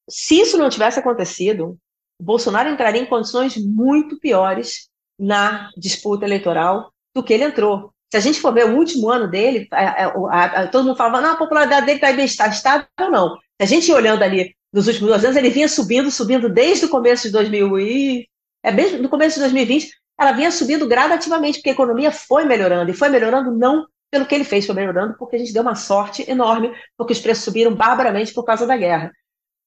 Se 0.08 0.40
isso 0.40 0.56
não 0.56 0.70
tivesse 0.70 1.00
acontecido, 1.00 1.76
o 2.20 2.24
Bolsonaro 2.24 2.68
entraria 2.68 3.02
em 3.02 3.06
condições 3.06 3.56
muito 3.56 4.18
piores 4.20 4.88
na 5.18 5.70
disputa 5.76 6.24
eleitoral 6.24 6.92
do 7.14 7.22
que 7.24 7.32
ele 7.34 7.44
entrou. 7.44 7.92
Se 8.10 8.16
a 8.16 8.20
gente 8.20 8.40
for 8.40 8.54
ver 8.54 8.66
o 8.66 8.76
último 8.76 9.10
ano 9.10 9.28
dele, 9.28 9.68
a, 9.70 10.06
a, 10.06 10.44
a, 10.44 10.66
todo 10.68 10.86
mundo 10.86 10.96
falava, 10.96 11.20
não, 11.20 11.32
a 11.32 11.36
popularidade 11.36 11.86
dele 11.86 12.00
bem 12.00 12.24
está 12.24 12.48
estável 12.48 12.86
não. 13.10 13.36
Se 13.36 13.62
a 13.62 13.66
gente 13.66 13.92
olhando 13.92 14.22
ali 14.22 14.54
nos 14.72 14.86
últimos 14.86 15.10
dois 15.10 15.24
anos, 15.24 15.36
ele 15.36 15.50
vinha 15.50 15.68
subindo, 15.68 16.10
subindo 16.10 16.48
desde 16.48 16.86
o 16.86 16.88
começo 16.88 17.24
de 17.24 17.32
2000 17.32 17.78
e 17.80 18.28
é 18.62 18.70
mesmo 18.70 18.98
no 18.98 19.08
começo 19.08 19.36
de 19.36 19.40
2020, 19.40 19.90
ela 20.18 20.32
vinha 20.32 20.50
subindo 20.50 20.86
gradativamente, 20.86 21.58
porque 21.58 21.70
a 21.70 21.72
economia 21.72 22.10
foi 22.10 22.44
melhorando, 22.44 22.90
e 22.90 22.94
foi 22.94 23.08
melhorando 23.08 23.52
não 23.52 23.86
pelo 24.10 24.26
que 24.26 24.34
ele 24.34 24.44
fez, 24.44 24.66
foi 24.66 24.74
melhorando 24.74 25.14
porque 25.18 25.36
a 25.36 25.38
gente 25.38 25.52
deu 25.52 25.62
uma 25.62 25.74
sorte 25.74 26.28
enorme, 26.28 26.72
porque 26.96 27.12
os 27.12 27.20
preços 27.20 27.44
subiram 27.44 27.74
barbaramente 27.74 28.32
por 28.32 28.44
causa 28.44 28.66
da 28.66 28.76
guerra. 28.76 29.12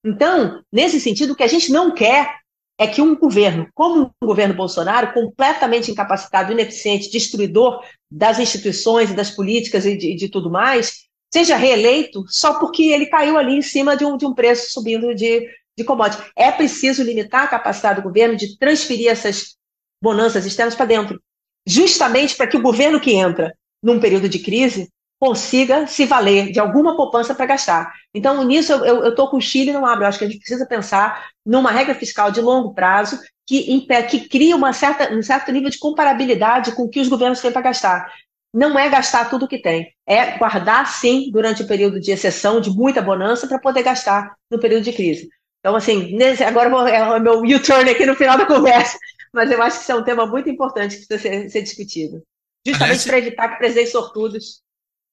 Então, 0.03 0.61
nesse 0.71 0.99
sentido, 0.99 1.33
o 1.33 1.35
que 1.35 1.43
a 1.43 1.47
gente 1.47 1.71
não 1.71 1.93
quer 1.93 2.41
é 2.79 2.87
que 2.87 3.01
um 3.01 3.15
governo, 3.15 3.67
como 3.75 4.11
o 4.19 4.25
governo 4.25 4.55
Bolsonaro, 4.55 5.13
completamente 5.13 5.91
incapacitado, 5.91 6.51
ineficiente, 6.51 7.11
destruidor 7.11 7.83
das 8.12 8.39
instituições 8.39 9.09
e 9.09 9.16
das 9.16 9.32
políticas 9.32 9.86
e 9.86 9.95
de, 9.95 10.16
de, 10.16 10.30
tudo 10.30 10.49
mais, 10.49 11.05
seja 11.34 11.55
reeleito 11.55 12.26
só 12.28 12.59
porque 12.59 12.84
ele 12.84 13.05
caiu 13.05 13.38
ali 13.38 13.55
em 13.55 13.62
cima 13.62 13.95
de 13.95 14.03
um, 14.03 14.18
de 14.18 14.26
um 14.26 14.34
preço 14.34 14.72
subindo 14.72 15.16
de, 15.16 15.47
de 15.78 15.84
commodity. 15.86 16.22
É 16.36 16.51
preciso 16.51 17.03
limitar 17.03 17.43
a 17.45 17.47
capacidade 17.47 18.01
do 18.01 18.03
governo 18.03 18.36
de 18.36 18.57
transferir 18.57 19.09
essas 19.09 19.55
bonanças 20.03 20.45
externas 20.45 20.76
para 20.76 20.86
dentro, 20.86 21.22
justamente 21.66 22.36
para 22.36 22.47
que 22.47 22.57
o 22.57 22.62
governo 22.62 22.99
que 22.99 23.14
entra 23.14 23.53
num 23.82 23.99
período 23.99 24.28
de 24.28 24.39
crise 24.39 24.89
consiga 25.20 25.86
se 25.86 26.03
valer 26.03 26.51
de 26.51 26.59
alguma 26.59 26.97
poupança 26.97 27.36
para 27.36 27.45
gastar. 27.45 27.93
Então, 28.14 28.43
nisso, 28.43 28.74
eu 28.74 29.09
estou 29.09 29.30
com 29.30 29.38
o 29.38 29.41
Chile 29.41 29.72
não 29.72 29.86
abre. 29.86 30.03
Eu 30.03 30.09
acho 30.09 30.18
que 30.18 30.26
a 30.26 30.28
gente 30.28 30.39
precisa 30.39 30.66
pensar 30.66 31.30
numa 31.45 31.72
regra 31.72 31.93
fiscal 31.93 32.32
de 32.32 32.41
longo 32.41 32.74
prazo 32.74 33.20
que, 33.51 34.03
que 34.09 34.29
cria 34.29 34.55
uma 34.55 34.71
certa, 34.71 35.13
um 35.13 35.21
certo 35.21 35.51
nível 35.51 35.69
de 35.69 35.77
comparabilidade 35.77 36.71
com 36.73 36.83
o 36.83 36.89
que 36.89 37.01
os 37.01 37.09
governos 37.09 37.41
têm 37.41 37.51
para 37.51 37.61
gastar. 37.61 38.13
Não 38.53 38.79
é 38.79 38.89
gastar 38.89 39.29
tudo 39.29 39.45
o 39.45 39.47
que 39.47 39.61
tem, 39.61 39.93
é 40.05 40.37
guardar, 40.37 40.87
sim, 40.87 41.29
durante 41.31 41.63
o 41.63 41.67
período 41.67 41.99
de 41.99 42.11
exceção, 42.11 42.61
de 42.61 42.69
muita 42.69 43.01
bonança, 43.01 43.47
para 43.47 43.59
poder 43.59 43.83
gastar 43.83 44.35
no 44.49 44.59
período 44.59 44.83
de 44.83 44.93
crise. 44.93 45.29
Então, 45.59 45.75
assim, 45.75 46.15
nesse, 46.15 46.43
agora 46.43 46.89
é 46.89 47.03
o 47.03 47.19
meu 47.19 47.41
U-turn 47.41 47.89
aqui 47.89 48.05
no 48.05 48.15
final 48.15 48.37
da 48.37 48.45
conversa, 48.45 48.97
mas 49.33 49.51
eu 49.51 49.61
acho 49.61 49.77
que 49.77 49.83
isso 49.83 49.91
é 49.91 49.95
um 49.95 50.03
tema 50.03 50.25
muito 50.25 50.49
importante 50.49 50.97
que 50.97 51.07
precisa 51.07 51.29
ser, 51.29 51.49
ser 51.49 51.61
discutido. 51.61 52.23
Justamente 52.65 53.07
para 53.07 53.17
evitar 53.17 53.49
que 53.49 53.57
presidentes 53.57 53.91
sortudos 53.91 54.61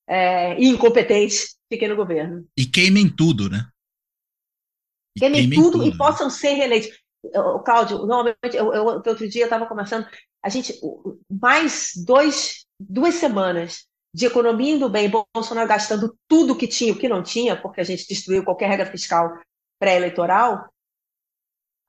é, 0.07 0.59
e 0.61 0.69
incompetentes 0.69 1.57
fiquem 1.73 1.89
no 1.89 1.97
governo. 1.97 2.47
E 2.57 2.67
queimem 2.67 3.09
tudo, 3.09 3.49
né? 3.49 3.69
E 5.17 5.21
queimem, 5.21 5.41
queimem 5.41 5.59
tudo, 5.59 5.73
tudo, 5.79 5.87
e 5.87 5.91
né? 5.91 5.97
possam 5.97 6.29
ser 6.29 6.55
reeleitos. 6.55 6.91
O 7.23 7.61
Cláudio, 7.61 7.99
normalmente, 7.99 8.55
eu, 8.55 8.73
eu, 8.73 8.85
outro 8.85 9.29
dia 9.29 9.43
eu 9.43 9.47
estava 9.47 9.67
conversando, 9.67 10.07
a 10.43 10.49
gente, 10.49 10.79
mais 11.31 11.93
dois, 12.07 12.65
duas 12.79 13.15
semanas 13.15 13.87
de 14.15 14.27
economia 14.27 14.75
indo 14.75 14.89
bem, 14.89 15.11
Bolsonaro 15.11 15.69
gastando 15.69 16.17
tudo 16.29 16.57
que 16.57 16.67
tinha, 16.67 16.93
o 16.93 16.99
que 16.99 17.09
não 17.09 17.23
tinha, 17.23 17.61
porque 17.61 17.81
a 17.81 17.85
gente 17.85 18.07
destruiu 18.09 18.45
qualquer 18.45 18.69
regra 18.69 18.87
fiscal 18.87 19.37
pré-eleitoral, 19.79 20.69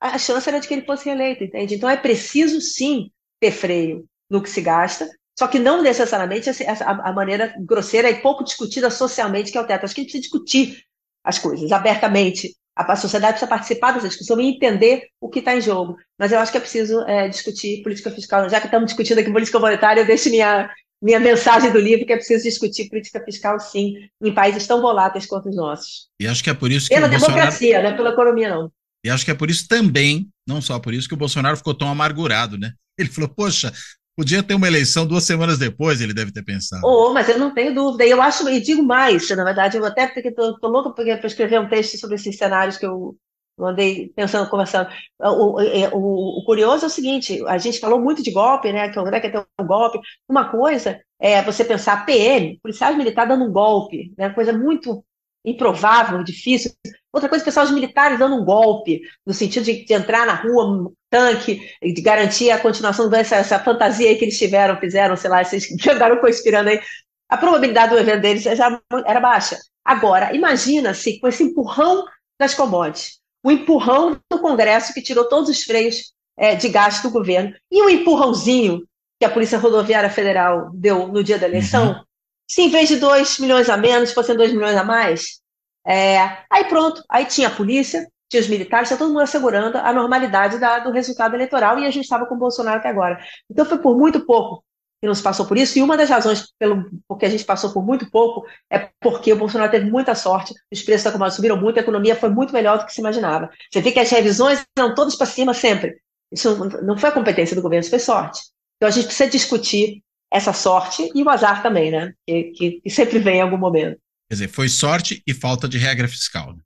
a 0.00 0.18
chance 0.18 0.48
era 0.48 0.58
de 0.58 0.66
que 0.66 0.74
ele 0.74 0.86
fosse 0.86 1.04
reeleito, 1.04 1.44
entende? 1.44 1.74
Então 1.74 1.88
é 1.88 1.96
preciso 1.96 2.60
sim 2.60 3.10
ter 3.38 3.52
freio 3.52 4.06
no 4.30 4.42
que 4.42 4.48
se 4.48 4.60
gasta, 4.62 5.08
só 5.38 5.46
que 5.46 5.58
não 5.58 5.82
necessariamente 5.82 6.48
a, 6.48 7.12
maneira 7.12 7.54
grosseira 7.60 8.10
e 8.10 8.20
pouco 8.20 8.44
discutida 8.44 8.90
socialmente 8.90 9.52
que 9.52 9.58
é 9.58 9.60
o 9.60 9.66
teto. 9.66 9.84
Acho 9.84 9.94
que 9.94 10.00
a 10.00 10.04
gente 10.04 10.12
precisa 10.12 10.22
discutir 10.22 10.84
as 11.24 11.38
coisas 11.38 11.70
abertamente. 11.72 12.56
A, 12.76 12.96
sociedade 12.96 13.34
precisa 13.34 13.48
participar 13.48 13.92
dessa 13.92 14.08
discussão 14.08 14.40
e 14.40 14.48
entender 14.48 15.08
o 15.20 15.28
que 15.28 15.40
está 15.40 15.54
em 15.54 15.60
jogo. 15.60 15.96
Mas 16.18 16.32
eu 16.32 16.38
acho 16.38 16.50
que 16.50 16.58
é 16.58 16.60
preciso 16.60 17.00
é, 17.02 17.28
discutir 17.28 17.82
política 17.82 18.10
fiscal. 18.10 18.48
Já 18.48 18.60
que 18.60 18.66
estamos 18.66 18.86
discutindo 18.86 19.18
aqui 19.18 19.30
política 19.30 19.58
monetária, 19.58 20.00
eu 20.00 20.06
deixo 20.06 20.30
minha, 20.30 20.70
minha 21.02 21.20
mensagem 21.20 21.70
do 21.70 21.78
livro 21.78 22.06
que 22.06 22.12
é 22.12 22.16
preciso 22.16 22.44
discutir 22.44 22.88
política 22.88 23.22
fiscal, 23.24 23.60
sim, 23.60 23.94
em 24.22 24.32
países 24.32 24.66
tão 24.66 24.80
voláteis 24.80 25.26
quanto 25.26 25.48
os 25.48 25.56
nossos. 25.56 26.08
E 26.20 26.26
acho 26.26 26.42
que 26.42 26.50
é 26.50 26.54
por 26.54 26.70
isso 26.70 26.88
que 26.88 26.94
Pela 26.94 27.08
democracia, 27.08 27.80
Bolsonaro... 27.80 27.82
não 27.82 27.90
é 27.90 27.96
pela 27.96 28.10
economia, 28.10 28.48
não. 28.48 28.72
E 29.04 29.10
acho 29.10 29.24
que 29.24 29.30
é 29.30 29.34
por 29.34 29.50
isso 29.50 29.66
também, 29.66 30.28
não 30.46 30.60
só 30.60 30.78
por 30.78 30.92
isso, 30.92 31.08
que 31.08 31.14
o 31.14 31.18
Bolsonaro 31.18 31.56
ficou 31.56 31.74
tão 31.74 31.88
amargurado, 31.88 32.58
né? 32.58 32.72
Ele 32.98 33.08
falou, 33.08 33.30
poxa, 33.30 33.72
Podia 34.20 34.42
ter 34.42 34.52
uma 34.52 34.66
eleição 34.66 35.06
duas 35.06 35.24
semanas 35.24 35.56
depois, 35.56 35.98
ele 35.98 36.12
deve 36.12 36.30
ter 36.30 36.44
pensado. 36.44 36.82
Oh, 36.84 37.10
mas 37.14 37.26
eu 37.30 37.38
não 37.38 37.54
tenho 37.54 37.74
dúvida. 37.74 38.04
E 38.04 38.10
eu 38.10 38.20
acho, 38.20 38.46
e 38.50 38.60
digo 38.60 38.82
mais, 38.82 39.26
na 39.30 39.42
verdade, 39.42 39.78
eu 39.78 39.84
até 39.86 40.06
porque 40.06 40.28
estou 40.28 40.58
louca 40.64 40.90
para 40.90 41.26
escrever 41.26 41.58
um 41.58 41.70
texto 41.70 41.98
sobre 41.98 42.16
esses 42.16 42.36
cenários 42.36 42.76
que 42.76 42.84
eu 42.84 43.16
andei 43.58 44.12
pensando, 44.14 44.50
conversando. 44.50 44.90
O, 45.18 45.58
o, 45.58 46.40
o, 46.40 46.44
curioso 46.44 46.84
é 46.84 46.88
o 46.88 46.90
seguinte: 46.90 47.42
a 47.46 47.56
gente 47.56 47.80
falou 47.80 47.98
muito 47.98 48.22
de 48.22 48.30
golpe, 48.30 48.70
né? 48.70 48.90
Que 48.90 48.98
o 48.98 49.00
André 49.00 49.20
quer 49.20 49.32
ter 49.32 49.46
um 49.58 49.66
golpe. 49.66 49.98
Uma 50.28 50.50
coisa 50.50 51.00
é 51.18 51.40
você 51.40 51.64
pensar 51.64 52.04
PM, 52.04 52.60
policiais 52.62 52.98
militares 52.98 53.30
dando 53.30 53.48
um 53.48 53.52
golpe, 53.52 54.12
né? 54.18 54.28
Coisa 54.34 54.52
muito 54.52 55.02
improvável, 55.46 56.22
difícil. 56.22 56.72
Outra 57.12 57.28
coisa, 57.28 57.44
pessoal, 57.44 57.66
os 57.66 57.72
militares 57.72 58.18
dando 58.18 58.36
um 58.36 58.44
golpe, 58.44 59.02
no 59.26 59.34
sentido 59.34 59.64
de, 59.64 59.84
de 59.84 59.92
entrar 59.92 60.26
na 60.26 60.34
rua, 60.34 60.92
tanque, 61.10 61.60
de 61.82 62.00
garantir 62.00 62.50
a 62.50 62.58
continuação 62.58 63.08
dessa 63.08 63.36
essa 63.36 63.58
fantasia 63.58 64.08
aí 64.08 64.16
que 64.16 64.24
eles 64.24 64.38
tiveram, 64.38 64.78
fizeram, 64.78 65.16
sei 65.16 65.28
lá, 65.28 65.42
vocês 65.42 65.66
andaram 65.90 66.18
conspirando 66.18 66.70
aí. 66.70 66.80
A 67.28 67.36
probabilidade 67.36 67.92
do 67.92 67.98
evento 67.98 68.22
deles 68.22 68.42
já 68.42 68.80
era 69.06 69.20
baixa. 69.20 69.58
Agora, 69.84 70.34
imagina 70.34 70.94
se 70.94 71.18
com 71.18 71.26
esse 71.28 71.42
empurrão 71.42 72.04
das 72.38 72.54
commodities, 72.54 73.18
o 73.42 73.50
empurrão 73.50 74.18
do 74.30 74.38
Congresso 74.38 74.94
que 74.94 75.02
tirou 75.02 75.28
todos 75.28 75.48
os 75.48 75.62
freios 75.62 76.12
é, 76.36 76.54
de 76.54 76.68
gasto 76.68 77.02
do 77.04 77.10
governo, 77.10 77.54
e 77.70 77.82
o 77.82 77.90
empurrãozinho 77.90 78.86
que 79.18 79.26
a 79.26 79.30
Polícia 79.30 79.58
Rodoviária 79.58 80.08
Federal 80.08 80.70
deu 80.72 81.08
no 81.08 81.22
dia 81.22 81.38
da 81.38 81.46
eleição, 81.46 81.88
uhum. 81.88 82.04
se 82.48 82.62
em 82.62 82.70
vez 82.70 82.88
de 82.88 82.96
2 82.96 83.38
milhões 83.38 83.68
a 83.68 83.76
menos, 83.76 84.12
fossem 84.12 84.34
2 84.34 84.52
milhões 84.52 84.76
a 84.76 84.84
mais, 84.84 85.40
é, 85.86 86.18
aí 86.50 86.64
pronto, 86.68 87.02
aí 87.08 87.24
tinha 87.24 87.48
a 87.48 87.54
polícia, 87.54 88.06
tinha 88.28 88.40
os 88.40 88.48
militares, 88.48 88.88
tinha 88.88 88.98
todo 88.98 89.08
mundo 89.08 89.22
assegurando 89.22 89.78
a 89.78 89.92
normalidade 89.92 90.58
da, 90.58 90.78
do 90.78 90.90
resultado 90.90 91.34
eleitoral 91.34 91.78
e 91.78 91.86
a 91.86 91.90
gente 91.90 92.04
estava 92.04 92.26
com 92.26 92.34
o 92.34 92.38
Bolsonaro 92.38 92.78
até 92.78 92.88
agora. 92.88 93.18
Então 93.50 93.64
foi 93.64 93.78
por 93.78 93.96
muito 93.96 94.24
pouco 94.24 94.62
que 95.00 95.08
nos 95.08 95.22
passou 95.22 95.46
por 95.46 95.56
isso, 95.56 95.78
e 95.78 95.82
uma 95.82 95.96
das 95.96 96.10
razões 96.10 96.52
pelo 96.58 96.84
porque 97.08 97.24
a 97.24 97.28
gente 97.30 97.44
passou 97.44 97.72
por 97.72 97.82
muito 97.82 98.10
pouco 98.10 98.46
é 98.70 98.90
porque 99.00 99.32
o 99.32 99.36
Bolsonaro 99.36 99.70
teve 99.70 99.90
muita 99.90 100.14
sorte, 100.14 100.52
os 100.70 100.82
preços 100.82 101.04
da 101.04 101.12
commodity 101.12 101.36
subiram 101.36 101.56
muito, 101.56 101.78
a 101.78 101.82
economia 101.82 102.14
foi 102.14 102.28
muito 102.28 102.52
melhor 102.52 102.78
do 102.78 102.84
que 102.84 102.92
se 102.92 103.00
imaginava. 103.00 103.50
Você 103.72 103.80
vê 103.80 103.92
que 103.92 103.98
as 103.98 104.10
revisões 104.10 104.62
eram 104.78 104.94
todas 104.94 105.16
para 105.16 105.26
cima 105.26 105.54
sempre. 105.54 105.96
Isso 106.30 106.54
não 106.82 106.98
foi 106.98 107.08
a 107.08 107.12
competência 107.12 107.56
do 107.56 107.62
governo, 107.62 107.80
isso 107.80 107.90
foi 107.90 107.98
sorte. 107.98 108.42
Então 108.76 108.88
a 108.88 108.92
gente 108.92 109.06
precisa 109.06 109.30
discutir 109.30 110.02
essa 110.30 110.52
sorte 110.52 111.10
e 111.14 111.22
o 111.22 111.30
azar 111.30 111.62
também, 111.62 111.90
né? 111.90 112.12
Que, 112.26 112.44
que, 112.52 112.80
que 112.82 112.90
sempre 112.90 113.18
vem 113.18 113.38
em 113.38 113.42
algum 113.42 113.58
momento. 113.58 113.98
Quer 114.30 114.34
dizer, 114.34 114.48
foi 114.48 114.68
sorte 114.68 115.20
e 115.26 115.34
falta 115.34 115.68
de 115.68 115.76
regra 115.76 116.06
fiscal. 116.06 116.54
Né? 116.54 116.62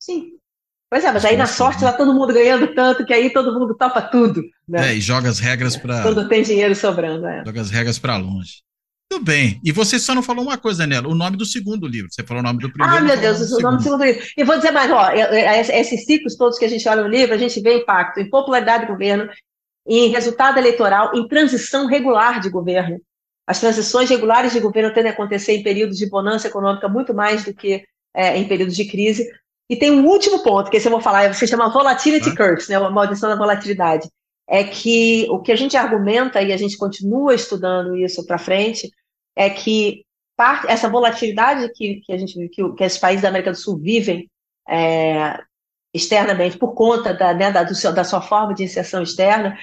Sim. 0.00 0.38
Pois 0.88 1.04
é, 1.04 1.12
mas 1.12 1.24
aí 1.24 1.36
na 1.36 1.46
sorte 1.46 1.80
tá 1.80 1.92
todo 1.92 2.14
mundo 2.14 2.32
ganhando 2.32 2.72
tanto 2.74 3.04
que 3.04 3.12
aí 3.12 3.30
todo 3.30 3.58
mundo 3.58 3.76
topa 3.76 4.00
tudo. 4.00 4.40
Né? 4.66 4.90
É, 4.90 4.94
e 4.94 5.00
joga 5.00 5.28
as 5.28 5.40
regras 5.40 5.76
para. 5.76 6.00
Quando 6.02 6.28
tem 6.28 6.42
dinheiro 6.42 6.74
sobrando, 6.76 7.26
é. 7.26 7.44
Joga 7.44 7.60
as 7.60 7.70
regras 7.70 7.98
para 7.98 8.16
longe. 8.16 8.62
Tudo 9.10 9.24
bem. 9.24 9.60
E 9.64 9.72
você 9.72 9.98
só 9.98 10.14
não 10.14 10.22
falou 10.22 10.44
uma 10.44 10.56
coisa, 10.56 10.78
Daniela, 10.78 11.08
o 11.08 11.14
nome 11.14 11.36
do 11.36 11.44
segundo 11.44 11.88
livro. 11.88 12.08
Você 12.10 12.22
falou 12.22 12.40
o 12.40 12.46
nome 12.46 12.60
do 12.60 12.70
primeiro. 12.70 12.96
Ah, 12.96 13.00
meu 13.00 13.16
Deus, 13.18 13.50
o 13.50 13.60
nome 13.60 13.78
do 13.78 13.82
segundo 13.82 14.04
livro. 14.04 14.22
E 14.36 14.44
vou 14.44 14.56
dizer 14.56 14.70
mais, 14.70 14.90
ó, 14.92 15.10
esses 15.10 16.04
ciclos 16.04 16.36
todos 16.36 16.58
que 16.58 16.64
a 16.64 16.68
gente 16.68 16.88
olha 16.88 17.02
no 17.02 17.08
livro, 17.08 17.34
a 17.34 17.38
gente 17.38 17.60
vê 17.60 17.78
impacto 17.78 18.20
em 18.20 18.30
popularidade 18.30 18.86
do 18.86 18.92
governo, 18.92 19.28
em 19.86 20.08
resultado 20.08 20.58
eleitoral, 20.58 21.10
em 21.14 21.26
transição 21.26 21.86
regular 21.86 22.40
de 22.40 22.48
governo. 22.48 23.00
As 23.48 23.58
transições 23.58 24.10
regulares 24.10 24.52
de 24.52 24.60
governo 24.60 24.92
tendem 24.92 25.10
a 25.10 25.14
acontecer 25.14 25.54
em 25.54 25.62
períodos 25.62 25.96
de 25.96 26.06
bonança 26.06 26.48
econômica 26.48 26.86
muito 26.86 27.14
mais 27.14 27.46
do 27.46 27.54
que 27.54 27.82
é, 28.14 28.36
em 28.36 28.46
períodos 28.46 28.76
de 28.76 28.84
crise. 28.84 29.26
E 29.70 29.74
tem 29.74 29.90
um 29.90 30.06
último 30.06 30.42
ponto, 30.42 30.70
que 30.70 30.76
esse 30.76 30.86
eu 30.86 30.92
vou 30.92 31.00
falar, 31.00 31.32
se 31.32 31.46
chama 31.46 31.70
volatility 31.70 32.28
ah. 32.28 32.36
curse, 32.36 32.68
né, 32.68 32.76
a 32.76 32.90
maldição 32.90 33.30
da 33.30 33.36
volatilidade. 33.36 34.06
É 34.46 34.62
que 34.62 35.26
o 35.30 35.40
que 35.40 35.50
a 35.50 35.56
gente 35.56 35.78
argumenta, 35.78 36.42
e 36.42 36.52
a 36.52 36.58
gente 36.58 36.76
continua 36.76 37.34
estudando 37.34 37.96
isso 37.96 38.26
para 38.26 38.36
frente, 38.36 38.90
é 39.34 39.48
que 39.48 40.04
parte, 40.36 40.66
essa 40.70 40.90
volatilidade 40.90 41.72
que, 41.72 42.02
que, 42.02 42.12
a 42.12 42.18
gente, 42.18 42.50
que, 42.50 42.72
que 42.74 42.84
esses 42.84 42.98
países 42.98 43.22
da 43.22 43.30
América 43.30 43.52
do 43.52 43.56
Sul 43.56 43.78
vivem 43.78 44.30
é, 44.68 45.40
externamente 45.94 46.58
por 46.58 46.74
conta 46.74 47.14
da, 47.14 47.32
né, 47.32 47.50
da, 47.50 47.66
seu, 47.74 47.94
da 47.94 48.04
sua 48.04 48.20
forma 48.20 48.52
de 48.52 48.64
inserção 48.64 49.02
externa, 49.02 49.56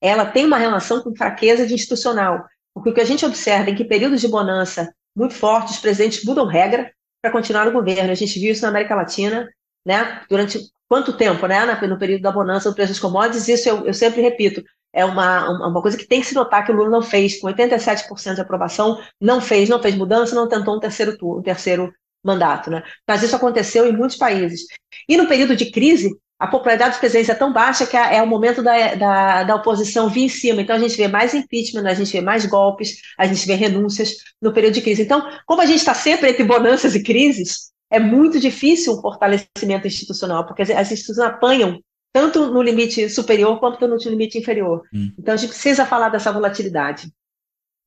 ela 0.00 0.24
tem 0.24 0.46
uma 0.46 0.56
relação 0.56 1.02
com 1.02 1.14
fraqueza 1.14 1.66
de 1.66 1.74
institucional. 1.74 2.46
Porque 2.74 2.90
o 2.90 2.94
que 2.94 3.00
a 3.00 3.04
gente 3.04 3.24
observa 3.24 3.70
é 3.70 3.74
que 3.74 3.84
períodos 3.84 4.20
de 4.20 4.28
bonança 4.28 4.92
muito 5.16 5.34
fortes, 5.34 5.74
os 5.74 5.80
presidentes 5.80 6.24
mudam 6.24 6.46
regra 6.46 6.92
para 7.22 7.32
continuar 7.32 7.66
no 7.66 7.72
governo. 7.72 8.10
A 8.10 8.14
gente 8.14 8.38
viu 8.38 8.52
isso 8.52 8.62
na 8.62 8.68
América 8.68 8.94
Latina, 8.94 9.48
né? 9.84 10.22
Durante 10.28 10.58
quanto 10.88 11.16
tempo, 11.16 11.46
né? 11.46 11.64
No 11.86 11.98
período 11.98 12.22
da 12.22 12.32
bonança 12.32 12.70
do 12.70 12.74
preço 12.74 12.92
das 12.92 13.00
commodities, 13.00 13.48
isso 13.48 13.68
eu, 13.68 13.86
eu 13.86 13.94
sempre 13.94 14.20
repito, 14.22 14.62
é 14.92 15.04
uma, 15.04 15.68
uma 15.68 15.82
coisa 15.82 15.96
que 15.96 16.06
tem 16.06 16.20
que 16.20 16.26
se 16.26 16.34
notar 16.34 16.64
que 16.64 16.72
o 16.72 16.74
Lula 16.74 16.90
não 16.90 17.02
fez, 17.02 17.38
com 17.40 17.46
87% 17.46 18.34
de 18.34 18.40
aprovação, 18.40 19.00
não 19.20 19.40
fez, 19.40 19.68
não 19.68 19.80
fez 19.80 19.94
mudança, 19.94 20.34
não 20.34 20.48
tentou 20.48 20.76
um 20.76 20.80
terceiro 20.80 21.16
turno, 21.16 21.40
um 21.40 21.42
terceiro 21.42 21.92
mandato, 22.24 22.70
né? 22.70 22.82
Mas 23.06 23.22
isso 23.22 23.36
aconteceu 23.36 23.86
em 23.86 23.96
muitos 23.96 24.16
países. 24.16 24.62
E 25.08 25.16
no 25.16 25.28
período 25.28 25.56
de 25.56 25.70
crise, 25.70 26.10
a 26.40 26.46
popularidade 26.46 26.92
dos 26.92 26.98
presidentes 26.98 27.28
é 27.28 27.34
tão 27.34 27.52
baixa 27.52 27.86
que 27.86 27.94
é, 27.94 28.16
é 28.16 28.22
o 28.22 28.26
momento 28.26 28.62
da, 28.62 28.94
da, 28.94 29.42
da, 29.42 29.54
oposição 29.56 30.08
vir 30.08 30.22
em 30.22 30.28
cima. 30.30 30.62
Então, 30.62 30.74
a 30.74 30.78
gente 30.78 30.96
vê 30.96 31.06
mais 31.06 31.34
impeachment, 31.34 31.86
a 31.86 31.92
gente 31.92 32.10
vê 32.10 32.22
mais 32.22 32.46
golpes, 32.46 33.02
a 33.18 33.26
gente 33.26 33.46
vê 33.46 33.54
renúncias 33.54 34.14
no 34.40 34.50
período 34.50 34.72
de 34.72 34.80
crise. 34.80 35.02
Então, 35.02 35.22
como 35.44 35.60
a 35.60 35.66
gente 35.66 35.80
está 35.80 35.92
sempre 35.92 36.30
entre 36.30 36.42
bonanças 36.42 36.94
e 36.94 37.02
crises, 37.02 37.70
é 37.90 38.00
muito 38.00 38.40
difícil 38.40 38.94
um 38.94 39.02
fortalecimento 39.02 39.86
institucional, 39.86 40.46
porque 40.46 40.62
as, 40.62 40.70
as 40.70 40.90
instituições 40.90 41.28
apanham 41.28 41.78
tanto 42.10 42.46
no 42.46 42.62
limite 42.62 43.10
superior 43.10 43.60
quanto 43.60 43.86
no 43.86 43.96
limite 43.96 44.38
inferior. 44.38 44.82
Hum. 44.94 45.12
Então, 45.18 45.34
a 45.34 45.36
gente 45.36 45.50
precisa 45.50 45.84
falar 45.84 46.08
dessa 46.08 46.32
volatilidade. 46.32 47.12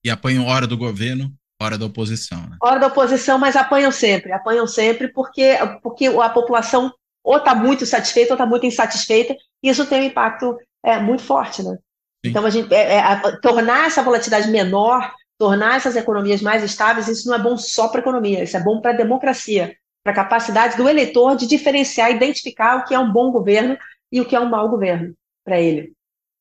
E 0.05 0.11
apanham 0.11 0.45
hora 0.45 0.67
do 0.67 0.77
governo, 0.77 1.33
hora 1.59 1.75
da 1.75 1.87
oposição. 1.87 2.41
Né? 2.47 2.57
Hora 2.61 2.79
da 2.79 2.87
oposição, 2.87 3.39
mas 3.39 3.55
apanham 3.55 3.91
sempre, 3.91 4.31
apanham 4.31 4.67
sempre, 4.67 5.07
porque, 5.07 5.57
porque 5.81 6.05
a 6.05 6.29
população 6.29 6.93
ou 7.23 7.37
está 7.37 7.55
muito 7.55 7.85
satisfeita 7.85 8.33
ou 8.33 8.35
está 8.35 8.45
muito 8.45 8.65
insatisfeita, 8.65 9.35
e 9.61 9.69
isso 9.69 9.85
tem 9.85 10.01
um 10.01 10.05
impacto 10.05 10.57
é, 10.83 10.99
muito 10.99 11.23
forte, 11.23 11.63
né? 11.63 11.77
Sim. 12.23 12.31
Então, 12.31 12.45
a 12.45 12.49
gente, 12.49 12.73
é, 12.73 12.97
é, 12.97 13.37
tornar 13.41 13.87
essa 13.87 14.03
volatilidade 14.03 14.49
menor, 14.49 15.13
tornar 15.37 15.77
essas 15.77 15.95
economias 15.95 16.41
mais 16.41 16.63
estáveis, 16.63 17.07
isso 17.07 17.27
não 17.27 17.35
é 17.35 17.39
bom 17.39 17.57
só 17.57 17.87
para 17.87 17.99
a 17.99 18.01
economia, 18.01 18.43
isso 18.43 18.57
é 18.57 18.63
bom 18.63 18.81
para 18.81 18.91
a 18.91 18.97
democracia, 18.97 19.75
para 20.03 20.11
a 20.11 20.15
capacidade 20.15 20.77
do 20.77 20.87
eleitor 20.87 21.35
de 21.35 21.47
diferenciar, 21.47 22.11
identificar 22.11 22.77
o 22.77 22.85
que 22.85 22.93
é 22.93 22.99
um 22.99 23.11
bom 23.11 23.31
governo 23.31 23.77
e 24.11 24.21
o 24.21 24.25
que 24.25 24.35
é 24.35 24.39
um 24.39 24.49
mau 24.49 24.69
governo 24.69 25.15
para 25.45 25.59
ele. 25.59 25.93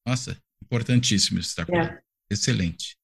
Nossa, 0.06 0.36
importantíssimo 0.62 1.38
isso, 1.38 1.56
tá? 1.56 1.64
É. 1.72 1.98
Excelente. 2.30 2.96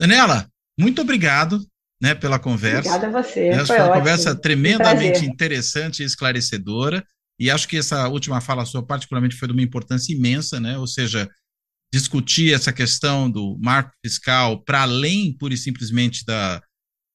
Daniela, 0.00 0.48
muito 0.78 1.02
obrigado 1.02 1.60
né, 2.00 2.14
pela 2.14 2.38
conversa. 2.38 2.88
Obrigada 2.88 3.18
a 3.18 3.22
você. 3.22 3.50
Né, 3.50 3.64
foi, 3.64 3.76
foi 3.76 3.86
uma 3.86 3.94
conversa 3.94 4.34
tremendamente 4.34 5.24
interessante 5.24 6.02
e 6.02 6.06
esclarecedora. 6.06 7.04
E 7.38 7.50
acho 7.50 7.68
que 7.68 7.76
essa 7.76 8.08
última 8.08 8.40
fala 8.40 8.64
sua, 8.64 8.84
particularmente, 8.84 9.36
foi 9.36 9.48
de 9.48 9.52
uma 9.52 9.62
importância 9.62 10.12
imensa, 10.12 10.58
né? 10.58 10.78
Ou 10.78 10.86
seja, 10.86 11.28
discutir 11.92 12.54
essa 12.54 12.72
questão 12.72 13.30
do 13.30 13.58
marco 13.60 13.92
fiscal 14.04 14.62
para 14.62 14.82
além, 14.82 15.36
pura 15.36 15.54
e 15.54 15.58
simplesmente, 15.58 16.24
da 16.24 16.62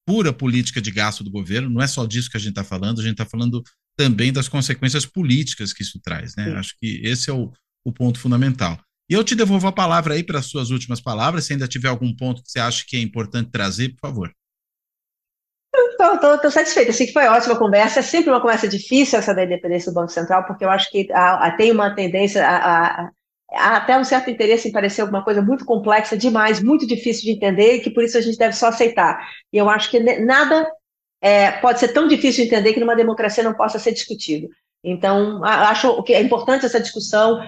pura 0.06 0.32
política 0.32 0.80
de 0.80 0.90
gasto 0.90 1.24
do 1.24 1.30
governo. 1.30 1.70
Não 1.70 1.82
é 1.82 1.86
só 1.86 2.06
disso 2.06 2.30
que 2.30 2.36
a 2.36 2.40
gente 2.40 2.50
está 2.50 2.64
falando, 2.64 3.00
a 3.00 3.02
gente 3.02 3.12
está 3.12 3.26
falando 3.26 3.62
também 3.96 4.32
das 4.32 4.48
consequências 4.48 5.04
políticas 5.04 5.72
que 5.72 5.82
isso 5.82 6.00
traz, 6.02 6.34
né? 6.36 6.44
Sim. 6.44 6.56
Acho 6.56 6.74
que 6.80 7.00
esse 7.04 7.28
é 7.28 7.32
o, 7.32 7.52
o 7.84 7.92
ponto 7.92 8.18
fundamental. 8.18 8.80
E 9.10 9.14
eu 9.14 9.24
te 9.24 9.34
devolvo 9.34 9.66
a 9.66 9.72
palavra 9.72 10.14
aí 10.14 10.22
para 10.22 10.38
as 10.38 10.46
suas 10.46 10.70
últimas 10.70 11.00
palavras, 11.00 11.44
se 11.44 11.52
ainda 11.52 11.68
tiver 11.68 11.88
algum 11.88 12.14
ponto 12.14 12.42
que 12.42 12.50
você 12.50 12.60
acha 12.60 12.84
que 12.86 12.96
é 12.96 13.00
importante 13.00 13.50
trazer, 13.50 13.90
por 13.90 14.00
favor. 14.00 14.32
Estou 16.02 16.50
satisfeita, 16.50 16.90
achei 16.90 17.06
que 17.06 17.12
foi 17.12 17.26
ótima 17.26 17.56
conversa. 17.56 18.00
É 18.00 18.02
sempre 18.02 18.30
uma 18.30 18.40
conversa 18.40 18.66
difícil 18.66 19.18
essa 19.18 19.34
da 19.34 19.44
independência 19.44 19.90
do 19.90 19.94
Banco 19.94 20.10
Central, 20.10 20.44
porque 20.44 20.64
eu 20.64 20.70
acho 20.70 20.90
que 20.90 21.10
a, 21.12 21.46
a, 21.46 21.50
tem 21.56 21.70
uma 21.70 21.94
tendência 21.94 22.46
a, 22.46 23.06
a, 23.06 23.10
até 23.76 23.96
um 23.98 24.04
certo 24.04 24.30
interesse 24.30 24.68
em 24.68 24.72
parecer 24.72 25.02
alguma 25.02 25.22
coisa 25.22 25.40
muito 25.40 25.64
complexa 25.64 26.16
demais, 26.16 26.62
muito 26.62 26.86
difícil 26.86 27.24
de 27.24 27.32
entender, 27.32 27.74
e 27.74 27.80
que 27.80 27.90
por 27.90 28.02
isso 28.02 28.18
a 28.18 28.20
gente 28.20 28.38
deve 28.38 28.54
só 28.54 28.68
aceitar. 28.68 29.28
E 29.52 29.58
eu 29.58 29.68
acho 29.68 29.90
que 29.90 30.00
nada 30.00 30.68
é, 31.20 31.52
pode 31.52 31.78
ser 31.78 31.88
tão 31.88 32.08
difícil 32.08 32.44
de 32.44 32.50
entender 32.50 32.72
que 32.72 32.80
numa 32.80 32.96
democracia 32.96 33.44
não 33.44 33.54
possa 33.54 33.78
ser 33.78 33.92
discutido. 33.92 34.48
Então, 34.84 35.44
acho 35.44 36.02
que 36.02 36.12
é 36.12 36.20
importante 36.20 36.66
essa 36.66 36.80
discussão. 36.80 37.38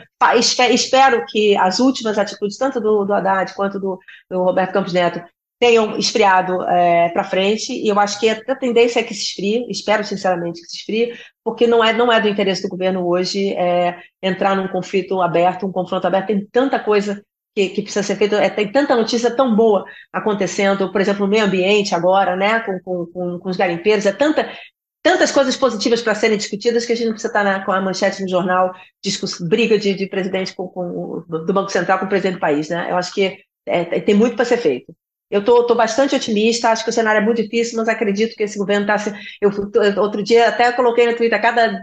Espero 0.71 1.25
que 1.27 1.57
as 1.57 1.81
últimas 1.81 2.17
atitudes, 2.17 2.57
tanto 2.57 2.81
do, 2.81 3.05
do 3.05 3.13
Haddad 3.13 3.53
quanto 3.55 3.81
do, 3.81 3.99
do 4.31 4.45
Roberto 4.45 4.73
Campos 4.73 4.93
Neto, 4.93 5.21
tenham 5.59 5.97
esfriado 5.97 6.63
é, 6.65 7.09
para 7.11 7.25
frente, 7.25 7.73
e 7.73 7.89
eu 7.89 7.99
acho 7.99 8.19
que 8.19 8.29
a 8.29 8.57
tendência 8.57 9.01
é 9.01 9.03
que 9.03 9.15
se 9.15 9.23
esfrie, 9.23 9.67
espero 9.71 10.05
sinceramente 10.05 10.61
que 10.61 10.67
se 10.67 10.77
esfrie, 10.79 11.15
porque 11.43 11.67
não 11.67 11.83
é, 11.83 11.93
não 11.93 12.13
é 12.13 12.21
do 12.21 12.29
interesse 12.29 12.63
do 12.63 12.69
governo 12.69 13.07
hoje 13.07 13.53
é, 13.55 13.99
entrar 14.23 14.57
num 14.57 14.69
conflito 14.69 15.21
aberto, 15.21 15.67
um 15.67 15.73
confronto 15.73 16.07
aberto, 16.07 16.27
tem 16.27 16.47
tanta 16.51 16.79
coisa 16.79 17.23
que, 17.55 17.69
que 17.69 17.83
precisa 17.83 18.03
ser 18.03 18.17
feita, 18.17 18.37
é, 18.37 18.51
tem 18.51 18.71
tanta 18.71 18.97
notícia 18.97 19.31
tão 19.31 19.55
boa 19.55 19.85
acontecendo, 20.13 20.91
por 20.91 21.01
exemplo, 21.01 21.25
no 21.25 21.31
meio 21.31 21.45
ambiente 21.45 21.95
agora, 21.95 22.35
né, 22.35 22.61
com, 22.61 22.79
com, 22.81 23.07
com, 23.07 23.39
com 23.39 23.49
os 23.49 23.57
garimpeiros, 23.57 24.07
é 24.07 24.13
tanta, 24.13 24.51
tantas 25.03 25.31
coisas 25.31 25.57
positivas 25.57 26.03
para 26.03 26.15
serem 26.17 26.37
discutidas 26.37 26.85
que 26.85 26.93
a 26.93 26.97
gente 26.97 27.07
não 27.07 27.13
precisa 27.13 27.29
estar 27.29 27.45
na, 27.45 27.65
com 27.65 27.71
a 27.71 27.81
manchete 27.81 28.23
no 28.23 28.29
jornal, 28.29 28.75
discuss, 29.03 29.41
briga 29.41 29.79
de, 29.79 29.95
de 29.95 30.07
presidente 30.09 30.55
com, 30.55 30.67
com, 30.67 31.25
do 31.29 31.53
Banco 31.53 31.71
Central 31.71 32.01
com 32.01 32.07
o 32.07 32.09
presidente 32.09 32.35
do 32.35 32.41
país, 32.41 32.69
né, 32.69 32.89
eu 32.91 32.97
acho 32.97 33.15
que 33.15 33.39
é, 33.67 34.01
tem 34.01 34.15
muito 34.15 34.37
para 34.37 34.45
ser 34.45 34.59
feito. 34.59 34.95
Eu 35.31 35.41
estou 35.41 35.75
bastante 35.75 36.15
otimista, 36.15 36.71
acho 36.71 36.85
que 36.85 36.91
o 36.91 36.93
cenário 36.93 37.21
é 37.21 37.25
muito 37.25 37.43
difícil, 37.43 37.77
mas 37.77 37.89
acredito 37.89 38.37
que 38.37 38.43
esse 38.43 38.59
governo 38.59 38.87
está. 38.87 39.13
Eu, 39.41 39.51
outro 40.01 40.23
dia 40.23 40.49
até 40.49 40.71
coloquei 40.73 41.07
no 41.07 41.17
Twitter, 41.17 41.41
cada 41.41 41.83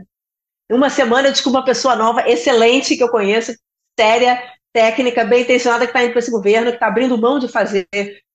uma 0.71 0.89
semana 0.89 1.27
eu 1.27 1.31
descubro 1.31 1.59
uma 1.59 1.65
pessoa 1.65 1.95
nova, 1.95 2.27
excelente, 2.29 2.95
que 2.95 3.03
eu 3.03 3.09
conheço, 3.09 3.53
séria, 3.99 4.41
técnica, 4.73 5.25
bem 5.25 5.41
intencionada, 5.41 5.85
que 5.85 5.89
está 5.89 6.03
indo 6.03 6.11
para 6.11 6.19
esse 6.19 6.31
governo, 6.31 6.69
que 6.69 6.75
está 6.75 6.87
abrindo 6.87 7.17
mão 7.17 7.39
de 7.39 7.47
fazer 7.47 7.87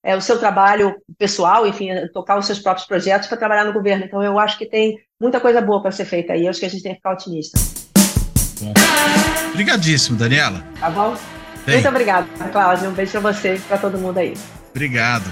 é, 0.03 0.15
o 0.15 0.21
seu 0.21 0.37
trabalho 0.37 0.95
pessoal, 1.17 1.65
enfim, 1.65 1.89
tocar 2.13 2.37
os 2.37 2.45
seus 2.45 2.59
próprios 2.59 2.87
projetos 2.87 3.27
para 3.27 3.37
trabalhar 3.37 3.65
no 3.65 3.73
governo. 3.73 4.05
Então, 4.05 4.21
eu 4.23 4.37
acho 4.37 4.57
que 4.57 4.65
tem 4.65 4.97
muita 5.19 5.39
coisa 5.39 5.61
boa 5.61 5.81
para 5.81 5.91
ser 5.91 6.05
feita 6.05 6.33
aí. 6.33 6.45
Eu 6.45 6.49
acho 6.49 6.59
que 6.59 6.65
a 6.65 6.69
gente 6.69 6.83
tem 6.83 6.91
que 6.91 6.97
ficar 6.97 7.13
otimista. 7.13 7.59
Bom. 8.61 8.73
Obrigadíssimo, 9.51 10.17
Daniela. 10.17 10.63
Tá 10.79 10.89
bom? 10.89 11.15
Bem. 11.65 11.75
Muito 11.75 11.89
obrigada, 11.89 12.27
Cláudia. 12.51 12.89
Um 12.89 12.93
beijo 12.93 13.11
para 13.11 13.33
você 13.33 13.55
e 13.55 13.59
para 13.59 13.77
todo 13.77 13.97
mundo 13.97 14.17
aí. 14.19 14.33
Obrigado. 14.77 15.27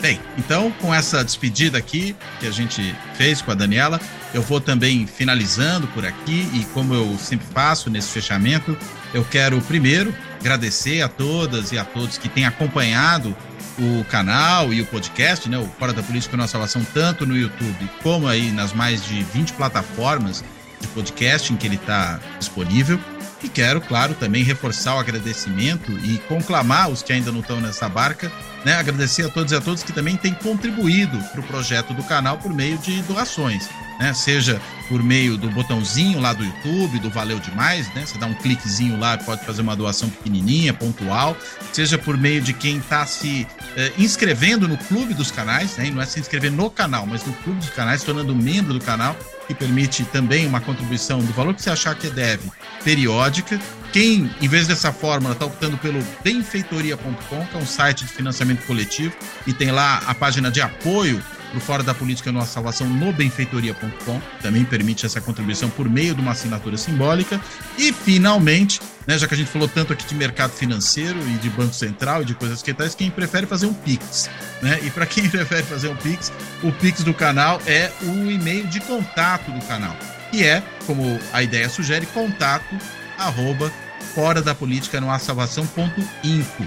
Bem, 0.00 0.18
então 0.36 0.72
com 0.72 0.92
essa 0.92 1.24
despedida 1.24 1.78
aqui 1.78 2.16
que 2.40 2.48
a 2.48 2.50
gente 2.50 2.92
fez 3.14 3.40
com 3.40 3.52
a 3.52 3.54
Daniela, 3.54 4.00
eu 4.34 4.42
vou 4.42 4.60
também 4.60 5.06
finalizando 5.06 5.86
por 5.86 6.04
aqui 6.04 6.50
e 6.52 6.66
como 6.74 6.92
eu 6.92 7.16
sempre 7.16 7.46
faço 7.54 7.88
nesse 7.88 8.10
fechamento, 8.10 8.76
eu 9.14 9.24
quero 9.24 9.60
primeiro 9.60 10.12
agradecer 10.40 11.00
a 11.00 11.06
todas 11.06 11.70
e 11.70 11.78
a 11.78 11.84
todos 11.84 12.18
que 12.18 12.28
têm 12.28 12.44
acompanhado 12.44 13.36
o 13.78 14.04
canal 14.06 14.74
e 14.74 14.82
o 14.82 14.86
podcast, 14.86 15.48
né, 15.48 15.56
o 15.58 15.68
Fora 15.78 15.92
da 15.92 16.02
Política 16.02 16.36
Nossa 16.36 16.50
Salvação, 16.50 16.84
tanto 16.92 17.24
no 17.24 17.36
YouTube 17.36 17.88
como 18.02 18.26
aí 18.26 18.50
nas 18.50 18.72
mais 18.72 19.04
de 19.06 19.22
20 19.22 19.52
plataformas 19.52 20.42
de 20.80 20.88
podcast 20.88 21.52
em 21.52 21.56
que 21.56 21.68
ele 21.68 21.76
está 21.76 22.18
disponível. 22.36 22.98
E 23.44 23.48
quero, 23.48 23.80
claro, 23.80 24.14
também 24.14 24.42
reforçar 24.42 24.96
o 24.96 24.98
agradecimento 24.98 25.92
e 26.04 26.18
conclamar 26.28 26.88
os 26.88 27.02
que 27.02 27.12
ainda 27.12 27.30
não 27.32 27.40
estão 27.40 27.60
nessa 27.60 27.88
barca, 27.88 28.30
né? 28.64 28.74
Agradecer 28.74 29.26
a 29.26 29.28
todos 29.28 29.52
e 29.52 29.56
a 29.56 29.60
todos 29.60 29.82
que 29.82 29.92
também 29.92 30.16
têm 30.16 30.34
contribuído 30.34 31.18
para 31.30 31.40
o 31.40 31.44
projeto 31.44 31.92
do 31.94 32.02
canal 32.04 32.38
por 32.38 32.52
meio 32.52 32.78
de 32.78 33.02
doações. 33.02 33.68
né? 33.98 34.12
Seja 34.12 34.60
por 34.88 35.02
meio 35.02 35.36
do 35.38 35.48
botãozinho 35.50 36.20
lá 36.20 36.32
do 36.32 36.44
YouTube, 36.44 36.98
do 36.98 37.10
Valeu 37.10 37.38
Demais, 37.38 37.92
né? 37.94 38.04
Você 38.04 38.18
dá 38.18 38.26
um 38.26 38.34
cliquezinho 38.34 38.98
lá, 38.98 39.16
pode 39.16 39.44
fazer 39.44 39.62
uma 39.62 39.76
doação 39.76 40.10
pequenininha, 40.10 40.74
pontual, 40.74 41.36
seja 41.72 41.96
por 41.96 42.16
meio 42.16 42.40
de 42.42 42.52
quem 42.52 42.78
está 42.78 43.06
se 43.06 43.46
eh, 43.76 43.92
inscrevendo 43.98 44.68
no 44.68 44.76
clube 44.76 45.14
dos 45.14 45.30
canais, 45.30 45.76
né? 45.76 45.90
Não 45.90 46.02
é 46.02 46.06
se 46.06 46.20
inscrever 46.20 46.50
no 46.50 46.70
canal, 46.70 47.06
mas 47.06 47.24
no 47.24 47.32
clube 47.32 47.58
dos 47.60 47.70
canais, 47.70 48.02
tornando 48.02 48.34
membro 48.34 48.74
do 48.74 48.80
canal, 48.80 49.16
que 49.46 49.54
permite 49.54 50.04
também 50.04 50.46
uma 50.46 50.60
contribuição 50.60 51.20
do 51.20 51.32
valor 51.32 51.54
que 51.54 51.62
você 51.62 51.70
achar 51.70 51.94
que 51.94 52.08
deve, 52.08 52.50
periódica. 52.84 53.60
Quem, 53.92 54.30
em 54.40 54.48
vez 54.48 54.66
dessa 54.66 54.92
fórmula, 54.92 55.34
está 55.34 55.44
optando 55.44 55.76
pelo 55.76 56.02
benfeitoria.com, 56.24 57.46
que 57.46 57.56
é 57.56 57.58
um 57.58 57.66
site 57.66 58.04
de 58.04 58.12
financiamento 58.12 58.64
coletivo, 58.66 59.14
e 59.46 59.52
tem 59.52 59.70
lá 59.70 60.02
a 60.06 60.14
página 60.14 60.50
de 60.50 60.62
apoio 60.62 61.22
para 61.52 61.60
Fora 61.60 61.82
da 61.82 61.94
Política 61.94 62.32
Nossa 62.32 62.52
Salvação 62.52 62.88
no 62.88 63.12
benfeitoria.com, 63.12 64.20
também 64.40 64.64
permite 64.64 65.04
essa 65.04 65.20
contribuição 65.20 65.68
por 65.70 65.88
meio 65.88 66.14
de 66.14 66.20
uma 66.20 66.32
assinatura 66.32 66.76
simbólica. 66.76 67.40
E, 67.78 67.92
finalmente, 67.92 68.80
né, 69.06 69.18
já 69.18 69.28
que 69.28 69.34
a 69.34 69.36
gente 69.36 69.50
falou 69.50 69.68
tanto 69.68 69.92
aqui 69.92 70.06
de 70.06 70.14
mercado 70.14 70.52
financeiro 70.52 71.18
e 71.28 71.34
de 71.34 71.50
Banco 71.50 71.74
Central 71.74 72.22
e 72.22 72.24
de 72.24 72.34
coisas 72.34 72.62
que 72.62 72.72
tais, 72.72 72.94
quem 72.94 73.10
prefere 73.10 73.46
fazer 73.46 73.66
um 73.66 73.74
Pix. 73.74 74.30
Né? 74.62 74.80
E 74.82 74.90
para 74.90 75.04
quem 75.06 75.28
prefere 75.30 75.62
fazer 75.62 75.88
um 75.88 75.96
Pix, 75.96 76.32
o 76.62 76.72
Pix 76.72 77.04
do 77.04 77.12
canal 77.12 77.60
é 77.66 77.92
o 78.02 78.30
e-mail 78.30 78.66
de 78.66 78.80
contato 78.80 79.50
do 79.50 79.60
canal, 79.66 79.96
que 80.30 80.42
é, 80.42 80.62
como 80.86 81.20
a 81.32 81.42
ideia 81.42 81.68
sugere, 81.68 82.06
contato 82.06 82.74
arroba 83.18 83.70
fora 84.14 84.40
da 84.40 84.54
política 84.54 85.00
no 85.00 85.16
salvação.info. 85.18 86.66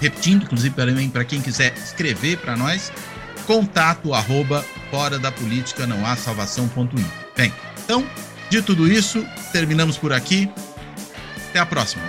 Repetindo, 0.00 0.44
inclusive, 0.44 0.74
para 1.12 1.24
quem 1.24 1.40
quiser 1.40 1.74
escrever 1.76 2.38
para 2.38 2.56
nós, 2.56 2.92
contato 3.48 4.12
arroba 4.12 4.62
fora 4.90 5.18
da 5.18 5.32
política 5.32 5.86
não 5.86 6.06
há 6.06 6.14
salvação.in. 6.14 7.04
Bem, 7.34 7.50
então, 7.82 8.06
de 8.50 8.60
tudo 8.60 8.86
isso, 8.86 9.26
terminamos 9.52 9.96
por 9.96 10.12
aqui. 10.12 10.50
Até 11.48 11.58
a 11.58 11.64
próxima. 11.64 12.02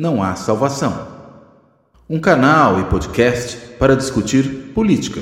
Não 0.00 0.22
há 0.22 0.34
salvação. 0.34 1.08
Um 2.08 2.18
canal 2.18 2.80
e 2.80 2.84
podcast 2.84 3.58
para 3.78 3.94
discutir 3.94 4.72
política. 4.74 5.20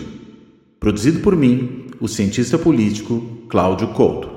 Produzido 0.79 1.19
por 1.19 1.35
mim, 1.35 1.89
o 2.01 2.07
cientista 2.07 2.57
político 2.57 3.21
Cláudio 3.49 3.89
Couto. 3.89 4.28